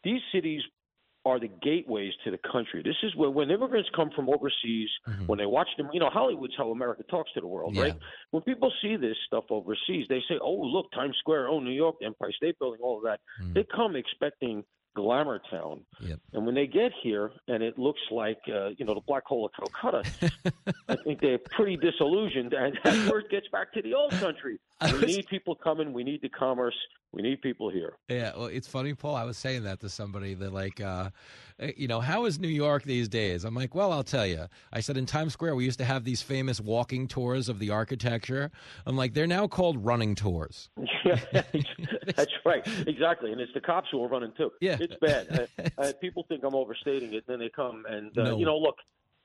These 0.04 0.20
cities 0.30 0.60
are 1.24 1.40
the 1.40 1.48
gateways 1.62 2.12
to 2.24 2.30
the 2.30 2.38
country. 2.52 2.82
This 2.82 2.96
is 3.02 3.16
where 3.16 3.30
when 3.30 3.50
immigrants 3.50 3.88
come 3.96 4.10
from 4.14 4.28
overseas, 4.28 4.90
mm-hmm. 5.08 5.24
when 5.24 5.38
they 5.38 5.46
watch 5.46 5.68
them, 5.78 5.88
you 5.94 6.00
know, 6.00 6.10
Hollywood's 6.10 6.54
how 6.58 6.70
America 6.70 7.02
talks 7.10 7.32
to 7.32 7.40
the 7.40 7.46
world, 7.46 7.74
yeah. 7.74 7.82
right? 7.82 7.94
When 8.30 8.42
people 8.42 8.70
see 8.82 8.96
this 8.96 9.16
stuff 9.26 9.44
overseas, 9.48 10.04
they 10.10 10.20
say, 10.28 10.38
"Oh, 10.38 10.52
look, 10.52 10.92
Times 10.92 11.16
Square, 11.18 11.48
oh, 11.48 11.60
New 11.60 11.72
York, 11.72 11.96
Empire 12.02 12.32
State 12.36 12.58
Building, 12.58 12.80
all 12.82 12.98
of 12.98 13.04
that." 13.04 13.20
Mm-hmm. 13.42 13.54
They 13.54 13.64
come 13.74 13.96
expecting 13.96 14.64
glamour 14.98 15.40
town. 15.50 15.80
Yep. 16.00 16.18
And 16.32 16.46
when 16.46 16.54
they 16.54 16.66
get 16.66 16.92
here 17.02 17.30
and 17.46 17.62
it 17.62 17.78
looks 17.78 18.00
like, 18.10 18.38
uh, 18.48 18.68
you 18.76 18.84
know, 18.84 18.94
the 18.94 19.00
black 19.06 19.24
hole 19.24 19.46
of 19.46 19.52
Calcutta, 19.52 20.02
I 20.88 20.96
think 20.96 21.20
they're 21.20 21.38
pretty 21.38 21.76
disillusioned. 21.76 22.54
And 22.58 22.76
that 22.82 23.10
word 23.10 23.26
gets 23.30 23.46
back 23.48 23.72
to 23.74 23.82
the 23.82 23.94
old 23.94 24.10
country. 24.12 24.58
We 24.80 25.06
need 25.06 25.26
people 25.26 25.54
coming. 25.56 25.92
We 25.92 26.04
need 26.04 26.22
the 26.22 26.28
commerce. 26.28 26.76
We 27.10 27.22
need 27.22 27.40
people 27.40 27.70
here. 27.70 27.94
Yeah, 28.08 28.32
well, 28.36 28.46
it's 28.46 28.68
funny, 28.68 28.92
Paul. 28.94 29.16
I 29.16 29.24
was 29.24 29.38
saying 29.38 29.64
that 29.64 29.80
to 29.80 29.88
somebody 29.88 30.34
that, 30.34 30.52
like, 30.52 30.80
uh, 30.80 31.08
eh, 31.58 31.72
you 31.76 31.88
know, 31.88 32.00
how 32.00 32.26
is 32.26 32.38
New 32.38 32.48
York 32.48 32.82
these 32.82 33.08
days? 33.08 33.44
I'm 33.44 33.54
like, 33.54 33.74
well, 33.74 33.92
I'll 33.92 34.04
tell 34.04 34.26
you. 34.26 34.46
I 34.72 34.80
said 34.80 34.98
in 34.98 35.06
Times 35.06 35.32
Square, 35.32 35.54
we 35.54 35.64
used 35.64 35.78
to 35.78 35.86
have 35.86 36.04
these 36.04 36.20
famous 36.20 36.60
walking 36.60 37.08
tours 37.08 37.48
of 37.48 37.58
the 37.58 37.70
architecture. 37.70 38.50
I'm 38.84 38.96
like, 38.96 39.14
they're 39.14 39.26
now 39.26 39.48
called 39.48 39.84
running 39.84 40.14
tours. 40.14 40.70
Yeah, 41.04 41.42
that's 42.16 42.32
right. 42.44 42.66
Exactly. 42.86 43.32
And 43.32 43.40
it's 43.40 43.54
the 43.54 43.60
cops 43.60 43.88
who 43.90 44.04
are 44.04 44.08
running 44.08 44.32
too. 44.36 44.50
Yeah. 44.60 44.76
It's 44.78 44.94
bad. 45.00 45.48
uh, 45.58 45.62
uh, 45.80 45.92
people 46.02 46.26
think 46.28 46.44
I'm 46.44 46.54
overstating 46.54 47.14
it, 47.14 47.24
and 47.26 47.28
then 47.28 47.38
they 47.38 47.48
come 47.48 47.84
and, 47.88 48.16
uh, 48.18 48.24
no. 48.24 48.38
you 48.38 48.44
know, 48.44 48.58
look, 48.58 48.76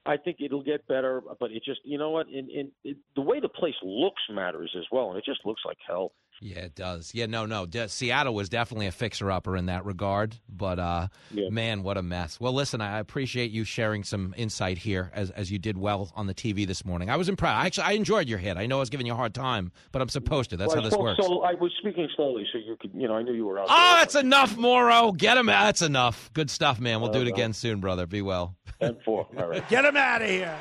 I 0.06 0.18
think 0.18 0.38
it'll 0.42 0.64
get 0.64 0.86
better, 0.88 1.22
but 1.40 1.52
it 1.52 1.64
just, 1.64 1.80
you 1.86 1.98
know 1.98 2.10
what? 2.10 2.28
In, 2.28 2.50
in, 2.50 2.72
in, 2.84 2.96
the 3.16 3.22
way 3.22 3.40
the 3.40 3.50
place 3.50 3.76
looks 3.82 4.22
matters 4.30 4.74
as 4.78 4.84
well, 4.92 5.10
and 5.10 5.18
it 5.18 5.24
just 5.26 5.46
looks 5.46 5.62
like 5.66 5.78
hell. 5.88 6.12
Yeah, 6.44 6.60
it 6.60 6.76
does. 6.76 7.14
Yeah, 7.14 7.28
no, 7.28 7.46
no. 7.46 7.66
De- 7.66 7.88
Seattle 7.88 8.36
was 8.36 8.50
definitely 8.50 8.88
a 8.88 8.92
fixer-upper 8.92 9.56
in 9.56 9.68
that 9.68 9.86
regard, 9.86 10.36
but 10.50 10.78
uh, 10.78 11.08
yeah. 11.32 11.48
man, 11.50 11.84
what 11.84 11.98
a 11.98 12.04
mess. 12.04 12.38
Well, 12.38 12.52
listen, 12.52 12.82
I 12.82 13.00
appreciate 13.00 13.52
you 13.52 13.64
sharing 13.64 14.04
some 14.04 14.34
insight 14.36 14.78
here, 14.78 15.10
as 15.14 15.30
as 15.32 15.50
you 15.52 15.58
did 15.58 15.78
well 15.78 16.12
on 16.16 16.28
the 16.28 16.34
TV 16.34 16.68
this 16.68 16.84
morning. 16.84 17.10
I 17.10 17.16
was 17.16 17.30
impressed. 17.30 17.66
Actually, 17.66 17.84
I 17.86 17.92
enjoyed 17.94 18.28
your 18.28 18.40
hit. 18.40 18.58
I 18.58 18.66
know 18.66 18.78
I 18.78 18.80
was 18.82 18.90
giving 18.90 19.08
you 19.08 19.14
a 19.14 19.16
hard 19.16 19.34
time, 19.34 19.72
but 19.94 20.02
I'm 20.02 20.10
supposed 20.10 20.50
to. 20.50 20.58
That's 20.58 20.76
well, 20.76 20.84
how 20.84 20.90
this 20.90 21.00
works. 21.00 21.26
So 21.26 21.44
I 21.44 21.54
was 21.54 21.72
speaking 21.80 22.10
slowly, 22.14 22.46
so 22.52 22.58
you 22.58 22.76
could, 22.76 22.92
you 22.94 23.08
know, 23.08 23.16
I 23.16 23.24
knew 23.24 23.34
you 23.34 23.46
were 23.46 23.60
out. 23.60 23.68
Oh, 23.70 23.94
there. 23.96 24.02
that's 24.02 24.16
enough, 24.16 24.58
Mauro. 24.58 25.14
Get 25.14 25.38
him. 25.38 25.48
Out. 25.48 25.64
That's 25.64 25.82
enough. 25.82 26.30
Good 26.34 26.50
stuff, 26.50 26.78
man. 26.78 27.00
We'll 27.00 27.12
uh, 27.12 27.14
do 27.14 27.22
it 27.22 27.28
again 27.30 27.54
soon, 27.54 27.80
brother. 27.80 28.06
Be 28.06 28.22
well. 28.22 28.58
And 28.82 28.98
four. 29.06 29.26
All 29.38 29.48
right. 29.48 29.68
Get 29.70 29.86
him 29.86 29.96
out 29.96 30.22
of 30.22 30.28
here. 30.28 30.58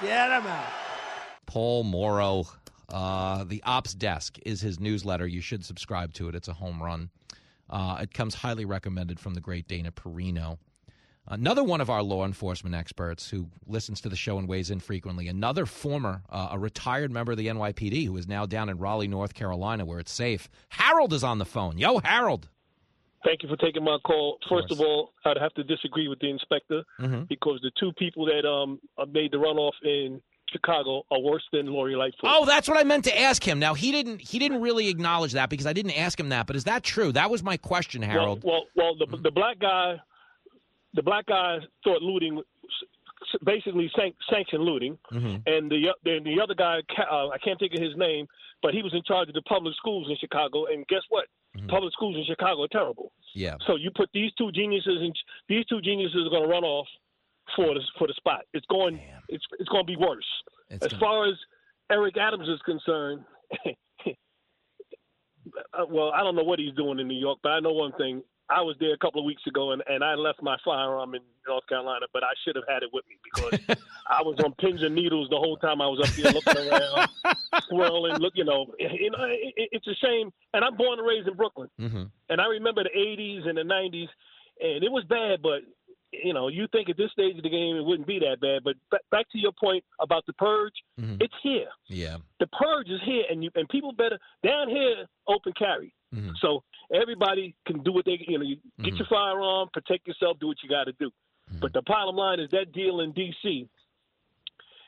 Get 0.00 0.30
him 0.30 0.46
out. 0.46 0.72
Paul 1.46 1.82
Mauro. 1.82 2.44
Uh, 2.92 3.44
the 3.44 3.62
Ops 3.64 3.94
Desk 3.94 4.38
is 4.44 4.60
his 4.60 4.78
newsletter. 4.78 5.26
You 5.26 5.40
should 5.40 5.64
subscribe 5.64 6.12
to 6.14 6.28
it. 6.28 6.34
It's 6.34 6.48
a 6.48 6.52
home 6.52 6.82
run. 6.82 7.10
Uh, 7.70 7.98
it 8.02 8.12
comes 8.12 8.34
highly 8.34 8.66
recommended 8.66 9.18
from 9.18 9.34
the 9.34 9.40
great 9.40 9.66
Dana 9.66 9.90
Perino. 9.90 10.58
Another 11.28 11.62
one 11.62 11.80
of 11.80 11.88
our 11.88 12.02
law 12.02 12.26
enforcement 12.26 12.74
experts 12.74 13.30
who 13.30 13.46
listens 13.66 14.00
to 14.00 14.08
the 14.08 14.16
show 14.16 14.38
and 14.38 14.48
weighs 14.48 14.70
in 14.70 14.80
frequently. 14.80 15.28
Another 15.28 15.66
former, 15.66 16.22
uh, 16.28 16.48
a 16.50 16.58
retired 16.58 17.12
member 17.12 17.32
of 17.32 17.38
the 17.38 17.46
NYPD 17.46 18.06
who 18.06 18.16
is 18.16 18.26
now 18.26 18.44
down 18.44 18.68
in 18.68 18.78
Raleigh, 18.78 19.08
North 19.08 19.32
Carolina, 19.32 19.84
where 19.84 20.00
it's 20.00 20.12
safe. 20.12 20.50
Harold 20.68 21.12
is 21.12 21.22
on 21.22 21.38
the 21.38 21.44
phone. 21.44 21.78
Yo, 21.78 21.98
Harold. 22.00 22.48
Thank 23.24 23.44
you 23.44 23.48
for 23.48 23.56
taking 23.56 23.84
my 23.84 23.98
call. 24.04 24.38
First 24.48 24.72
of, 24.72 24.80
of 24.80 24.86
all, 24.86 25.12
I'd 25.24 25.38
have 25.38 25.54
to 25.54 25.62
disagree 25.62 26.08
with 26.08 26.18
the 26.18 26.28
inspector 26.28 26.82
mm-hmm. 27.00 27.22
because 27.28 27.60
the 27.62 27.70
two 27.78 27.92
people 27.92 28.26
that 28.26 28.44
um, 28.44 28.80
made 29.12 29.30
the 29.30 29.38
runoff 29.38 29.72
in 29.84 30.20
Chicago 30.52 31.04
are 31.10 31.20
worse 31.20 31.42
than 31.52 31.66
Lori 31.66 31.96
Lightfoot. 31.96 32.30
Oh, 32.30 32.44
that's 32.44 32.68
what 32.68 32.78
I 32.78 32.84
meant 32.84 33.04
to 33.04 33.20
ask 33.20 33.46
him. 33.46 33.58
Now 33.58 33.74
he 33.74 33.90
didn't 33.92 34.20
he 34.20 34.38
didn't 34.38 34.60
really 34.60 34.88
acknowledge 34.88 35.32
that 35.32 35.50
because 35.50 35.66
I 35.66 35.72
didn't 35.72 35.98
ask 35.98 36.18
him 36.18 36.28
that. 36.30 36.46
But 36.46 36.56
is 36.56 36.64
that 36.64 36.82
true? 36.82 37.12
That 37.12 37.30
was 37.30 37.42
my 37.42 37.56
question, 37.56 38.02
Harold. 38.02 38.44
Well, 38.44 38.66
well, 38.76 38.96
well 38.98 39.06
the 39.06 39.16
the 39.16 39.30
black 39.30 39.58
guy, 39.58 40.00
the 40.94 41.02
black 41.02 41.26
guy 41.26 41.58
thought 41.84 42.02
looting 42.02 42.42
basically 43.44 43.90
san- 43.96 44.14
sanctioned 44.30 44.62
looting, 44.62 44.98
mm-hmm. 45.12 45.36
and 45.46 45.70
the 45.70 45.94
then 46.04 46.24
the 46.24 46.40
other 46.42 46.54
guy 46.54 46.80
uh, 47.10 47.28
I 47.28 47.38
can't 47.38 47.58
think 47.58 47.72
of 47.74 47.82
his 47.82 47.96
name, 47.96 48.26
but 48.62 48.74
he 48.74 48.82
was 48.82 48.92
in 48.94 49.02
charge 49.06 49.28
of 49.28 49.34
the 49.34 49.42
public 49.42 49.74
schools 49.76 50.08
in 50.08 50.16
Chicago. 50.18 50.66
And 50.66 50.86
guess 50.88 51.02
what? 51.08 51.26
Mm-hmm. 51.56 51.68
Public 51.68 51.92
schools 51.92 52.16
in 52.16 52.24
Chicago 52.24 52.64
are 52.64 52.68
terrible. 52.68 53.12
Yeah. 53.34 53.56
So 53.66 53.76
you 53.76 53.90
put 53.94 54.10
these 54.12 54.32
two 54.38 54.52
geniuses, 54.52 54.98
and 55.00 55.14
these 55.48 55.64
two 55.66 55.80
geniuses 55.80 56.26
are 56.26 56.30
going 56.30 56.44
to 56.44 56.48
run 56.48 56.64
off 56.64 56.86
for 57.56 57.74
the 57.74 57.80
for 57.98 58.06
the 58.06 58.14
spot. 58.14 58.42
It's 58.52 58.66
going 58.66 58.96
Damn. 58.96 59.22
it's 59.28 59.44
it's 59.58 59.68
going 59.68 59.86
to 59.86 59.92
be 59.92 59.96
worse. 59.96 60.26
It's 60.70 60.86
as 60.86 60.92
gonna... 60.92 61.00
far 61.00 61.26
as 61.26 61.34
Eric 61.90 62.16
Adams 62.16 62.48
is 62.48 62.60
concerned, 62.64 63.24
uh, 63.66 63.72
well, 65.88 66.12
I 66.14 66.22
don't 66.22 66.36
know 66.36 66.44
what 66.44 66.58
he's 66.58 66.74
doing 66.74 66.98
in 66.98 67.08
New 67.08 67.18
York, 67.18 67.38
but 67.42 67.52
I 67.52 67.60
know 67.60 67.72
one 67.72 67.92
thing. 67.92 68.22
I 68.50 68.60
was 68.60 68.76
there 68.80 68.92
a 68.92 68.98
couple 68.98 69.20
of 69.20 69.24
weeks 69.24 69.42
ago, 69.46 69.72
and, 69.72 69.82
and 69.88 70.04
I 70.04 70.14
left 70.14 70.42
my 70.42 70.56
firearm 70.64 71.14
in 71.14 71.22
North 71.46 71.66
Carolina, 71.68 72.06
but 72.12 72.22
I 72.22 72.32
should 72.44 72.56
have 72.56 72.66
had 72.68 72.82
it 72.82 72.90
with 72.92 73.04
me 73.08 73.16
because 73.24 73.78
I 74.10 74.22
was 74.22 74.38
on 74.44 74.52
pins 74.54 74.82
and 74.82 74.94
needles 74.94 75.28
the 75.30 75.36
whole 75.36 75.56
time 75.56 75.80
I 75.80 75.86
was 75.86 76.00
up 76.00 76.14
there 76.14 76.32
looking 76.32 76.68
around, 76.68 77.08
swirling. 77.68 78.18
Look, 78.18 78.34
you 78.36 78.44
know, 78.44 78.66
you 78.78 79.10
know, 79.10 79.24
it, 79.24 79.68
it's 79.72 79.86
a 79.86 79.94
shame. 79.94 80.32
And 80.52 80.64
I'm 80.64 80.76
born 80.76 80.98
and 80.98 81.08
raised 81.08 81.28
in 81.28 81.34
Brooklyn, 81.34 81.70
mm-hmm. 81.80 82.04
and 82.28 82.40
I 82.40 82.46
remember 82.46 82.82
the 82.82 82.90
'80s 82.90 83.48
and 83.48 83.56
the 83.56 83.62
'90s, 83.62 84.08
and 84.60 84.84
it 84.84 84.92
was 84.92 85.04
bad, 85.04 85.40
but 85.40 85.62
you 86.12 86.34
know, 86.34 86.48
you 86.48 86.66
think 86.72 86.90
at 86.90 86.96
this 86.96 87.10
stage 87.12 87.36
of 87.36 87.42
the 87.42 87.48
game 87.48 87.76
it 87.76 87.84
wouldn't 87.84 88.06
be 88.06 88.18
that 88.18 88.40
bad, 88.40 88.62
but 88.64 88.76
back 89.10 89.30
to 89.30 89.38
your 89.38 89.52
point 89.52 89.82
about 90.00 90.24
the 90.26 90.32
purge, 90.34 90.74
mm-hmm. 91.00 91.16
it's 91.20 91.34
here. 91.42 91.68
Yeah, 91.88 92.18
the 92.38 92.46
purge 92.48 92.88
is 92.88 93.00
here, 93.04 93.24
and 93.30 93.42
you 93.42 93.50
and 93.54 93.68
people 93.68 93.92
better 93.92 94.18
down 94.44 94.68
here 94.68 95.06
open 95.26 95.52
carry. 95.58 95.94
Mm-hmm. 96.14 96.32
So 96.40 96.62
everybody 96.94 97.54
can 97.66 97.82
do 97.82 97.92
what 97.92 98.04
they 98.04 98.22
you 98.26 98.38
know. 98.38 98.44
You 98.44 98.56
get 98.56 98.86
mm-hmm. 98.86 98.96
your 98.96 99.06
firearm, 99.08 99.68
protect 99.72 100.06
yourself, 100.06 100.38
do 100.38 100.48
what 100.48 100.58
you 100.62 100.68
got 100.68 100.84
to 100.84 100.92
do. 100.92 101.08
Mm-hmm. 101.08 101.60
But 101.60 101.72
the 101.72 101.82
bottom 101.86 102.16
line 102.16 102.40
is 102.40 102.50
that 102.50 102.72
deal 102.72 103.00
in 103.00 103.12
D.C. 103.12 103.68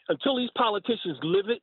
Until 0.08 0.36
these 0.36 0.50
politicians 0.56 1.18
live 1.22 1.48
it, 1.48 1.62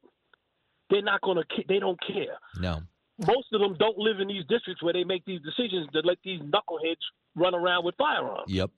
they're 0.90 1.04
not 1.04 1.22
going 1.22 1.38
to. 1.38 1.64
They 1.68 1.80
don't 1.80 2.00
care. 2.02 2.38
No. 2.60 2.80
Most 3.28 3.54
of 3.54 3.62
them 3.62 3.76
don't 3.80 4.00
live 4.00 4.20
in 4.20 4.28
these 4.28 4.44
districts 4.50 4.82
where 4.82 4.94
they 4.94 5.04
make 5.04 5.24
these 5.26 5.42
decisions 5.42 5.88
to 5.94 6.00
let 6.00 6.18
these 6.24 6.42
knuckleheads 6.42 7.06
run 7.36 7.54
around 7.54 7.86
with 7.86 7.94
firearms. 7.96 8.46
Yep. 8.48 8.72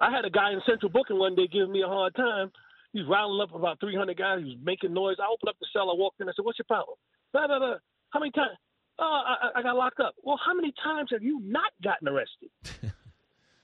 I 0.00 0.10
had 0.10 0.24
a 0.24 0.30
guy 0.30 0.52
in 0.52 0.60
Central 0.66 0.90
Booking 0.90 1.18
one 1.18 1.34
day 1.34 1.46
giving 1.46 1.72
me 1.72 1.82
a 1.82 1.88
hard 1.88 2.14
time. 2.14 2.50
He's 2.92 3.06
rounding 3.06 3.40
up 3.42 3.54
about 3.54 3.80
300 3.80 4.16
guys. 4.16 4.38
He 4.40 4.44
was 4.44 4.56
making 4.62 4.94
noise. 4.94 5.16
I 5.20 5.26
opened 5.30 5.48
up 5.50 5.56
the 5.60 5.66
cell. 5.72 5.90
I 5.90 5.94
walked 5.94 6.20
in. 6.20 6.28
I 6.28 6.32
said, 6.34 6.44
"What's 6.44 6.58
your 6.58 6.64
problem?" 6.66 6.96
Blah, 7.32 7.46
blah, 7.46 7.58
blah. 7.58 7.76
How 8.10 8.20
many 8.20 8.32
times? 8.32 8.56
Oh, 8.98 9.22
I, 9.26 9.58
I 9.60 9.62
got 9.62 9.76
locked 9.76 10.00
up. 10.00 10.14
Well, 10.22 10.40
how 10.44 10.54
many 10.54 10.72
times 10.82 11.10
have 11.12 11.22
you 11.22 11.40
not 11.44 11.70
gotten 11.84 12.08
arrested? 12.08 12.48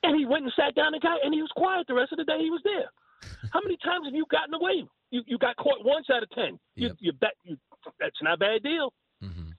and 0.05 0.17
he 0.17 0.27
went 0.27 0.45
and 0.45 0.53
sat 0.55 0.75
down 0.75 0.93
and 0.95 1.03
got, 1.03 1.25
and 1.25 1.35
he 1.35 1.41
was 1.41 1.51
quiet 1.57 1.87
the 1.89 1.95
rest 1.95 2.13
of 2.13 2.19
the 2.19 2.25
day 2.25 2.39
he 2.39 2.51
was 2.51 2.61
there. 2.65 2.91
How 3.53 3.61
many 3.65 3.77
times 3.83 4.07
have 4.07 4.15
you 4.15 4.27
gotten 4.31 4.55
away? 4.55 4.85
You 5.11 5.23
you 5.27 5.39
got 5.39 5.57
caught 5.57 5.85
once 5.85 6.07
out 6.13 6.23
of 6.23 6.31
ten. 6.31 6.59
You 6.77 6.89
Yep. 6.89 6.97
you 7.01 7.13
bet 7.13 7.33
you 7.45 7.57
that's 7.99 8.17
not 8.23 8.35
a 8.35 8.37
bad 8.39 8.63
deal. 8.63 8.93
Mm-hmm. 9.23 9.51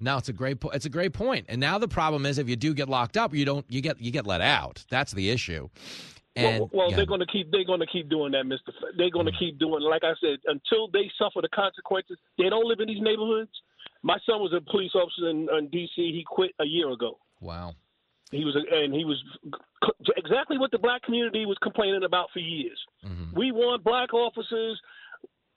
Now 0.00 0.18
it's 0.18 0.28
a 0.28 0.32
great 0.32 0.60
po- 0.60 0.70
it's 0.70 0.86
a 0.86 0.90
great 0.90 1.12
point. 1.12 1.46
And 1.48 1.60
now 1.60 1.78
the 1.78 1.88
problem 1.88 2.24
is 2.26 2.38
if 2.38 2.48
you 2.48 2.56
do 2.56 2.72
get 2.72 2.88
locked 2.88 3.16
up, 3.16 3.34
you 3.34 3.44
don't 3.44 3.66
you 3.68 3.80
get 3.80 4.00
you 4.00 4.10
get 4.12 4.26
let 4.26 4.40
out. 4.40 4.84
That's 4.90 5.12
the 5.12 5.30
issue. 5.30 5.68
And 6.38 6.60
well, 6.60 6.70
well 6.72 6.90
yeah. 6.90 6.96
they're 6.96 7.06
going 7.06 7.20
to 7.20 7.26
keep 7.26 7.50
they're 7.50 7.64
going 7.64 7.80
to 7.80 7.86
keep 7.86 8.08
doing 8.08 8.32
that, 8.32 8.44
Mister. 8.44 8.70
F- 8.76 8.94
They're 8.96 9.10
going 9.10 9.26
to 9.26 9.32
Mm. 9.32 9.38
keep 9.38 9.58
doing. 9.58 9.82
Like 9.82 10.04
I 10.04 10.14
said, 10.20 10.38
until 10.46 10.88
they 10.88 11.10
suffer 11.18 11.40
the 11.42 11.48
consequences. 11.48 12.16
They 12.38 12.48
don't 12.48 12.66
live 12.66 12.80
in 12.80 12.88
these 12.88 13.02
neighborhoods. 13.02 13.50
My 14.02 14.18
son 14.26 14.40
was 14.40 14.52
a 14.52 14.60
police 14.70 14.92
officer 14.94 15.28
in, 15.28 15.48
in 15.58 15.68
D.C. 15.68 15.96
He 15.96 16.24
quit 16.26 16.52
a 16.60 16.64
year 16.64 16.90
ago. 16.90 17.18
wow. 17.40 17.74
He 18.30 18.44
was, 18.44 18.54
and 18.56 18.92
he 18.92 19.06
was 19.06 19.16
exactly 20.16 20.58
what 20.58 20.70
the 20.70 20.78
black 20.78 21.02
community 21.02 21.46
was 21.46 21.56
complaining 21.62 22.04
about 22.04 22.28
for 22.32 22.40
years. 22.40 22.78
Mhm. 23.04 23.32
We 23.34 23.52
want 23.52 23.82
black 23.84 24.12
officers. 24.12 24.78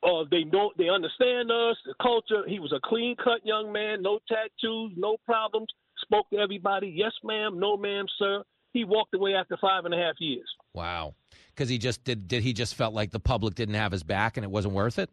Uh, 0.03 0.23
they 0.31 0.45
know 0.45 0.71
they 0.77 0.89
understand 0.89 1.51
us, 1.51 1.75
the 1.85 1.93
culture. 2.01 2.43
He 2.47 2.59
was 2.59 2.71
a 2.71 2.79
clean 2.83 3.15
cut 3.17 3.45
young 3.45 3.71
man, 3.71 4.01
no 4.01 4.19
tattoos, 4.27 4.93
no 4.95 5.17
problems. 5.25 5.67
Spoke 6.01 6.29
to 6.31 6.37
everybody. 6.39 6.87
Yes, 6.87 7.11
ma'am. 7.23 7.59
No, 7.59 7.77
ma'am, 7.77 8.05
sir. 8.17 8.41
He 8.73 8.83
walked 8.85 9.13
away 9.13 9.33
after 9.33 9.57
five 9.57 9.85
and 9.85 9.93
a 9.93 9.97
half 9.97 10.15
years. 10.19 10.47
Wow. 10.73 11.15
Because 11.53 11.69
he 11.69 11.77
just 11.77 12.03
did 12.03 12.27
did 12.27 12.43
he 12.43 12.53
just 12.53 12.75
felt 12.75 12.93
like 12.93 13.11
the 13.11 13.19
public 13.19 13.55
didn't 13.55 13.75
have 13.75 13.91
his 13.91 14.03
back 14.03 14.37
and 14.37 14.43
it 14.43 14.49
wasn't 14.51 14.73
worth 14.73 14.97
it? 14.99 15.09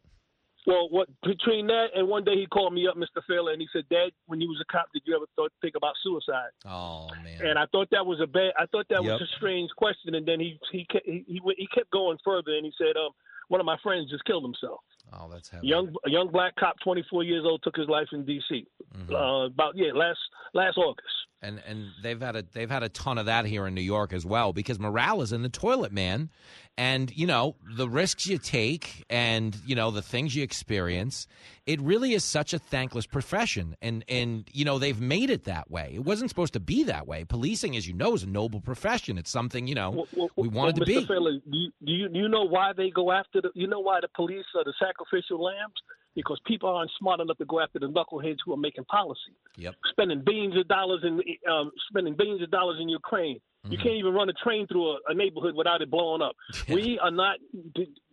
Well, 0.67 0.89
what 0.91 1.09
between 1.23 1.67
that 1.69 1.87
and 1.95 2.09
one 2.09 2.25
day 2.25 2.35
he 2.37 2.47
called 2.47 2.75
me 2.75 2.87
up, 2.87 2.95
Mr. 2.97 3.23
Failla, 3.29 3.53
and 3.53 3.61
he 3.63 3.69
said, 3.73 3.89
"Dad, 3.89 4.11
when 4.27 4.41
you 4.41 4.49
was 4.49 4.61
a 4.61 4.71
cop, 4.71 4.87
did 4.93 5.03
you 5.07 5.17
ever 5.17 5.25
thought, 5.35 5.51
think 5.63 5.75
about 5.77 5.95
suicide?" 6.03 6.51
Oh 6.67 7.09
man. 7.25 7.41
And 7.47 7.59
I 7.59 7.65
thought 7.73 7.89
that 7.91 8.05
was 8.05 8.21
a 8.21 8.27
bad. 8.27 8.53
I 8.59 8.67
thought 8.67 8.87
that 8.91 9.03
Yep. 9.03 9.13
was 9.13 9.23
a 9.23 9.37
strange 9.37 9.71
question. 9.77 10.15
And 10.15 10.27
then 10.27 10.39
he 10.41 10.59
he 10.71 10.87
he 11.05 11.25
he, 11.27 11.41
he 11.57 11.67
kept 11.69 11.91
going 11.91 12.19
further, 12.25 12.55
and 12.55 12.67
he 12.67 12.73
said, 12.77 12.97
"Um, 12.97 13.11
one 13.49 13.61
of 13.61 13.67
my 13.67 13.79
friends 13.83 14.11
just 14.11 14.25
killed 14.25 14.45
himself. 14.45 14.81
Oh, 15.13 15.29
that's 15.31 15.49
heavy. 15.49 15.67
young 15.67 15.95
a 16.07 16.11
young 16.11 16.31
black 16.31 16.55
cop, 16.57 16.77
24 16.85 17.23
years 17.25 17.45
old, 17.45 17.63
took 17.63 17.77
his 17.77 17.89
life 17.89 18.09
in 18.13 18.25
D.C. 18.25 18.67
Mm-hmm. 18.97 19.15
Uh, 19.15 19.47
about 19.47 19.77
yeah, 19.77 19.93
last 19.95 20.19
last 20.55 20.77
August. 20.77 21.09
and 21.43 21.63
and 21.67 21.87
they've 22.03 22.21
had 22.21 22.37
a 22.37 22.45
they've 22.53 22.71
had 22.71 22.83
a 22.83 22.89
ton 22.89 23.19
of 23.19 23.27
that 23.27 23.45
here 23.45 23.67
in 23.67 23.75
New 23.75 23.81
York 23.83 24.13
as 24.13 24.25
well 24.27 24.53
because 24.53 24.79
morale 24.79 25.23
is 25.23 25.33
in 25.33 25.43
the 25.43 25.49
toilet, 25.49 25.93
man. 25.93 26.31
And 26.79 27.11
you 27.17 27.27
know 27.27 27.57
the 27.77 27.89
risks 27.89 28.29
you 28.29 28.39
take, 28.39 29.05
and 29.11 29.57
you 29.67 29.75
know 29.75 29.91
the 29.91 30.01
things 30.01 30.37
you 30.37 30.45
experience. 30.45 31.27
It 31.67 31.81
really 31.81 32.15
is 32.15 32.23
such 32.23 32.55
a 32.55 32.59
thankless 32.61 33.05
profession, 33.05 33.77
and 33.83 34.05
and 34.09 34.49
you 34.53 34.65
know 34.65 34.79
they've 34.79 35.01
made 35.01 35.29
it 35.29 35.43
that 35.45 35.69
way. 35.69 35.91
It 35.95 36.05
wasn't 36.05 36.31
supposed 36.31 36.53
to 36.53 36.61
be 36.61 36.85
that 36.85 37.09
way. 37.09 37.25
Policing, 37.25 37.77
as 37.77 37.89
you 37.89 37.95
know, 37.95 38.15
is 38.15 38.23
a 38.23 38.29
noble 38.29 38.61
profession. 38.61 39.19
It's 39.19 39.31
something 39.31 39.67
you 39.67 39.75
know 39.75 40.07
Well, 40.17 40.31
we 40.37 40.47
wanted 40.47 40.79
well, 40.79 40.87
to 40.87 40.93
Mr. 40.93 41.01
be. 41.01 41.07
Failla, 41.07 41.43
do 41.51 41.59
you, 41.59 41.71
do 41.85 41.93
you 41.93 42.09
do 42.11 42.19
you 42.21 42.29
know 42.29 42.45
why 42.45 42.73
they 42.77 42.91
go 42.91 43.11
after 43.11 43.41
the? 43.41 43.51
You 43.55 43.67
know 43.67 43.81
why 43.81 43.99
the 44.01 44.09
police 44.15 44.47
are 44.55 44.63
the 44.63 44.75
sacrificial 44.79 45.43
lambs? 45.43 45.75
Because 46.15 46.41
people 46.47 46.69
aren't 46.69 46.91
smart 46.99 47.21
enough 47.21 47.39
to 47.39 47.45
go 47.45 47.61
after 47.61 47.79
the 47.79 47.87
knuckleheads 47.87 48.39
who 48.45 48.53
are 48.53 48.57
making 48.57 48.85
policy. 48.85 49.35
Yep. 49.57 49.75
spending 49.91 50.23
billions 50.25 50.57
of 50.57 50.67
dollars 50.69 51.01
in 51.05 51.21
um, 51.53 51.71
spending 51.91 52.15
billions 52.17 52.43
of 52.43 52.51
dollars 52.51 52.79
in 52.81 52.89
Ukraine. 52.89 53.39
You 53.65 53.77
Mm-hmm. 53.77 53.83
can't 53.83 53.97
even 53.97 54.15
run 54.15 54.29
a 54.29 54.33
train 54.35 54.67
through 54.69 54.87
a, 54.93 54.97
a 55.09 55.15
neighborhood 55.15 55.55
without 55.57 55.83
it 55.83 55.91
blowing 55.91 56.23
up. 56.23 56.35
We 56.69 56.99
are 57.01 57.11
not. 57.11 57.37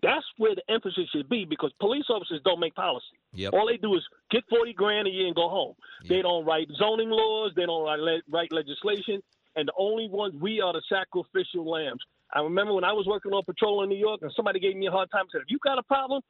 That's 0.02 0.26
where 0.38 0.56
the 0.56 0.64
emphasis 0.70 1.06
should 1.14 1.30
be 1.30 1.46
because 1.46 1.72
police 1.80 2.06
officers 2.10 2.42
don't 2.44 2.60
make 2.60 2.76
policy. 2.76 3.06
Yep. 3.34 3.54
All 3.54 3.68
they 3.68 3.78
do 3.78 3.94
is 3.96 4.02
get 4.32 4.44
forty 4.50 4.74
grand 4.74 5.08
a 5.08 5.12
year 5.12 5.28
and 5.28 5.36
go 5.36 5.48
home. 5.50 5.76
They 6.10 6.22
don't 6.22 6.46
write 6.46 6.68
zoning 6.78 7.10
laws. 7.10 7.52
They 7.56 7.66
don't 7.66 7.84
write, 7.84 8.00
le- 8.00 8.22
write 8.30 8.52
legislation. 8.52 9.22
And 9.56 9.68
the 9.70 9.74
only 9.78 10.10
ones 10.10 10.34
we 10.42 10.62
are 10.62 10.74
the 10.74 10.82
sacrificial 10.90 11.70
lambs. 11.70 12.02
I 12.34 12.42
remember 12.42 12.74
when 12.74 12.84
I 12.84 12.92
was 12.92 13.06
working 13.08 13.32
on 13.32 13.44
patrol 13.46 13.84
in 13.84 13.90
New 13.90 13.98
York, 13.98 14.20
and 14.24 14.32
somebody 14.36 14.60
gave 14.60 14.76
me 14.76 14.88
a 14.88 14.92
hard 14.92 15.10
time. 15.12 15.26
Said, 15.32 15.42
"If 15.42 15.50
you 15.52 15.60
got 15.64 15.78
a 15.78 15.84
problem, 15.84 16.22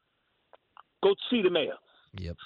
go 1.09 1.15
see 1.29 1.41
the 1.41 1.49
mayor." 1.49 1.75
Yep. 2.19 2.37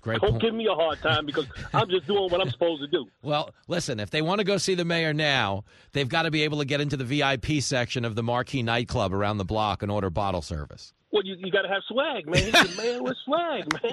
Great 0.00 0.20
Don't 0.20 0.32
point. 0.32 0.42
give 0.42 0.54
me 0.54 0.66
a 0.66 0.74
hard 0.74 1.00
time 1.00 1.24
because 1.24 1.46
I'm 1.72 1.88
just 1.88 2.06
doing 2.06 2.30
what 2.30 2.40
I'm 2.40 2.50
supposed 2.50 2.82
to 2.82 2.88
do. 2.88 3.06
Well, 3.22 3.54
listen, 3.68 3.98
if 3.98 4.10
they 4.10 4.20
want 4.20 4.38
to 4.40 4.44
go 4.44 4.58
see 4.58 4.74
the 4.74 4.84
mayor 4.84 5.14
now, 5.14 5.64
they've 5.92 6.08
got 6.08 6.22
to 6.24 6.30
be 6.30 6.42
able 6.42 6.58
to 6.58 6.66
get 6.66 6.82
into 6.82 6.98
the 6.98 7.04
VIP 7.04 7.62
section 7.62 8.04
of 8.04 8.14
the 8.14 8.22
Marquee 8.22 8.62
nightclub 8.62 9.14
around 9.14 9.38
the 9.38 9.46
block 9.46 9.82
and 9.82 9.90
order 9.90 10.10
bottle 10.10 10.42
service. 10.42 10.92
Well, 11.14 11.22
you, 11.24 11.36
you 11.38 11.52
got 11.52 11.62
to 11.62 11.68
have 11.68 11.82
swag, 11.86 12.26
man. 12.26 12.42
He's 12.42 12.76
a 12.76 12.76
man 12.82 13.04
with 13.04 13.16
swag, 13.24 13.72
man. 13.84 13.92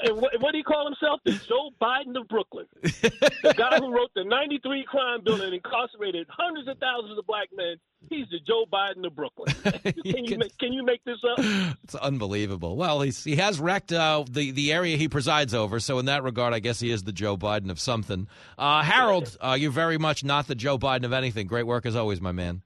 And 0.00 0.16
what, 0.20 0.32
what 0.40 0.50
do 0.50 0.58
he 0.58 0.64
call 0.64 0.84
himself? 0.86 1.20
The 1.24 1.32
Joe 1.48 1.70
Biden 1.80 2.20
of 2.20 2.26
Brooklyn. 2.26 2.66
the 2.82 3.54
guy 3.56 3.78
who 3.78 3.94
wrote 3.94 4.10
the 4.16 4.24
93 4.24 4.84
crime 4.88 5.20
bill 5.24 5.40
and 5.40 5.54
incarcerated 5.54 6.26
hundreds 6.28 6.66
of 6.66 6.78
thousands 6.78 7.16
of 7.16 7.24
black 7.28 7.46
men. 7.54 7.76
He's 8.10 8.26
the 8.32 8.40
Joe 8.44 8.64
Biden 8.70 9.06
of 9.06 9.14
Brooklyn. 9.14 9.54
Can 10.02 10.24
you, 10.24 10.36
make, 10.36 10.58
can 10.58 10.72
you 10.72 10.84
make 10.84 11.04
this 11.04 11.18
up? 11.30 11.38
It's 11.84 11.94
unbelievable. 11.94 12.74
Well, 12.74 13.00
he's, 13.02 13.22
he 13.22 13.36
has 13.36 13.60
wrecked 13.60 13.92
uh, 13.92 14.24
the, 14.28 14.50
the 14.50 14.72
area 14.72 14.96
he 14.96 15.08
presides 15.08 15.54
over, 15.54 15.78
so 15.78 16.00
in 16.00 16.06
that 16.06 16.24
regard, 16.24 16.52
I 16.54 16.58
guess 16.58 16.80
he 16.80 16.90
is 16.90 17.04
the 17.04 17.12
Joe 17.12 17.36
Biden 17.36 17.70
of 17.70 17.78
something. 17.78 18.26
Uh, 18.58 18.82
Harold, 18.82 19.36
uh, 19.40 19.56
you're 19.56 19.70
very 19.70 19.98
much 19.98 20.24
not 20.24 20.48
the 20.48 20.56
Joe 20.56 20.76
Biden 20.76 21.04
of 21.04 21.12
anything. 21.12 21.46
Great 21.46 21.68
work 21.68 21.86
as 21.86 21.94
always, 21.94 22.20
my 22.20 22.32
man. 22.32 22.62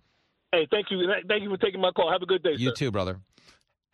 Hey, 0.53 0.67
thank 0.71 0.87
you. 0.91 1.07
Thank 1.29 1.43
you 1.43 1.51
for 1.51 1.59
taking 1.59 1.83
my 1.83 1.91
call. 1.91 2.11
Have 2.11 2.23
a 2.23 2.27
good 2.27 2.43
day, 2.43 2.55
You 2.57 2.71
sir. 2.71 2.75
too, 2.75 2.91
brother. 2.91 3.19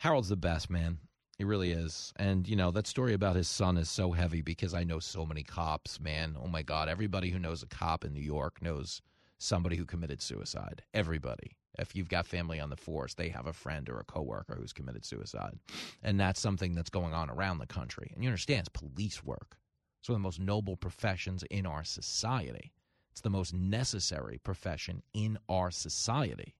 Harold's 0.02 0.30
the 0.30 0.36
best, 0.36 0.68
man. 0.68 0.98
He 1.38 1.44
really 1.44 1.70
is. 1.70 2.12
And, 2.16 2.48
you 2.48 2.56
know, 2.56 2.72
that 2.72 2.88
story 2.88 3.14
about 3.14 3.36
his 3.36 3.46
son 3.46 3.76
is 3.76 3.88
so 3.88 4.10
heavy 4.10 4.42
because 4.42 4.74
I 4.74 4.82
know 4.82 4.98
so 4.98 5.24
many 5.24 5.44
cops, 5.44 6.00
man. 6.00 6.34
Oh, 6.42 6.48
my 6.48 6.62
God. 6.62 6.88
Everybody 6.88 7.30
who 7.30 7.38
knows 7.38 7.62
a 7.62 7.68
cop 7.68 8.04
in 8.04 8.12
New 8.12 8.20
York 8.20 8.60
knows 8.60 9.00
somebody 9.38 9.76
who 9.76 9.84
committed 9.84 10.20
suicide. 10.20 10.82
Everybody. 10.92 11.56
If 11.78 11.94
you've 11.94 12.08
got 12.08 12.26
family 12.26 12.58
on 12.58 12.68
the 12.68 12.76
force, 12.76 13.14
they 13.14 13.28
have 13.28 13.46
a 13.46 13.52
friend 13.52 13.88
or 13.88 14.00
a 14.00 14.04
coworker 14.04 14.56
who's 14.56 14.72
committed 14.72 15.04
suicide. 15.04 15.56
And 16.02 16.18
that's 16.18 16.40
something 16.40 16.74
that's 16.74 16.90
going 16.90 17.14
on 17.14 17.30
around 17.30 17.58
the 17.58 17.66
country. 17.68 18.10
And 18.12 18.24
you 18.24 18.28
understand, 18.28 18.66
it's 18.66 18.80
police 18.80 19.22
work. 19.22 19.56
It's 20.00 20.08
one 20.08 20.16
of 20.16 20.20
the 20.20 20.26
most 20.26 20.40
noble 20.40 20.76
professions 20.76 21.44
in 21.48 21.64
our 21.64 21.84
society. 21.84 22.72
It's 23.12 23.20
the 23.20 23.30
most 23.30 23.54
necessary 23.54 24.38
profession 24.42 25.04
in 25.14 25.38
our 25.48 25.70
society. 25.70 26.56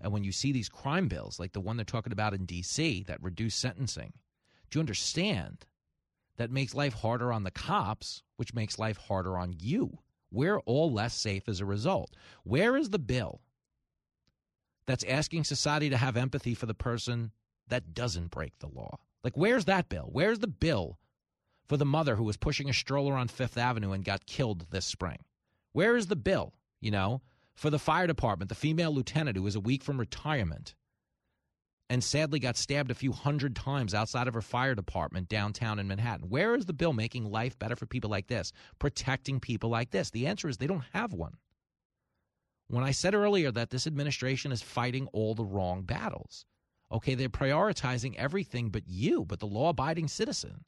And 0.00 0.12
when 0.12 0.24
you 0.24 0.32
see 0.32 0.52
these 0.52 0.68
crime 0.68 1.08
bills, 1.08 1.40
like 1.40 1.52
the 1.52 1.60
one 1.60 1.76
they're 1.76 1.84
talking 1.84 2.12
about 2.12 2.34
in 2.34 2.44
D.C., 2.44 3.04
that 3.04 3.22
reduce 3.22 3.54
sentencing, 3.54 4.12
do 4.70 4.78
you 4.78 4.80
understand 4.80 5.64
that 6.36 6.50
makes 6.50 6.74
life 6.74 6.94
harder 6.94 7.32
on 7.32 7.44
the 7.44 7.50
cops, 7.50 8.22
which 8.36 8.54
makes 8.54 8.78
life 8.78 8.98
harder 8.98 9.38
on 9.38 9.54
you? 9.58 9.98
We're 10.30 10.58
all 10.60 10.92
less 10.92 11.14
safe 11.14 11.48
as 11.48 11.60
a 11.60 11.64
result. 11.66 12.14
Where 12.44 12.76
is 12.76 12.90
the 12.90 12.98
bill 12.98 13.40
that's 14.86 15.04
asking 15.04 15.44
society 15.44 15.88
to 15.90 15.96
have 15.96 16.16
empathy 16.16 16.54
for 16.54 16.66
the 16.66 16.74
person 16.74 17.32
that 17.68 17.94
doesn't 17.94 18.30
break 18.30 18.58
the 18.58 18.68
law? 18.68 18.98
Like, 19.24 19.36
where's 19.36 19.64
that 19.64 19.88
bill? 19.88 20.08
Where's 20.12 20.40
the 20.40 20.46
bill 20.46 20.98
for 21.66 21.76
the 21.76 21.86
mother 21.86 22.16
who 22.16 22.24
was 22.24 22.36
pushing 22.36 22.68
a 22.68 22.74
stroller 22.74 23.14
on 23.14 23.28
Fifth 23.28 23.56
Avenue 23.56 23.92
and 23.92 24.04
got 24.04 24.26
killed 24.26 24.66
this 24.70 24.84
spring? 24.84 25.18
Where 25.72 25.96
is 25.96 26.06
the 26.06 26.16
bill, 26.16 26.54
you 26.80 26.90
know, 26.90 27.22
for 27.56 27.70
the 27.70 27.78
fire 27.78 28.06
department, 28.06 28.48
the 28.48 28.54
female 28.54 28.94
lieutenant 28.94 29.36
who 29.36 29.42
was 29.42 29.56
a 29.56 29.60
week 29.60 29.82
from 29.82 29.98
retirement 29.98 30.74
and 31.88 32.02
sadly 32.02 32.38
got 32.38 32.56
stabbed 32.56 32.90
a 32.90 32.94
few 32.94 33.12
hundred 33.12 33.54
times 33.54 33.94
outside 33.94 34.28
of 34.28 34.34
her 34.34 34.42
fire 34.42 34.74
department 34.74 35.28
downtown 35.28 35.78
in 35.78 35.86
Manhattan? 35.88 36.28
Where 36.28 36.54
is 36.54 36.66
the 36.66 36.72
bill 36.72 36.92
making 36.92 37.30
life 37.30 37.58
better 37.58 37.76
for 37.76 37.86
people 37.86 38.10
like 38.10 38.26
this, 38.26 38.52
protecting 38.78 39.40
people 39.40 39.70
like 39.70 39.90
this? 39.90 40.10
The 40.10 40.26
answer 40.26 40.48
is 40.48 40.56
they 40.56 40.66
don't 40.66 40.84
have 40.92 41.12
one. 41.12 41.36
When 42.68 42.84
I 42.84 42.90
said 42.90 43.14
earlier 43.14 43.52
that 43.52 43.70
this 43.70 43.86
administration 43.86 44.50
is 44.50 44.62
fighting 44.62 45.06
all 45.12 45.34
the 45.34 45.44
wrong 45.44 45.82
battles, 45.82 46.44
okay, 46.90 47.14
they're 47.14 47.28
prioritizing 47.28 48.16
everything 48.16 48.70
but 48.70 48.88
you, 48.88 49.24
but 49.24 49.38
the 49.38 49.46
law 49.46 49.68
abiding 49.68 50.08
citizen. 50.08 50.64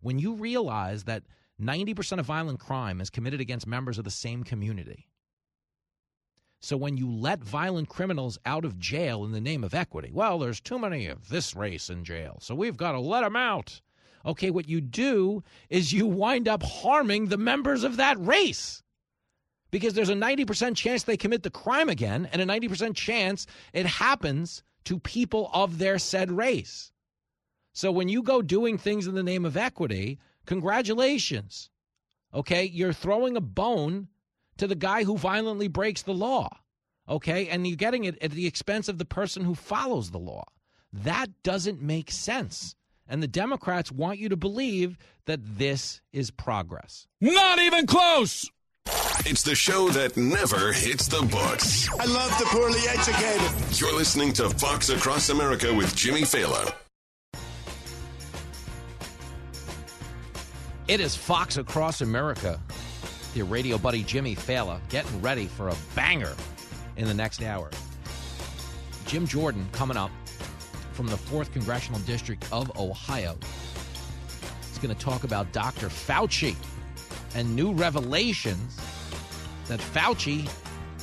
When 0.00 0.18
you 0.18 0.34
realize 0.34 1.04
that 1.04 1.24
90% 1.60 2.20
of 2.20 2.26
violent 2.26 2.60
crime 2.60 3.00
is 3.00 3.10
committed 3.10 3.40
against 3.40 3.66
members 3.66 3.98
of 3.98 4.04
the 4.04 4.10
same 4.10 4.44
community. 4.44 5.08
So 6.60 6.76
when 6.76 6.96
you 6.96 7.10
let 7.10 7.42
violent 7.44 7.88
criminals 7.88 8.38
out 8.44 8.64
of 8.64 8.78
jail 8.78 9.24
in 9.24 9.32
the 9.32 9.40
name 9.40 9.62
of 9.62 9.74
equity, 9.74 10.10
well, 10.12 10.38
there's 10.38 10.60
too 10.60 10.78
many 10.78 11.06
of 11.06 11.28
this 11.28 11.54
race 11.54 11.88
in 11.88 12.04
jail, 12.04 12.38
so 12.40 12.54
we've 12.54 12.76
got 12.76 12.92
to 12.92 13.00
let 13.00 13.22
them 13.22 13.36
out. 13.36 13.80
Okay, 14.26 14.50
what 14.50 14.68
you 14.68 14.80
do 14.80 15.44
is 15.70 15.92
you 15.92 16.06
wind 16.06 16.48
up 16.48 16.62
harming 16.62 17.26
the 17.26 17.38
members 17.38 17.84
of 17.84 17.96
that 17.96 18.18
race 18.18 18.82
because 19.70 19.94
there's 19.94 20.08
a 20.08 20.14
90% 20.14 20.76
chance 20.76 21.04
they 21.04 21.16
commit 21.16 21.42
the 21.42 21.50
crime 21.50 21.88
again 21.88 22.28
and 22.32 22.42
a 22.42 22.46
90% 22.46 22.96
chance 22.96 23.46
it 23.72 23.86
happens 23.86 24.62
to 24.84 24.98
people 24.98 25.50
of 25.52 25.78
their 25.78 25.98
said 25.98 26.30
race. 26.30 26.92
So 27.72 27.92
when 27.92 28.08
you 28.08 28.22
go 28.22 28.42
doing 28.42 28.78
things 28.78 29.06
in 29.06 29.14
the 29.14 29.22
name 29.22 29.44
of 29.44 29.56
equity, 29.56 30.18
congratulations. 30.46 31.70
Okay, 32.34 32.64
you're 32.64 32.92
throwing 32.92 33.36
a 33.36 33.40
bone 33.40 34.08
to 34.58 34.66
the 34.66 34.74
guy 34.74 35.04
who 35.04 35.16
violently 35.16 35.68
breaks 35.68 36.02
the 36.02 36.14
law. 36.14 36.48
Okay, 37.08 37.48
and 37.48 37.66
you're 37.66 37.76
getting 37.76 38.04
it 38.04 38.22
at 38.22 38.32
the 38.32 38.46
expense 38.46 38.88
of 38.88 38.98
the 38.98 39.04
person 39.04 39.42
who 39.42 39.54
follows 39.54 40.10
the 40.10 40.18
law. 40.18 40.44
That 40.92 41.30
doesn't 41.42 41.80
make 41.80 42.10
sense. 42.10 42.74
And 43.08 43.22
the 43.22 43.28
Democrats 43.28 43.90
want 43.90 44.18
you 44.18 44.28
to 44.28 44.36
believe 44.36 44.98
that 45.24 45.40
this 45.42 46.02
is 46.12 46.30
progress. 46.30 47.06
Not 47.20 47.58
even 47.58 47.86
close. 47.86 48.50
It's 49.24 49.42
the 49.42 49.54
show 49.54 49.88
that 49.90 50.16
never 50.16 50.72
hits 50.72 51.08
the 51.08 51.22
books. 51.22 51.88
I 51.98 52.04
love 52.04 52.30
the 52.38 52.44
poorly 52.46 52.80
educated. 52.88 53.80
You're 53.80 53.96
listening 53.96 54.32
to 54.34 54.50
Fox 54.50 54.90
Across 54.90 55.30
America 55.30 55.72
with 55.72 55.94
Jimmy 55.96 56.22
Failla. 56.22 56.74
It 60.86 61.00
is 61.00 61.14
Fox 61.14 61.56
Across 61.58 62.00
America. 62.00 62.60
Your 63.34 63.46
radio 63.46 63.78
buddy 63.78 64.02
Jimmy 64.02 64.34
Failla 64.34 64.80
getting 64.88 65.20
ready 65.20 65.46
for 65.46 65.68
a 65.68 65.76
banger 65.94 66.34
in 66.96 67.06
the 67.06 67.14
next 67.14 67.42
hour. 67.42 67.70
Jim 69.06 69.26
Jordan 69.26 69.66
coming 69.72 69.96
up 69.96 70.10
from 70.92 71.06
the 71.06 71.16
4th 71.16 71.52
Congressional 71.52 72.00
District 72.00 72.44
of 72.52 72.76
Ohio. 72.78 73.38
He's 74.68 74.78
going 74.78 74.94
to 74.94 75.00
talk 75.00 75.24
about 75.24 75.52
Dr. 75.52 75.88
Fauci 75.88 76.56
and 77.34 77.54
new 77.54 77.72
revelations 77.72 78.80
that 79.68 79.80
Fauci 79.80 80.50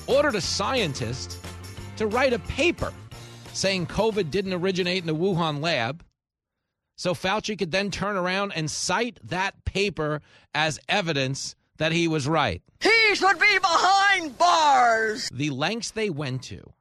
ordered 0.08 0.36
a 0.36 0.42
scientist 0.42 1.40
to 1.98 2.08
write 2.08 2.34
a 2.34 2.40
paper 2.40 2.92
saying 3.54 3.88
COVID 3.88 4.32
didn't 4.32 4.54
originate 4.54 5.00
in 5.00 5.08
the 5.08 5.16
Wuhan 5.16 5.62
lab. 5.62 6.04
So 6.98 7.14
Fauci 7.14 7.58
could 7.58 7.72
then 7.72 7.92
turn 7.92 8.18
around 8.18 8.52
and 8.54 8.70
cite 8.70 9.20
that 9.24 9.64
paper 9.66 10.22
as 10.54 10.80
evidence 10.90 11.56
that 11.78 11.92
he 11.92 12.08
was 12.08 12.28
right. 12.28 12.62
He 12.82 13.16
should 13.16 13.40
be 13.40 13.60
behind 13.60 14.38
bars. 14.38 15.30
The 15.34 15.50
lengths 15.50 15.92
they 15.92 16.10
went 16.10 16.44
to 16.44 16.74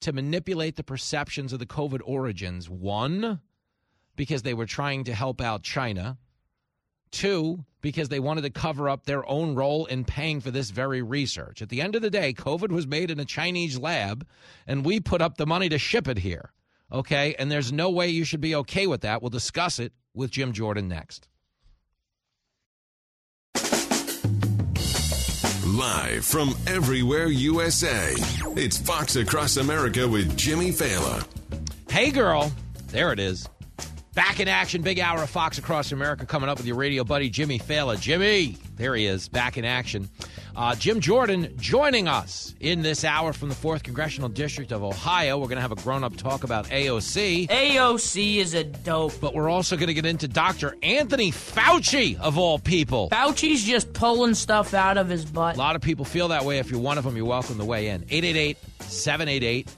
to 0.00 0.12
manipulate 0.12 0.76
the 0.76 0.84
perceptions 0.84 1.52
of 1.52 1.58
the 1.58 1.66
COVID 1.66 2.00
origins 2.04 2.68
one, 2.68 3.40
because 4.14 4.42
they 4.42 4.54
were 4.54 4.66
trying 4.66 5.04
to 5.04 5.14
help 5.14 5.40
out 5.40 5.62
China. 5.62 6.18
Two, 7.12 7.64
because 7.80 8.08
they 8.08 8.20
wanted 8.20 8.42
to 8.42 8.50
cover 8.50 8.88
up 8.88 9.04
their 9.04 9.26
own 9.28 9.54
role 9.54 9.86
in 9.86 10.04
paying 10.04 10.40
for 10.40 10.50
this 10.50 10.70
very 10.70 11.02
research. 11.02 11.62
At 11.62 11.68
the 11.68 11.80
end 11.80 11.94
of 11.94 12.02
the 12.02 12.10
day, 12.10 12.32
COVID 12.32 12.70
was 12.70 12.86
made 12.86 13.10
in 13.10 13.20
a 13.20 13.24
Chinese 13.24 13.78
lab, 13.78 14.26
and 14.66 14.84
we 14.84 15.00
put 15.00 15.22
up 15.22 15.36
the 15.36 15.46
money 15.46 15.68
to 15.68 15.78
ship 15.78 16.08
it 16.08 16.18
here. 16.18 16.52
Okay? 16.90 17.34
And 17.38 17.50
there's 17.50 17.72
no 17.72 17.90
way 17.90 18.08
you 18.08 18.24
should 18.24 18.40
be 18.40 18.54
okay 18.56 18.86
with 18.86 19.02
that. 19.02 19.22
We'll 19.22 19.30
discuss 19.30 19.78
it 19.78 19.92
with 20.14 20.30
Jim 20.30 20.52
Jordan 20.52 20.88
next. 20.88 21.28
Live 25.76 26.24
from 26.24 26.54
everywhere 26.66 27.26
USA, 27.26 28.14
it's 28.56 28.78
Fox 28.78 29.16
Across 29.16 29.58
America 29.58 30.08
with 30.08 30.34
Jimmy 30.34 30.70
Failla. 30.70 31.22
Hey, 31.90 32.10
girl. 32.10 32.50
There 32.86 33.12
it 33.12 33.20
is. 33.20 33.46
Back 34.16 34.40
in 34.40 34.48
action, 34.48 34.80
big 34.80 34.98
hour 34.98 35.22
of 35.22 35.28
Fox 35.28 35.58
Across 35.58 35.92
America 35.92 36.24
coming 36.24 36.48
up 36.48 36.56
with 36.56 36.66
your 36.66 36.76
radio 36.76 37.04
buddy 37.04 37.28
Jimmy 37.28 37.58
Failla. 37.58 38.00
Jimmy, 38.00 38.56
there 38.76 38.94
he 38.94 39.04
is, 39.04 39.28
back 39.28 39.58
in 39.58 39.66
action. 39.66 40.08
Uh, 40.56 40.74
Jim 40.74 41.00
Jordan 41.00 41.52
joining 41.58 42.08
us 42.08 42.54
in 42.58 42.80
this 42.80 43.04
hour 43.04 43.34
from 43.34 43.50
the 43.50 43.54
4th 43.54 43.82
Congressional 43.82 44.30
District 44.30 44.72
of 44.72 44.82
Ohio. 44.82 45.36
We're 45.36 45.48
going 45.48 45.56
to 45.56 45.60
have 45.60 45.72
a 45.72 45.76
grown 45.76 46.02
up 46.02 46.16
talk 46.16 46.44
about 46.44 46.64
AOC. 46.68 47.48
AOC 47.48 48.36
is 48.36 48.54
a 48.54 48.64
dope. 48.64 49.12
But 49.20 49.34
we're 49.34 49.50
also 49.50 49.76
going 49.76 49.88
to 49.88 49.94
get 49.94 50.06
into 50.06 50.28
Dr. 50.28 50.78
Anthony 50.82 51.30
Fauci, 51.30 52.18
of 52.18 52.38
all 52.38 52.58
people. 52.58 53.10
Fauci's 53.10 53.64
just 53.64 53.92
pulling 53.92 54.32
stuff 54.32 54.72
out 54.72 54.96
of 54.96 55.10
his 55.10 55.26
butt. 55.26 55.56
A 55.56 55.58
lot 55.58 55.76
of 55.76 55.82
people 55.82 56.06
feel 56.06 56.28
that 56.28 56.46
way. 56.46 56.58
If 56.58 56.70
you're 56.70 56.80
one 56.80 56.96
of 56.96 57.04
them, 57.04 57.18
you're 57.18 57.26
welcome 57.26 57.58
to 57.58 57.66
weigh 57.66 57.88
in. 57.88 58.04
888 58.04 58.56
788 58.80 59.76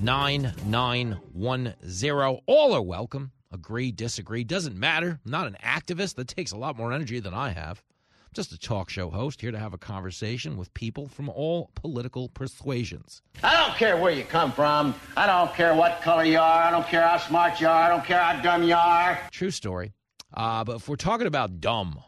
9910. 0.00 2.40
All 2.46 2.72
are 2.72 2.80
welcome. 2.80 3.30
Agree, 3.54 3.92
disagree, 3.92 4.42
doesn't 4.42 4.76
matter. 4.76 5.20
I'm 5.24 5.30
not 5.30 5.46
an 5.46 5.56
activist. 5.64 6.16
That 6.16 6.26
takes 6.26 6.50
a 6.50 6.56
lot 6.56 6.76
more 6.76 6.92
energy 6.92 7.20
than 7.20 7.34
I 7.34 7.50
have. 7.50 7.84
I'm 8.24 8.32
just 8.34 8.50
a 8.50 8.58
talk 8.58 8.90
show 8.90 9.10
host 9.10 9.40
here 9.40 9.52
to 9.52 9.58
have 9.60 9.72
a 9.72 9.78
conversation 9.78 10.56
with 10.56 10.74
people 10.74 11.06
from 11.06 11.28
all 11.28 11.70
political 11.76 12.28
persuasions. 12.30 13.22
I 13.44 13.56
don't 13.56 13.76
care 13.76 13.96
where 13.96 14.10
you 14.10 14.24
come 14.24 14.50
from. 14.50 14.92
I 15.16 15.28
don't 15.28 15.54
care 15.54 15.72
what 15.72 16.02
color 16.02 16.24
you 16.24 16.38
are. 16.38 16.62
I 16.64 16.72
don't 16.72 16.84
care 16.88 17.06
how 17.06 17.16
smart 17.16 17.60
you 17.60 17.68
are. 17.68 17.80
I 17.80 17.88
don't 17.88 18.04
care 18.04 18.18
how 18.18 18.42
dumb 18.42 18.64
you 18.64 18.74
are. 18.74 19.20
True 19.30 19.52
story. 19.52 19.92
Uh, 20.36 20.64
but 20.64 20.76
if 20.76 20.88
we're 20.88 20.96
talking 20.96 21.28
about 21.28 21.60
dumb, 21.60 22.00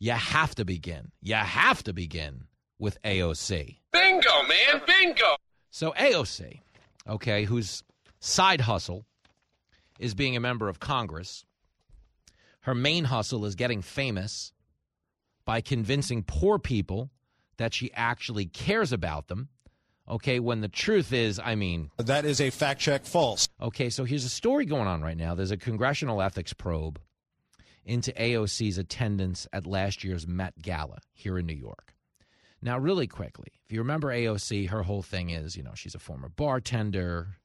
you 0.00 0.10
have 0.10 0.56
to 0.56 0.64
begin. 0.64 1.12
You 1.22 1.36
have 1.36 1.84
to 1.84 1.92
begin 1.92 2.46
with 2.80 3.00
AOC. 3.02 3.76
Bingo, 3.92 4.42
man, 4.48 4.82
bingo. 4.84 5.36
So 5.70 5.92
AOC, 5.92 6.62
okay, 7.08 7.44
whose 7.44 7.84
side 8.18 8.62
hustle 8.62 9.06
is 10.00 10.14
being 10.14 10.34
a 10.34 10.40
member 10.40 10.68
of 10.68 10.80
Congress. 10.80 11.44
Her 12.62 12.74
main 12.74 13.04
hustle 13.04 13.44
is 13.44 13.54
getting 13.54 13.82
famous 13.82 14.52
by 15.44 15.60
convincing 15.60 16.24
poor 16.24 16.58
people 16.58 17.10
that 17.58 17.74
she 17.74 17.92
actually 17.94 18.46
cares 18.46 18.92
about 18.92 19.28
them. 19.28 19.48
Okay, 20.08 20.40
when 20.40 20.60
the 20.60 20.68
truth 20.68 21.12
is, 21.12 21.38
I 21.38 21.54
mean. 21.54 21.90
That 21.98 22.24
is 22.24 22.40
a 22.40 22.50
fact 22.50 22.80
check 22.80 23.04
false. 23.04 23.48
Okay, 23.60 23.90
so 23.90 24.04
here's 24.04 24.24
a 24.24 24.30
story 24.30 24.64
going 24.64 24.88
on 24.88 25.02
right 25.02 25.16
now. 25.16 25.34
There's 25.34 25.52
a 25.52 25.56
congressional 25.56 26.20
ethics 26.20 26.52
probe 26.52 26.98
into 27.84 28.12
AOC's 28.12 28.78
attendance 28.78 29.46
at 29.52 29.66
last 29.66 30.02
year's 30.02 30.26
Met 30.26 30.60
Gala 30.60 30.98
here 31.12 31.38
in 31.38 31.46
New 31.46 31.54
York. 31.54 31.94
Now, 32.62 32.78
really 32.78 33.06
quickly, 33.06 33.52
if 33.64 33.72
you 33.72 33.78
remember 33.80 34.08
AOC, 34.08 34.68
her 34.68 34.82
whole 34.82 35.02
thing 35.02 35.30
is, 35.30 35.56
you 35.56 35.62
know, 35.62 35.74
she's 35.74 35.94
a 35.94 35.98
former 35.98 36.28
bartender. 36.28 37.36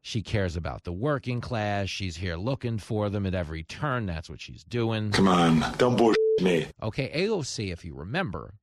She 0.00 0.22
cares 0.22 0.56
about 0.56 0.84
the 0.84 0.92
working 0.92 1.40
class. 1.40 1.88
She's 1.88 2.16
here 2.16 2.36
looking 2.36 2.78
for 2.78 3.10
them 3.10 3.26
at 3.26 3.34
every 3.34 3.62
turn. 3.62 4.06
That's 4.06 4.30
what 4.30 4.40
she's 4.40 4.64
doing. 4.64 5.10
Come 5.10 5.28
on, 5.28 5.64
don't 5.76 5.96
bullshit 5.96 6.18
me. 6.40 6.66
Okay, 6.82 7.10
AOC, 7.14 7.72
if 7.72 7.84
you 7.84 7.94
remember, 7.94 8.54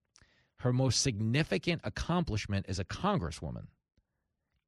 her 0.57 0.73
most 0.73 1.01
significant 1.01 1.81
accomplishment 1.83 2.65
as 2.67 2.79
a 2.79 2.85
congresswoman 2.85 3.67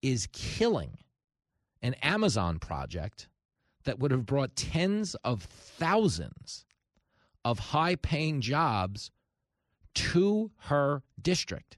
is 0.01 0.27
killing 0.31 0.97
an 1.81 1.95
Amazon 1.95 2.59
project 2.59 3.29
that 3.85 3.99
would 3.99 4.11
have 4.11 4.25
brought 4.25 4.55
tens 4.55 5.15
of 5.23 5.43
thousands 5.43 6.65
of 7.45 7.59
high 7.59 7.95
paying 7.95 8.41
jobs 8.41 9.09
to 9.95 10.51
her 10.57 11.01
district 11.21 11.77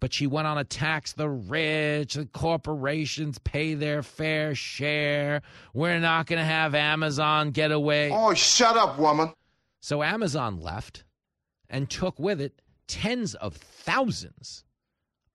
but 0.00 0.12
she 0.12 0.26
went 0.26 0.46
on 0.46 0.56
to 0.56 0.64
tax 0.64 1.12
the 1.12 1.28
rich, 1.28 2.14
the 2.14 2.26
corporations 2.26 3.38
pay 3.38 3.74
their 3.74 4.02
fair 4.02 4.54
share. 4.54 5.42
We're 5.74 5.98
not 5.98 6.26
going 6.26 6.38
to 6.38 6.44
have 6.44 6.74
Amazon 6.74 7.50
get 7.50 7.72
away. 7.72 8.10
Oh, 8.12 8.34
shut 8.34 8.76
up, 8.76 8.98
woman. 8.98 9.32
So 9.80 10.02
Amazon 10.02 10.60
left 10.60 11.04
and 11.68 11.88
took 11.88 12.18
with 12.18 12.40
it 12.40 12.60
tens 12.86 13.34
of 13.34 13.54
thousands 13.54 14.64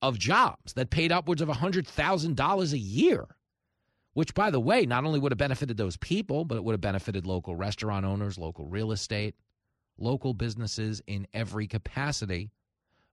of 0.02 0.20
jobs 0.20 0.74
that 0.74 0.90
paid 0.90 1.12
upwards 1.12 1.42
of 1.42 1.50
$100,000 1.50 2.74
a 2.74 2.78
year. 2.78 3.26
Which, 4.14 4.36
by 4.36 4.52
the 4.52 4.60
way, 4.60 4.86
not 4.86 5.06
only 5.06 5.20
would 5.20 5.32
have 5.32 5.40
benefited 5.40 5.76
those 5.76 5.98
people, 5.98 6.46
but 6.46 6.56
it 6.56 6.64
would 6.64 6.74
have 6.74 6.82
benefited 6.82 7.26
local 7.26 7.56
restaurant 7.56 8.06
owners, 8.06 8.38
local 8.38 8.68
real 8.68 8.92
estate, 8.92 9.34
local 9.98 10.36
businesses 10.36 11.02
in 11.08 11.26
every 11.34 11.66
capacity, 11.66 12.52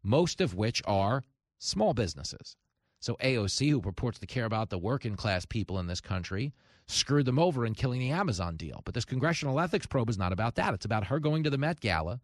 most 0.03 0.43
of 0.43 0.55
which 0.55 0.83
are 0.85 1.23
small 1.61 1.95
businesses. 1.95 2.57
So 2.99 3.17
AOC, 3.23 3.71
who 3.71 3.81
purports 3.81 4.19
to 4.19 4.27
care 4.27 4.45
about 4.45 4.71
the 4.71 4.79
working 4.79 5.15
class 5.15 5.45
people 5.45 5.79
in 5.79 5.87
this 5.87 6.01
country, 6.01 6.53
screwed 6.89 7.27
them 7.27 7.39
over 7.39 7.65
in 7.65 7.75
killing 7.75 8.01
the 8.01 8.11
Amazon 8.11 8.57
deal. 8.57 8.83
But 8.85 8.95
this 8.95 9.05
congressional 9.05 9.61
ethics 9.61 9.87
probe 9.87 10.11
is 10.11 10.19
not 10.19 10.33
about 10.33 10.57
that. 10.57 10.75
It's 10.75 10.85
about 10.85 11.07
her 11.07 11.21
going 11.21 11.45
to 11.45 11.51
the 11.51 11.59
Met 11.59 11.81
Gala 11.81 12.21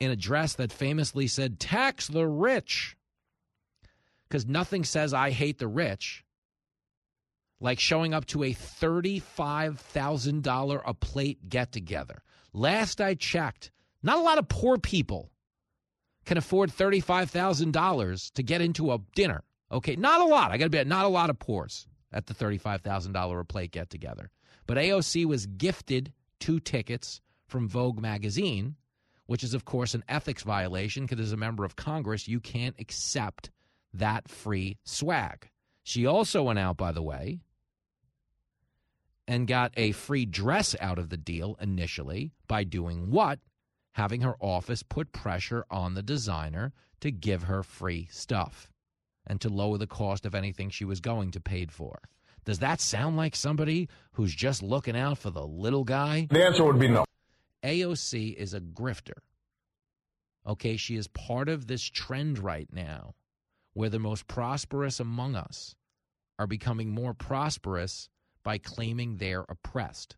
in 0.00 0.10
a 0.10 0.16
dress 0.16 0.54
that 0.54 0.72
famously 0.72 1.28
said, 1.28 1.60
tax 1.60 2.08
the 2.08 2.26
rich. 2.26 2.96
Because 4.28 4.46
nothing 4.46 4.84
says 4.84 5.14
I 5.14 5.30
hate 5.30 5.58
the 5.58 5.68
rich 5.68 6.24
like 7.62 7.78
showing 7.78 8.12
up 8.12 8.26
to 8.26 8.42
a 8.42 8.52
$35,000 8.52 10.82
a 10.84 10.94
plate 10.94 11.48
get 11.48 11.70
together. 11.72 12.22
Last 12.52 13.00
I 13.00 13.14
checked, 13.14 13.70
not 14.02 14.18
a 14.18 14.22
lot 14.22 14.38
of 14.38 14.48
poor 14.48 14.78
people 14.78 15.30
can 16.24 16.38
afford 16.38 16.70
$35,000 16.70 18.32
to 18.32 18.42
get 18.42 18.60
into 18.60 18.92
a 18.92 18.98
dinner. 19.14 19.42
Okay, 19.70 19.96
not 19.96 20.20
a 20.20 20.24
lot. 20.24 20.52
I 20.52 20.58
got 20.58 20.66
to 20.66 20.70
be 20.70 20.84
not 20.84 21.04
a 21.04 21.08
lot 21.08 21.30
of 21.30 21.38
poors 21.38 21.86
at 22.12 22.26
the 22.26 22.34
$35,000 22.34 23.40
a 23.40 23.44
plate 23.44 23.72
get 23.72 23.90
together. 23.90 24.30
But 24.66 24.76
AOC 24.76 25.24
was 25.24 25.46
gifted 25.46 26.12
two 26.38 26.60
tickets 26.60 27.20
from 27.46 27.68
Vogue 27.68 28.00
magazine, 28.00 28.76
which 29.26 29.42
is, 29.42 29.54
of 29.54 29.64
course, 29.64 29.94
an 29.94 30.04
ethics 30.08 30.42
violation 30.42 31.04
because 31.06 31.20
as 31.20 31.32
a 31.32 31.36
member 31.36 31.64
of 31.64 31.76
Congress, 31.76 32.28
you 32.28 32.40
can't 32.40 32.76
accept 32.78 33.50
that 33.94 34.28
free 34.28 34.78
swag. 34.84 35.48
She 35.82 36.06
also 36.06 36.44
went 36.44 36.58
out, 36.58 36.76
by 36.76 36.92
the 36.92 37.02
way, 37.02 37.40
and 39.26 39.46
got 39.46 39.72
a 39.76 39.92
free 39.92 40.26
dress 40.26 40.76
out 40.80 40.98
of 40.98 41.08
the 41.08 41.16
deal 41.16 41.56
initially 41.60 42.32
by 42.46 42.64
doing 42.64 43.10
what? 43.10 43.38
Having 43.92 44.22
her 44.22 44.36
office 44.40 44.82
put 44.82 45.12
pressure 45.12 45.64
on 45.70 45.94
the 45.94 46.02
designer 46.02 46.72
to 47.00 47.10
give 47.10 47.44
her 47.44 47.62
free 47.62 48.08
stuff 48.10 48.70
and 49.26 49.40
to 49.40 49.48
lower 49.48 49.78
the 49.78 49.86
cost 49.86 50.26
of 50.26 50.34
anything 50.34 50.70
she 50.70 50.84
was 50.84 51.00
going 51.00 51.30
to 51.30 51.40
paid 51.40 51.70
for. 51.70 51.98
Does 52.44 52.58
that 52.58 52.80
sound 52.80 53.16
like 53.16 53.36
somebody 53.36 53.88
who's 54.12 54.34
just 54.34 54.62
looking 54.62 54.96
out 54.96 55.18
for 55.18 55.30
the 55.30 55.46
little 55.46 55.84
guy? 55.84 56.26
The 56.30 56.44
answer 56.44 56.64
would 56.64 56.78
be 56.78 56.88
no. 56.88 57.04
AOC 57.62 58.34
is 58.34 58.54
a 58.54 58.60
grifter. 58.60 59.18
Okay, 60.46 60.76
she 60.76 60.96
is 60.96 61.06
part 61.06 61.48
of 61.48 61.68
this 61.68 61.82
trend 61.82 62.38
right 62.38 62.68
now 62.72 63.14
where 63.74 63.88
the 63.88 64.00
most 64.00 64.26
prosperous 64.26 64.98
among 64.98 65.36
us 65.36 65.76
are 66.38 66.48
becoming 66.48 66.90
more 66.90 67.14
prosperous 67.14 68.08
by 68.42 68.58
claiming 68.58 69.16
they're 69.16 69.44
oppressed. 69.48 70.16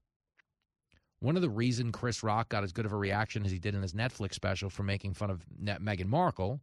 One 1.24 1.36
of 1.36 1.42
the 1.42 1.48
reason 1.48 1.90
Chris 1.90 2.22
Rock 2.22 2.50
got 2.50 2.64
as 2.64 2.72
good 2.72 2.84
of 2.84 2.92
a 2.92 2.98
reaction 2.98 3.46
as 3.46 3.50
he 3.50 3.58
did 3.58 3.74
in 3.74 3.80
his 3.80 3.94
Netflix 3.94 4.34
special 4.34 4.68
for 4.68 4.82
making 4.82 5.14
fun 5.14 5.30
of 5.30 5.42
Meghan 5.58 6.04
Markle 6.04 6.60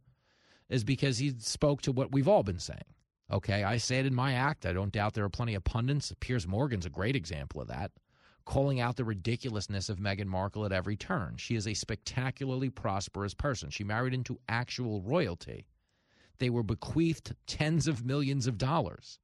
is 0.68 0.84
because 0.84 1.18
he 1.18 1.34
spoke 1.40 1.82
to 1.82 1.90
what 1.90 2.12
we've 2.12 2.28
all 2.28 2.44
been 2.44 2.60
saying. 2.60 2.94
Okay, 3.28 3.64
I 3.64 3.78
say 3.78 3.98
it 3.98 4.06
in 4.06 4.14
my 4.14 4.34
act. 4.34 4.64
I 4.64 4.72
don't 4.72 4.92
doubt 4.92 5.14
there 5.14 5.24
are 5.24 5.28
plenty 5.28 5.56
of 5.56 5.64
pundits. 5.64 6.14
Piers 6.20 6.46
Morgan's 6.46 6.86
a 6.86 6.90
great 6.90 7.16
example 7.16 7.60
of 7.60 7.66
that, 7.66 7.90
calling 8.44 8.78
out 8.78 8.94
the 8.94 9.04
ridiculousness 9.04 9.88
of 9.88 9.98
Meghan 9.98 10.26
Markle 10.26 10.64
at 10.64 10.70
every 10.70 10.94
turn. 10.94 11.38
She 11.38 11.56
is 11.56 11.66
a 11.66 11.74
spectacularly 11.74 12.70
prosperous 12.70 13.34
person. 13.34 13.68
She 13.70 13.82
married 13.82 14.14
into 14.14 14.38
actual 14.48 15.02
royalty. 15.02 15.66
They 16.38 16.50
were 16.50 16.62
bequeathed 16.62 17.34
tens 17.48 17.88
of 17.88 18.06
millions 18.06 18.46
of 18.46 18.58
dollars. 18.58 19.18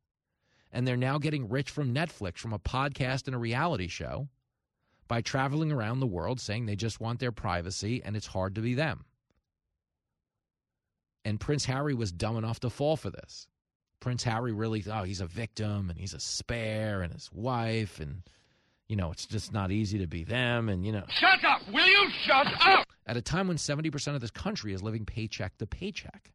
And 0.72 0.84
they're 0.84 0.96
now 0.96 1.18
getting 1.18 1.48
rich 1.48 1.70
from 1.70 1.94
Netflix, 1.94 2.38
from 2.38 2.52
a 2.52 2.58
podcast 2.58 3.26
and 3.26 3.36
a 3.36 3.38
reality 3.38 3.86
show 3.86 4.26
by 5.08 5.22
traveling 5.22 5.72
around 5.72 6.00
the 6.00 6.06
world 6.06 6.40
saying 6.40 6.66
they 6.66 6.76
just 6.76 7.00
want 7.00 7.18
their 7.18 7.32
privacy 7.32 8.02
and 8.04 8.16
it's 8.16 8.26
hard 8.26 8.54
to 8.54 8.60
be 8.60 8.74
them. 8.74 9.04
And 11.24 11.40
Prince 11.40 11.64
Harry 11.64 11.94
was 11.94 12.12
dumb 12.12 12.36
enough 12.36 12.60
to 12.60 12.70
fall 12.70 12.96
for 12.96 13.10
this. 13.10 13.48
Prince 14.00 14.22
Harry 14.22 14.52
really 14.52 14.80
thought 14.82 15.02
oh, 15.02 15.04
he's 15.04 15.20
a 15.20 15.26
victim 15.26 15.90
and 15.90 15.98
he's 15.98 16.14
a 16.14 16.20
spare 16.20 17.02
and 17.02 17.12
his 17.12 17.28
wife 17.32 17.98
and 17.98 18.22
you 18.88 18.96
know, 18.96 19.10
it's 19.12 19.26
just 19.26 19.52
not 19.52 19.70
easy 19.70 19.98
to 19.98 20.06
be 20.06 20.24
them. 20.24 20.70
And, 20.70 20.86
you 20.86 20.92
know, 20.92 21.04
Shut 21.10 21.44
up! 21.44 21.60
Will 21.70 21.86
you 21.86 22.10
shut 22.24 22.46
up? 22.66 22.86
at 23.06 23.16
a 23.16 23.22
time 23.22 23.48
when 23.48 23.56
70% 23.56 24.14
of 24.14 24.20
this 24.20 24.30
country 24.30 24.72
is 24.72 24.82
living 24.82 25.04
paycheck 25.04 25.56
to 25.58 25.66
paycheck. 25.66 26.32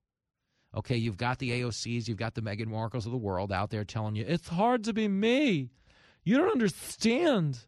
Okay, 0.76 0.98
you've 0.98 1.18
got 1.18 1.38
the 1.38 1.62
AOCs, 1.62 2.08
you've 2.08 2.18
got 2.18 2.34
the 2.34 2.41
Meghan 2.41 2.68
Markles 2.68 3.06
of 3.06 3.12
the 3.12 3.18
world 3.18 3.52
out 3.52 3.70
there 3.70 3.84
telling 3.84 4.16
you, 4.16 4.26
it's 4.28 4.48
hard 4.48 4.84
to 4.86 4.94
be 4.94 5.08
me. 5.08 5.70
You 6.24 6.38
don't 6.38 6.52
understand. 6.52 7.60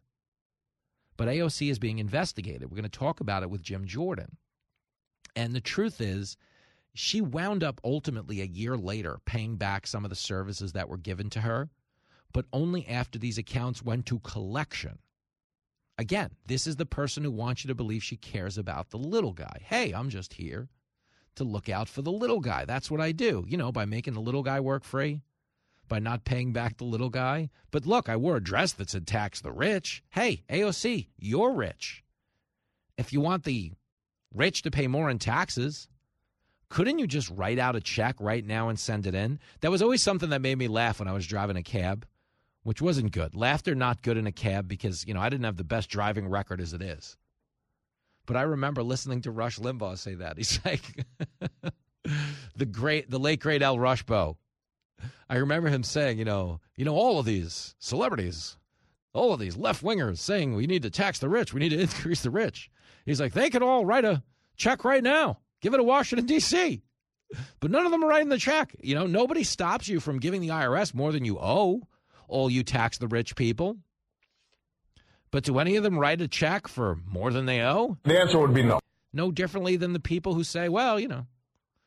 But 1.16 1.28
AOC 1.28 1.70
is 1.70 1.78
being 1.78 1.98
investigated. 1.98 2.70
We're 2.70 2.76
going 2.76 2.90
to 2.90 2.98
talk 2.98 3.20
about 3.20 3.42
it 3.42 3.50
with 3.50 3.62
Jim 3.62 3.86
Jordan. 3.86 4.36
And 5.34 5.54
the 5.54 5.60
truth 5.60 6.00
is, 6.00 6.36
she 6.94 7.20
wound 7.20 7.62
up 7.62 7.80
ultimately 7.84 8.40
a 8.40 8.46
year 8.46 8.76
later 8.76 9.18
paying 9.26 9.56
back 9.56 9.86
some 9.86 10.04
of 10.04 10.08
the 10.08 10.16
services 10.16 10.72
that 10.72 10.88
were 10.88 10.96
given 10.96 11.28
to 11.30 11.40
her, 11.42 11.68
but 12.32 12.46
only 12.52 12.86
after 12.88 13.18
these 13.18 13.38
accounts 13.38 13.82
went 13.82 14.06
to 14.06 14.18
collection. 14.20 14.98
Again, 15.98 16.30
this 16.46 16.66
is 16.66 16.76
the 16.76 16.86
person 16.86 17.24
who 17.24 17.30
wants 17.30 17.64
you 17.64 17.68
to 17.68 17.74
believe 17.74 18.02
she 18.02 18.16
cares 18.16 18.58
about 18.58 18.90
the 18.90 18.98
little 18.98 19.32
guy. 19.32 19.58
Hey, 19.62 19.92
I'm 19.92 20.10
just 20.10 20.34
here 20.34 20.68
to 21.36 21.44
look 21.44 21.68
out 21.68 21.88
for 21.88 22.02
the 22.02 22.12
little 22.12 22.40
guy. 22.40 22.64
That's 22.64 22.90
what 22.90 23.00
I 23.00 23.12
do, 23.12 23.44
you 23.46 23.56
know, 23.56 23.72
by 23.72 23.84
making 23.84 24.14
the 24.14 24.20
little 24.20 24.42
guy 24.42 24.60
work 24.60 24.84
free, 24.84 25.22
by 25.88 25.98
not 25.98 26.24
paying 26.24 26.52
back 26.52 26.76
the 26.76 26.84
little 26.84 27.10
guy. 27.10 27.50
But 27.70 27.86
look, 27.86 28.08
I 28.08 28.16
wore 28.16 28.36
a 28.36 28.42
dress 28.42 28.72
that 28.74 28.90
said 28.90 29.06
tax 29.06 29.40
the 29.40 29.52
rich. 29.52 30.02
Hey, 30.10 30.44
AOC, 30.48 31.08
you're 31.18 31.52
rich. 31.52 32.04
If 32.96 33.12
you 33.12 33.20
want 33.20 33.44
the 33.44 33.72
rich 34.34 34.62
to 34.62 34.70
pay 34.70 34.86
more 34.86 35.10
in 35.10 35.18
taxes, 35.18 35.88
couldn't 36.68 36.98
you 36.98 37.06
just 37.06 37.30
write 37.30 37.58
out 37.58 37.76
a 37.76 37.80
check 37.80 38.16
right 38.18 38.44
now 38.44 38.68
and 38.68 38.78
send 38.78 39.06
it 39.06 39.14
in? 39.14 39.38
That 39.60 39.70
was 39.70 39.82
always 39.82 40.02
something 40.02 40.30
that 40.30 40.42
made 40.42 40.58
me 40.58 40.68
laugh 40.68 40.98
when 40.98 41.08
I 41.08 41.12
was 41.12 41.26
driving 41.26 41.56
a 41.56 41.62
cab, 41.62 42.06
which 42.64 42.82
wasn't 42.82 43.12
good. 43.12 43.34
Laughter 43.34 43.74
not 43.74 44.02
good 44.02 44.16
in 44.16 44.26
a 44.26 44.32
cab 44.32 44.66
because, 44.66 45.06
you 45.06 45.14
know, 45.14 45.20
I 45.20 45.28
didn't 45.28 45.44
have 45.44 45.56
the 45.56 45.64
best 45.64 45.88
driving 45.88 46.28
record 46.28 46.60
as 46.60 46.72
it 46.72 46.82
is. 46.82 47.16
But 48.26 48.36
I 48.36 48.42
remember 48.42 48.82
listening 48.82 49.22
to 49.22 49.30
Rush 49.30 49.58
Limbaugh 49.58 49.98
say 49.98 50.16
that. 50.16 50.36
He's 50.36 50.60
like 50.64 50.82
the 52.56 52.66
great 52.66 53.08
the 53.10 53.18
late 53.18 53.40
great 53.40 53.62
El 53.62 53.76
Rushbo. 53.76 54.36
I 55.30 55.36
remember 55.36 55.68
him 55.68 55.82
saying, 55.82 56.18
you 56.18 56.24
know, 56.24 56.60
you 56.76 56.84
know, 56.84 56.94
all 56.94 57.18
of 57.18 57.26
these 57.26 57.74
celebrities, 57.78 58.56
all 59.12 59.32
of 59.32 59.40
these 59.40 59.56
left 59.56 59.82
wingers 59.82 60.18
saying 60.18 60.54
we 60.54 60.66
need 60.66 60.82
to 60.82 60.90
tax 60.90 61.18
the 61.18 61.28
rich, 61.28 61.52
we 61.52 61.60
need 61.60 61.70
to 61.70 61.80
increase 61.80 62.22
the 62.22 62.30
rich. 62.30 62.70
He's 63.04 63.20
like, 63.20 63.32
they 63.32 63.50
could 63.50 63.62
all 63.62 63.84
write 63.84 64.04
a 64.04 64.22
check 64.56 64.84
right 64.84 65.02
now. 65.02 65.38
Give 65.60 65.74
it 65.74 65.78
to 65.78 65.82
Washington, 65.82 66.26
D.C. 66.26 66.82
But 67.60 67.70
none 67.70 67.86
of 67.86 67.92
them 67.92 68.04
are 68.04 68.08
writing 68.08 68.28
the 68.28 68.38
check. 68.38 68.74
You 68.80 68.94
know, 68.94 69.06
nobody 69.06 69.42
stops 69.42 69.88
you 69.88 70.00
from 70.00 70.18
giving 70.18 70.40
the 70.40 70.48
IRS 70.48 70.94
more 70.94 71.12
than 71.12 71.24
you 71.24 71.38
owe. 71.40 71.82
All 72.28 72.50
you 72.50 72.62
tax 72.62 72.98
the 72.98 73.08
rich 73.08 73.36
people. 73.36 73.78
But 75.30 75.44
do 75.44 75.58
any 75.58 75.76
of 75.76 75.82
them 75.82 75.98
write 75.98 76.20
a 76.20 76.28
check 76.28 76.68
for 76.68 76.98
more 77.06 77.30
than 77.30 77.46
they 77.46 77.62
owe? 77.62 77.96
The 78.04 78.18
answer 78.18 78.38
would 78.38 78.54
be 78.54 78.62
no. 78.62 78.80
No 79.12 79.30
differently 79.30 79.76
than 79.76 79.92
the 79.92 80.00
people 80.00 80.34
who 80.34 80.44
say, 80.44 80.68
well, 80.68 81.00
you 81.00 81.08
know, 81.08 81.26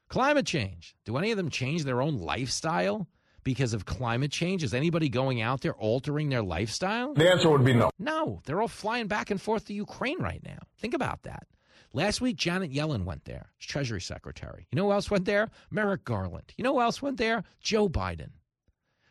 climate 0.10 0.46
change. 0.46 0.96
Do 1.06 1.18
any 1.18 1.32
of 1.32 1.38
them 1.38 1.50
change 1.50 1.84
their 1.84 2.02
own 2.02 2.18
lifestyle 2.18 3.08
because 3.44 3.74
of 3.74 3.86
climate 3.86 4.32
change? 4.32 4.64
Is 4.64 4.74
anybody 4.74 5.10
going 5.10 5.42
out 5.42 5.62
there 5.62 5.74
altering 5.74 6.30
their 6.30 6.44
lifestyle? 6.44 7.14
The 7.14 7.30
answer 7.30 7.50
would 7.50 7.64
be 7.64 7.74
no. 7.74 7.90
No, 7.98 8.42
they're 8.46 8.62
all 8.62 8.68
flying 8.68 9.08
back 9.08 9.32
and 9.32 9.42
forth 9.42 9.66
to 9.66 9.74
Ukraine 9.74 10.22
right 10.22 10.44
now. 10.44 10.60
Think 10.78 10.94
about 10.94 11.24
that. 11.24 11.48
Last 11.94 12.22
week, 12.22 12.36
Janet 12.36 12.72
Yellen 12.72 13.04
went 13.04 13.26
there, 13.26 13.50
as 13.60 13.66
Treasury 13.66 14.02
Secretary. 14.02 14.68
You 14.72 14.76
know 14.76 14.86
who 14.86 14.92
else 14.92 15.10
went 15.10 15.26
there? 15.26 15.50
Merrick 15.72 16.04
Garland. 16.04 16.54
You 16.56 16.64
know 16.64 16.74
who 16.74 16.82
else 16.82 17.02
went 17.02 17.18
there? 17.18 17.44
Joe 17.62 17.90
Biden. 17.90 18.30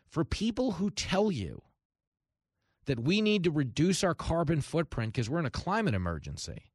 For 0.08 0.24
people 0.24 0.72
who 0.72 0.90
tell 0.90 1.32
you 1.32 1.62
that 2.86 3.00
we 3.00 3.20
need 3.20 3.44
to 3.44 3.50
reduce 3.50 4.04
our 4.04 4.14
carbon 4.14 4.60
footprint 4.60 5.12
because 5.12 5.28
we're 5.28 5.40
in 5.40 5.46
a 5.46 5.50
climate 5.50 5.94
emergency, 5.94 6.70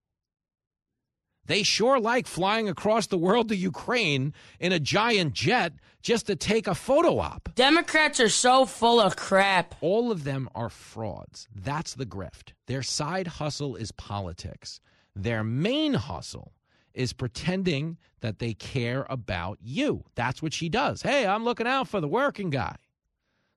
they 1.45 1.63
sure 1.63 1.99
like 1.99 2.27
flying 2.27 2.69
across 2.69 3.07
the 3.07 3.17
world 3.17 3.49
to 3.49 3.55
Ukraine 3.55 4.33
in 4.59 4.71
a 4.71 4.79
giant 4.79 5.33
jet 5.33 5.73
just 6.01 6.27
to 6.27 6.35
take 6.35 6.67
a 6.67 6.75
photo 6.75 7.19
op. 7.19 7.49
Democrats 7.55 8.19
are 8.19 8.29
so 8.29 8.65
full 8.65 8.99
of 8.99 9.15
crap. 9.15 9.75
All 9.81 10.11
of 10.11 10.23
them 10.23 10.49
are 10.55 10.69
frauds. 10.69 11.47
That's 11.55 11.95
the 11.95 12.05
grift. 12.05 12.53
Their 12.67 12.83
side 12.83 13.27
hustle 13.27 13.75
is 13.75 13.91
politics. 13.91 14.79
Their 15.15 15.43
main 15.43 15.93
hustle 15.93 16.53
is 16.93 17.13
pretending 17.13 17.97
that 18.21 18.39
they 18.39 18.53
care 18.53 19.05
about 19.09 19.57
you. 19.61 20.03
That's 20.15 20.41
what 20.41 20.53
she 20.53 20.69
does. 20.69 21.01
Hey, 21.01 21.25
I'm 21.25 21.43
looking 21.43 21.67
out 21.67 21.87
for 21.87 21.99
the 21.99 22.07
working 22.07 22.49
guy. 22.49 22.75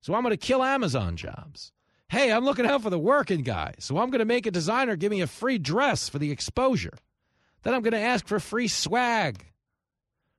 So 0.01 0.15
I'm 0.15 0.23
going 0.23 0.33
to 0.33 0.37
kill 0.37 0.63
Amazon 0.63 1.17
jobs. 1.17 1.73
Hey, 2.09 2.31
I'm 2.33 2.45
looking 2.45 2.67
out 2.67 2.83
for 2.83 2.91
the 2.91 2.99
working 2.99 3.43
guy. 3.43 3.75
So 3.79 3.99
I'm 3.99 4.11
going 4.11 4.21
to 4.21 4.25
make 4.25 4.47
a 4.47 4.51
designer 4.51 4.97
give 4.97 5.11
me 5.11 5.21
a 5.21 5.27
free 5.27 5.59
dress 5.59 6.09
for 6.09 6.19
the 6.19 6.31
exposure. 6.31 6.95
Then 7.67 7.75
I'm 7.75 7.83
going 7.83 7.95
to 7.95 7.99
ask 7.99 8.29
for 8.29 8.39
free 8.39 8.69
swag 8.69 9.45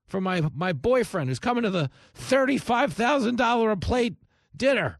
for 0.07 0.21
my, 0.21 0.49
my 0.55 0.71
boyfriend 0.71 1.27
who's 1.27 1.39
coming 1.39 1.63
to 1.63 1.69
the 1.69 1.89
$35,000 2.17 3.69
a 3.69 3.75
plate 3.75 4.15
dinner. 4.55 4.99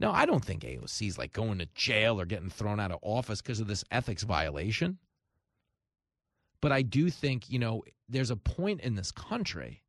Now, 0.00 0.10
I 0.10 0.26
don't 0.26 0.44
think 0.44 0.64
AOC 0.64 1.06
is 1.06 1.18
like 1.18 1.32
going 1.32 1.60
to 1.60 1.68
jail 1.72 2.20
or 2.20 2.24
getting 2.24 2.50
thrown 2.50 2.80
out 2.80 2.90
of 2.90 2.98
office 3.00 3.42
because 3.42 3.60
of 3.60 3.68
this 3.68 3.84
ethics 3.92 4.24
violation. 4.24 4.98
But 6.60 6.72
I 6.72 6.82
do 6.82 7.10
think, 7.10 7.48
you 7.48 7.60
know, 7.60 7.84
there's 8.08 8.32
a 8.32 8.36
point 8.36 8.80
in 8.80 8.96
this 8.96 9.12
country 9.12 9.84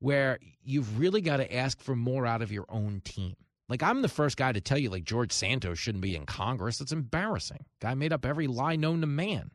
where 0.00 0.38
you've 0.62 0.98
really 0.98 1.22
got 1.22 1.38
to 1.38 1.56
ask 1.56 1.80
for 1.80 1.96
more 1.96 2.26
out 2.26 2.42
of 2.42 2.52
your 2.52 2.66
own 2.68 3.00
team. 3.06 3.36
Like, 3.70 3.82
I'm 3.82 4.02
the 4.02 4.08
first 4.08 4.36
guy 4.36 4.52
to 4.52 4.60
tell 4.60 4.76
you, 4.76 4.90
like, 4.90 5.04
George 5.04 5.32
Santos 5.32 5.78
shouldn't 5.78 6.02
be 6.02 6.14
in 6.14 6.26
Congress. 6.26 6.82
It's 6.82 6.92
embarrassing. 6.92 7.64
Guy 7.80 7.94
made 7.94 8.12
up 8.12 8.26
every 8.26 8.48
lie 8.48 8.76
known 8.76 9.00
to 9.00 9.06
man. 9.06 9.50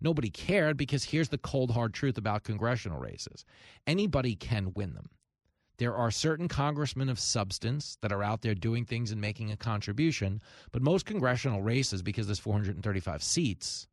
Nobody 0.00 0.30
cared 0.30 0.76
because 0.76 1.04
here's 1.04 1.30
the 1.30 1.38
cold, 1.38 1.70
hard 1.70 1.94
truth 1.94 2.18
about 2.18 2.44
congressional 2.44 2.98
races 2.98 3.44
anybody 3.86 4.34
can 4.34 4.72
win 4.74 4.94
them. 4.94 5.10
There 5.78 5.94
are 5.94 6.10
certain 6.10 6.48
congressmen 6.48 7.08
of 7.08 7.20
substance 7.20 7.98
that 8.00 8.12
are 8.12 8.22
out 8.22 8.40
there 8.42 8.54
doing 8.54 8.84
things 8.84 9.10
and 9.10 9.20
making 9.20 9.52
a 9.52 9.56
contribution, 9.56 10.40
but 10.72 10.80
most 10.82 11.04
congressional 11.04 11.62
races, 11.62 12.02
because 12.02 12.26
there's 12.26 12.38
435 12.38 13.22
seats, 13.22 13.86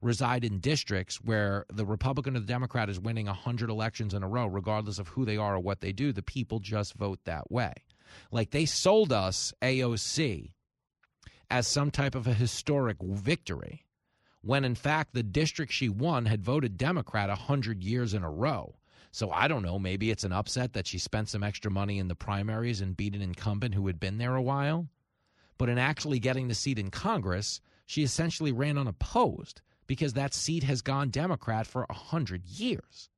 reside 0.00 0.44
in 0.44 0.58
districts 0.58 1.16
where 1.22 1.66
the 1.72 1.86
Republican 1.86 2.36
or 2.36 2.40
the 2.40 2.46
Democrat 2.46 2.88
is 2.88 2.98
winning 2.98 3.26
100 3.26 3.70
elections 3.70 4.12
in 4.12 4.24
a 4.24 4.28
row, 4.28 4.46
regardless 4.46 4.98
of 4.98 5.08
who 5.08 5.24
they 5.24 5.36
are 5.36 5.56
or 5.56 5.60
what 5.60 5.80
they 5.80 5.92
do. 5.92 6.12
The 6.12 6.22
people 6.22 6.58
just 6.58 6.94
vote 6.94 7.20
that 7.24 7.50
way. 7.50 7.74
Like 8.32 8.50
they 8.50 8.64
sold 8.64 9.12
us 9.12 9.52
AOC 9.62 10.52
as 11.50 11.66
some 11.66 11.90
type 11.90 12.14
of 12.14 12.26
a 12.26 12.34
historic 12.34 12.96
victory, 13.02 13.84
when 14.48 14.64
in 14.64 14.74
fact 14.74 15.12
the 15.12 15.22
district 15.22 15.70
she 15.70 15.90
won 15.90 16.24
had 16.24 16.42
voted 16.42 16.78
Democrat 16.78 17.28
100 17.28 17.84
years 17.84 18.14
in 18.14 18.22
a 18.22 18.30
row. 18.30 18.74
So 19.10 19.30
I 19.30 19.46
don't 19.46 19.62
know, 19.62 19.78
maybe 19.78 20.10
it's 20.10 20.24
an 20.24 20.32
upset 20.32 20.72
that 20.72 20.86
she 20.86 20.96
spent 20.96 21.28
some 21.28 21.42
extra 21.42 21.70
money 21.70 21.98
in 21.98 22.08
the 22.08 22.14
primaries 22.14 22.80
and 22.80 22.96
beat 22.96 23.14
an 23.14 23.20
incumbent 23.20 23.74
who 23.74 23.86
had 23.88 24.00
been 24.00 24.16
there 24.16 24.36
a 24.36 24.40
while. 24.40 24.88
But 25.58 25.68
in 25.68 25.76
actually 25.76 26.18
getting 26.18 26.48
the 26.48 26.54
seat 26.54 26.78
in 26.78 26.90
Congress, 26.90 27.60
she 27.84 28.02
essentially 28.02 28.50
ran 28.50 28.78
unopposed 28.78 29.60
because 29.86 30.14
that 30.14 30.32
seat 30.32 30.62
has 30.62 30.80
gone 30.80 31.10
Democrat 31.10 31.66
for 31.66 31.82
a 31.82 31.92
100 31.92 32.46
years. 32.46 33.10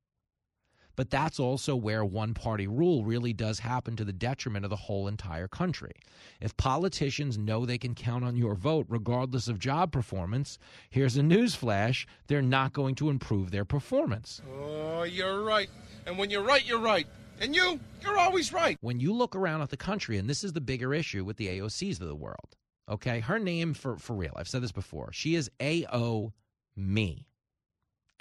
But 0.95 1.09
that's 1.09 1.39
also 1.39 1.75
where 1.75 2.03
one 2.03 2.33
party 2.33 2.67
rule 2.67 3.05
really 3.05 3.33
does 3.33 3.59
happen 3.59 3.95
to 3.95 4.05
the 4.05 4.13
detriment 4.13 4.65
of 4.65 4.69
the 4.69 4.75
whole 4.75 5.07
entire 5.07 5.47
country. 5.47 5.93
If 6.39 6.55
politicians 6.57 7.37
know 7.37 7.65
they 7.65 7.77
can 7.77 7.95
count 7.95 8.23
on 8.23 8.35
your 8.35 8.55
vote 8.55 8.85
regardless 8.89 9.47
of 9.47 9.59
job 9.59 9.91
performance, 9.91 10.57
here's 10.89 11.17
a 11.17 11.21
newsflash 11.21 12.05
they're 12.27 12.41
not 12.41 12.73
going 12.73 12.95
to 12.95 13.09
improve 13.09 13.51
their 13.51 13.65
performance. 13.65 14.41
Oh, 14.59 15.03
you're 15.03 15.43
right. 15.43 15.69
And 16.05 16.17
when 16.17 16.29
you're 16.29 16.43
right, 16.43 16.65
you're 16.65 16.79
right. 16.79 17.07
And 17.39 17.55
you, 17.55 17.79
you're 18.03 18.19
always 18.19 18.53
right. 18.53 18.77
When 18.81 18.99
you 18.99 19.13
look 19.13 19.35
around 19.35 19.61
at 19.61 19.69
the 19.69 19.77
country, 19.77 20.17
and 20.17 20.29
this 20.29 20.43
is 20.43 20.53
the 20.53 20.61
bigger 20.61 20.93
issue 20.93 21.25
with 21.25 21.37
the 21.37 21.47
AOCs 21.47 21.99
of 21.99 22.07
the 22.07 22.15
world, 22.15 22.55
okay? 22.87 23.19
Her 23.19 23.39
name, 23.39 23.73
for, 23.73 23.97
for 23.97 24.15
real, 24.15 24.33
I've 24.35 24.47
said 24.47 24.61
this 24.61 24.71
before, 24.71 25.11
she 25.11 25.33
is 25.33 25.49
AO 25.59 26.33
me. 26.75 27.27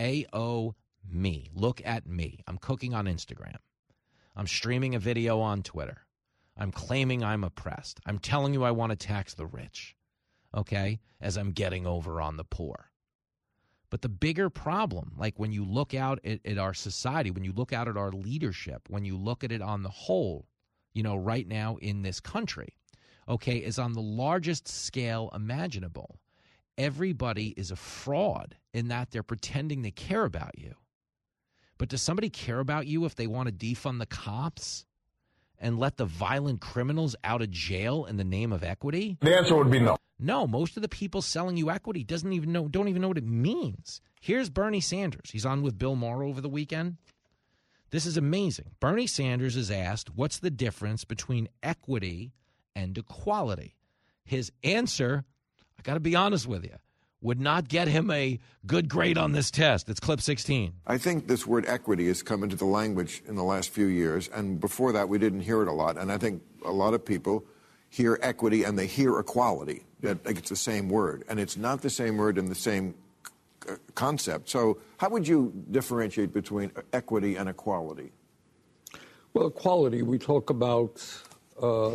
AO 0.01 0.75
me. 1.13 1.51
Look 1.55 1.81
at 1.85 2.07
me. 2.07 2.43
I'm 2.47 2.59
cooking 2.59 2.95
on 2.95 3.07
Instagram. 3.07 3.57
I'm 4.37 4.47
streaming 4.47 4.95
a 4.95 4.99
video 4.99 5.41
on 5.41 5.63
Twitter. 5.63 6.07
I'm 6.57 6.73
claiming 6.73 7.25
I'm 7.25 7.45
oppressed. 7.45 8.01
I'm 8.07 8.19
telling 8.19 8.53
you 8.53 8.65
I 8.65 8.71
want 8.71 8.91
to 8.91 8.97
tax 8.97 9.35
the 9.35 9.47
rich, 9.47 9.97
okay, 10.55 11.01
as 11.21 11.37
I'm 11.37 11.53
getting 11.53 11.87
over 11.87 12.21
on 12.21 12.37
the 12.37 12.45
poor. 12.45 12.91
But 13.91 14.03
the 14.03 14.09
bigger 14.09 14.51
problem, 14.51 15.15
like 15.17 15.39
when 15.39 15.53
you 15.53 15.65
look 15.65 15.95
out 15.95 16.21
at, 16.25 16.41
at, 16.45 16.59
our 16.59 16.75
society, 16.75 17.31
when 17.31 17.45
you 17.45 17.53
look 17.53 17.73
out 17.73 17.89
at 17.89 17.97
our 17.97 18.13
leadership, 18.13 18.83
when 18.89 19.05
you 19.05 19.17
look 19.17 19.43
at 19.43 19.53
it 19.53 19.63
on 19.63 19.83
the 19.83 19.89
whole, 19.89 20.47
you 20.93 21.03
know, 21.03 21.17
right 21.17 21.47
now 21.47 21.77
in 21.77 22.03
this 22.03 22.21
country, 22.21 22.77
okay, 23.29 23.57
is 23.57 23.79
on 23.79 23.93
the 23.93 24.01
largest 24.01 24.69
scale 24.69 25.31
imaginable. 25.35 26.21
Everybody 26.79 27.49
is 27.57 27.71
a 27.71 27.77
fraud 27.77 28.57
in 28.73 28.89
that 28.89 29.11
they're 29.11 29.23
pretending 29.23 29.83
they 29.83 29.91
care 29.91 30.25
about 30.25 30.57
you. 30.59 30.75
But 31.81 31.89
does 31.89 32.03
somebody 32.03 32.29
care 32.29 32.59
about 32.59 32.87
you 32.87 33.07
if 33.07 33.15
they 33.15 33.27
want 33.27 33.49
to 33.49 33.55
defund 33.55 34.01
the 34.01 34.07
cops 34.07 34.85
and 35.59 35.79
let 35.79 35.97
the 35.97 36.05
violent 36.05 36.61
criminals 36.61 37.17
out 37.25 37.41
of 37.41 37.51
jail 37.51 38.05
in 38.05 38.19
the 38.19 38.23
name 38.23 38.53
of 38.53 38.63
equity? 38.63 39.17
The 39.23 39.35
answer 39.35 39.57
would 39.57 39.71
be 39.71 39.81
no. 39.81 39.97
No, 40.19 40.47
most 40.47 40.77
of 40.77 40.83
the 40.83 40.91
people 40.91 41.23
selling 41.23 41.57
you 41.57 41.71
equity 41.71 42.05
doesn't 42.05 42.35
even 42.35 42.53
know 42.53 42.69
don't 42.69 42.89
even 42.89 43.01
know 43.01 43.09
what 43.09 43.17
it 43.17 43.25
means. 43.25 44.03
Here's 44.21 44.51
Bernie 44.51 44.83
Sanders. 44.83 45.31
He's 45.31 45.47
on 45.47 45.63
with 45.63 45.79
Bill 45.79 45.97
Maher 45.97 46.23
over 46.23 46.43
the 46.43 46.51
weekend. 46.51 46.99
This 47.89 48.05
is 48.05 48.19
amazing. 48.19 48.73
Bernie 48.79 49.07
Sanders 49.07 49.57
is 49.57 49.71
asked, 49.71 50.15
"What's 50.15 50.39
the 50.39 50.51
difference 50.51 51.07
between 51.07 51.49
equity 51.63 52.35
and 52.77 52.99
equality?" 52.99 53.75
His 54.23 54.53
answer, 54.63 55.25
I 55.79 55.83
got 55.83 55.95
to 55.95 56.01
be 56.01 56.15
honest 56.15 56.47
with 56.47 56.63
you, 56.63 56.77
would 57.23 57.41
not 57.41 57.69
get 57.69 57.89
him 57.89 58.11
a 58.11 58.39
good 58.67 58.89
grade 58.89 59.19
on 59.19 59.33
this 59.33 59.51
test. 59.51 59.89
It's 59.89 60.01
clip 60.01 60.21
16. 60.21 60.73
I 60.87 60.99
think 60.99 61.27
this 61.27 61.47
word 61.47 61.67
equity 61.67 62.07
has 62.09 62.23
come 62.23 62.43
into 62.43 62.57
the 62.57 62.65
language 62.65 63.23
in 63.27 63.37
the 63.37 63.45
last 63.45 63.71
few 63.71 63.87
years, 63.87 64.29
and 64.29 64.61
before 64.61 64.93
that, 64.93 65.09
we 65.09 65.19
didn't 65.19 65.41
hear 65.41 65.63
it 65.63 65.69
a 65.69 65.73
lot. 65.73 65.99
And 65.99 66.11
I 66.11 66.19
think 66.19 66.43
a 66.65 66.73
lot 66.73 66.95
of 66.95 67.05
people 67.05 67.45
hear 67.91 68.19
equity 68.23 68.65
and 68.65 68.79
they 68.79 68.87
hear 68.87 69.19
equality. 69.19 69.85
That 70.01 70.25
like 70.25 70.39
it's 70.39 70.49
the 70.49 70.57
same 70.57 70.89
word, 70.89 71.25
and 71.29 71.39
it's 71.39 71.57
not 71.59 71.83
the 71.83 71.91
same 71.91 72.17
word 72.17 72.39
in 72.39 72.47
the 72.47 72.55
same 72.55 72.95
concept. 73.95 74.49
So, 74.49 74.79
how 74.97 75.11
would 75.11 75.29
you 75.29 75.53
differentiate 75.71 76.33
between 76.33 76.73
equity 76.93 77.37
and 77.37 77.49
equality? 77.51 78.13
Well, 79.35 79.49
equality, 79.49 80.03
we 80.03 80.19
talk 80.19 80.49
about. 80.49 81.05
Uh, 81.61 81.93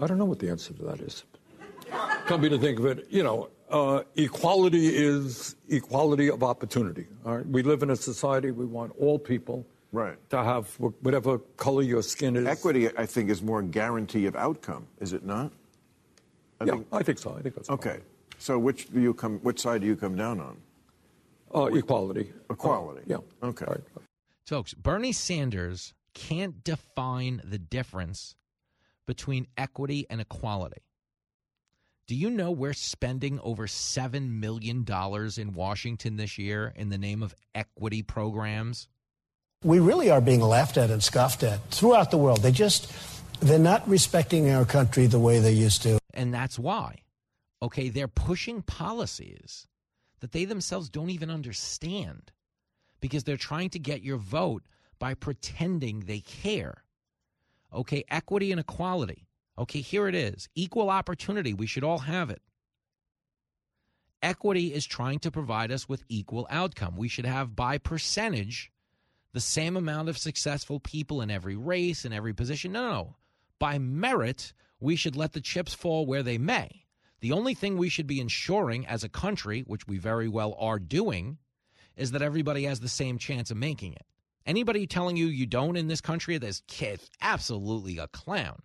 I 0.00 0.06
don't 0.06 0.18
know 0.18 0.26
what 0.26 0.38
the 0.38 0.50
answer 0.50 0.74
to 0.74 0.82
that 0.84 1.00
is. 1.00 1.24
Come 2.26 2.42
to 2.42 2.58
think 2.58 2.78
of 2.78 2.86
it, 2.86 3.06
you 3.08 3.22
know, 3.22 3.48
uh, 3.70 4.02
equality 4.16 4.88
is 4.88 5.56
equality 5.68 6.30
of 6.30 6.42
opportunity. 6.42 7.06
All 7.24 7.36
right, 7.36 7.46
we 7.46 7.62
live 7.62 7.82
in 7.82 7.90
a 7.90 7.96
society. 7.96 8.50
We 8.50 8.66
want 8.66 8.92
all 8.98 9.18
people 9.18 9.66
right. 9.92 10.16
to 10.30 10.42
have 10.42 10.68
whatever 10.78 11.38
color 11.56 11.82
your 11.82 12.02
skin 12.02 12.36
is. 12.36 12.46
Equity, 12.46 12.88
I 12.96 13.06
think, 13.06 13.30
is 13.30 13.42
more 13.42 13.62
guarantee 13.62 14.26
of 14.26 14.36
outcome. 14.36 14.86
Is 15.00 15.12
it 15.12 15.24
not? 15.24 15.52
I 16.60 16.64
yeah, 16.64 16.72
think, 16.72 16.86
I 16.92 17.02
think 17.02 17.18
so. 17.18 17.36
I 17.38 17.42
think 17.42 17.54
that's 17.54 17.70
okay. 17.70 17.98
So, 18.38 18.58
which 18.58 18.92
do 18.92 19.00
you 19.00 19.14
come? 19.14 19.38
Which 19.40 19.60
side 19.60 19.80
do 19.82 19.86
you 19.86 19.96
come 19.96 20.16
down 20.16 20.40
on? 20.40 20.56
Uh, 21.54 21.66
equality. 21.66 22.32
Equality. 22.50 23.00
Uh, 23.02 23.18
yeah. 23.42 23.48
Okay. 23.48 23.66
Right. 23.66 23.80
Folks, 24.46 24.74
Bernie 24.74 25.12
Sanders 25.12 25.94
can't 26.14 26.64
define 26.64 27.42
the 27.44 27.58
difference 27.58 28.34
between 29.06 29.46
equity 29.56 30.06
and 30.10 30.20
equality. 30.20 30.82
Do 32.08 32.14
you 32.14 32.30
know 32.30 32.50
we're 32.50 32.72
spending 32.72 33.38
over 33.40 33.66
$7 33.66 34.30
million 34.30 34.86
in 35.36 35.52
Washington 35.52 36.16
this 36.16 36.38
year 36.38 36.72
in 36.74 36.88
the 36.88 36.96
name 36.96 37.22
of 37.22 37.34
equity 37.54 38.02
programs? 38.02 38.88
We 39.62 39.78
really 39.78 40.08
are 40.08 40.22
being 40.22 40.40
laughed 40.40 40.78
at 40.78 40.90
and 40.90 41.02
scoffed 41.02 41.42
at 41.42 41.60
throughout 41.70 42.10
the 42.10 42.16
world. 42.16 42.40
They 42.40 42.50
just, 42.50 42.90
they're 43.40 43.58
not 43.58 43.86
respecting 43.86 44.48
our 44.48 44.64
country 44.64 45.06
the 45.06 45.18
way 45.18 45.38
they 45.38 45.52
used 45.52 45.82
to. 45.82 45.98
And 46.14 46.32
that's 46.32 46.58
why. 46.58 47.00
Okay, 47.60 47.90
they're 47.90 48.08
pushing 48.08 48.62
policies 48.62 49.66
that 50.20 50.32
they 50.32 50.46
themselves 50.46 50.88
don't 50.88 51.10
even 51.10 51.30
understand 51.30 52.32
because 53.00 53.24
they're 53.24 53.36
trying 53.36 53.68
to 53.70 53.78
get 53.78 54.00
your 54.00 54.16
vote 54.16 54.62
by 54.98 55.12
pretending 55.12 56.00
they 56.00 56.20
care. 56.20 56.84
Okay, 57.70 58.04
equity 58.08 58.50
and 58.50 58.60
equality. 58.60 59.27
Okay, 59.58 59.80
here 59.80 60.06
it 60.06 60.14
is 60.14 60.48
equal 60.54 60.88
opportunity. 60.88 61.52
We 61.52 61.66
should 61.66 61.82
all 61.82 61.98
have 61.98 62.30
it. 62.30 62.40
Equity 64.22 64.72
is 64.72 64.86
trying 64.86 65.18
to 65.20 65.30
provide 65.30 65.72
us 65.72 65.88
with 65.88 66.04
equal 66.08 66.46
outcome. 66.48 66.96
We 66.96 67.08
should 67.08 67.26
have, 67.26 67.56
by 67.56 67.78
percentage, 67.78 68.70
the 69.32 69.40
same 69.40 69.76
amount 69.76 70.08
of 70.08 70.18
successful 70.18 70.80
people 70.80 71.20
in 71.20 71.30
every 71.30 71.56
race, 71.56 72.04
in 72.04 72.12
every 72.12 72.32
position. 72.32 72.72
No, 72.72 72.82
no, 72.82 72.92
no. 72.92 73.16
By 73.58 73.78
merit, 73.78 74.52
we 74.80 74.96
should 74.96 75.16
let 75.16 75.32
the 75.32 75.40
chips 75.40 75.74
fall 75.74 76.06
where 76.06 76.22
they 76.22 76.38
may. 76.38 76.84
The 77.20 77.32
only 77.32 77.54
thing 77.54 77.76
we 77.76 77.88
should 77.88 78.06
be 78.06 78.20
ensuring 78.20 78.86
as 78.86 79.02
a 79.02 79.08
country, 79.08 79.62
which 79.66 79.88
we 79.88 79.98
very 79.98 80.28
well 80.28 80.54
are 80.58 80.78
doing, 80.78 81.38
is 81.96 82.12
that 82.12 82.22
everybody 82.22 82.62
has 82.64 82.78
the 82.78 82.88
same 82.88 83.18
chance 83.18 83.50
of 83.50 83.56
making 83.56 83.94
it. 83.94 84.06
Anybody 84.46 84.86
telling 84.86 85.16
you 85.16 85.26
you 85.26 85.46
don't 85.46 85.76
in 85.76 85.88
this 85.88 86.00
country, 86.00 86.38
this 86.38 86.62
kid, 86.68 87.00
absolutely 87.20 87.98
a 87.98 88.06
clown. 88.08 88.62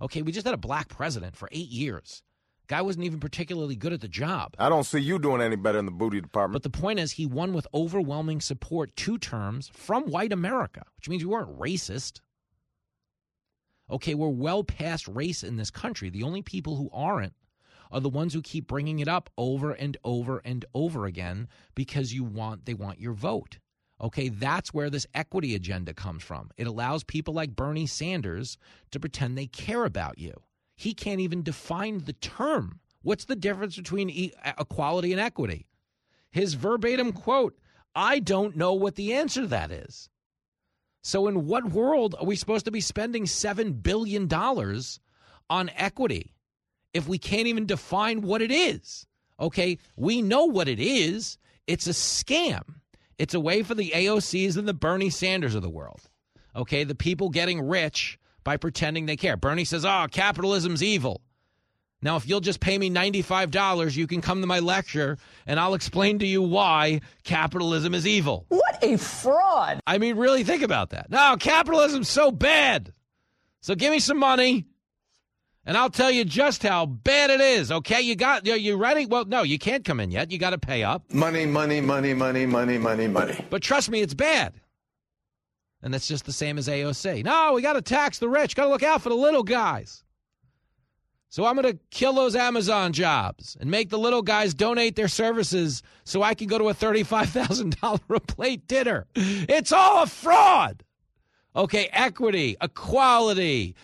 Okay, 0.00 0.22
we 0.22 0.32
just 0.32 0.46
had 0.46 0.54
a 0.54 0.58
black 0.58 0.88
president 0.88 1.36
for 1.36 1.48
eight 1.52 1.68
years. 1.68 2.22
Guy 2.68 2.82
wasn't 2.82 3.04
even 3.04 3.20
particularly 3.20 3.76
good 3.76 3.92
at 3.92 4.00
the 4.00 4.08
job. 4.08 4.54
I 4.58 4.68
don't 4.68 4.84
see 4.84 4.98
you 4.98 5.18
doing 5.18 5.40
any 5.40 5.56
better 5.56 5.78
in 5.78 5.84
the 5.84 5.92
booty 5.92 6.20
department. 6.20 6.62
But 6.62 6.70
the 6.70 6.78
point 6.78 6.98
is, 6.98 7.12
he 7.12 7.24
won 7.24 7.52
with 7.52 7.66
overwhelming 7.72 8.40
support 8.40 8.94
two 8.96 9.18
terms 9.18 9.70
from 9.72 10.10
white 10.10 10.32
America, 10.32 10.82
which 10.96 11.08
means 11.08 11.24
we 11.24 11.30
weren't 11.30 11.58
racist. 11.58 12.20
Okay, 13.88 14.14
we're 14.14 14.28
well 14.28 14.64
past 14.64 15.06
race 15.06 15.44
in 15.44 15.56
this 15.56 15.70
country. 15.70 16.10
The 16.10 16.24
only 16.24 16.42
people 16.42 16.76
who 16.76 16.90
aren't 16.92 17.34
are 17.92 18.00
the 18.00 18.08
ones 18.08 18.34
who 18.34 18.42
keep 18.42 18.66
bringing 18.66 18.98
it 18.98 19.06
up 19.06 19.30
over 19.38 19.72
and 19.72 19.96
over 20.02 20.42
and 20.44 20.64
over 20.74 21.06
again 21.06 21.48
because 21.76 22.12
you 22.12 22.24
want 22.24 22.66
they 22.66 22.74
want 22.74 23.00
your 23.00 23.12
vote. 23.12 23.58
Okay, 24.00 24.28
that's 24.28 24.74
where 24.74 24.90
this 24.90 25.06
equity 25.14 25.54
agenda 25.54 25.94
comes 25.94 26.22
from. 26.22 26.50
It 26.56 26.66
allows 26.66 27.02
people 27.02 27.32
like 27.32 27.56
Bernie 27.56 27.86
Sanders 27.86 28.58
to 28.90 29.00
pretend 29.00 29.36
they 29.36 29.46
care 29.46 29.84
about 29.84 30.18
you. 30.18 30.34
He 30.74 30.92
can't 30.92 31.20
even 31.20 31.42
define 31.42 32.04
the 32.04 32.12
term. 32.12 32.80
What's 33.02 33.24
the 33.24 33.36
difference 33.36 33.76
between 33.76 34.10
e- 34.10 34.32
equality 34.58 35.12
and 35.12 35.20
equity? 35.20 35.66
His 36.30 36.54
verbatim 36.54 37.12
quote 37.12 37.56
I 37.94 38.18
don't 38.18 38.56
know 38.56 38.74
what 38.74 38.96
the 38.96 39.14
answer 39.14 39.40
to 39.42 39.46
that 39.46 39.70
is. 39.70 40.10
So, 41.02 41.28
in 41.28 41.46
what 41.46 41.70
world 41.70 42.14
are 42.18 42.26
we 42.26 42.36
supposed 42.36 42.66
to 42.66 42.70
be 42.70 42.80
spending 42.80 43.24
$7 43.24 43.82
billion 43.82 44.30
on 45.48 45.70
equity 45.76 46.34
if 46.92 47.08
we 47.08 47.16
can't 47.16 47.46
even 47.46 47.64
define 47.64 48.20
what 48.20 48.42
it 48.42 48.50
is? 48.50 49.06
Okay, 49.40 49.78
we 49.96 50.20
know 50.20 50.44
what 50.44 50.68
it 50.68 50.80
is. 50.80 51.38
It's 51.66 51.86
a 51.86 51.90
scam. 51.90 52.62
It's 53.18 53.34
a 53.34 53.40
way 53.40 53.62
for 53.62 53.74
the 53.74 53.90
AOCs 53.90 54.56
and 54.56 54.68
the 54.68 54.74
Bernie 54.74 55.10
Sanders 55.10 55.54
of 55.54 55.62
the 55.62 55.70
world. 55.70 56.02
Okay, 56.54 56.84
the 56.84 56.94
people 56.94 57.28
getting 57.28 57.60
rich 57.66 58.18
by 58.44 58.56
pretending 58.56 59.06
they 59.06 59.16
care. 59.16 59.36
Bernie 59.36 59.64
says, 59.64 59.84
"Oh, 59.84 60.06
capitalism's 60.10 60.82
evil." 60.82 61.22
Now, 62.02 62.16
if 62.16 62.28
you'll 62.28 62.40
just 62.40 62.60
pay 62.60 62.76
me 62.76 62.90
$95, 62.90 63.96
you 63.96 64.06
can 64.06 64.20
come 64.20 64.42
to 64.42 64.46
my 64.46 64.60
lecture 64.60 65.16
and 65.46 65.58
I'll 65.58 65.74
explain 65.74 66.18
to 66.18 66.26
you 66.26 66.42
why 66.42 67.00
capitalism 67.24 67.94
is 67.94 68.06
evil. 68.06 68.44
What 68.48 68.78
a 68.82 68.98
fraud. 68.98 69.80
I 69.86 69.98
mean, 69.98 70.16
really 70.16 70.44
think 70.44 70.62
about 70.62 70.90
that. 70.90 71.10
No, 71.10 71.36
capitalism's 71.38 72.08
so 72.08 72.30
bad. 72.30 72.92
So 73.60 73.74
give 73.74 73.90
me 73.90 73.98
some 73.98 74.18
money 74.18 74.66
and 75.66 75.76
I'll 75.76 75.90
tell 75.90 76.10
you 76.10 76.24
just 76.24 76.62
how 76.62 76.86
bad 76.86 77.28
it 77.30 77.40
is. 77.40 77.72
Okay, 77.72 78.00
you 78.00 78.14
got 78.14 78.48
are 78.48 78.56
you 78.56 78.76
ready? 78.76 79.04
Well, 79.04 79.24
no, 79.24 79.42
you 79.42 79.58
can't 79.58 79.84
come 79.84 80.00
in 80.00 80.10
yet. 80.10 80.30
You 80.30 80.38
got 80.38 80.50
to 80.50 80.58
pay 80.58 80.84
up. 80.84 81.12
Money, 81.12 81.44
money, 81.44 81.80
money, 81.80 82.14
money, 82.14 82.46
money, 82.46 82.78
money, 82.78 83.08
money. 83.08 83.44
But 83.50 83.62
trust 83.62 83.90
me, 83.90 84.00
it's 84.00 84.14
bad. 84.14 84.54
And 85.82 85.92
that's 85.92 86.08
just 86.08 86.24
the 86.24 86.32
same 86.32 86.56
as 86.56 86.68
AOC. 86.68 87.24
No, 87.24 87.52
we 87.52 87.62
got 87.62 87.74
to 87.74 87.82
tax 87.82 88.18
the 88.18 88.28
rich. 88.28 88.56
Got 88.56 88.64
to 88.64 88.70
look 88.70 88.82
out 88.82 89.02
for 89.02 89.08
the 89.08 89.14
little 89.14 89.42
guys. 89.42 90.04
So 91.28 91.44
I'm 91.44 91.56
going 91.56 91.70
to 91.70 91.78
kill 91.90 92.14
those 92.14 92.34
Amazon 92.34 92.92
jobs 92.92 93.56
and 93.60 93.70
make 93.70 93.90
the 93.90 93.98
little 93.98 94.22
guys 94.22 94.54
donate 94.54 94.96
their 94.96 95.08
services 95.08 95.82
so 96.04 96.22
I 96.22 96.34
can 96.34 96.46
go 96.46 96.56
to 96.56 96.68
a 96.70 96.74
$35,000 96.74 98.00
a 98.08 98.20
plate 98.20 98.66
dinner. 98.66 99.06
It's 99.14 99.72
all 99.72 100.04
a 100.04 100.06
fraud. 100.06 100.82
Okay, 101.54 101.88
equity, 101.92 102.56
equality, 102.60 103.74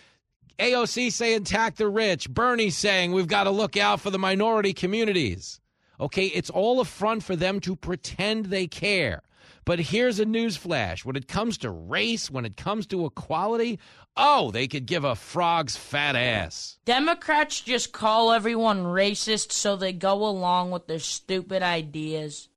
AOC 0.59 1.11
saying 1.11 1.43
tax 1.45 1.77
the 1.77 1.87
rich. 1.87 2.29
Bernie 2.29 2.69
saying 2.69 3.11
we've 3.11 3.27
got 3.27 3.45
to 3.45 3.51
look 3.51 3.77
out 3.77 3.99
for 3.99 4.09
the 4.09 4.19
minority 4.19 4.73
communities. 4.73 5.59
Okay, 5.99 6.25
it's 6.27 6.49
all 6.49 6.79
a 6.79 6.85
front 6.85 7.23
for 7.23 7.35
them 7.35 7.59
to 7.61 7.75
pretend 7.75 8.45
they 8.45 8.67
care. 8.67 9.21
But 9.65 9.79
here's 9.79 10.19
a 10.19 10.25
news 10.25 10.57
flash. 10.57 11.05
When 11.05 11.15
it 11.15 11.27
comes 11.27 11.57
to 11.59 11.69
race, 11.69 12.29
when 12.29 12.45
it 12.45 12.57
comes 12.57 12.85
to 12.87 13.05
equality, 13.05 13.79
oh, 14.17 14.51
they 14.51 14.67
could 14.67 14.85
give 14.85 15.05
a 15.05 15.15
frog's 15.15 15.77
fat 15.77 16.15
ass. 16.15 16.77
Democrats 16.83 17.61
just 17.61 17.93
call 17.93 18.33
everyone 18.33 18.83
racist 18.83 19.53
so 19.53 19.75
they 19.75 19.93
go 19.93 20.25
along 20.25 20.71
with 20.71 20.87
their 20.87 20.99
stupid 20.99 21.63
ideas. 21.63 22.49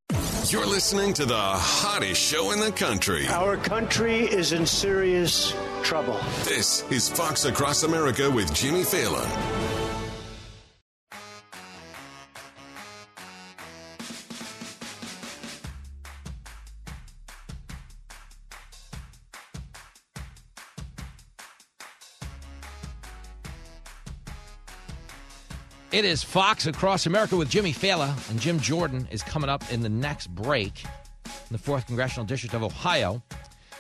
You're 0.48 0.66
listening 0.66 1.12
to 1.14 1.24
the 1.24 1.34
hottest 1.36 2.20
show 2.20 2.52
in 2.52 2.60
the 2.60 2.70
country. 2.72 3.26
Our 3.28 3.56
country 3.56 4.20
is 4.20 4.52
in 4.52 4.64
serious 4.66 5.52
trouble. 5.86 6.18
This 6.42 6.82
is 6.90 7.08
Fox 7.08 7.44
Across 7.44 7.84
America 7.84 8.28
with 8.28 8.52
Jimmy 8.52 8.82
Failla. 8.82 9.24
It 25.92 26.04
is 26.04 26.24
Fox 26.24 26.66
Across 26.66 27.06
America 27.06 27.36
with 27.36 27.48
Jimmy 27.48 27.72
Failla, 27.72 28.12
and 28.28 28.40
Jim 28.40 28.58
Jordan 28.58 29.06
is 29.12 29.22
coming 29.22 29.48
up 29.48 29.62
in 29.72 29.82
the 29.82 29.88
next 29.88 30.34
break 30.34 30.84
in 30.84 31.52
the 31.52 31.58
4th 31.58 31.86
Congressional 31.86 32.26
District 32.26 32.56
of 32.56 32.64
Ohio. 32.64 33.22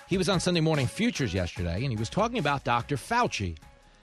He 0.08 0.16
was 0.16 0.28
on 0.28 0.38
Sunday 0.38 0.60
Morning 0.60 0.86
Futures 0.86 1.34
yesterday, 1.34 1.82
and 1.82 1.90
he 1.90 1.96
was 1.96 2.08
talking 2.08 2.38
about 2.38 2.62
Dr. 2.62 2.96
Fauci 2.96 3.56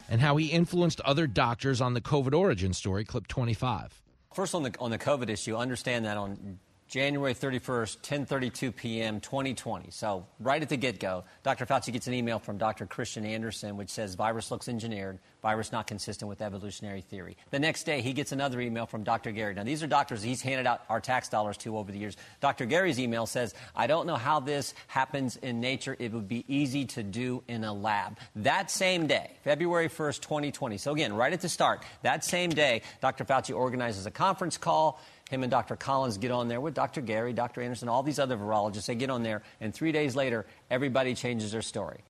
and 0.10 0.20
how 0.20 0.36
he 0.36 0.48
influenced 0.48 1.00
other 1.02 1.28
doctors 1.28 1.80
on 1.80 1.94
the 1.94 2.02
COVID 2.02 2.38
origin 2.38 2.74
story, 2.74 3.06
clip 3.06 3.26
25. 3.28 4.02
First 4.34 4.54
on 4.54 4.64
the 4.64 4.76
on 4.80 4.92
the 4.92 4.98
COVID 4.98 5.30
issue, 5.30 5.56
understand 5.56 6.04
that 6.04 6.18
on 6.18 6.60
January 6.94 7.34
31st, 7.34 8.28
10:32 8.28 8.76
p.m. 8.76 9.20
2020. 9.20 9.90
So 9.90 10.28
right 10.40 10.62
at 10.62 10.70
the 10.70 10.78
get-go, 10.78 11.24
Dr. 11.42 11.66
Fauci 11.66 11.92
gets 11.92 12.06
an 12.06 12.14
email 12.14 12.38
from 12.38 12.60
Dr. 12.60 12.86
Kristian 12.86 13.26
Andersen 13.26 13.78
which 13.78 13.90
says 13.90 14.14
virus 14.14 14.52
looks 14.52 14.70
engineered, 14.70 15.18
virus 15.42 15.72
not 15.72 15.88
consistent 15.88 16.30
with 16.30 16.40
evolutionary 16.40 17.02
theory. 17.02 17.36
The 17.50 17.58
next 17.58 17.86
day, 17.86 18.02
he 18.02 18.14
gets 18.14 18.32
another 18.32 18.62
email 18.62 18.86
from 18.86 19.04
Dr. 19.04 19.32
Garry. 19.32 19.56
Now 19.56 19.64
these 19.64 19.82
are 19.82 19.88
doctors 19.88 20.22
he's 20.22 20.44
handed 20.44 20.68
out 20.68 20.84
our 20.88 21.02
tax 21.02 21.30
dollars 21.30 21.58
to 21.58 21.80
over 21.80 21.92
the 21.92 21.98
years. 21.98 22.16
Dr. 22.42 22.68
Garry's 22.68 23.00
email 23.00 23.26
says, 23.26 23.56
"I 23.76 23.88
don't 23.88 24.06
know 24.06 24.16
how 24.16 24.40
this 24.40 24.76
happens 24.86 25.36
in 25.38 25.62
nature. 25.62 25.98
It 25.98 26.12
would 26.14 26.28
be 26.28 26.46
easy 26.48 26.86
to 26.86 27.02
do 27.02 27.44
in 27.48 27.64
a 27.64 27.74
lab." 27.74 28.20
That 28.36 28.70
same 28.70 29.08
day, 29.08 29.32
February 29.44 29.90
1st, 29.90 30.22
2020. 30.22 30.78
So 30.78 30.92
again, 30.92 31.14
right 31.14 31.34
at 31.34 31.42
the 31.42 31.50
start, 31.50 31.82
that 32.04 32.24
same 32.24 32.52
day, 32.52 32.84
Dr. 33.02 33.26
Fauci 33.26 33.58
organizes 33.58 34.06
a 34.06 34.12
conference 34.12 34.60
call 34.60 35.02
him 35.34 35.44
and 35.44 35.52
Dr. 35.52 35.76
Collins 35.76 36.18
get 36.18 36.32
on 36.32 36.48
there 36.48 36.62
with 36.62 36.74
Dr. 36.74 37.02
Garry, 37.02 37.34
Dr. 37.34 37.62
Andersen, 37.62 37.90
all 37.90 38.04
these 38.04 38.20
other 38.20 38.38
virologists. 38.38 38.86
They 38.86 38.96
get 38.96 39.10
on 39.10 39.24
there, 39.24 39.42
and 39.60 39.74
three 39.74 39.92
days 39.92 40.16
later, 40.16 40.46
everybody 40.70 41.16
changes 41.16 41.52
their 41.52 41.62
story. 41.62 42.02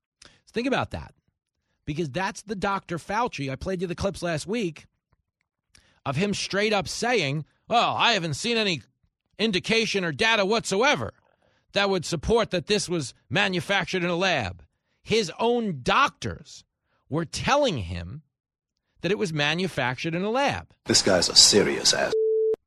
Think 0.51 0.67
about 0.67 0.91
that, 0.91 1.13
because 1.85 2.09
that's 2.09 2.41
the 2.43 2.55
Dr. 2.55 2.97
Fauci. 2.97 3.51
I 3.51 3.55
played 3.55 3.81
you 3.81 3.87
the 3.87 3.95
clips 3.95 4.21
last 4.21 4.45
week 4.45 4.85
of 6.05 6.15
him 6.15 6.33
straight 6.33 6.73
up 6.73 6.87
saying, 6.87 7.45
Well, 7.67 7.95
I 7.95 8.13
haven't 8.13 8.35
seen 8.35 8.57
any 8.57 8.81
indication 9.39 10.03
or 10.03 10.11
data 10.11 10.45
whatsoever 10.45 11.13
that 11.71 11.89
would 11.89 12.05
support 12.05 12.51
that 12.51 12.67
this 12.67 12.87
was 12.87 13.13
manufactured 13.29 14.03
in 14.03 14.09
a 14.09 14.15
lab." 14.15 14.63
His 15.01 15.31
own 15.37 15.81
doctors 15.83 16.63
were 17.09 17.25
telling 17.25 17.79
him 17.79 18.21
that 19.01 19.11
it 19.11 19.17
was 19.17 19.33
manufactured 19.33 20.15
in 20.15 20.23
a 20.23 20.29
lab. 20.29 20.73
This 20.85 21.01
guy's 21.01 21.29
a 21.29 21.35
serious 21.35 21.93
ass. 21.93 22.13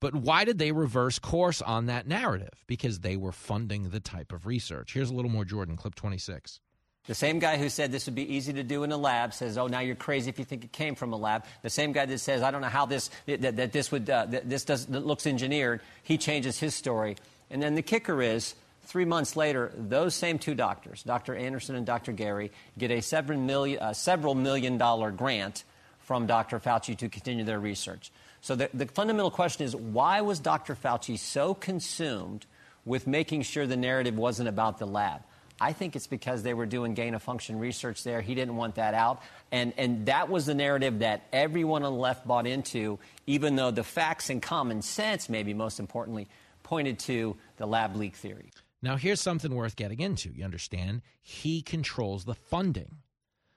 But 0.01 0.15
why 0.15 0.45
did 0.45 0.59
they 0.59 0.73
reverse 0.73 1.19
course 1.19 1.63
on 1.63 1.87
that 1.87 2.07
narrative? 2.07 2.65
Because 2.67 3.01
they 3.01 3.17
were 3.17 3.33
funding 3.33 3.91
the 3.91 4.01
type 4.01 4.33
of 4.33 4.47
research. 4.47 4.93
Here's 4.93 5.11
a 5.11 5.15
little 5.15 5.31
more 5.31 5.45
Jordan, 5.45 5.77
clip 5.77 5.95
26. 5.95 6.61
The 7.07 7.15
same 7.15 7.39
guy 7.39 7.57
who 7.57 7.69
said 7.69 7.93
this 7.93 8.07
would 8.07 8.17
be 8.17 8.35
easy 8.35 8.53
to 8.53 8.65
do 8.65 8.83
in 8.83 8.91
a 8.91 8.97
lab 8.97 9.33
says, 9.33 9.57
"Oh, 9.57 9.69
now 9.69 9.79
you're 9.79 9.95
crazy 9.95 10.29
if 10.29 10.41
you 10.41 10.45
think 10.45 10.65
it 10.65 10.73
came 10.73 10.97
from 10.97 11.13
a 11.13 11.17
lab." 11.17 11.45
The 11.63 11.71
same 11.71 11.93
guy 11.93 12.05
that 12.05 12.19
says, 12.19 12.43
"I 12.43 12.51
don't 12.51 12.63
know 12.63 12.69
how 12.69 12.85
this 12.85 13.11
that, 13.27 13.57
that 13.57 13.73
this 13.73 13.93
would 13.93 14.11
uh, 14.11 14.27
that 14.27 14.51
this 14.51 14.65
does 14.65 14.87
that 14.87 15.07
looks 15.07 15.27
engineered," 15.27 15.83
he 16.03 16.19
changes 16.19 16.59
his 16.59 16.75
story. 16.75 17.17
And 17.49 17.63
then 17.63 17.77
the 17.77 17.83
kicker 17.83 18.21
is, 18.21 18.57
three 18.83 19.05
months 19.05 19.37
later, 19.37 19.71
those 19.77 20.17
same 20.17 20.41
two 20.41 20.57
doctors, 20.57 21.05
Dr. 21.05 21.37
Andersen 21.37 21.77
and 21.77 21.87
Dr. 21.87 22.11
Garry, 22.11 22.51
get 22.77 22.91
a 22.91 23.01
several 23.01 23.39
million, 23.39 23.81
uh, 23.81 23.93
several 23.93 24.35
million 24.35 24.77
dollar 24.77 25.13
grant 25.13 25.63
from 26.01 26.27
Dr. 26.27 26.59
Fauci 26.59 26.97
to 26.99 27.09
continue 27.09 27.45
their 27.45 27.61
research. 27.61 28.11
So 28.47 28.55
the, 28.55 28.71
the 28.73 28.87
fundamental 28.87 29.33
question 29.33 29.67
is 29.67 29.75
why 29.75 30.21
was 30.21 30.39
Dr. 30.39 30.77
Fauci 30.77 31.19
so 31.19 31.53
consumed 31.53 32.47
with 32.85 33.09
making 33.09 33.43
sure 33.43 33.67
the 33.67 33.77
narrative 33.77 34.17
wasn't 34.17 34.49
about 34.49 34.79
the 34.79 34.87
lab? 34.87 35.23
I 35.61 35.73
think 35.73 35.97
it's 35.97 36.07
because 36.07 36.45
they 36.45 36.55
were 36.55 36.65
doing 36.65 36.95
gain 36.95 37.17
of 37.17 37.25
function 37.25 37.59
research 37.59 38.05
there. 38.05 38.21
He 38.21 38.37
didn't 38.37 38.55
want 38.55 38.77
that 38.77 38.95
out. 38.95 39.21
And, 39.51 39.73
and 39.77 40.07
that 40.07 40.29
was 40.29 40.47
the 40.47 40.55
narrative 40.55 41.01
that 41.01 41.25
everyone 41.33 41.83
on 41.83 41.93
the 41.93 41.99
left 41.99 42.25
bought 42.25 42.47
into, 42.47 43.01
even 43.27 43.57
though 43.57 43.73
the 43.73 43.83
facts 43.83 44.31
and 44.31 44.41
common 44.41 44.81
sense, 44.81 45.29
maybe 45.29 45.53
most 45.53 45.81
importantly, 45.81 46.29
pointed 46.63 47.01
to 47.01 47.37
the 47.57 47.67
lab 47.67 47.97
leak 47.97 48.15
theory. 48.15 48.53
Now, 48.81 48.95
here's 48.95 49.21
something 49.21 49.57
worth 49.57 49.75
getting 49.75 49.99
into. 49.99 50.31
You 50.31 50.45
understand? 50.45 51.03
He 51.21 51.63
controls 51.63 52.27
the 52.27 52.35
funding. 52.37 52.99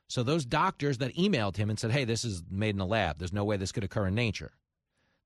So, 0.08 0.24
those 0.24 0.46
doctors 0.46 0.98
that 0.98 1.16
emailed 1.16 1.58
him 1.58 1.70
and 1.70 1.78
said, 1.78 1.92
hey, 1.92 2.06
this 2.06 2.26
is 2.26 2.42
made 2.50 2.74
in 2.74 2.82
a 2.82 2.88
lab, 2.88 3.20
there's 3.20 3.32
no 3.32 3.44
way 3.44 3.56
this 3.56 3.72
could 3.72 3.84
occur 3.84 4.08
in 4.08 4.16
nature. 4.16 4.52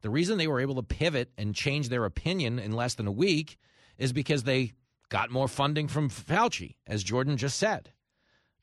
The 0.03 0.09
reason 0.09 0.37
they 0.37 0.47
were 0.47 0.59
able 0.59 0.75
to 0.75 0.83
pivot 0.83 1.31
and 1.37 1.55
change 1.55 1.89
their 1.89 2.05
opinion 2.05 2.59
in 2.59 2.73
less 2.73 2.95
than 2.95 3.07
a 3.07 3.11
week 3.11 3.57
is 3.97 4.13
because 4.13 4.43
they 4.43 4.73
got 5.09 5.31
more 5.31 5.47
funding 5.47 5.87
from 5.87 6.09
Fauci, 6.09 6.75
as 6.85 7.03
Jordan 7.03 7.37
just 7.37 7.57
said. 7.57 7.91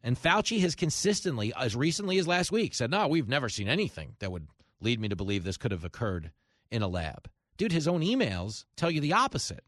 And 0.03 0.21
Fauci 0.21 0.61
has 0.61 0.75
consistently, 0.75 1.53
as 1.59 1.75
recently 1.75 2.19
as 2.19 2.29
last 2.29 2.53
week, 2.53 2.75
said, 2.75 2.91
No, 2.91 3.09
we've 3.09 3.29
never 3.29 3.49
seen 3.49 3.69
anything 3.69 4.17
that 4.19 4.31
would 4.31 4.49
lead 4.81 5.01
me 5.01 5.09
to 5.09 5.17
believe 5.17 5.43
this 5.43 5.57
could 5.57 5.73
have 5.73 5.85
occurred 5.85 6.31
in 6.71 6.83
a 6.83 6.89
lab. 6.89 7.29
Dude, 7.57 7.73
his 7.73 7.89
own 7.89 8.03
emails 8.03 8.65
tell 8.77 8.91
you 8.91 9.01
the 9.01 9.15
opposite. 9.15 9.65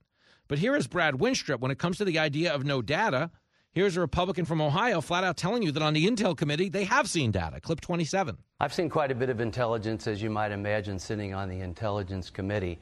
But 0.49 0.59
here 0.59 0.77
is 0.77 0.87
Brad 0.87 1.15
Wenstrup 1.15 1.61
when 1.61 1.71
it 1.71 1.79
comes 1.79 1.99
to 1.99 2.05
the 2.05 2.19
idea 2.19 2.53
of 2.53 2.65
no 2.65 2.83
data. 2.83 3.31
Here's 3.75 3.97
a 3.97 4.03
Republican 4.03 4.45
from 4.45 4.61
Ohio 4.61 5.01
flat 5.01 5.25
out 5.25 5.39
telling 5.39 5.63
you 5.63 5.73
that 5.73 5.83
on 5.83 5.95
the 5.95 6.07
Intel 6.07 6.37
committee, 6.37 6.69
they 6.69 6.85
have 6.85 7.09
seen 7.09 7.31
data. 7.31 7.59
Clip 7.59 7.81
27. 7.81 8.37
I've 8.61 8.75
seen 8.75 8.91
quite 8.91 9.11
a 9.11 9.15
bit 9.15 9.31
of 9.31 9.41
intelligence, 9.41 10.07
as 10.07 10.21
you 10.21 10.29
might 10.29 10.53
imagine, 10.53 10.99
sitting 10.99 11.33
on 11.33 11.49
the 11.49 11.61
Intelligence 11.61 12.29
Committee. 12.29 12.79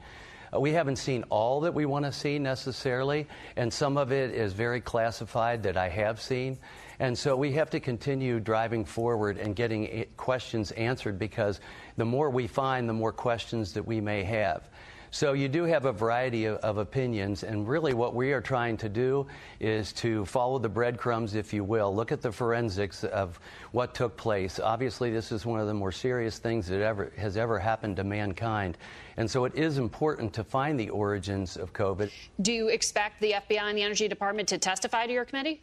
Uh, 0.53 0.59
we 0.59 0.73
haven't 0.73 0.97
seen 0.97 1.23
all 1.29 1.61
that 1.61 1.73
we 1.73 1.85
want 1.85 2.03
to 2.03 2.11
see 2.11 2.37
necessarily, 2.37 3.25
and 3.55 3.71
some 3.71 3.95
of 3.95 4.11
it 4.11 4.35
is 4.35 4.51
very 4.51 4.81
classified 4.81 5.63
that 5.63 5.77
I 5.77 5.87
have 5.87 6.21
seen. 6.21 6.59
And 6.99 7.17
so 7.17 7.37
we 7.37 7.53
have 7.53 7.69
to 7.69 7.79
continue 7.79 8.41
driving 8.41 8.83
forward 8.83 9.37
and 9.37 9.55
getting 9.55 10.05
questions 10.17 10.71
answered 10.71 11.17
because 11.17 11.61
the 11.95 12.03
more 12.03 12.29
we 12.29 12.47
find, 12.47 12.89
the 12.89 12.93
more 12.93 13.13
questions 13.13 13.71
that 13.75 13.87
we 13.87 14.01
may 14.01 14.23
have. 14.23 14.69
So 15.13 15.33
you 15.33 15.49
do 15.49 15.65
have 15.65 15.83
a 15.83 15.91
variety 15.91 16.45
of, 16.45 16.55
of, 16.59 16.77
opinions, 16.77 17.43
and 17.43 17.67
really 17.67 17.93
what 17.93 18.15
we 18.15 18.31
are 18.31 18.39
trying 18.39 18.77
to 18.77 18.87
do 18.87 19.27
is 19.59 19.91
to 19.93 20.23
follow 20.25 20.57
the 20.57 20.69
breadcrumbs, 20.69 21.35
if 21.35 21.51
you 21.51 21.65
will, 21.65 21.93
look 21.93 22.13
at 22.13 22.21
the 22.21 22.31
forensics 22.31 23.03
of 23.03 23.37
what 23.73 23.93
took 23.93 24.15
place. 24.15 24.57
Obviously, 24.57 25.11
this 25.11 25.33
is 25.33 25.45
one 25.45 25.59
of 25.59 25.67
the 25.67 25.73
more 25.73 25.91
serious 25.91 26.39
things 26.39 26.65
that 26.67 26.81
ever 26.81 27.11
has 27.17 27.35
ever 27.35 27.59
happened 27.59 27.97
to 27.97 28.05
mankind, 28.05 28.77
and 29.17 29.29
so 29.29 29.43
it 29.43 29.53
is 29.53 29.77
important 29.77 30.31
to 30.31 30.45
find 30.45 30.79
the 30.79 30.89
origins 30.89 31.57
of 31.57 31.73
COVID. 31.73 32.09
Do 32.41 32.53
you 32.53 32.69
expect 32.69 33.19
the 33.19 33.33
FBI 33.33 33.63
and 33.63 33.77
the 33.77 33.83
Energy 33.83 34.07
Department 34.07 34.47
to 34.47 34.57
testify 34.57 35.07
to 35.07 35.11
your 35.11 35.25
committee? 35.25 35.61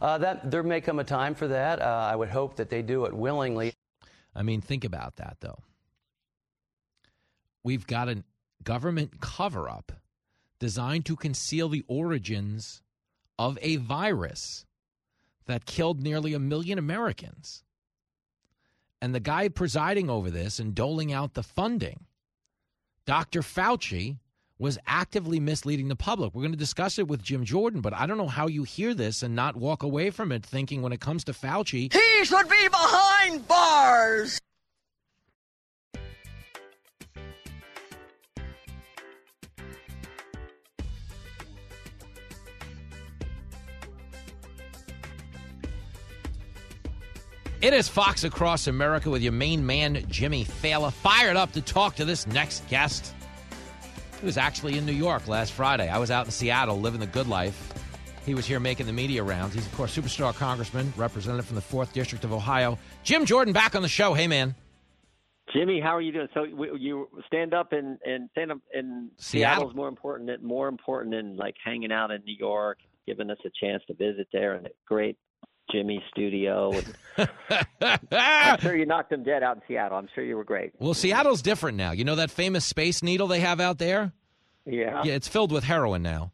Uh, 0.00 0.18
that 0.18 0.52
there 0.52 0.62
may 0.62 0.80
come 0.80 1.00
a 1.00 1.04
time 1.04 1.34
for 1.34 1.48
that. 1.48 1.82
Uh, 1.82 2.08
I 2.12 2.14
would 2.14 2.28
hope 2.28 2.54
that 2.56 2.70
they 2.70 2.80
do 2.80 3.06
it 3.06 3.12
willingly. 3.12 3.74
I 4.36 4.44
mean, 4.44 4.60
think 4.60 4.84
about 4.84 5.16
that, 5.16 5.38
though. 5.40 5.58
We've 7.64 7.86
got 7.86 8.08
an 8.08 8.22
government 8.64 9.20
cover 9.20 9.68
up 9.68 9.92
designed 10.58 11.04
to 11.06 11.16
conceal 11.16 11.68
the 11.68 11.84
origins 11.88 12.82
of 13.38 13.58
a 13.60 13.76
virus 13.76 14.64
that 15.46 15.66
killed 15.66 16.02
nearly 16.02 16.34
a 16.34 16.38
million 16.38 16.78
Americans. 16.78 17.62
And 19.02 19.14
the 19.14 19.20
guy 19.20 19.48
presiding 19.48 20.08
over 20.08 20.30
this 20.30 20.58
and 20.58 20.74
doling 20.74 21.12
out 21.12 21.34
the 21.34 21.42
funding, 21.42 22.06
Dr. 23.04 23.42
Fauci, 23.42 24.18
was 24.58 24.78
actively 24.86 25.40
misleading 25.40 25.88
the 25.88 25.96
public. 25.96 26.34
We're 26.34 26.42
going 26.42 26.52
to 26.52 26.58
discuss 26.58 26.98
it 26.98 27.08
with 27.08 27.22
Jim 27.22 27.44
Jordan, 27.44 27.80
but 27.80 27.92
I 27.92 28.06
don't 28.06 28.16
know 28.16 28.28
how 28.28 28.46
you 28.46 28.62
hear 28.62 28.94
this 28.94 29.22
and 29.22 29.34
not 29.34 29.56
walk 29.56 29.82
away 29.82 30.10
from 30.10 30.32
it 30.32 30.46
thinking 30.46 30.80
when 30.80 30.92
it 30.92 31.00
comes 31.00 31.24
to 31.24 31.32
Fauci, 31.32 31.92
he 31.92 32.24
should 32.24 32.48
be 32.48 32.68
behind 32.68 33.46
bars. 33.46 34.40
It 47.64 47.72
is 47.72 47.88
Fox 47.88 48.24
Across 48.24 48.66
America 48.66 49.08
with 49.08 49.22
your 49.22 49.32
main 49.32 49.64
man, 49.64 50.04
Jimmy 50.10 50.44
Failla, 50.44 50.92
fired 50.92 51.34
up 51.34 51.52
to 51.52 51.62
talk 51.62 51.94
to 51.94 52.04
this 52.04 52.26
next 52.26 52.68
guest. 52.68 53.14
He 54.20 54.26
was 54.26 54.36
actually 54.36 54.76
in 54.76 54.84
New 54.84 54.92
York 54.92 55.26
last 55.28 55.52
Friday. 55.52 55.88
I 55.88 55.96
was 55.96 56.10
out 56.10 56.26
in 56.26 56.30
Seattle 56.30 56.78
living 56.78 57.00
the 57.00 57.06
good 57.06 57.26
life. 57.26 57.72
He 58.26 58.34
was 58.34 58.44
here 58.44 58.60
making 58.60 58.84
the 58.84 58.92
media 58.92 59.22
rounds. 59.22 59.54
He's, 59.54 59.64
of 59.64 59.74
course, 59.74 59.96
superstar 59.96 60.34
congressman, 60.34 60.92
representative 60.94 61.46
from 61.46 61.56
the 61.56 61.62
4th 61.62 61.94
District 61.94 62.22
of 62.22 62.34
Ohio. 62.34 62.78
Jim 63.02 63.24
Jordan 63.24 63.54
back 63.54 63.74
on 63.74 63.80
the 63.80 63.88
show. 63.88 64.12
Hey, 64.12 64.28
man. 64.28 64.54
Jimmy, 65.54 65.80
how 65.80 65.96
are 65.96 66.02
you 66.02 66.12
doing? 66.12 66.28
So 66.34 66.44
you 66.44 67.08
stand 67.26 67.54
up 67.54 67.72
in, 67.72 67.96
in 68.04 68.28
stand 68.32 68.52
up 68.52 68.58
in 68.74 69.10
Seattle. 69.16 69.60
Seattle's 69.60 69.74
more 69.74 69.88
important 69.88 70.28
than 70.28 70.46
more 70.46 70.68
important 70.68 71.14
than 71.14 71.38
like 71.38 71.54
hanging 71.64 71.92
out 71.92 72.10
in 72.10 72.22
New 72.26 72.36
York, 72.38 72.80
giving 73.06 73.30
us 73.30 73.38
a 73.46 73.50
chance 73.58 73.82
to 73.86 73.94
visit 73.94 74.28
there 74.34 74.52
and 74.52 74.66
a 74.66 74.70
great 74.86 75.16
Jimmy 75.70 76.02
studio. 76.10 76.72
And 76.72 77.28
I'm 78.12 78.58
sure 78.60 78.76
you 78.76 78.86
knocked 78.86 79.10
them 79.10 79.22
dead 79.22 79.42
out 79.42 79.56
in 79.56 79.62
Seattle. 79.68 79.98
I'm 79.98 80.08
sure 80.14 80.24
you 80.24 80.36
were 80.36 80.44
great. 80.44 80.72
Well, 80.78 80.94
Seattle's 80.94 81.42
different 81.42 81.76
now. 81.76 81.92
You 81.92 82.04
know 82.04 82.16
that 82.16 82.30
famous 82.30 82.64
Space 82.64 83.02
Needle 83.02 83.26
they 83.26 83.40
have 83.40 83.60
out 83.60 83.78
there? 83.78 84.12
Yeah. 84.66 85.02
Yeah, 85.04 85.14
it's 85.14 85.28
filled 85.28 85.52
with 85.52 85.64
heroin 85.64 86.02
now. 86.02 86.32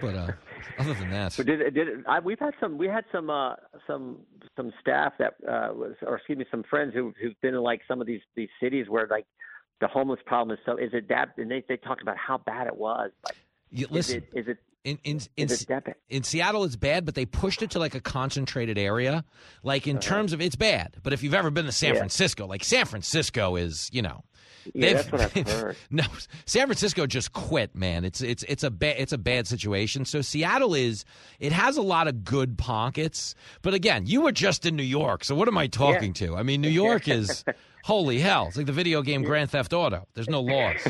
But 0.00 0.14
uh, 0.14 0.32
other 0.78 0.94
than 0.94 1.10
that, 1.10 1.34
but 1.36 1.46
did, 1.46 1.74
did 1.74 1.88
I, 2.06 2.20
we've 2.20 2.38
had 2.38 2.54
some 2.60 2.78
we 2.78 2.86
had 2.86 3.04
some 3.12 3.30
uh, 3.30 3.54
some 3.86 4.18
some 4.56 4.72
staff 4.80 5.12
that 5.18 5.34
uh, 5.46 5.72
was 5.72 5.94
or 6.02 6.16
excuse 6.16 6.38
me 6.38 6.44
some 6.50 6.64
friends 6.68 6.94
who 6.94 7.12
who've 7.20 7.38
been 7.40 7.54
in 7.54 7.62
like 7.62 7.80
some 7.88 8.00
of 8.00 8.06
these 8.06 8.20
these 8.34 8.48
cities 8.60 8.86
where 8.88 9.06
like 9.10 9.26
the 9.80 9.88
homeless 9.88 10.20
problem 10.26 10.56
is 10.56 10.62
so 10.66 10.76
is 10.76 10.90
it 10.92 11.08
that 11.08 11.30
and 11.36 11.50
they 11.50 11.64
they 11.68 11.76
talked 11.76 12.02
about 12.02 12.16
how 12.16 12.38
bad 12.38 12.66
it 12.66 12.76
was 12.76 13.10
like 13.24 13.36
you, 13.70 13.86
listen 13.90 14.18
is 14.18 14.22
it, 14.22 14.38
is 14.38 14.48
it 14.48 14.58
In 14.82 14.98
in 15.04 15.20
in, 15.36 15.48
Is 15.50 15.62
it 15.62 15.68
that 15.68 15.84
bad? 15.84 15.94
in 16.08 16.22
Seattle, 16.22 16.64
it's 16.64 16.76
bad, 16.76 17.04
but 17.04 17.14
they 17.14 17.26
pushed 17.26 17.60
it 17.62 17.70
to 17.72 17.78
like 17.78 17.94
a 17.94 18.00
concentrated 18.00 18.78
area. 18.78 19.24
Like 19.62 19.86
in 19.86 19.98
terms 19.98 20.32
of 20.32 20.40
it's 20.40 20.56
bad, 20.56 20.96
but 21.02 21.12
if 21.12 21.22
you've 21.22 21.34
ever 21.34 21.50
been 21.50 21.66
to 21.66 21.72
San 21.72 21.90
Uh-huh. 21.90 21.96
Yeah. 21.96 22.00
Francisco, 22.00 22.46
like 22.46 22.64
San 22.64 22.86
Francisco 22.86 23.56
is, 23.56 23.90
you 23.92 24.00
know, 24.00 24.24
Yeah, 24.72 24.94
that's 24.94 25.12
what 25.12 25.20
I've 25.20 25.32
heard. 25.48 25.76
No, 25.90 26.04
San 26.46 26.66
Francisco 26.66 27.06
just 27.06 27.34
quit, 27.34 27.74
man. 27.76 28.06
It's 28.06 28.22
it's 28.22 28.42
it's 28.44 28.62
a 28.64 28.70
bad 28.70 28.96
it's 28.98 29.12
a 29.12 29.18
bad 29.18 29.46
situation. 29.46 30.06
So 30.06 30.22
Seattle 30.22 30.74
is 30.74 31.04
it 31.40 31.52
has 31.52 31.76
a 31.76 31.82
lot 31.82 32.08
of 32.08 32.24
good 32.24 32.56
pockets, 32.56 33.34
but 33.60 33.74
again, 33.74 34.06
you 34.06 34.22
were 34.22 34.32
just 34.32 34.64
in 34.64 34.76
New 34.76 34.82
York, 34.82 35.24
so 35.24 35.34
what 35.34 35.46
am 35.46 35.58
I 35.58 35.66
talking 35.66 36.14
to? 36.14 36.36
I 36.36 36.42
mean, 36.42 36.62
New 36.62 36.68
York 36.84 37.06
is 37.06 37.44
holy 37.84 38.18
hell. 38.18 38.46
It's 38.48 38.56
like 38.56 38.64
the 38.64 38.72
video 38.72 39.02
game 39.02 39.24
Grand 39.24 39.50
Theft 39.50 39.74
Auto. 39.74 40.06
There's 40.14 40.28
no 40.30 40.40
laws. 40.40 40.80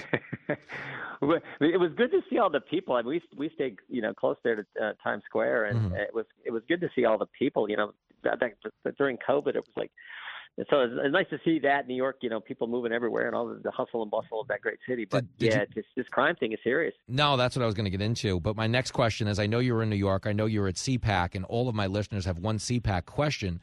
It 1.22 1.80
was 1.80 1.90
good 1.96 2.10
to 2.12 2.20
see 2.30 2.38
all 2.38 2.50
the 2.50 2.60
people. 2.60 2.94
I 2.96 3.02
mean, 3.02 3.08
we 3.08 3.22
we 3.36 3.50
stayed, 3.54 3.76
you 3.88 4.00
know, 4.02 4.14
close 4.14 4.36
there 4.42 4.56
to 4.56 4.62
uh, 4.82 4.92
Times 5.02 5.22
Square, 5.26 5.66
and 5.66 5.92
Mhm. 5.92 5.98
it 6.00 6.14
was 6.14 6.26
it 6.44 6.50
was 6.50 6.62
good 6.68 6.80
to 6.80 6.88
see 6.94 7.04
all 7.04 7.18
the 7.18 7.26
people. 7.38 7.68
You 7.68 7.76
know, 7.76 7.92
during 8.98 9.18
COVID, 9.28 9.48
it 9.48 9.56
was 9.56 9.76
like 9.76 9.90
so 10.68 10.80
it's, 10.80 10.92
it's 10.96 11.12
nice 11.12 11.28
to 11.30 11.38
see 11.44 11.58
that 11.60 11.86
New 11.86 11.94
York. 11.94 12.16
You 12.22 12.28
know, 12.30 12.40
people 12.40 12.66
moving 12.66 12.92
everywhere 12.92 13.26
and 13.26 13.36
all 13.36 13.46
the, 13.46 13.60
the 13.62 13.70
hustle 13.70 14.02
and 14.02 14.10
bustle 14.10 14.40
of 14.40 14.48
that 14.48 14.60
great 14.60 14.78
city. 14.88 15.04
But 15.08 15.24
did 15.38 15.52
yeah, 15.52 15.60
you- 15.60 15.66
this 15.76 15.84
this 15.96 16.08
crime 16.08 16.36
thing 16.36 16.52
is 16.52 16.58
serious. 16.64 16.94
No, 17.06 17.36
that's 17.36 17.54
what 17.56 17.62
I 17.62 17.66
was 17.66 17.74
going 17.74 17.84
to 17.84 17.90
get 17.90 18.02
into. 18.02 18.40
But 18.40 18.56
my 18.56 18.66
next 18.66 18.90
question 18.92 19.28
is 19.28 19.38
I 19.38 19.46
know 19.46 19.58
you 19.60 19.74
were 19.74 19.82
in 19.82 19.90
New 19.90 19.96
York. 19.96 20.26
I 20.26 20.32
know 20.32 20.46
you 20.46 20.60
were 20.60 20.68
at 20.68 20.74
CPAC, 20.74 21.34
and 21.34 21.44
all 21.44 21.68
of 21.68 21.74
my 21.74 21.86
listeners 21.86 22.24
have 22.24 22.38
one 22.38 22.58
CPAC 22.58 23.04
question. 23.06 23.60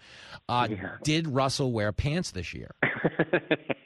Uh, 0.48 0.68
Did 1.04 1.28
Russell 1.28 1.72
wear 1.72 1.92
pants 1.92 2.32
this 2.32 2.54
year? 2.54 2.72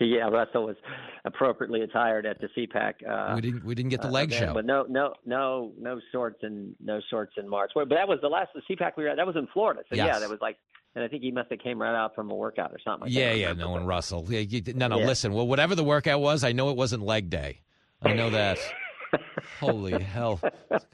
yeah, 0.00 0.28
Russell 0.28 0.66
was 0.66 0.76
appropriately 1.24 1.82
attired 1.82 2.26
at 2.26 2.40
the 2.40 2.48
CPAC. 2.56 2.94
Uh, 3.08 3.34
we 3.34 3.40
didn't 3.40 3.64
we 3.64 3.74
didn't 3.74 3.90
get 3.90 4.02
the 4.02 4.08
uh, 4.08 4.12
leg 4.12 4.32
event, 4.32 4.50
show. 4.50 4.54
but 4.54 4.64
no, 4.64 4.84
no, 4.88 5.14
no, 5.24 5.72
no 5.78 6.00
shorts 6.12 6.38
and 6.42 6.74
no 6.82 7.00
shorts 7.10 7.34
in 7.36 7.48
March. 7.48 7.72
But 7.74 7.88
that 7.90 8.08
was 8.08 8.18
the 8.22 8.28
last 8.28 8.50
the 8.54 8.62
CPAC 8.74 8.92
we 8.96 9.04
were 9.04 9.10
at. 9.10 9.16
That 9.16 9.26
was 9.26 9.36
in 9.36 9.46
Florida. 9.52 9.82
So 9.88 9.96
yeah, 9.96 10.18
that 10.18 10.28
was 10.28 10.38
like, 10.40 10.56
and 10.94 11.04
I 11.04 11.08
think 11.08 11.22
he 11.22 11.30
must 11.30 11.50
have 11.50 11.60
came 11.60 11.80
right 11.80 11.94
out 11.94 12.14
from 12.14 12.30
a 12.30 12.34
workout 12.34 12.72
or 12.72 12.78
something. 12.84 13.08
I 13.08 13.10
yeah, 13.10 13.28
can't 13.28 13.38
yeah, 13.38 13.52
no, 13.52 13.76
and 13.76 13.86
Russell. 13.86 14.26
Yeah, 14.28 14.40
you, 14.40 14.62
no, 14.74 14.88
no, 14.88 14.98
Yeah. 14.98 15.06
listen. 15.06 15.32
Well, 15.32 15.46
whatever 15.46 15.74
the 15.74 15.84
workout 15.84 16.20
was, 16.20 16.44
I 16.44 16.52
know 16.52 16.70
it 16.70 16.76
wasn't 16.76 17.02
leg 17.02 17.30
day. 17.30 17.60
I 18.02 18.12
know 18.12 18.30
that. 18.30 18.58
Holy 19.60 20.02
hell! 20.02 20.40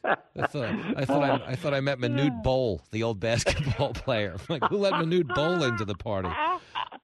I 0.05 0.47
thought 0.47 0.97
I 0.97 1.05
thought 1.05 1.23
I, 1.23 1.43
I 1.49 1.57
thought 1.57 1.75
I 1.75 1.81
met 1.81 1.99
Manute 1.99 2.43
Bol, 2.43 2.83
the 2.91 3.03
old 3.03 3.21
basketball 3.21 3.93
player. 3.95 4.37
Like, 4.49 4.63
who 4.65 4.79
let 4.79 4.95
Manute 4.95 5.35
Bol 5.35 5.63
into 5.65 5.85
the 5.85 5.95
party? 5.95 6.29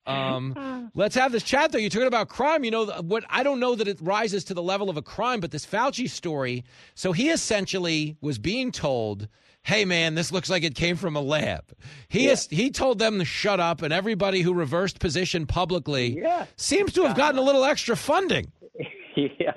Um, 0.06 0.90
let's 0.94 1.14
have 1.14 1.32
this 1.32 1.42
chat 1.42 1.72
though. 1.72 1.78
You're 1.78 1.90
talking 1.90 2.06
about 2.06 2.28
crime. 2.28 2.64
You 2.64 2.70
know 2.70 2.86
what? 2.86 3.24
I 3.28 3.42
don't 3.42 3.60
know 3.60 3.74
that 3.74 3.88
it 3.88 3.98
rises 4.00 4.44
to 4.44 4.54
the 4.54 4.62
level 4.62 4.88
of 4.88 4.96
a 4.96 5.02
crime, 5.02 5.40
but 5.40 5.50
this 5.50 5.66
Fauci 5.66 6.08
story. 6.08 6.64
So 6.94 7.12
he 7.12 7.30
essentially 7.30 8.16
was 8.20 8.38
being 8.38 8.70
told, 8.70 9.28
"Hey, 9.62 9.84
man, 9.84 10.14
this 10.14 10.30
looks 10.30 10.48
like 10.48 10.62
it 10.62 10.74
came 10.74 10.96
from 10.96 11.16
a 11.16 11.20
lab." 11.20 11.64
He 12.08 12.28
is, 12.28 12.46
he 12.50 12.70
told 12.70 12.98
them 12.98 13.18
to 13.18 13.24
shut 13.24 13.58
up, 13.60 13.82
and 13.82 13.92
everybody 13.92 14.42
who 14.42 14.54
reversed 14.54 15.00
position 15.00 15.46
publicly 15.46 16.22
seems 16.56 16.92
to 16.94 17.02
have 17.04 17.16
gotten 17.16 17.38
a 17.38 17.42
little 17.42 17.64
extra 17.64 17.96
funding. 17.96 18.52
yeah, 19.40 19.52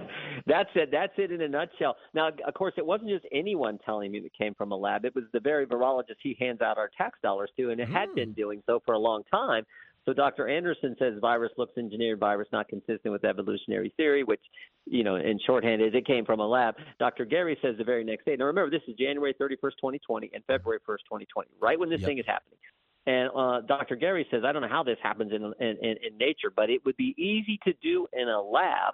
that's 0.48 0.70
it. 0.76 0.90
That's 0.92 1.14
it 1.18 1.32
in 1.32 1.42
a 1.42 1.48
nutshell. 1.48 1.98
Now, 2.14 2.30
of 2.48 2.54
course, 2.54 2.74
it 2.78 2.86
wasn't 2.86 3.10
just 3.10 3.26
anyone 3.34 3.78
telling 3.86 4.12
me 4.12 4.20
that 4.22 4.34
came 4.34 4.56
from 4.56 4.72
a 4.72 4.76
lab. 4.76 5.06
It 5.06 5.14
was 5.14 5.26
the 5.34 5.40
very 5.40 5.66
virologist 5.68 6.16
he 6.22 6.36
hands 6.40 6.62
out 6.62 6.78
our 6.78 6.90
tax 6.98 7.20
dollars 7.22 7.50
to, 7.58 7.72
and 7.72 7.82
it 7.82 7.90
had 7.90 8.14
been 8.16 8.34
doing 8.34 8.64
so 8.66 8.82
for 8.86 8.94
a 8.94 9.00
long 9.00 9.24
time. 9.30 9.66
So 10.06 10.14
Dr. 10.14 10.48
Andersen 10.48 10.96
says 10.98 11.16
virus 11.20 11.52
looks 11.58 11.78
engineered, 11.78 12.20
virus 12.20 12.48
not 12.52 12.68
consistent 12.70 13.12
with 13.12 13.26
evolutionary 13.26 13.94
theory, 13.98 14.24
which, 14.24 14.42
you 14.86 15.04
know, 15.04 15.18
in 15.18 15.38
shorthand 15.46 15.82
is 15.82 15.94
it 15.94 16.08
came 16.08 16.26
from 16.26 16.40
a 16.40 16.48
lab. 16.48 16.76
Dr. 17.00 17.26
Garry 17.26 17.58
says 17.62 17.76
the 17.78 17.84
very 17.84 18.04
next 18.04 18.26
day. 18.26 18.36
Now 18.38 18.46
remember, 18.46 18.72
this 18.72 18.82
is 18.88 18.96
January 18.96 19.34
31st, 19.40 19.76
2020, 19.78 20.32
and 20.34 20.44
February 20.46 20.80
1st, 20.88 21.04
2020, 21.06 21.50
right 21.60 21.78
when 21.78 21.90
this 21.90 22.00
Yep. 22.00 22.08
thing 22.08 22.18
is 22.18 22.26
happening. 22.26 22.58
And 23.06 23.30
uh, 23.36 23.62
Dr. 23.68 23.96
Garry 23.96 24.26
says, 24.32 24.44
I 24.46 24.52
don't 24.52 24.62
know 24.62 24.68
how 24.70 24.84
this 24.84 24.98
happens 25.04 25.32
in, 25.32 25.44
in, 25.44 25.78
in, 25.82 25.96
in 26.02 26.18
nature, 26.18 26.52
but 26.56 26.70
it 26.70 26.84
would 26.86 26.98
be 26.98 27.14
easy 27.18 27.60
to 27.66 27.74
do 27.82 28.08
in 28.14 28.30
a 28.30 28.42
lab. 28.42 28.94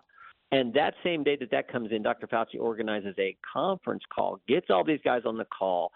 And 0.56 0.74
that 0.74 0.94
same 1.04 1.26
day 1.26 1.36
that 1.42 1.52
that 1.52 1.70
comes 1.70 1.92
in, 1.92 2.02
Dr. 2.02 2.28
Fauci 2.28 2.58
organizes 2.58 3.14
a 3.20 3.36
conference 3.54 4.04
call, 4.14 4.40
gets 4.48 4.68
all 4.70 4.86
these 4.86 5.02
guys 5.04 5.24
on 5.26 5.38
the 5.38 5.44
call, 5.44 5.92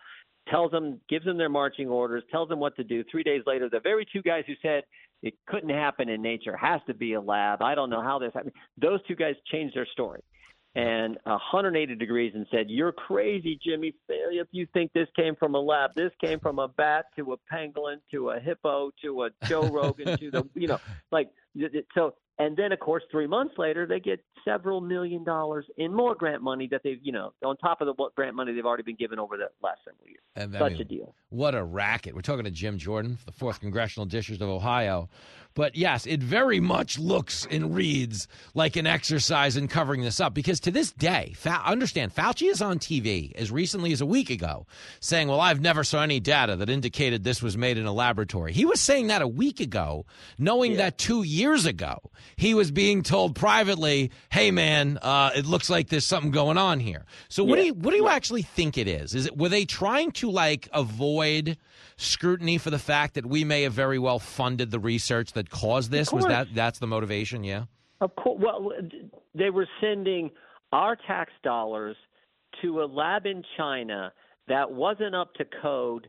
tells 0.49 0.72
them, 0.72 0.99
gives 1.07 1.23
them 1.23 1.38
their 1.38 1.48
marching 1.48 1.88
orders, 1.88 2.23
tells 2.30 2.49
them 2.49 2.60
what 2.60 2.76
to 2.76 2.84
do. 2.84 3.02
Three 3.10 3.23
days 3.23 3.41
later, 3.48 3.69
the 3.69 3.80
very 3.80 4.06
two 4.11 4.22
guys 4.22 4.44
who 4.48 4.56
said 4.61 4.84
it 5.23 5.34
couldn't 5.48 5.69
happen 5.69 6.10
in 6.10 6.22
nature, 6.22 6.57
has 6.57 6.81
to 6.88 6.94
be 6.94 7.14
a 7.14 7.22
lab. 7.22 7.61
I 7.61 7.73
don't 7.73 7.90
know 7.90 8.02
how 8.02 8.19
this 8.19 8.34
happened. 8.34 8.52
Those 8.77 8.99
two 9.07 9.15
guys 9.15 9.36
changed 9.49 9.77
their 9.77 9.88
story 9.94 10.23
and 10.76 11.18
180 11.23 11.95
degrees 11.95 12.34
and 12.36 12.45
said, 12.52 12.69
"You're 12.69 12.91
crazy, 12.91 13.57
Jimmy. 13.64 13.94
If 14.07 14.48
you 14.52 14.68
think 14.73 14.91
this 14.94 15.07
came 15.15 15.36
from 15.36 15.56
a 15.56 15.60
lab, 15.60 15.95
this 15.95 16.11
came 16.22 16.40
from 16.40 16.60
a 16.60 16.68
bat 16.68 17.06
to 17.15 17.34
a 17.34 17.38
pangolin 17.52 18.02
to 18.11 18.31
a 18.31 18.40
hippo 18.40 18.91
to 19.02 19.23
a 19.23 19.30
Joe 19.45 19.68
Rogan 19.68 20.18
to 20.18 20.31
the 20.31 20.48
you 20.53 20.68
know 20.68 20.80
like 21.11 21.30
so." 21.95 22.15
And 22.40 22.56
then, 22.56 22.72
of 22.72 22.80
course, 22.80 23.03
three 23.11 23.28
months 23.28 23.56
later, 23.57 23.86
they 23.86 23.99
get 23.99 24.24
several 24.45 24.80
million 24.80 25.26
dollars 25.26 25.66
in 25.76 25.94
more 25.94 26.16
grant 26.16 26.41
money 26.41 26.70
that 26.72 26.82
they've, 26.86 26.99
you 27.03 27.11
know, 27.11 27.34
on 27.44 27.57
top 27.57 27.82
of 27.82 27.88
the 27.88 27.94
what 27.98 28.16
grant 28.16 28.34
money 28.34 28.53
they've 28.53 28.66
already 28.66 28.84
been 28.84 28.95
given 28.95 29.20
over 29.20 29.36
the 29.36 29.49
last 29.61 29.80
several 29.84 30.07
years. 30.07 30.24
And, 30.38 30.56
I 30.56 30.60
Such 30.60 30.72
mean, 30.74 30.82
a 30.82 30.86
deal. 30.86 31.16
What 31.30 31.53
a 31.53 31.64
racket. 31.64 32.16
We're 32.16 32.22
talking 32.22 32.45
to 32.45 32.52
Jim 32.52 32.78
Jordan, 32.78 33.18
the 33.26 33.34
4th 33.34 33.60
Congressional 33.60 34.06
District 34.06 34.41
of 34.41 34.48
Ohio. 34.48 35.10
But 35.55 35.76
yes, 35.76 36.05
it 36.05 36.21
very 36.21 36.59
much 36.59 36.99
looks 36.99 37.47
and 37.49 37.76
reads 37.76 38.27
like 38.53 38.76
an 38.76 38.88
exercise 38.88 39.57
in 39.57 39.67
covering 39.67 40.01
this 40.01 40.19
up 40.19 40.34
because 40.34 40.59
to 40.61 40.71
this 40.71 40.91
day, 40.91 41.34
Fa- 41.35 41.63
understand, 41.65 42.15
Fauci 42.15 42.49
is 42.49 42.61
on 42.61 42.80
TV 42.80 43.34
as 43.35 43.51
recently 43.51 43.91
as 43.91 43.99
a 43.99 44.05
week 44.05 44.30
ago 44.30 44.67
saying, 44.99 45.27
Well, 45.27 45.41
I've 45.41 45.59
never 45.59 45.84
saw 45.84 46.01
any 46.01 46.19
data 46.19 46.55
that 46.55 46.69
indicated 46.69 47.23
this 47.23 47.41
was 47.41 47.57
made 47.57 47.77
in 47.77 47.85
a 47.85 47.91
laboratory. 47.91 48.53
He 48.53 48.65
was 48.65 48.80
saying 48.80 49.07
that 49.07 49.21
a 49.21 49.27
week 49.27 49.59
ago, 49.59 50.05
knowing 50.38 50.77
that 50.77 50.97
two 50.97 51.23
years 51.23 51.65
ago 51.65 52.11
he 52.35 52.53
was 52.53 52.71
being 52.71 53.03
told 53.03 53.35
privately, 53.35 54.11
Hey, 54.31 54.51
man, 54.51 54.99
uh, 55.01 55.31
it 55.35 55.45
looks 55.45 55.69
like 55.69 55.89
there's 55.89 56.05
something 56.05 56.31
going 56.31 56.57
on 56.57 56.80
here. 56.80 57.05
So, 57.27 57.43
what 57.43 57.57
do 57.57 57.65
you 57.65 57.73
what 57.73 57.91
do 57.91 57.97
you 57.97 58.07
actually 58.07 58.43
think 58.43 58.77
it 58.77 58.88
is? 58.88 59.15
Is 59.15 59.26
it 59.26 59.38
were 59.38 59.49
they 59.49 59.65
trying 59.65 60.11
to 60.13 60.30
like 60.30 60.69
avoid 60.73 61.57
scrutiny 61.97 62.57
for 62.57 62.69
the 62.69 62.80
fact 62.80 63.15
that 63.15 63.26
we 63.26 63.43
may 63.43 63.63
have 63.63 63.73
very 63.73 63.99
well 63.99 64.19
funded 64.19 64.71
the 64.71 64.80
research 64.80 65.34
that 65.34 65.48
caused 65.49 65.91
this? 65.91 66.11
Was 66.11 66.26
that 66.26 66.47
that's 66.53 66.80
the 66.80 66.88
motivation? 66.88 67.43
Yeah. 67.43 67.65
Of 68.01 68.15
course. 68.15 68.41
Well, 68.41 68.71
they 69.35 69.49
were 69.49 69.67
sending 69.81 70.31
our 70.71 70.95
tax 70.95 71.31
dollars 71.43 71.95
to 72.61 72.81
a 72.81 72.85
lab 72.85 73.26
in 73.26 73.43
China 73.57 74.13
that 74.47 74.71
wasn't 74.71 75.15
up 75.15 75.34
to 75.35 75.45
code 75.61 76.07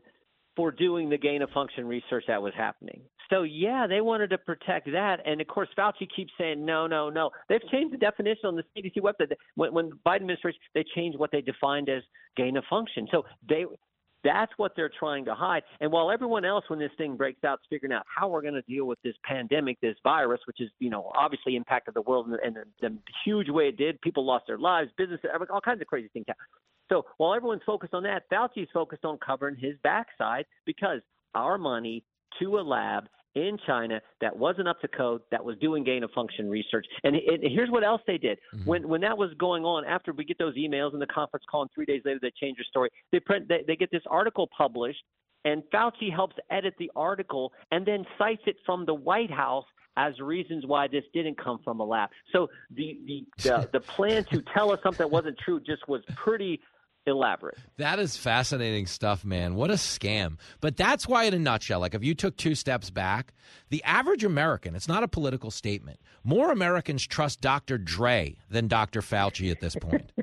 for 0.55 0.71
doing 0.71 1.09
the 1.09 1.17
gain 1.17 1.41
of 1.41 1.49
function 1.51 1.87
research 1.87 2.25
that 2.27 2.41
was 2.41 2.53
happening. 2.57 3.01
So 3.29 3.43
yeah, 3.43 3.87
they 3.87 4.01
wanted 4.01 4.29
to 4.31 4.37
protect 4.37 4.91
that, 4.91 5.19
and 5.25 5.39
of 5.39 5.47
course 5.47 5.69
Fauci 5.77 6.05
keeps 6.13 6.33
saying 6.37 6.65
no, 6.65 6.85
no, 6.85 7.09
no. 7.09 7.29
They've 7.47 7.65
changed 7.71 7.93
the 7.93 7.97
definition 7.97 8.45
on 8.45 8.57
the 8.57 8.63
CDC 8.75 8.97
website. 8.97 9.31
When, 9.55 9.73
when 9.73 9.91
Biden 10.05 10.17
administration 10.17 10.59
they 10.73 10.83
changed 10.93 11.17
what 11.17 11.31
they 11.31 11.39
defined 11.39 11.87
as 11.87 12.03
gain 12.35 12.57
of 12.57 12.65
function. 12.69 13.07
So 13.09 13.23
they 13.47 13.65
that's 14.23 14.51
what 14.57 14.73
they're 14.75 14.91
trying 14.99 15.25
to 15.25 15.35
hide. 15.35 15.63
And 15.79 15.91
while 15.91 16.11
everyone 16.11 16.45
else, 16.45 16.65
when 16.67 16.79
this 16.79 16.91
thing 16.97 17.15
breaks 17.15 17.43
out, 17.43 17.59
is 17.63 17.67
figuring 17.69 17.93
out 17.93 18.05
how 18.05 18.27
we're 18.27 18.41
going 18.41 18.53
to 18.53 18.61
deal 18.63 18.85
with 18.85 19.01
this 19.03 19.15
pandemic, 19.23 19.79
this 19.81 19.95
virus, 20.03 20.39
which 20.45 20.61
is, 20.61 20.69
you 20.79 20.89
know, 20.89 21.11
obviously 21.15 21.55
impacted 21.55 21.93
the 21.93 22.01
world 22.01 22.27
in, 22.27 22.37
in 22.45 22.53
the, 22.53 22.63
the 22.81 22.97
huge 23.25 23.49
way 23.49 23.69
it 23.69 23.77
did. 23.77 23.99
People 24.01 24.25
lost 24.25 24.45
their 24.47 24.57
lives, 24.57 24.91
business, 24.97 25.19
all 25.49 25.61
kinds 25.61 25.81
of 25.81 25.87
crazy 25.87 26.09
things. 26.13 26.25
So 26.89 27.05
while 27.17 27.33
everyone's 27.33 27.61
focused 27.65 27.93
on 27.93 28.03
that, 28.03 28.23
Fauci's 28.29 28.67
focused 28.73 29.05
on 29.05 29.17
covering 29.25 29.55
his 29.55 29.75
backside 29.83 30.45
because 30.65 30.99
our 31.33 31.57
money 31.57 32.03
to 32.39 32.59
a 32.59 32.61
lab 32.61 33.05
in 33.35 33.57
China 33.65 34.01
that 34.19 34.35
wasn't 34.35 34.67
up 34.67 34.79
to 34.81 34.87
code, 34.87 35.21
that 35.31 35.43
was 35.43 35.57
doing 35.59 35.83
gain 35.83 36.03
of 36.03 36.11
function 36.11 36.49
research. 36.49 36.85
And, 37.03 37.15
and 37.15 37.43
here's 37.43 37.69
what 37.69 37.83
else 37.83 38.01
they 38.07 38.17
did. 38.17 38.39
Mm-hmm. 38.53 38.69
When 38.69 38.87
when 38.87 39.01
that 39.01 39.17
was 39.17 39.31
going 39.37 39.63
on, 39.63 39.85
after 39.85 40.13
we 40.13 40.25
get 40.25 40.37
those 40.37 40.55
emails 40.55 40.93
and 40.93 41.01
the 41.01 41.07
conference 41.07 41.45
call, 41.49 41.61
and 41.61 41.71
three 41.73 41.85
days 41.85 42.01
later 42.05 42.19
they 42.21 42.31
change 42.39 42.57
their 42.57 42.65
story, 42.65 42.89
they 43.11 43.19
print 43.19 43.47
they, 43.47 43.63
they 43.65 43.75
get 43.75 43.91
this 43.91 44.03
article 44.09 44.49
published, 44.55 45.03
and 45.45 45.63
Fauci 45.73 46.13
helps 46.13 46.35
edit 46.49 46.75
the 46.77 46.91
article 46.95 47.53
and 47.71 47.85
then 47.85 48.05
cites 48.17 48.43
it 48.45 48.57
from 48.65 48.85
the 48.85 48.93
White 48.93 49.31
House 49.31 49.65
as 49.97 50.19
reasons 50.19 50.65
why 50.65 50.87
this 50.87 51.03
didn't 51.13 51.37
come 51.37 51.59
from 51.63 51.79
a 51.79 51.83
lab. 51.83 52.09
So 52.31 52.49
the 52.75 52.99
the 53.05 53.25
the, 53.43 53.69
the 53.73 53.79
plan 53.79 54.25
to 54.31 54.41
tell 54.53 54.71
us 54.71 54.79
something 54.83 55.03
that 55.03 55.11
wasn't 55.11 55.37
true 55.39 55.59
just 55.59 55.87
was 55.87 56.01
pretty 56.15 56.61
elaborate. 57.05 57.57
That 57.77 57.99
is 57.99 58.17
fascinating 58.17 58.85
stuff, 58.85 59.25
man. 59.25 59.55
What 59.55 59.69
a 59.71 59.75
scam. 59.75 60.37
But 60.59 60.77
that's 60.77 61.07
why, 61.07 61.23
in 61.23 61.33
a 61.33 61.39
nutshell, 61.39 61.79
like 61.79 61.95
if 61.95 62.03
you 62.03 62.13
took 62.13 62.37
two 62.37 62.55
steps 62.55 62.89
back, 62.89 63.33
the 63.69 63.83
average 63.83 64.23
American, 64.23 64.75
it's 64.75 64.87
not 64.87 65.03
a 65.03 65.07
political 65.07 65.51
statement. 65.51 65.99
More 66.23 66.51
Americans 66.51 67.05
trust 67.05 67.41
Dr. 67.41 67.77
Dre 67.77 68.37
than 68.49 68.67
Dr. 68.67 69.01
Fauci 69.01 69.51
at 69.51 69.59
this 69.59 69.75
point. 69.75 70.11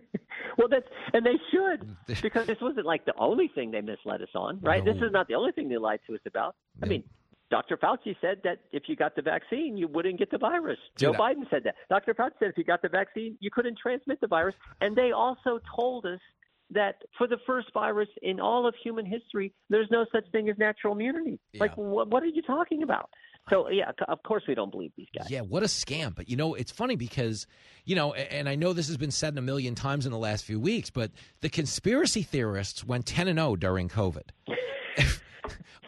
Well, 0.58 0.66
that's 0.68 0.88
and 1.14 1.24
they 1.24 1.38
should 1.52 1.96
because 2.20 2.48
this 2.48 2.58
wasn't 2.60 2.84
like 2.84 3.04
the 3.04 3.14
only 3.16 3.46
thing 3.54 3.70
they 3.70 3.80
misled 3.80 4.20
us 4.22 4.28
on, 4.34 4.58
right? 4.60 4.84
This 4.84 4.96
is 4.96 5.12
not 5.12 5.28
the 5.28 5.34
only 5.34 5.52
thing 5.52 5.68
they 5.68 5.76
lied 5.76 6.00
to 6.08 6.14
us 6.14 6.20
about. 6.26 6.56
I 6.82 6.86
mean, 6.86 7.04
Dr. 7.50 7.76
Fauci 7.76 8.16
said 8.20 8.40
that 8.44 8.58
if 8.72 8.84
you 8.88 8.96
got 8.96 9.16
the 9.16 9.22
vaccine, 9.22 9.76
you 9.76 9.88
wouldn't 9.88 10.18
get 10.18 10.30
the 10.30 10.38
virus. 10.38 10.78
Dude, 10.96 11.14
Joe 11.14 11.18
Biden 11.18 11.48
said 11.48 11.62
that. 11.64 11.76
Dr. 11.88 12.12
Fauci 12.12 12.32
said 12.40 12.48
if 12.50 12.58
you 12.58 12.64
got 12.64 12.82
the 12.82 12.88
vaccine, 12.88 13.36
you 13.40 13.50
couldn't 13.50 13.78
transmit 13.78 14.20
the 14.20 14.26
virus. 14.26 14.54
And 14.80 14.96
they 14.96 15.12
also 15.12 15.60
told 15.74 16.04
us 16.06 16.20
that 16.70 16.96
for 17.16 17.26
the 17.26 17.38
first 17.46 17.68
virus 17.72 18.08
in 18.22 18.40
all 18.40 18.66
of 18.66 18.74
human 18.82 19.06
history, 19.06 19.52
there's 19.70 19.88
no 19.90 20.04
such 20.12 20.24
thing 20.32 20.48
as 20.48 20.58
natural 20.58 20.92
immunity. 20.92 21.38
Like, 21.58 21.74
what, 21.76 22.08
what 22.08 22.22
are 22.22 22.26
you 22.26 22.42
talking 22.42 22.82
about? 22.82 23.10
So, 23.50 23.70
yeah, 23.70 23.90
c- 23.98 24.04
of 24.08 24.22
course 24.22 24.42
we 24.46 24.54
don't 24.54 24.70
believe 24.70 24.92
these 24.96 25.08
guys. 25.16 25.30
Yeah, 25.30 25.40
what 25.40 25.62
a 25.62 25.66
scam. 25.66 26.14
But 26.14 26.28
you 26.28 26.36
know, 26.36 26.54
it's 26.54 26.70
funny 26.70 26.96
because, 26.96 27.46
you 27.84 27.96
know, 27.96 28.12
and 28.12 28.48
I 28.48 28.56
know 28.56 28.72
this 28.72 28.88
has 28.88 28.98
been 28.98 29.10
said 29.10 29.38
a 29.38 29.42
million 29.42 29.74
times 29.74 30.04
in 30.04 30.12
the 30.12 30.18
last 30.18 30.44
few 30.44 30.60
weeks, 30.60 30.90
but 30.90 31.10
the 31.40 31.48
conspiracy 31.48 32.22
theorists 32.22 32.84
went 32.84 33.06
10 33.06 33.28
and 33.28 33.38
0 33.38 33.56
during 33.56 33.88
COVID. 33.88 34.30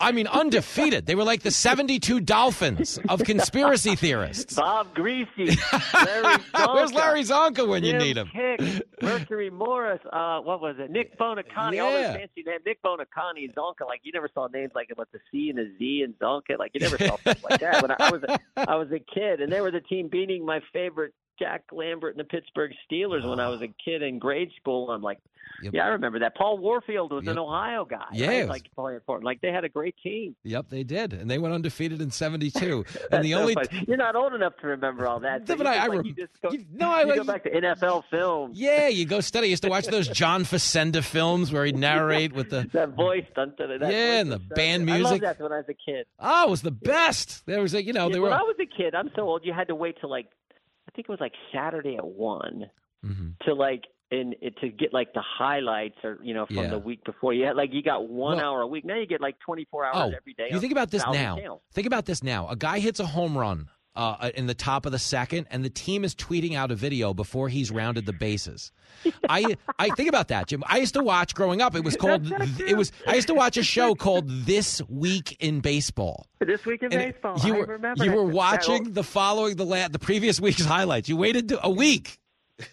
I 0.01 0.13
mean, 0.13 0.27
undefeated. 0.27 1.07
They 1.07 1.15
were 1.15 1.25
like 1.25 1.43
the 1.43 1.51
72 1.51 2.21
Dolphins 2.21 2.99
of 3.09 3.23
conspiracy 3.25 3.97
theorists. 3.97 4.55
Bob 4.55 4.95
Griese, 4.95 5.27
Larry 5.95 6.25
Csonka, 6.55 6.75
Where's 6.75 6.93
Larry 6.93 7.23
Csonka 7.23 7.69
when 7.69 7.85
you 7.85 7.99
need 7.99 8.17
him? 8.17 8.29
Kick, 8.33 8.83
Mercury 9.03 9.51
Morris, 9.51 10.01
uh, 10.13 10.41
what 10.41 10.61
was 10.61 10.77
it? 10.79 10.91
Nick 10.91 11.19
Buoniconti, 11.19 11.83
all 11.83 11.93
Yeah. 11.93 12.09
those 12.09 12.17
fancy 12.17 12.43
names. 12.47 12.63
Nick 12.65 12.83
Buoniconti 12.83 13.45
and 13.45 13.55
Csonka, 13.55 13.87
like 13.87 14.01
you 14.05 14.13
never 14.13 14.29
saw 14.33 14.47
names 14.49 14.73
like 14.75 14.91
with 14.97 15.11
the 15.13 15.19
C 15.31 15.51
and 15.51 15.59
the 15.59 15.71
Z 15.79 16.03
and 16.05 16.15
Csonka, 16.19 16.59
like 16.59 16.71
you 16.75 16.81
never 16.81 16.97
saw 16.99 17.17
stuff 17.21 17.45
like 17.49 17.61
that. 17.61 17.83
When 17.83 17.91
I, 17.91 17.97
I 17.99 18.11
was 18.11 18.23
a, 18.23 18.39
I 18.57 18.77
was 18.77 18.89
a 18.93 18.99
kid, 18.99 19.41
and 19.41 19.53
they 19.53 19.61
were 19.61 19.71
the 19.71 19.81
team 19.81 20.09
beating 20.11 20.45
my 20.47 20.61
favorite 20.73 21.13
Jack 21.39 21.65
Lambert 21.73 22.15
and 22.17 22.21
the 22.21 22.29
Pittsburgh 22.29 22.73
Steelers 22.91 23.29
when 23.29 23.41
I 23.41 23.49
was 23.49 23.63
a 23.63 23.69
kid 23.83 24.03
in 24.03 24.19
grade 24.19 24.51
school. 24.61 24.91
I'm 24.91 25.03
like, 25.03 25.19
yeah, 25.73 25.85
I 25.85 25.89
remember 25.89 26.19
that. 26.21 26.37
Paul 26.37 26.59
Warfield 26.59 27.13
was 27.13 27.27
an 27.27 27.39
Ohio 27.39 27.85
guy. 27.85 28.05
Yeah. 28.13 28.29
right? 28.29 28.49
like 28.49 28.71
playing 28.75 29.01
for. 29.07 29.21
Like 29.23 29.41
they 29.41 29.53
had 29.53 29.65
a 29.65 29.69
great 29.69 29.95
team. 30.03 30.35
Yep, 30.45 30.69
they 30.71 30.83
did, 30.85 31.13
and 31.13 31.31
they 31.31 31.39
went 31.39 31.55
undefeated 31.55 32.01
in 32.01 32.11
'72. 32.11 32.85
And 33.13 33.25
the 33.25 33.33
so 33.33 33.39
only 33.41 33.55
funny. 33.55 33.85
you're 33.89 33.97
not 33.97 34.15
old 34.17 34.35
enough 34.35 34.53
to 34.61 34.67
remember 34.69 35.07
all 35.07 35.21
that. 35.21 35.43
So 35.47 35.57
but 35.57 35.67
you 35.67 35.73
I- 35.73 35.77
I 35.77 35.87
like, 35.87 35.91
rem- 35.99 36.15
you 36.53 36.65
no, 36.73 36.91
I 36.91 37.03
you 37.05 37.15
go 37.17 37.25
back 37.25 37.43
to 37.45 37.51
NFL 37.51 38.05
films. 38.11 38.59
yeah, 38.59 38.89
you 38.89 39.05
go 39.07 39.21
study. 39.31 39.49
You 39.49 39.51
used 39.51 39.63
to 39.65 39.69
watch 39.69 39.87
those 39.87 40.09
John 40.09 40.45
Facenda 40.45 41.03
films 41.03 41.53
where 41.53 41.65
he'd 41.65 41.77
narrate 41.77 42.33
with 42.33 42.51
the 42.51 42.69
That 42.73 42.91
voice, 42.91 43.25
dun, 43.35 43.55
dun, 43.59 43.69
dun, 43.71 43.81
that 43.81 43.93
Yeah, 43.93 44.13
voice 44.13 44.21
and 44.23 44.33
the 44.33 44.39
band 44.39 44.87
good. 44.87 44.93
I 44.93 44.97
music. 44.99 45.11
loved 45.23 45.23
that 45.39 45.41
when 45.43 45.53
I 45.53 45.57
was 45.57 45.67
a 45.69 45.75
kid. 45.75 46.07
oh, 46.19 46.47
it 46.47 46.51
was 46.51 46.63
the 46.63 46.71
best. 46.71 47.45
There 47.47 47.61
was 47.61 47.75
a 47.75 47.83
you 47.83 47.93
know 47.93 48.07
Yeah, 48.07 48.13
they 48.15 48.21
when 48.21 48.31
were 48.31 48.37
I 48.37 48.43
was 48.43 48.57
a 48.61 48.67
kid, 48.67 48.95
I'm 48.95 49.11
so 49.17 49.23
old. 49.23 49.45
You 49.45 49.53
had 49.53 49.69
to 49.69 49.75
wait 49.75 49.97
till 50.01 50.11
like, 50.11 50.27
I 50.89 50.91
think 50.95 51.09
it 51.09 51.11
was 51.11 51.21
like 51.21 51.33
Saturday 51.53 51.97
at 51.97 52.07
one 52.07 52.67
Mm-hmm. 53.05 53.29
to 53.47 53.55
like 53.55 53.85
in 54.11 54.35
it, 54.41 54.57
to 54.61 54.69
get 54.69 54.93
like 54.93 55.13
the 55.13 55.23
highlights 55.23 55.97
or 56.05 56.19
you 56.23 56.35
know 56.35 56.47
from 56.47 56.57
Yeah. 56.57 56.69
the 56.69 56.79
week 56.79 57.05
before. 57.05 57.33
You 57.33 57.45
had 57.47 57.57
like 57.57 57.73
you 57.73 57.83
got 57.83 58.09
one 58.09 58.37
Well- 58.39 58.45
hour 58.47 58.61
a 58.63 58.67
week. 58.67 58.85
Now 58.85 58.97
you 58.97 59.07
get 59.07 59.21
like 59.21 59.39
24 59.41 59.85
hours 59.87 59.95
oh, 59.97 60.17
every 60.17 60.35
day. 60.35 60.49
you 60.51 60.59
think 60.61 60.73
about 60.73 60.91
this 60.91 61.05
now. 61.07 61.37
channels. 61.37 61.63
Think 61.73 61.87
about 61.87 62.07
this 62.07 62.23
now. 62.23 62.49
A 62.49 62.57
guy 62.57 62.79
hits 62.81 62.99
a 63.01 63.07
home 63.07 63.37
run 63.39 63.69
uh, 63.97 64.31
in 64.37 64.47
the 64.47 64.55
top 64.55 64.87
of 64.87 64.93
the 64.93 64.99
second, 65.01 65.47
and 65.51 65.65
the 65.65 65.69
team 65.71 66.05
is 66.05 66.15
tweeting 66.15 66.55
out 66.57 66.71
a 66.71 66.77
video 66.77 67.13
before 67.13 67.49
he's 67.49 67.71
rounded 67.73 68.07
the 68.07 68.13
bases. 68.13 68.71
I 69.29 69.57
I 69.79 69.91
think 69.91 70.09
about 70.09 70.29
that, 70.29 70.47
Jim. 70.47 70.63
I 70.67 70.79
used 70.79 70.95
to 70.95 71.03
watch 71.03 71.35
growing 71.35 71.61
up. 71.61 71.75
It 71.75 71.83
was 71.85 71.97
called. 72.05 72.31
It 72.61 72.77
was. 72.77 72.93
I 73.07 73.15
used 73.17 73.27
to 73.29 73.35
watch 73.35 73.57
a 73.57 73.63
show 73.65 73.95
called 73.97 74.29
This 74.29 74.81
Week 74.89 75.37
in 75.41 75.61
Baseball. 75.61 76.27
This 76.41 76.65
week 76.65 76.83
in 76.83 76.93
And 76.93 77.13
baseball, 77.13 77.37
You 77.45 77.55
I 77.55 77.59
were 77.59 77.67
remember 77.67 78.05
you 78.05 78.13
were 78.13 78.25
watching 78.25 78.93
the 78.93 79.03
following 79.03 79.57
the 79.57 79.65
la- 79.65 79.89
the 79.89 79.99
previous 79.99 80.41
week's 80.41 80.65
highlights. 80.65 81.09
You 81.09 81.17
waited 81.17 81.53
a 81.63 81.71
week. 81.71 82.19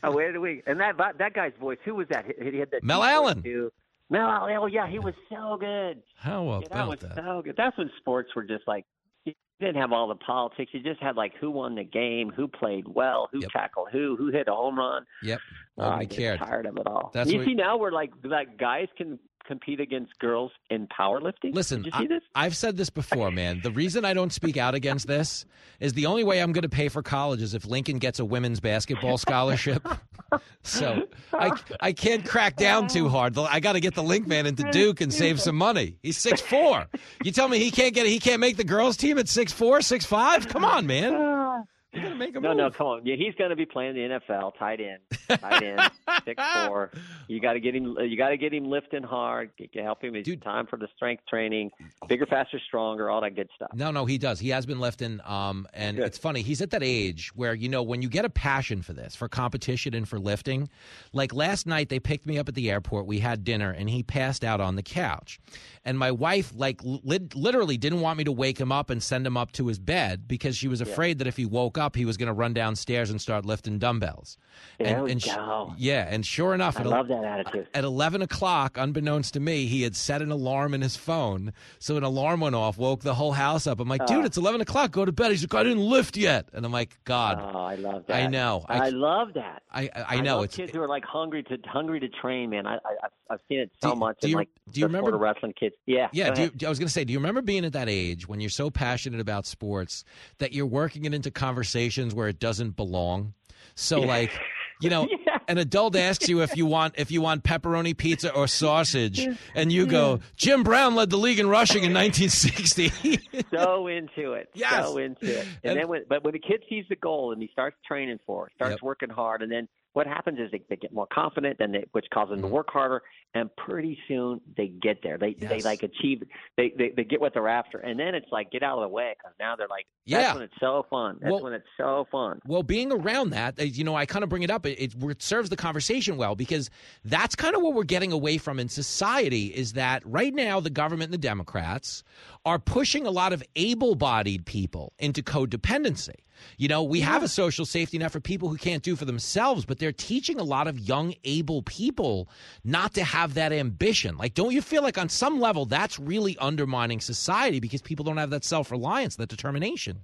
I 0.04 0.10
waited 0.10 0.36
a 0.36 0.40
week, 0.40 0.64
and 0.68 0.80
that 0.80 0.96
that 1.18 1.34
guy's 1.34 1.54
voice. 1.60 1.78
Who 1.86 1.96
was 1.96 2.08
that? 2.10 2.26
He, 2.42 2.58
had 2.58 2.72
that 2.72 2.84
Mel 2.84 3.04
Allen. 3.04 3.42
Too. 3.44 3.72
Mel 4.10 4.28
Allen. 4.28 4.56
Oh 4.58 4.66
yeah, 4.68 4.88
he 4.88 5.00
was 5.00 5.14
so 5.30 5.58
good. 5.60 6.02
How 6.18 6.60
Yeah, 6.62 6.68
that 6.72 6.88
was 6.88 7.00
that? 7.02 7.16
so 7.16 7.42
good. 7.44 7.56
That's 7.58 7.78
when 7.78 7.90
sports 7.98 8.30
were 8.36 8.44
just 8.44 8.68
like 8.68 8.86
you 9.26 9.34
didn't 9.60 9.82
have 9.82 9.92
all 9.92 10.08
the 10.08 10.16
politics. 10.16 10.72
You 10.74 10.82
just 10.82 11.02
had 11.02 11.16
like 11.16 11.34
who 11.40 11.52
won 11.52 11.76
the 11.76 11.84
game, 11.84 12.32
who 12.36 12.48
played 12.48 12.88
well, 12.88 13.28
who 13.32 13.42
tackled 13.42 13.90
who, 13.92 14.16
who 14.16 14.32
hit 14.32 14.48
a 14.48 14.54
home 14.54 14.78
run. 14.78 15.06
Yep. 15.24 15.40
Oh, 15.78 15.84
I 15.84 15.90
Nobody 15.90 16.06
get 16.08 16.18
cared. 16.18 16.40
tired 16.40 16.66
of 16.66 16.78
it 16.78 16.88
all. 16.88 17.12
That's 17.14 17.30
you 17.32 17.44
see 17.44 17.54
now 17.54 17.78
where 17.78 17.92
like 17.92 18.12
like 18.24 18.58
guys 18.58 18.88
can 18.98 19.20
compete 19.48 19.80
against 19.80 20.18
girls 20.20 20.52
in 20.70 20.88
powerlifting. 20.88 21.54
Listen, 21.54 21.82
Did 21.82 21.94
you 21.94 22.08
see 22.08 22.16
I? 22.36 22.46
I've 22.46 22.56
said 22.56 22.78
this 22.78 22.90
before, 22.90 23.32
man. 23.32 23.62
The 23.64 23.72
reason 23.72 24.06
I 24.06 24.14
don't 24.14 24.32
speak 24.32 24.58
out 24.58 24.76
against 24.76 25.08
this 25.08 25.46
is 25.80 25.94
the 25.94 26.06
only 26.06 26.24
way 26.24 26.42
I'm 26.42 26.52
going 26.52 26.64
to 26.64 26.70
pay 26.70 26.90
for 26.90 27.02
college 27.02 27.42
is 27.42 27.54
if 27.54 27.66
Lincoln 27.66 27.98
gets 27.98 28.20
a 28.20 28.26
women's 28.26 28.60
basketball 28.60 29.18
scholarship. 29.18 29.88
so 30.64 31.08
I 31.34 31.52
I 31.80 31.94
can't 31.94 32.26
crack 32.26 32.56
down 32.58 32.88
too 32.88 33.10
hard. 33.10 33.38
I 33.38 33.60
got 33.60 33.74
to 33.74 33.80
get 33.80 33.96
the 33.96 34.04
link 34.04 34.28
man 34.28 34.46
into 34.46 34.70
Duke 34.72 35.02
and 35.02 35.14
save 35.14 35.40
some 35.42 35.56
money. 35.56 35.98
He's 36.04 36.18
six 36.18 36.42
four. 36.42 36.88
You 37.24 37.32
tell 37.32 37.48
me 37.48 37.60
he 37.60 37.72
can't 37.72 37.94
get 37.94 38.06
he 38.06 38.20
can't 38.20 38.42
make 38.42 38.58
the 38.58 38.64
girls 38.64 38.98
team 38.98 39.18
at 39.18 39.28
six 39.30 39.52
four, 39.52 39.82
six 39.82 40.06
five? 40.06 40.48
Come 40.48 40.66
on, 40.66 40.86
man. 40.86 41.14
Uh, 41.16 41.64
you 41.94 42.02
gotta 42.04 42.16
make 42.16 42.36
a 42.36 42.40
no, 42.40 42.50
move. 42.50 42.58
no, 42.58 42.70
come 42.72 42.88
on. 42.88 43.06
Yeah, 43.06 43.16
he's 43.16 43.34
going 43.36 43.50
to 43.50 43.56
be 43.56 43.66
playing 43.66 43.96
the 43.96 44.20
NFL, 44.30 44.58
tight 44.60 44.80
end, 44.80 45.00
tight 45.28 45.64
end, 45.64 45.82
six 46.26 46.42
four. 46.68 46.92
You 47.28 47.40
got 47.40 47.54
to 47.54 47.60
get 47.60 47.76
him. 47.76 47.98
You 48.00 48.18
got 48.18 48.30
to 48.30 48.38
get 48.38 48.54
him 48.54 48.66
lifting 48.70 49.04
hard. 49.04 49.52
You 49.58 49.68
can 49.68 49.84
help 49.84 50.04
him. 50.04 50.16
It's 50.16 50.30
time 50.44 50.68
for 50.68 50.78
the 50.78 50.88
strength 50.96 51.24
training, 51.30 51.72
bigger, 52.08 52.26
faster, 52.26 52.60
stronger, 52.66 53.10
all 53.10 53.22
that 53.22 53.36
good 53.36 53.50
stuff. 53.56 53.70
No, 53.74 53.92
no, 53.92 54.06
he 54.06 54.18
does. 54.18 54.40
He 54.40 54.50
has 54.50 54.66
been 54.66 54.80
lifting. 54.80 55.20
Um, 55.26 55.68
and 55.74 56.00
it's 56.00 56.18
funny. 56.18 56.42
He's 56.42 56.62
at 56.62 56.72
that 56.72 56.84
age 56.84 57.32
where 57.36 57.54
you 57.54 57.70
know 57.70 57.84
when 57.84 58.02
you 58.02 58.10
get 58.10 58.26
a 58.26 58.30
passion 58.30 58.82
for 58.82 58.94
this, 58.94 59.16
for 59.16 59.28
competition 59.28 59.94
and 59.94 60.08
for 60.08 60.20
lifting. 60.20 60.70
Like 61.14 61.34
last 61.34 61.68
night, 61.68 61.90
they 61.90 62.00
picked 62.00 62.26
me 62.26 62.38
up 62.38 62.48
at 62.48 62.56
the 62.56 62.70
airport. 62.72 63.06
We 63.08 63.20
had 63.20 63.44
dinner, 63.44 63.72
and 63.72 63.90
he 63.90 64.04
passed 64.04 64.44
out 64.44 64.62
on 64.62 64.76
the 64.76 64.84
couch. 64.84 65.40
And 65.86 65.98
my 65.98 66.12
wife, 66.12 66.52
like, 66.56 66.82
li- 66.84 67.30
literally 67.34 67.78
didn't 67.78 68.02
want 68.02 68.18
me 68.18 68.26
to 68.26 68.32
wake 68.32 68.60
him 68.60 68.72
up 68.74 68.90
and 68.90 69.02
send 69.02 69.26
him 69.26 69.38
up 69.38 69.54
to 69.54 69.68
his 69.68 69.80
bed 69.80 70.28
because 70.28 70.58
she 70.58 70.68
was 70.68 70.82
Yeah. 70.82 70.88
afraid 70.88 71.20
that 71.20 71.28
if 71.28 71.38
he 71.38 71.46
woke 71.46 71.78
up, 71.78 71.96
he 71.96 72.04
was 72.04 72.18
going 72.18 72.28
to 72.28 72.34
run 72.34 72.54
downstairs 72.54 73.10
and 73.10 73.22
start 73.22 73.46
lifting 73.46 73.80
dumbbells. 73.80 74.38
There 74.80 74.88
and, 74.98 75.04
we 75.04 75.12
and 75.26 75.76
sh- 75.78 75.80
yeah, 75.80 76.08
and 76.10 76.26
sure 76.26 76.54
enough, 76.54 76.78
I 76.78 76.82
at 76.82 76.86
love 76.88 77.08
that 77.10 77.24
attitude. 77.24 77.68
at 77.74 77.84
11 77.84 78.22
o'clock, 78.22 78.78
unbeknownst 78.78 79.34
to 79.36 79.40
me, 79.40 79.66
he 79.66 79.82
had 79.82 79.96
set 79.96 80.22
an 80.22 80.32
alarm 80.32 80.74
in 80.74 80.82
his 80.82 80.96
phone. 80.96 81.54
So 81.80 81.98
an 81.98 82.04
alarm 82.04 82.40
went 82.42 82.56
off, 82.56 82.78
woke 82.78 83.02
the 83.02 83.14
whole 83.16 83.34
house 83.34 83.68
up. 83.68 83.80
I'm 83.80 83.88
like, 83.88 84.06
dude, 84.06 84.18
Oh. 84.24 84.26
it's 84.26 84.38
11 84.38 84.62
o'clock. 84.62 84.92
Go 84.92 85.06
to 85.06 85.12
bed. 85.12 85.32
He's 85.32 85.44
like, 85.44 85.54
I 85.54 85.64
didn't 85.64 85.84
lift 85.88 86.18
yet. 86.18 86.50
And 86.54 86.66
I'm 86.66 86.72
like, 86.72 86.98
God. 87.04 87.40
Oh, 87.42 87.60
I 87.60 87.76
love 87.76 88.06
that. 88.08 88.16
I 88.16 88.28
know. 88.28 88.66
I, 88.68 88.78
I- 88.88 88.90
love 88.90 89.34
that. 89.36 89.64
I, 89.72 89.84
I, 89.96 90.18
I 90.18 90.22
know. 90.22 90.38
love 90.38 90.46
It's, 90.46 90.56
kids 90.56 90.72
who 90.74 90.82
are 90.82 90.88
like 90.88 91.04
hungry 91.06 91.44
to 91.44 91.58
hungry 91.68 92.00
to 92.00 92.08
train, 92.08 92.50
man. 92.50 92.66
I, 92.66 92.76
I 92.76 92.78
I've- 93.04 93.14
I've 93.30 93.40
seen 93.50 93.60
it 93.60 93.70
so 93.84 93.94
much 93.94 94.18
do 94.22 94.30
you- 94.30 94.38
like 94.38 94.48
do 94.72 94.80
you 94.80 94.86
remember- 94.86 95.16
wrestling 95.18 95.54
kids. 95.60 95.76
Yeah, 95.86 96.08
yeah, 96.14 96.30
go 96.30 96.36
do 96.36 96.42
you. 96.44 96.66
I 96.66 96.70
was 96.70 96.80
going 96.80 96.88
to 96.88 96.94
say, 96.94 97.04
do 97.04 97.12
you 97.12 97.20
remember 97.20 97.42
being 97.42 97.66
at 97.66 97.74
that 97.74 97.90
age 97.90 98.26
when 98.28 98.40
you're 98.40 98.50
so 98.50 98.70
passionate 98.70 99.20
about 99.20 99.46
sports 99.46 100.06
that 100.38 100.54
you're 100.54 100.66
working 100.66 101.04
it 101.04 101.14
into 101.14 101.30
conversations 101.30 102.16
where 102.16 102.30
it 102.30 102.40
doesn't 102.40 102.78
belong? 102.78 103.34
So, 103.76 104.00
like, 104.00 104.32
you 104.80 104.90
know, 104.90 105.08
an 105.48 105.58
adult 105.58 105.96
asks 105.96 106.28
you 106.30 106.42
if 106.42 106.56
you 106.58 106.66
want 106.66 106.96
if 106.98 107.12
you 107.12 107.22
want 107.22 107.44
pepperoni 107.44 107.96
pizza 107.98 108.34
or 108.34 108.48
sausage, 108.48 109.28
and 109.56 109.72
you 109.72 109.86
go, 109.88 110.20
Jim 110.36 110.64
Brown 110.64 110.96
led 110.96 111.10
the 111.10 111.18
league 111.18 111.40
in 111.40 111.48
rushing 111.50 111.84
in 111.84 111.94
1960. 111.94 113.20
so 113.54 113.88
into 113.88 114.34
it. 114.34 114.50
Yes. 114.54 114.86
So 114.86 114.98
into 114.98 115.26
it. 115.40 115.46
And, 115.64 115.72
And- 115.72 115.80
then 115.80 115.88
when 115.88 116.04
but 116.08 116.24
when 116.24 116.34
the 116.34 116.40
kid 116.40 116.64
sees 116.70 116.86
the 116.90 116.96
goal 116.96 117.32
and 117.32 117.42
he 117.42 117.50
starts 117.52 117.76
training 117.88 118.20
for 118.26 118.48
it, 118.48 118.54
starts 118.56 118.74
Yep. 118.74 118.82
working 118.84 119.10
hard, 119.10 119.42
and 119.42 119.52
then 119.52 119.68
what 119.98 120.06
happens 120.06 120.38
is 120.40 120.52
they, 120.52 120.62
they 120.70 120.76
get 120.76 120.94
more 120.94 121.08
confident, 121.12 121.58
and 121.60 121.74
they, 121.74 121.86
which 121.92 122.06
causes 122.14 122.34
Mm-hmm. 122.34 122.42
them 122.44 122.50
to 122.52 122.56
work 122.56 122.70
harder, 122.70 123.02
and 123.34 123.50
pretty 123.56 123.98
soon 124.08 124.40
they 124.56 124.68
get 124.68 124.98
there. 125.02 125.18
They 125.18 125.34
they 125.34 125.62
like 125.62 125.82
achieve. 125.82 126.22
They, 126.56 126.72
they 126.78 126.94
they 126.96 127.04
get 127.04 127.20
what 127.20 127.34
they're 127.34 127.48
after, 127.48 127.80
and 127.80 128.00
then 128.00 128.14
it's 128.14 128.28
like 128.32 128.52
get 128.52 128.62
out 128.62 128.78
of 128.78 128.84
the 128.84 128.90
way 128.90 129.16
because 129.18 129.34
now 129.40 129.56
they're 129.56 129.68
like 129.68 129.88
that's 130.06 130.22
Yeah. 130.24 130.34
when 130.36 130.44
it's 130.44 130.54
so 130.60 130.86
fun. 130.90 131.18
That's 131.20 131.32
Well- 131.32 131.44
when 131.44 131.54
it's 131.54 131.66
so 131.78 132.06
fun. 132.12 132.40
Well, 132.46 132.62
being 132.64 132.92
around 132.92 133.32
that, 133.32 133.60
uh, 133.60 133.64
you 133.64 133.84
know, 133.84 133.96
I 133.96 134.06
kind 134.06 134.24
of 134.24 134.30
bring 134.30 134.44
it 134.44 134.52
up. 134.52 134.66
It, 134.68 134.94
it, 134.96 135.22
serves 135.22 135.50
the 135.50 135.56
conversation 135.58 136.16
well 136.18 136.36
because 136.36 136.70
that's 137.04 137.36
kind 137.36 137.56
of 137.56 137.62
what 137.64 137.74
we're 137.74 137.84
getting 137.84 138.12
away 138.12 138.38
from 138.38 138.60
in 138.60 138.70
society 138.70 139.48
is 139.48 139.74
that 139.74 140.04
right 140.06 140.34
now 140.34 140.60
the 140.60 140.70
government 140.70 141.06
and 141.08 141.14
the 141.14 141.28
Democrats 141.28 142.04
are 142.46 142.60
pushing 142.60 143.08
a 143.08 143.12
lot 143.12 143.34
of 143.34 143.42
able 143.56 143.96
bodied 143.96 144.46
people 144.46 144.94
into 145.00 145.24
codependency. 145.24 146.16
You 146.58 146.68
know, 146.68 146.84
we 146.84 147.02
have 147.02 147.24
a 147.24 147.28
social 147.28 147.66
safety 147.66 147.98
net 147.98 148.12
for 148.12 148.20
people 148.20 148.50
who 148.50 148.58
can't 148.58 148.84
do 148.84 148.96
for 148.96 149.06
themselves, 149.06 149.66
but 149.66 149.80
they're 149.80 149.92
teaching 149.92 150.40
a 150.40 150.44
lot 150.44 150.68
of 150.68 150.80
young, 150.80 151.14
able 151.24 151.62
people 151.64 152.30
not 152.64 152.94
to 152.96 153.04
have 153.04 153.34
that 153.36 153.52
ambition. 153.52 154.18
Like, 154.18 154.34
don't 154.34 154.54
you 154.54 154.62
feel 154.62 154.84
like 154.84 154.98
on 154.98 155.10
some 155.10 155.40
level 155.40 155.66
that's 155.66 156.00
really 156.00 156.38
undermining 156.38 157.00
society 157.00 157.60
because 157.60 157.82
people 157.82 158.06
don't 158.06 158.18
have 158.18 158.30
that 158.32 158.44
self 158.44 158.72
reliance, 158.72 159.16
that 159.18 159.30
determination? 159.30 160.02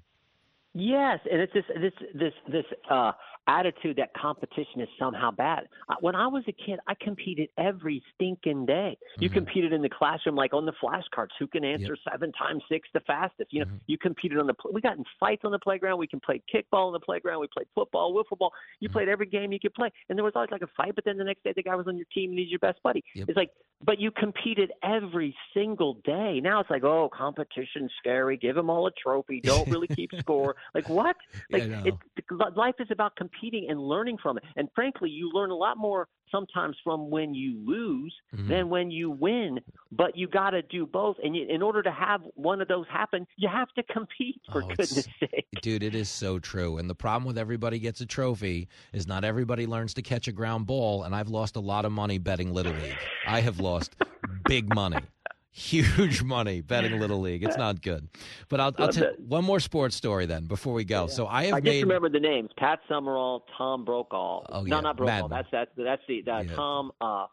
Yes, 0.73 1.19
and 1.31 1.39
it's 1.39 1.53
this 1.53 1.65
this 1.75 1.93
this 2.15 2.33
this 2.47 2.65
uh 2.89 3.11
attitude 3.47 3.97
that 3.97 4.13
competition 4.15 4.79
is 4.81 4.87
somehow 4.97 5.31
bad. 5.31 5.67
Uh, 5.89 5.95
When 6.01 6.15
I 6.15 6.27
was 6.27 6.43
a 6.47 6.51
kid, 6.53 6.79
I 6.87 6.93
competed 7.01 7.49
every 7.57 8.01
stinking 8.15 8.65
day. 8.65 8.97
You 9.19 9.29
Mm-hmm. 9.29 9.37
competed 9.39 9.73
in 9.73 9.81
the 9.81 9.89
classroom, 9.89 10.35
like 10.35 10.53
on 10.53 10.65
the 10.65 10.73
flashcards, 10.83 11.29
who 11.39 11.47
can 11.47 11.63
answer 11.63 11.95
seven 12.11 12.31
times 12.33 12.63
six 12.69 12.87
the 12.93 12.99
fastest. 13.01 13.51
You 13.51 13.61
know, 13.61 13.65
Mm-hmm. 13.65 13.77
you 13.87 13.97
competed 13.97 14.37
on 14.37 14.47
the. 14.47 14.53
We 14.71 14.81
got 14.81 14.97
in 14.97 15.03
fights 15.19 15.41
on 15.45 15.51
the 15.51 15.59
playground. 15.59 15.97
We 15.97 16.07
can 16.07 16.19
play 16.19 16.41
kickball 16.53 16.87
on 16.87 16.93
the 16.93 16.99
playground. 16.99 17.41
We 17.41 17.47
played 17.53 17.67
football, 17.75 18.13
wiffle 18.13 18.37
ball. 18.37 18.51
You 18.79 18.87
Mm-hmm. 18.87 18.93
played 18.93 19.09
every 19.09 19.25
game 19.25 19.51
you 19.51 19.59
could 19.59 19.73
play, 19.73 19.89
and 20.09 20.17
there 20.17 20.23
was 20.23 20.33
always 20.35 20.51
like 20.51 20.61
a 20.61 20.67
fight. 20.77 20.95
But 20.95 21.05
then 21.05 21.17
the 21.17 21.23
next 21.23 21.43
day, 21.43 21.53
the 21.55 21.63
guy 21.63 21.75
was 21.75 21.87
on 21.87 21.97
your 21.97 22.07
team 22.13 22.31
and 22.31 22.39
he's 22.39 22.49
your 22.49 22.59
best 22.59 22.81
buddy. 22.83 23.03
Yep. 23.15 23.29
It's 23.29 23.37
like 23.37 23.49
but 23.85 23.99
you 23.99 24.11
competed 24.11 24.71
every 24.81 25.35
single 25.53 25.95
day. 26.05 26.39
Now 26.41 26.61
it's 26.61 26.69
like, 26.69 26.83
oh, 26.85 27.09
competition's 27.13 27.91
scary. 27.99 28.37
Give 28.37 28.55
them 28.55 28.69
all 28.69 28.87
a 28.87 28.91
trophy. 28.91 29.41
Don't 29.45 29.67
really 29.69 29.89
keep 29.93 30.09
score. 30.21 30.55
Like 30.73 30.87
what? 30.87 31.15
Like 31.51 31.63
Yeah, 31.63 31.83
it, 31.85 31.93
life 32.55 32.75
is 32.79 32.87
about 32.91 33.15
competing 33.17 33.32
and 33.41 33.79
learning 33.79 34.17
from 34.21 34.37
it. 34.37 34.43
And 34.55 34.69
frankly, 34.75 35.09
you 35.09 35.29
learn 35.33 35.49
a 35.51 35.55
lot 35.55 35.77
more 35.77 36.07
sometimes 36.31 36.75
from 36.83 37.09
when 37.11 37.33
you 37.35 37.61
lose 37.65 38.15
Mhm. 38.33 38.47
than 38.47 38.69
when 38.69 38.89
you 38.89 39.11
win. 39.11 39.59
But 39.91 40.17
you 40.17 40.27
got 40.27 40.51
to 40.51 40.61
do 40.63 40.85
both. 40.87 41.17
And 41.23 41.35
you, 41.35 41.45
in 41.47 41.61
order 41.61 41.83
to 41.83 41.91
have 41.91 42.21
one 42.33 42.61
of 42.61 42.67
those 42.67 42.87
happen, 42.87 43.27
you 43.37 43.47
have 43.49 43.69
to 43.73 43.83
compete. 43.83 44.41
For 44.51 44.63
Oh, 44.63 44.67
goodness 44.67 45.07
sake. 45.19 45.47
Dude, 45.61 45.83
it 45.83 45.93
is 45.93 46.09
so 46.09 46.39
true. 46.39 46.77
And 46.77 46.89
the 46.89 46.95
problem 46.95 47.25
with 47.25 47.37
everybody 47.37 47.79
gets 47.79 48.01
a 48.01 48.05
trophy 48.05 48.67
is 48.93 49.07
not 49.07 49.23
everybody 49.23 49.67
learns 49.67 49.93
to 49.95 50.01
catch 50.01 50.27
a 50.27 50.31
ground 50.31 50.65
ball. 50.65 51.03
And 51.03 51.13
I've 51.15 51.29
lost 51.29 51.55
a 51.55 51.59
lot 51.59 51.85
of 51.85 51.91
money 51.91 52.17
betting 52.17 52.51
Little 52.53 52.73
League. 52.73 52.97
I 53.27 53.41
have 53.41 53.59
lost 53.59 53.95
big 54.47 54.73
money. 54.73 54.97
Huge 55.55 56.23
money 56.23 56.61
betting 56.61 56.99
Little 56.99 57.19
League. 57.19 57.43
It's 57.43 57.57
not 57.57 57.81
good. 57.81 58.09
But 58.49 58.59
I'll, 58.59 58.73
I'll 58.79 58.91
tell 58.91 59.11
the- 59.15 59.23
one 59.23 59.45
more 59.45 59.59
sports 59.59 59.95
story 59.95 60.25
then 60.25 60.45
before 60.45 60.73
we 60.73 60.83
go. 60.83 61.05
So 61.05 61.27
I 61.27 61.45
have 61.45 61.53
I 61.53 61.59
just 61.59 61.65
made. 61.65 61.83
remember 61.83 62.09
the 62.09 62.19
names: 62.19 62.49
Pat 62.57 62.79
Summerall, 62.89 63.45
Tom 63.55 63.85
Brokaw. 63.85 64.45
Oh, 64.49 64.61
no, 64.63 64.75
yeah, 64.77 64.81
not 64.81 64.97
Brokaw. 64.97 65.27
That's 65.27 65.47
that's 65.51 65.69
that's 65.77 66.01
the 66.07 66.23
uh, 66.29 66.43
Tom 66.55 66.91
uh, 66.99 67.27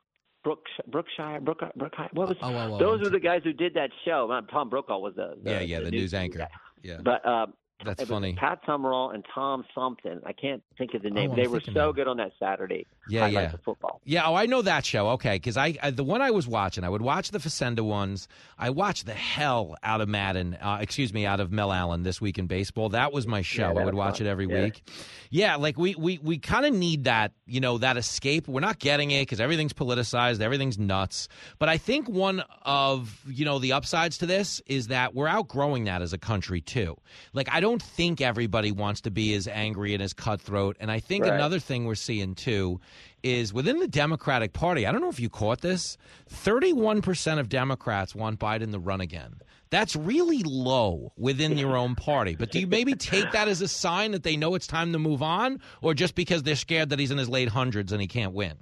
Brooks, 0.44 0.70
Brookshier, 0.90 1.42
Brook, 1.42 1.60
Brookshier. 1.78 2.12
What 2.12 2.28
was? 2.28 2.36
Oh, 2.42 2.54
oh, 2.54 2.74
oh, 2.74 2.78
those 2.78 3.06
I'm 3.06 3.12
the 3.12 3.20
guys 3.20 3.40
who 3.42 3.54
did 3.54 3.72
that 3.74 3.90
show. 4.04 4.38
Tom 4.50 4.68
Brokaw 4.68 4.98
was 4.98 5.14
the, 5.16 5.36
the 5.42 5.50
yeah, 5.50 5.60
yeah, 5.60 5.80
the, 5.80 5.90
news 5.90 6.12
anchor. 6.12 6.40
guy. 6.40 6.48
Yeah. 6.82 6.98
But 7.02 7.24
uh, 7.26 7.46
That's 7.84 8.04
funny. 8.04 8.34
Pat 8.34 8.60
Summerall 8.66 9.10
and 9.10 9.24
Tom 9.34 9.64
something. 9.74 10.20
I 10.26 10.32
can't 10.32 10.62
think 10.78 10.94
of 10.94 11.02
the 11.02 11.10
name. 11.10 11.32
Oh, 11.32 11.36
they 11.36 11.46
were 11.46 11.60
so 11.60 11.92
good 11.92 12.08
on 12.08 12.16
that 12.18 12.32
Saturday. 12.38 12.86
Yeah, 13.08 13.26
yeah. 13.26 13.52
football. 13.64 14.00
Yeah, 14.04 14.26
oh, 14.26 14.34
I 14.34 14.46
know 14.46 14.62
that 14.62 14.84
show. 14.84 15.10
Okay, 15.10 15.36
because 15.36 15.56
I, 15.56 15.76
I 15.82 15.90
the 15.90 16.04
one 16.04 16.20
I 16.22 16.30
was 16.30 16.46
watching, 16.46 16.84
I 16.84 16.88
would 16.88 17.02
watch 17.02 17.30
the 17.30 17.38
Facenda 17.38 17.80
ones. 17.80 18.28
I 18.58 18.70
watched 18.70 19.06
the 19.06 19.14
hell 19.14 19.76
out 19.82 20.00
of 20.00 20.08
Madden. 20.08 20.56
Uh, 20.60 20.78
excuse 20.80 21.12
me, 21.12 21.26
out 21.26 21.40
of 21.40 21.50
Mel 21.50 21.72
Allen 21.72 22.02
this 22.02 22.20
week 22.20 22.38
in 22.38 22.46
baseball. 22.46 22.90
That 22.90 23.12
was 23.12 23.26
my 23.26 23.42
show. 23.42 23.72
Yeah, 23.72 23.80
I 23.80 23.84
would 23.84 23.94
watch 23.94 24.18
fun. 24.18 24.26
it 24.26 24.30
every 24.30 24.46
Yeah. 24.46 24.64
week. 24.64 24.82
Yeah, 25.30 25.56
like 25.56 25.78
we 25.78 25.94
we 25.94 26.18
we 26.18 26.38
kind 26.38 26.66
of 26.66 26.74
need 26.74 27.04
that, 27.04 27.32
you 27.46 27.60
know, 27.60 27.78
that 27.78 27.96
escape. 27.96 28.46
We're 28.48 28.60
not 28.60 28.78
getting 28.78 29.10
it 29.10 29.22
because 29.22 29.40
everything's 29.40 29.72
politicized, 29.72 30.40
everything's 30.40 30.78
nuts. 30.78 31.28
But 31.58 31.68
I 31.68 31.78
think 31.78 32.08
one 32.08 32.42
of 32.62 33.20
you 33.26 33.44
know 33.44 33.58
the 33.58 33.72
upsides 33.72 34.18
to 34.18 34.26
this 34.26 34.60
is 34.66 34.88
that 34.88 35.14
we're 35.14 35.28
outgrowing 35.28 35.84
that 35.84 36.02
as 36.02 36.12
a 36.12 36.18
country 36.18 36.60
too. 36.60 36.96
Like 37.32 37.48
I 37.50 37.60
don't 37.60 37.69
think 37.78 38.20
everybody 38.20 38.72
wants 38.72 39.02
to 39.02 39.10
be 39.10 39.34
as 39.34 39.46
angry 39.46 39.92
and 39.94 40.02
as 40.02 40.12
cutthroat. 40.12 40.76
And 40.80 40.90
I 40.90 40.98
think 41.00 41.24
Right. 41.24 41.34
another 41.34 41.58
thing 41.58 41.84
we're 41.84 41.94
seeing 41.94 42.34
too 42.34 42.80
is 43.22 43.52
within 43.52 43.78
the 43.78 43.86
Democratic 43.88 44.52
Party. 44.54 44.86
I 44.86 44.92
don't 44.92 45.00
know 45.02 45.10
if 45.10 45.20
you 45.20 45.28
caught 45.28 45.60
this. 45.60 45.98
Thirty-one 46.28 47.02
percent 47.02 47.40
of 47.40 47.48
Democrats 47.48 48.14
want 48.14 48.38
Biden 48.38 48.72
to 48.72 48.78
run 48.78 49.00
again. 49.00 49.34
That's 49.70 49.94
really 49.94 50.42
low 50.42 51.12
within 51.16 51.56
your 51.56 51.76
own 51.76 51.94
party. 51.94 52.34
But 52.34 52.50
do 52.50 52.58
you 52.58 52.66
maybe 52.66 52.94
take 52.94 53.30
that 53.32 53.46
as 53.46 53.60
a 53.60 53.68
sign 53.68 54.10
that 54.12 54.24
they 54.24 54.36
know 54.36 54.56
it's 54.56 54.66
time 54.66 54.92
to 54.92 54.98
move 54.98 55.22
on, 55.22 55.60
or 55.80 55.94
just 55.94 56.16
because 56.16 56.42
they're 56.42 56.56
scared 56.56 56.88
that 56.90 56.98
he's 56.98 57.12
in 57.12 57.18
his 57.18 57.28
late 57.28 57.48
hundreds 57.50 57.92
and 57.92 58.00
he 58.00 58.08
can't 58.08 58.32
win? 58.32 58.54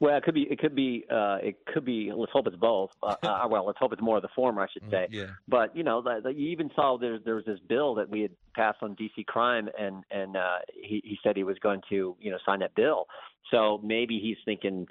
Well, 0.00 0.16
it 0.16 0.22
could 0.22 0.34
be. 0.34 0.42
It 0.42 0.58
could 0.60 0.74
be. 0.76 1.04
Uh, 1.10 1.38
it 1.42 1.56
could 1.66 1.84
be. 1.84 2.12
Let's 2.14 2.30
hope 2.32 2.46
it's 2.46 2.56
both. 2.56 2.90
Uh, 3.02 3.16
uh, 3.22 3.48
well, 3.50 3.66
let's 3.66 3.78
hope 3.80 3.92
it's 3.92 4.02
more 4.02 4.16
of 4.16 4.22
the 4.22 4.28
former, 4.34 4.62
I 4.62 4.68
should 4.72 4.84
say. 4.90 5.08
Yeah. 5.10 5.26
But 5.48 5.74
you 5.76 5.82
know, 5.82 6.00
the, 6.02 6.20
the, 6.22 6.32
you 6.32 6.50
even 6.50 6.70
saw 6.76 6.96
there 6.98 7.18
there 7.18 7.34
was 7.34 7.44
this 7.44 7.58
bill 7.68 7.94
that 7.96 8.08
we 8.08 8.20
had 8.22 8.30
passed 8.54 8.78
on 8.82 8.94
DC 8.96 9.26
crime, 9.26 9.68
and 9.78 10.04
and 10.10 10.36
uh, 10.36 10.58
he 10.72 11.00
he 11.04 11.18
said 11.22 11.36
he 11.36 11.44
was 11.44 11.58
going 11.58 11.80
to 11.88 12.16
you 12.20 12.30
know 12.30 12.38
sign 12.46 12.60
that 12.60 12.74
bill. 12.76 13.06
So 13.50 13.80
maybe 13.82 14.20
he's 14.20 14.36
thinking, 14.44 14.86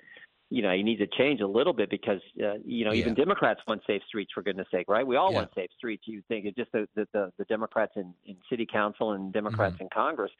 you 0.49 0.61
know, 0.63 0.71
he 0.73 0.81
needs 0.81 0.99
to 0.99 1.07
change 1.17 1.41
a 1.41 1.47
little 1.47 1.73
bit 1.73 1.89
because 1.89 2.19
uh, 2.43 2.55
you 2.65 2.83
know 2.83 2.91
even 2.93 3.13
Yeah. 3.13 3.23
Democrats 3.23 3.61
want 3.67 3.83
safe 3.87 4.01
streets 4.07 4.31
for 4.33 4.41
goodness 4.43 4.67
sake, 4.71 4.87
right? 4.89 5.07
We 5.07 5.15
all 5.15 5.31
Yeah. 5.31 5.37
want 5.39 5.51
safe 5.55 5.69
streets. 5.77 6.03
You 6.05 6.21
think 6.27 6.45
it's 6.45 6.57
just 6.57 6.71
the 6.73 6.87
the, 6.95 7.07
the, 7.13 7.31
the 7.37 7.45
Democrats 7.45 7.93
in, 7.95 8.13
in 8.25 8.35
city 8.49 8.65
council 8.65 9.13
and 9.13 9.31
Democrats 9.31 9.75
in 9.79 9.87
Congress. 9.93 10.31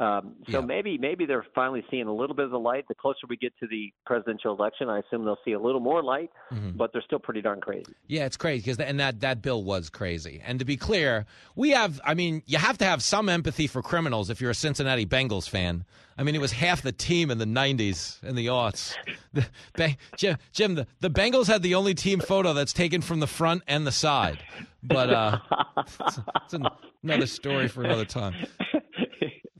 Um, 0.00 0.36
so 0.50 0.60
Yeah. 0.60 0.64
maybe 0.64 0.96
maybe 0.96 1.26
they're 1.26 1.44
finally 1.56 1.84
seeing 1.90 2.06
a 2.06 2.14
little 2.14 2.36
bit 2.36 2.44
of 2.44 2.52
the 2.52 2.58
light. 2.58 2.86
The 2.86 2.94
closer 2.94 3.26
we 3.28 3.36
get 3.36 3.52
to 3.58 3.66
the 3.66 3.92
presidential 4.06 4.54
election, 4.54 4.88
I 4.88 5.00
assume 5.00 5.24
they'll 5.24 5.38
see 5.44 5.52
a 5.52 5.58
little 5.58 5.80
more 5.80 6.04
light. 6.04 6.30
Mhm. 6.52 6.76
But 6.76 6.92
they're 6.92 7.02
still 7.02 7.18
pretty 7.18 7.42
darn 7.42 7.60
crazy. 7.60 7.92
Yeah, 8.06 8.24
it's 8.26 8.36
crazy 8.36 8.60
because 8.62 8.78
and 8.78 9.00
that 9.00 9.20
that 9.20 9.42
bill 9.42 9.64
was 9.64 9.90
crazy. 9.90 10.40
And 10.44 10.60
to 10.60 10.64
be 10.64 10.76
clear, 10.76 11.26
we 11.56 11.70
have. 11.70 12.00
I 12.04 12.14
mean, 12.14 12.42
you 12.46 12.58
have 12.58 12.78
to 12.78 12.84
have 12.84 13.02
some 13.02 13.28
empathy 13.28 13.66
for 13.66 13.82
criminals 13.82 14.30
if 14.30 14.40
you're 14.40 14.52
a 14.52 14.54
Cincinnati 14.54 15.04
Bengals 15.04 15.48
fan. 15.48 15.84
I 16.16 16.22
mean, 16.24 16.34
it 16.34 16.40
was 16.40 16.52
half 16.52 16.82
the 16.82 16.90
team 16.92 17.30
in 17.32 17.38
the 17.38 17.44
'90s 17.46 18.22
and 18.22 18.36
the 18.38 18.46
aughts. 18.46 18.94
The, 19.34 19.46
Ba- 19.76 19.96
Jim, 20.16 20.36
Jim, 20.52 20.74
the, 20.76 20.86
the 21.00 21.10
Bengals 21.10 21.46
had 21.48 21.62
the 21.62 21.74
only 21.74 21.94
team 21.94 22.18
photo 22.20 22.52
that's 22.54 22.72
taken 22.72 23.02
from 23.02 23.20
the 23.20 23.26
front 23.26 23.62
and 23.68 23.86
the 23.86 23.92
side. 23.92 24.38
But 24.82 25.10
uh, 25.10 25.38
it's, 25.78 26.18
it's 26.44 26.54
an- 26.54 26.66
another 27.02 27.26
story 27.26 27.68
for 27.68 27.82
another 27.84 28.04
time. 28.04 28.34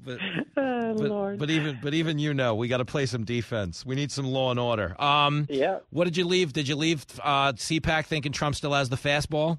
But, 0.09 0.19
but, 0.97 1.37
but 1.39 1.51
even 1.51 1.79
but 1.83 1.95
even 1.95 2.19
you 2.19 2.33
know 2.35 2.55
we 2.55 2.69
got 2.69 2.79
to 2.79 2.85
play 2.85 3.07
some 3.07 3.25
defense. 3.25 3.85
We 3.85 3.95
need 3.95 4.11
some 4.11 4.27
law 4.27 4.51
and 4.51 4.59
order. 4.61 5.01
Um, 5.01 5.47
Yeah. 5.51 5.79
What 5.91 6.05
did 6.05 6.17
you 6.17 6.25
leave? 6.25 6.53
Did 6.53 6.69
you 6.69 6.77
leave 6.77 7.05
uh, 7.23 7.53
CPAC 7.53 8.07
thinking 8.07 8.33
Trump 8.33 8.55
still 8.55 8.73
has 8.73 8.89
the 8.89 8.97
fastball? 8.97 9.59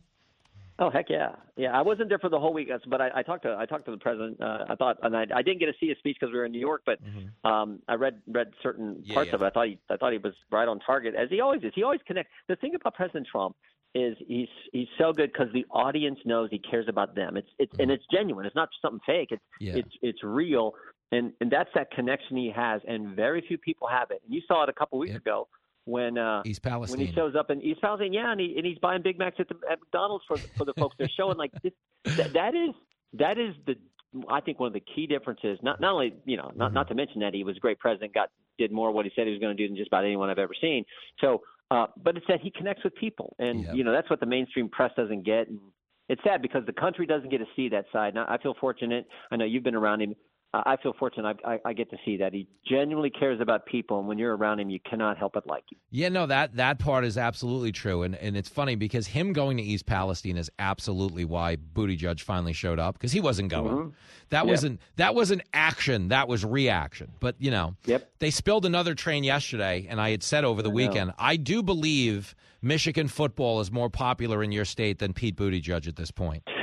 Oh 0.81 0.89
heck 0.89 1.09
yeah, 1.09 1.35
yeah. 1.57 1.77
I 1.77 1.81
wasn't 1.81 2.07
there 2.07 2.19
for 2.19 2.29
the 2.29 2.39
whole 2.39 2.53
week, 2.53 2.69
but 2.87 3.01
I, 3.01 3.09
I 3.15 3.21
talked 3.21 3.43
to 3.43 3.53
I 3.59 3.65
talked 3.65 3.83
to 3.85 3.91
the 3.91 3.97
president. 3.97 4.39
Uh, 4.41 4.63
I 4.69 4.75
thought, 4.75 4.95
and 5.03 5.15
I, 5.15 5.25
I 5.35 5.41
didn't 5.41 5.59
get 5.59 5.65
to 5.65 5.73
see 5.77 5.89
his 5.89 5.97
speech 5.97 6.15
because 6.17 6.31
we 6.31 6.39
were 6.39 6.45
in 6.45 6.53
New 6.53 6.59
York, 6.59 6.83
but 6.85 6.99
um, 7.43 7.79
I 7.89 7.95
read 7.95 8.21
read 8.27 8.53
certain 8.63 8.95
Mm-hmm. 8.95 9.01
Yeah, 9.09 9.13
parts 9.13 9.27
yeah. 9.27 9.35
of 9.35 9.41
it. 9.41 9.45
I 9.45 9.49
thought 9.49 9.67
he 9.67 9.77
I 9.89 9.97
thought 9.97 10.13
he 10.13 10.19
was 10.19 10.33
right 10.51 10.67
on 10.69 10.79
target 10.79 11.15
as 11.15 11.29
he 11.29 11.41
always 11.41 11.61
is. 11.63 11.73
He 11.75 11.83
always 11.83 11.99
connects. 12.07 12.31
The 12.47 12.55
thing 12.55 12.75
about 12.75 12.93
President 12.95 13.27
Trump 13.29 13.57
is 13.95 14.15
he's 14.27 14.47
he's 14.71 14.87
so 14.97 15.11
good 15.11 15.31
because 15.31 15.51
the 15.53 15.65
audience 15.71 16.19
knows 16.25 16.49
he 16.51 16.59
cares 16.59 16.85
about 16.87 17.15
them. 17.15 17.37
It's 17.37 17.49
it's 17.57 17.71
and 17.79 17.89
it's 17.89 18.03
genuine. 18.11 18.45
It's 18.45 18.55
not 18.55 18.69
something 18.81 18.99
fake. 19.05 19.29
It's 19.31 19.43
Yeah. 19.59 19.77
it's 19.77 19.91
it's 20.01 20.23
real, 20.23 20.73
and 21.11 21.33
and 21.41 21.49
that's 21.51 21.69
that 21.75 21.91
connection 21.91 22.37
he 22.37 22.51
has, 22.55 22.81
and 22.87 23.15
very 23.15 23.41
few 23.47 23.57
people 23.57 23.87
have 23.87 24.11
it. 24.11 24.21
And 24.25 24.33
you 24.33 24.41
saw 24.47 24.63
it 24.63 24.69
a 24.69 24.73
couple 24.73 24.99
weeks 24.99 25.15
ago 25.15 25.47
when 25.85 26.17
uh, 26.17 26.43
East 26.45 26.61
when 26.63 26.99
he 26.99 27.11
shows 27.13 27.35
up 27.35 27.49
in 27.49 27.61
East 27.61 27.81
Palestine, 27.81 28.13
yeah, 28.13 28.31
and, 28.31 28.39
he, 28.39 28.53
and 28.57 28.65
he's 28.65 28.77
buying 28.77 29.01
Big 29.01 29.17
Macs 29.17 29.37
at, 29.39 29.47
the, 29.49 29.55
at 29.69 29.79
McDonald's 29.79 30.23
for 30.27 30.37
for 30.55 30.65
the 30.65 30.73
folks 30.73 30.95
they're 30.99 31.09
showing. 31.17 31.37
Like 31.37 31.51
this, 31.63 31.73
that, 32.05 32.33
that 32.33 32.55
is 32.55 32.75
that 33.13 33.37
is 33.37 33.55
the 33.65 33.75
I 34.29 34.41
think 34.41 34.59
one 34.59 34.67
of 34.67 34.73
the 34.73 34.83
key 34.95 35.07
differences. 35.07 35.57
Not 35.63 35.81
not 35.81 35.93
only 35.93 36.13
you 36.25 36.37
know 36.37 36.51
not 36.55 36.73
not 36.73 36.87
to 36.89 36.95
mention 36.95 37.21
that 37.21 37.33
he 37.33 37.43
was 37.43 37.57
a 37.57 37.59
great 37.59 37.79
president, 37.79 38.13
got 38.13 38.29
did 38.59 38.71
more 38.71 38.91
what 38.91 39.05
he 39.05 39.11
said 39.15 39.25
he 39.25 39.31
was 39.31 39.39
going 39.39 39.55
to 39.55 39.63
do 39.63 39.67
than 39.67 39.77
just 39.77 39.87
about 39.87 40.03
anyone 40.03 40.29
I've 40.29 40.37
ever 40.37 40.53
seen. 40.59 40.85
So, 41.21 41.41
uh, 41.71 41.87
but 42.03 42.17
it's 42.17 42.25
that 42.27 42.41
he 42.41 42.51
connects 42.51 42.83
with 42.83 42.95
people, 42.95 43.35
and 43.39 43.65
you 43.73 43.83
know 43.83 43.91
that's 43.91 44.09
what 44.09 44.19
the 44.19 44.25
mainstream 44.25 44.69
press 44.69 44.91
doesn't 44.95 45.23
get. 45.23 45.47
And 45.47 45.59
it's 46.07 46.21
sad 46.23 46.41
because 46.41 46.65
the 46.65 46.73
country 46.73 47.05
doesn't 47.05 47.29
get 47.29 47.37
to 47.37 47.45
see 47.55 47.69
that 47.69 47.85
side. 47.93 48.15
And 48.15 48.19
I 48.19 48.35
I 48.35 48.37
feel 48.41 48.55
fortunate. 48.59 49.07
I 49.31 49.35
know 49.35 49.45
you've 49.45 49.63
been 49.63 49.75
around 49.75 50.01
him. 50.01 50.15
I 50.51 50.77
feel 50.81 50.93
fortunate. 50.97 51.37
I, 51.45 51.53
I, 51.53 51.59
I 51.65 51.73
get 51.73 51.91
to 51.91 51.97
see 52.03 52.17
that 52.17 52.33
he 52.33 52.47
genuinely 52.67 53.11
cares 53.11 53.39
about 53.39 53.67
people, 53.67 53.99
and 53.99 54.07
when 54.07 54.17
you're 54.17 54.35
around 54.35 54.59
him, 54.59 54.71
you 54.71 54.79
cannot 54.79 55.15
help 55.15 55.33
but 55.33 55.45
like 55.45 55.63
him. 55.71 55.77
Yeah, 55.91 56.09
no, 56.09 56.25
that 56.25 56.55
that 56.55 56.79
part 56.79 57.05
is 57.05 57.19
absolutely 57.19 57.71
true, 57.71 58.01
and 58.01 58.15
and 58.15 58.35
it's 58.35 58.49
funny 58.49 58.73
because 58.75 59.05
him 59.05 59.31
going 59.31 59.57
to 59.57 59.63
East 59.63 59.85
Palestine 59.85 60.37
is 60.37 60.49
absolutely 60.57 61.23
why 61.23 61.55
Buttigieg 61.57 62.19
finally 62.21 62.53
showed 62.53 62.79
up 62.79 62.95
because 62.95 63.11
he 63.11 63.19
wasn't 63.19 63.49
going. 63.49 63.75
Mhm. 63.77 63.91
That 64.29 64.45
Yep. 64.45 64.47
wasn't 64.47 64.81
that 64.95 65.13
wasn't 65.13 65.43
action. 65.53 66.07
That 66.07 66.27
was 66.27 66.43
reaction. 66.43 67.11
But 67.19 67.35
you 67.37 67.51
know, 67.51 67.75
Yep. 67.85 68.09
they 68.17 68.31
spilled 68.31 68.65
another 68.65 68.95
train 68.95 69.23
yesterday, 69.23 69.85
and 69.87 70.01
I 70.01 70.09
had 70.09 70.23
said 70.23 70.45
over 70.45 70.63
the 70.63 70.69
I 70.69 70.71
know. 70.71 70.75
weekend, 70.75 71.13
I 71.19 71.35
do 71.35 71.61
believe 71.61 72.33
Michigan 72.63 73.07
football 73.07 73.59
is 73.59 73.71
more 73.71 73.89
popular 73.91 74.41
in 74.41 74.51
your 74.51 74.65
state 74.65 74.97
than 74.97 75.13
Pete 75.13 75.35
Buttigieg 75.35 75.87
at 75.87 75.95
this 75.95 76.09
point. 76.09 76.41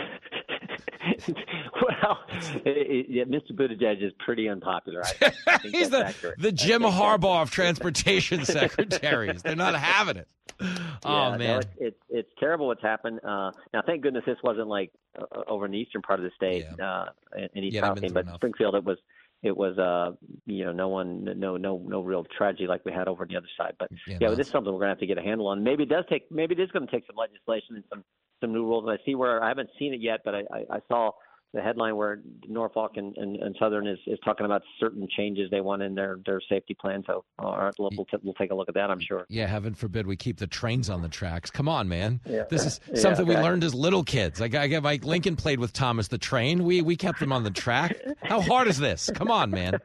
well, 2.06 2.18
it, 2.64 2.66
it, 2.66 3.06
yeah, 3.08 3.24
Mr. 3.24 3.52
Buttigieg 3.52 4.02
is 4.04 4.12
pretty 4.18 4.48
unpopular. 4.48 5.02
I, 5.04 5.32
I 5.46 5.58
think 5.58 5.74
He's 5.76 5.90
the 5.90 6.06
accurate. 6.06 6.38
the 6.40 6.52
Jim 6.52 6.82
Harbaugh 6.82 7.42
of 7.42 7.50
transportation 7.50 8.44
secretaries. 8.44 9.42
They're 9.42 9.56
not 9.56 9.74
having 9.74 10.16
it. 10.16 10.28
Oh 10.60 10.64
yeah, 11.04 11.30
no, 11.32 11.38
man. 11.38 11.58
it's, 11.60 11.68
it's 11.78 12.00
it's 12.08 12.30
terrible 12.40 12.68
what's 12.68 12.82
happened. 12.82 13.20
Uh, 13.22 13.50
now, 13.74 13.82
thank 13.84 14.02
goodness 14.02 14.24
this 14.26 14.38
wasn't 14.42 14.68
like 14.68 14.90
uh, 15.20 15.42
over 15.48 15.66
in 15.66 15.72
the 15.72 15.78
eastern 15.78 16.00
part 16.02 16.18
of 16.18 16.24
the 16.24 16.30
state, 16.34 16.64
uh, 16.80 17.06
in, 17.54 17.64
East 17.64 17.74
Yeah, 17.74 17.82
Palestine, 17.82 18.12
but 18.12 18.24
enough. 18.24 18.36
Springfield, 18.36 18.74
it 18.74 18.84
was 18.84 18.96
it 19.42 19.54
was 19.54 19.76
uh 19.78 20.12
you 20.46 20.64
know 20.64 20.72
no 20.72 20.88
one 20.88 21.24
no 21.38 21.58
no 21.58 21.76
no 21.84 22.00
real 22.00 22.24
tragedy 22.38 22.66
like 22.66 22.84
we 22.86 22.92
had 22.92 23.06
over 23.06 23.22
on 23.24 23.28
the 23.28 23.36
other 23.36 23.48
side. 23.58 23.74
But 23.78 23.90
Yeah, 24.06 24.16
yeah, 24.20 24.28
no, 24.28 24.34
this 24.34 24.46
is 24.46 24.52
something 24.52 24.72
we're 24.72 24.80
gonna 24.80 24.92
have 24.92 25.00
to 25.00 25.06
get 25.06 25.18
a 25.18 25.22
handle 25.22 25.48
on. 25.48 25.62
Maybe 25.62 25.82
it 25.82 25.90
does 25.90 26.04
take 26.08 26.30
maybe 26.32 26.54
it 26.54 26.60
is 26.60 26.70
going 26.70 26.86
to 26.86 26.90
take 26.90 27.06
some 27.06 27.16
legislation 27.16 27.74
and 27.76 27.84
some 27.90 28.02
some 28.40 28.52
new 28.52 28.64
rules. 28.64 28.84
And 28.88 28.98
I 28.98 29.04
see 29.04 29.14
where 29.14 29.42
I 29.42 29.48
haven't 29.48 29.68
seen 29.78 29.92
it 29.92 30.00
yet, 30.00 30.20
but 30.24 30.34
I 30.34 30.38
I, 30.50 30.76
I 30.76 30.78
saw. 30.88 31.10
The 31.56 31.62
headline 31.62 31.96
where 31.96 32.20
Norfolk 32.46 32.92
and, 32.96 33.16
and, 33.16 33.36
and 33.36 33.56
Southern 33.58 33.86
is, 33.86 33.98
is 34.06 34.18
talking 34.24 34.44
about 34.44 34.60
certain 34.78 35.08
changes 35.16 35.50
they 35.50 35.62
want 35.62 35.80
in 35.82 35.94
their, 35.94 36.18
their 36.26 36.40
safety 36.48 36.74
plan. 36.78 37.02
So, 37.06 37.24
all 37.38 37.56
right, 37.56 37.72
we'll, 37.78 37.90
we'll, 37.96 38.04
t- 38.04 38.18
we'll 38.22 38.34
take 38.34 38.50
a 38.50 38.54
look 38.54 38.68
at 38.68 38.74
that, 38.74 38.90
I'm 38.90 39.00
sure. 39.00 39.24
Yeah, 39.30 39.46
heaven 39.46 39.72
forbid 39.74 40.06
we 40.06 40.16
keep 40.16 40.36
the 40.36 40.46
trains 40.46 40.90
on 40.90 41.00
the 41.00 41.08
tracks. 41.08 41.50
Come 41.50 41.66
on, 41.68 41.88
man. 41.88 42.20
Yeah. 42.26 42.42
This 42.50 42.66
is 42.66 42.80
Yeah, 42.92 43.00
something 43.00 43.26
we 43.26 43.36
learned 43.36 43.64
as 43.64 43.74
little 43.74 44.04
kids. 44.04 44.38
Like 44.38 44.54
I 44.54 44.68
got 44.68 44.82
Mike 44.82 45.04
Lincoln 45.06 45.34
played 45.34 45.58
with 45.58 45.72
Thomas 45.72 46.08
the 46.08 46.18
train. 46.18 46.62
We 46.62 46.82
we 46.82 46.94
kept 46.94 47.20
him 47.22 47.32
on 47.32 47.42
the 47.42 47.50
track. 47.50 47.96
How 48.22 48.42
hard 48.42 48.68
is 48.68 48.76
this? 48.78 49.08
Come 49.14 49.30
on, 49.30 49.50
man. 49.50 49.78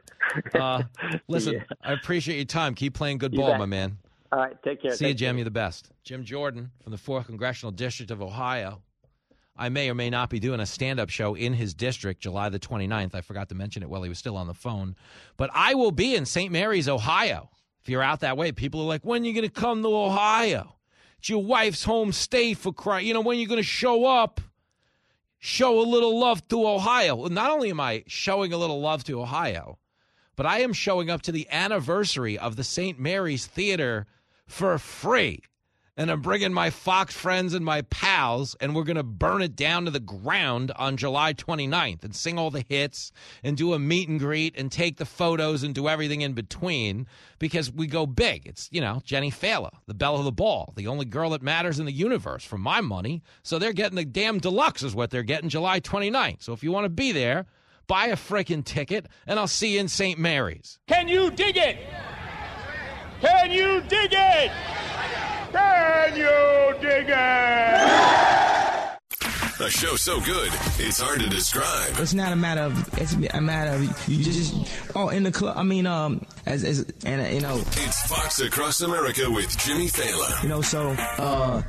Uh, 0.54 0.82
listen, 1.28 1.54
Yeah. 1.54 1.62
I 1.82 1.92
appreciate 1.94 2.36
your 2.36 2.44
time. 2.44 2.74
Keep 2.74 2.92
playing 2.94 3.16
good 3.18 3.32
You 3.32 3.40
ball, 3.40 3.50
bet. 3.52 3.58
my 3.60 3.66
man. 3.66 3.96
All 4.30 4.38
right, 4.38 4.56
take 4.62 4.82
care. 4.82 4.94
See 4.94 5.08
you, 5.08 5.14
Jim. 5.14 5.36
You're 5.38 5.44
the 5.44 5.50
best. 5.50 5.90
Jim 6.04 6.22
Jordan 6.24 6.70
from 6.82 6.92
the 6.92 6.98
4th 6.98 7.26
Congressional 7.26 7.70
District 7.72 8.10
of 8.10 8.20
Ohio. 8.20 8.82
I 9.56 9.68
may 9.68 9.90
or 9.90 9.94
may 9.94 10.08
not 10.08 10.30
be 10.30 10.40
doing 10.40 10.60
a 10.60 10.66
stand 10.66 10.98
up 10.98 11.10
show 11.10 11.34
in 11.34 11.52
his 11.52 11.74
district 11.74 12.22
July 12.22 12.48
the 12.48 12.58
29th. 12.58 13.14
I 13.14 13.20
forgot 13.20 13.48
to 13.50 13.54
mention 13.54 13.82
it 13.82 13.90
while 13.90 14.02
he 14.02 14.08
was 14.08 14.18
still 14.18 14.36
on 14.36 14.46
the 14.46 14.54
phone. 14.54 14.96
But 15.36 15.50
I 15.52 15.74
will 15.74 15.92
be 15.92 16.14
in 16.14 16.24
St. 16.24 16.50
Mary's, 16.50 16.88
Ohio. 16.88 17.50
If 17.82 17.88
you're 17.88 18.02
out 18.02 18.20
that 18.20 18.36
way, 18.36 18.52
people 18.52 18.80
are 18.80 18.86
like, 18.86 19.04
when 19.04 19.22
are 19.22 19.26
you 19.26 19.34
going 19.34 19.48
to 19.48 19.50
come 19.50 19.82
to 19.82 19.94
Ohio? 19.94 20.76
It's 21.18 21.28
your 21.28 21.44
wife's 21.44 21.84
home 21.84 22.12
state 22.12 22.58
for 22.58 22.72
crying. 22.72 23.06
You 23.06 23.14
know, 23.14 23.20
when 23.20 23.36
are 23.36 23.40
you 23.40 23.46
going 23.46 23.58
to 23.58 23.62
show 23.62 24.06
up? 24.06 24.40
Show 25.38 25.80
a 25.80 25.82
little 25.82 26.18
love 26.18 26.46
to 26.48 26.66
Ohio. 26.66 27.16
Well, 27.16 27.28
not 27.28 27.50
only 27.50 27.70
am 27.70 27.80
I 27.80 28.04
showing 28.06 28.52
a 28.52 28.56
little 28.56 28.80
love 28.80 29.04
to 29.04 29.20
Ohio, 29.20 29.78
but 30.36 30.46
I 30.46 30.60
am 30.60 30.72
showing 30.72 31.10
up 31.10 31.22
to 31.22 31.32
the 31.32 31.48
anniversary 31.50 32.38
of 32.38 32.56
the 32.56 32.64
St. 32.64 32.98
Mary's 32.98 33.46
Theater 33.46 34.06
for 34.46 34.78
free. 34.78 35.42
And 35.94 36.10
I'm 36.10 36.22
bringing 36.22 36.54
my 36.54 36.70
Fox 36.70 37.14
friends 37.14 37.52
and 37.52 37.62
my 37.62 37.82
pals, 37.82 38.56
and 38.62 38.74
we're 38.74 38.84
going 38.84 38.96
to 38.96 39.02
burn 39.02 39.42
it 39.42 39.54
down 39.54 39.84
to 39.84 39.90
the 39.90 40.00
ground 40.00 40.72
on 40.76 40.96
July 40.96 41.34
29th 41.34 42.02
and 42.02 42.16
sing 42.16 42.38
all 42.38 42.50
the 42.50 42.64
hits 42.66 43.12
and 43.44 43.58
do 43.58 43.74
a 43.74 43.78
meet 43.78 44.08
and 44.08 44.18
greet 44.18 44.56
and 44.56 44.72
take 44.72 44.96
the 44.96 45.04
photos 45.04 45.62
and 45.62 45.74
do 45.74 45.88
everything 45.88 46.22
in 46.22 46.32
between 46.32 47.06
because 47.38 47.70
we 47.70 47.86
go 47.86 48.06
big. 48.06 48.46
It's, 48.46 48.70
you 48.72 48.80
know, 48.80 49.02
Jimmy 49.04 49.30
Failla, 49.30 49.68
the 49.86 49.92
belle 49.92 50.16
of 50.16 50.24
the 50.24 50.32
ball, 50.32 50.72
the 50.76 50.86
only 50.86 51.04
girl 51.04 51.28
that 51.30 51.42
matters 51.42 51.78
in 51.78 51.84
the 51.84 51.92
universe 51.92 52.42
for 52.42 52.56
my 52.56 52.80
money. 52.80 53.22
So 53.42 53.58
they're 53.58 53.74
getting 53.74 53.96
the 53.96 54.06
damn 54.06 54.38
deluxe, 54.38 54.82
is 54.82 54.94
what 54.94 55.10
they're 55.10 55.22
getting 55.22 55.50
July 55.50 55.80
29th. 55.80 56.42
So 56.42 56.54
if 56.54 56.62
you 56.62 56.72
want 56.72 56.86
to 56.86 56.90
be 56.90 57.12
there, 57.12 57.44
buy 57.86 58.06
a 58.06 58.16
freaking 58.16 58.64
ticket, 58.64 59.08
and 59.26 59.38
I'll 59.38 59.46
see 59.46 59.74
you 59.74 59.80
in 59.80 59.88
St. 59.88 60.18
Mary's. 60.18 60.78
Can 60.88 61.06
you 61.06 61.30
dig 61.30 61.58
it? 61.58 61.76
Can 63.20 63.50
you 63.50 63.82
dig 63.82 64.14
it? 64.14 64.50
Can 65.52 66.16
you 66.16 66.80
dig 66.80 67.08
it? 67.08 68.22
A 69.60 69.70
show 69.70 69.94
so 69.94 70.20
good, 70.22 70.50
it's 70.78 70.98
hard 70.98 71.20
to 71.20 71.28
describe. 71.28 71.94
It's 71.98 72.14
not 72.14 72.32
a 72.32 72.36
matter 72.36 72.62
of. 72.62 72.98
It's 72.98 73.12
a 73.12 73.40
matter 73.40 73.70
of 73.70 74.08
you 74.08 74.24
just. 74.24 74.54
Oh, 74.96 75.08
in 75.10 75.22
the 75.22 75.30
club. 75.30 75.56
I 75.56 75.62
mean, 75.62 75.86
um, 75.86 76.26
as 76.46 76.64
as 76.64 76.84
and 77.04 77.20
uh, 77.20 77.26
you 77.26 77.40
know. 77.40 77.58
It's 77.58 78.02
Fox 78.08 78.40
Across 78.40 78.80
America 78.80 79.30
with 79.30 79.56
Jimmy 79.58 79.86
Failla. 79.86 80.42
You 80.42 80.48
know, 80.48 80.62
so 80.62 80.90
uh. 80.90 81.62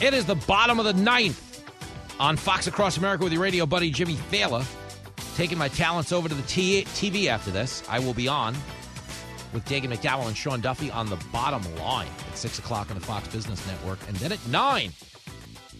It 0.00 0.14
is 0.14 0.26
the 0.26 0.34
bottom 0.34 0.78
of 0.78 0.84
the 0.84 0.92
ninth 0.92 1.64
on 2.20 2.36
Fox 2.36 2.66
Across 2.68 2.98
America 2.98 3.24
with 3.24 3.32
your 3.32 3.42
radio 3.42 3.66
buddy 3.66 3.90
Jimmy 3.90 4.14
Failla. 4.14 4.64
Taking 5.34 5.58
my 5.58 5.68
talents 5.68 6.12
over 6.12 6.28
to 6.28 6.34
the 6.34 6.42
T- 6.42 6.84
TV 6.84 7.26
after 7.26 7.50
this. 7.50 7.82
I 7.88 7.98
will 7.98 8.14
be 8.14 8.28
on 8.28 8.54
with 9.52 9.64
Dagen 9.64 9.92
McDowell 9.92 10.28
and 10.28 10.36
Sean 10.36 10.60
Duffy 10.60 10.90
on 10.90 11.08
the 11.10 11.16
bottom 11.32 11.62
line 11.76 12.08
at 12.28 12.38
6 12.38 12.58
o'clock 12.60 12.90
on 12.90 12.98
the 12.98 13.04
Fox 13.04 13.26
Business 13.28 13.64
Network. 13.66 13.98
And 14.06 14.16
then 14.18 14.32
at 14.32 14.46
9, 14.48 14.92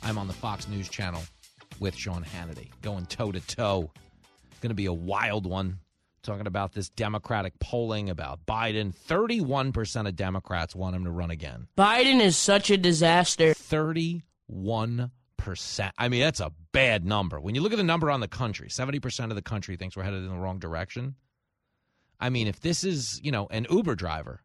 I'm 0.02 0.18
on 0.18 0.26
the 0.26 0.32
Fox 0.32 0.66
News 0.68 0.88
Channel 0.88 1.22
with 1.78 1.94
Sean 1.94 2.24
Hannity, 2.24 2.70
going 2.82 3.06
toe 3.06 3.30
to 3.32 3.40
toe. 3.40 3.90
Going 4.60 4.70
to 4.70 4.74
be 4.74 4.86
a 4.86 4.92
wild 4.92 5.46
one. 5.46 5.78
Talking 6.22 6.46
about 6.46 6.72
this 6.72 6.88
Democratic 6.88 7.58
polling 7.60 8.08
about 8.08 8.46
Biden. 8.46 8.94
31% 8.96 10.08
of 10.08 10.16
Democrats 10.16 10.74
want 10.74 10.96
him 10.96 11.04
to 11.04 11.10
run 11.10 11.30
again. 11.30 11.68
Biden 11.76 12.20
is 12.20 12.36
such 12.36 12.70
a 12.70 12.78
disaster. 12.78 13.52
31%. 13.52 14.22
I 15.98 16.08
mean, 16.08 16.20
that's 16.20 16.40
a 16.40 16.52
bad 16.72 17.04
number. 17.04 17.40
When 17.40 17.54
you 17.54 17.60
look 17.60 17.72
at 17.72 17.78
the 17.78 17.84
number 17.84 18.10
on 18.10 18.20
the 18.20 18.28
country, 18.28 18.68
70% 18.68 19.30
of 19.30 19.36
the 19.36 19.42
country 19.42 19.76
thinks 19.76 19.96
we're 19.96 20.02
headed 20.02 20.22
in 20.22 20.30
the 20.30 20.38
wrong 20.38 20.58
direction. 20.58 21.16
I 22.20 22.30
mean, 22.30 22.46
if 22.46 22.60
this 22.60 22.84
is, 22.84 23.20
you 23.22 23.30
know, 23.30 23.46
an 23.50 23.66
Uber 23.70 23.94
driver, 23.94 24.42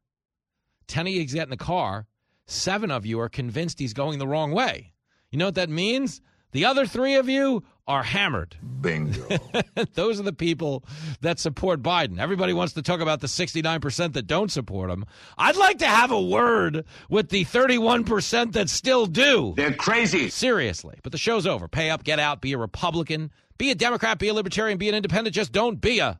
10 0.87 1.07
of 1.07 1.13
you 1.13 1.25
get 1.25 1.43
in 1.43 1.49
the 1.49 1.57
car, 1.57 2.07
seven 2.47 2.91
of 2.91 3.05
you 3.05 3.19
are 3.19 3.29
convinced 3.29 3.79
he's 3.79 3.93
going 3.93 4.19
the 4.19 4.27
wrong 4.27 4.51
way. 4.51 4.93
You 5.31 5.37
know 5.37 5.45
what 5.45 5.55
that 5.55 5.69
means? 5.69 6.21
The 6.51 6.65
other 6.65 6.85
three 6.85 7.15
of 7.15 7.29
you 7.29 7.63
are 7.89 8.03
hammered. 8.03 8.55
Bingo. 8.81 9.27
Those 9.95 10.19
are 10.19 10.23
the 10.23 10.31
people 10.31 10.85
that 11.21 11.39
support 11.39 11.81
Biden. 11.81 12.19
Everybody 12.19 12.53
wants 12.53 12.73
to 12.73 12.83
talk 12.83 13.01
about 13.01 13.19
the 13.19 13.27
69% 13.27 14.13
that 14.13 14.27
don't 14.27 14.51
support 14.51 14.91
him. 14.91 15.05
I'd 15.39 15.55
like 15.55 15.79
to 15.79 15.87
have 15.87 16.11
a 16.11 16.21
word 16.21 16.85
with 17.09 17.29
the 17.29 17.45
31% 17.45 18.53
that 18.53 18.69
still 18.69 19.07
do. 19.07 19.53
They're 19.57 19.73
crazy. 19.73 20.29
Seriously. 20.29 20.99
But 21.01 21.11
the 21.11 21.17
show's 21.17 21.47
over. 21.47 21.67
Pay 21.67 21.89
up, 21.89 22.03
get 22.03 22.19
out, 22.19 22.41
be 22.41 22.53
a 22.53 22.59
Republican, 22.59 23.31
be 23.57 23.71
a 23.71 23.75
Democrat, 23.75 24.19
be 24.19 24.27
a 24.27 24.35
Libertarian, 24.35 24.77
be 24.77 24.87
an 24.87 24.95
independent. 24.95 25.35
Just 25.35 25.51
don't 25.51 25.81
be 25.81 25.97
a. 25.97 26.19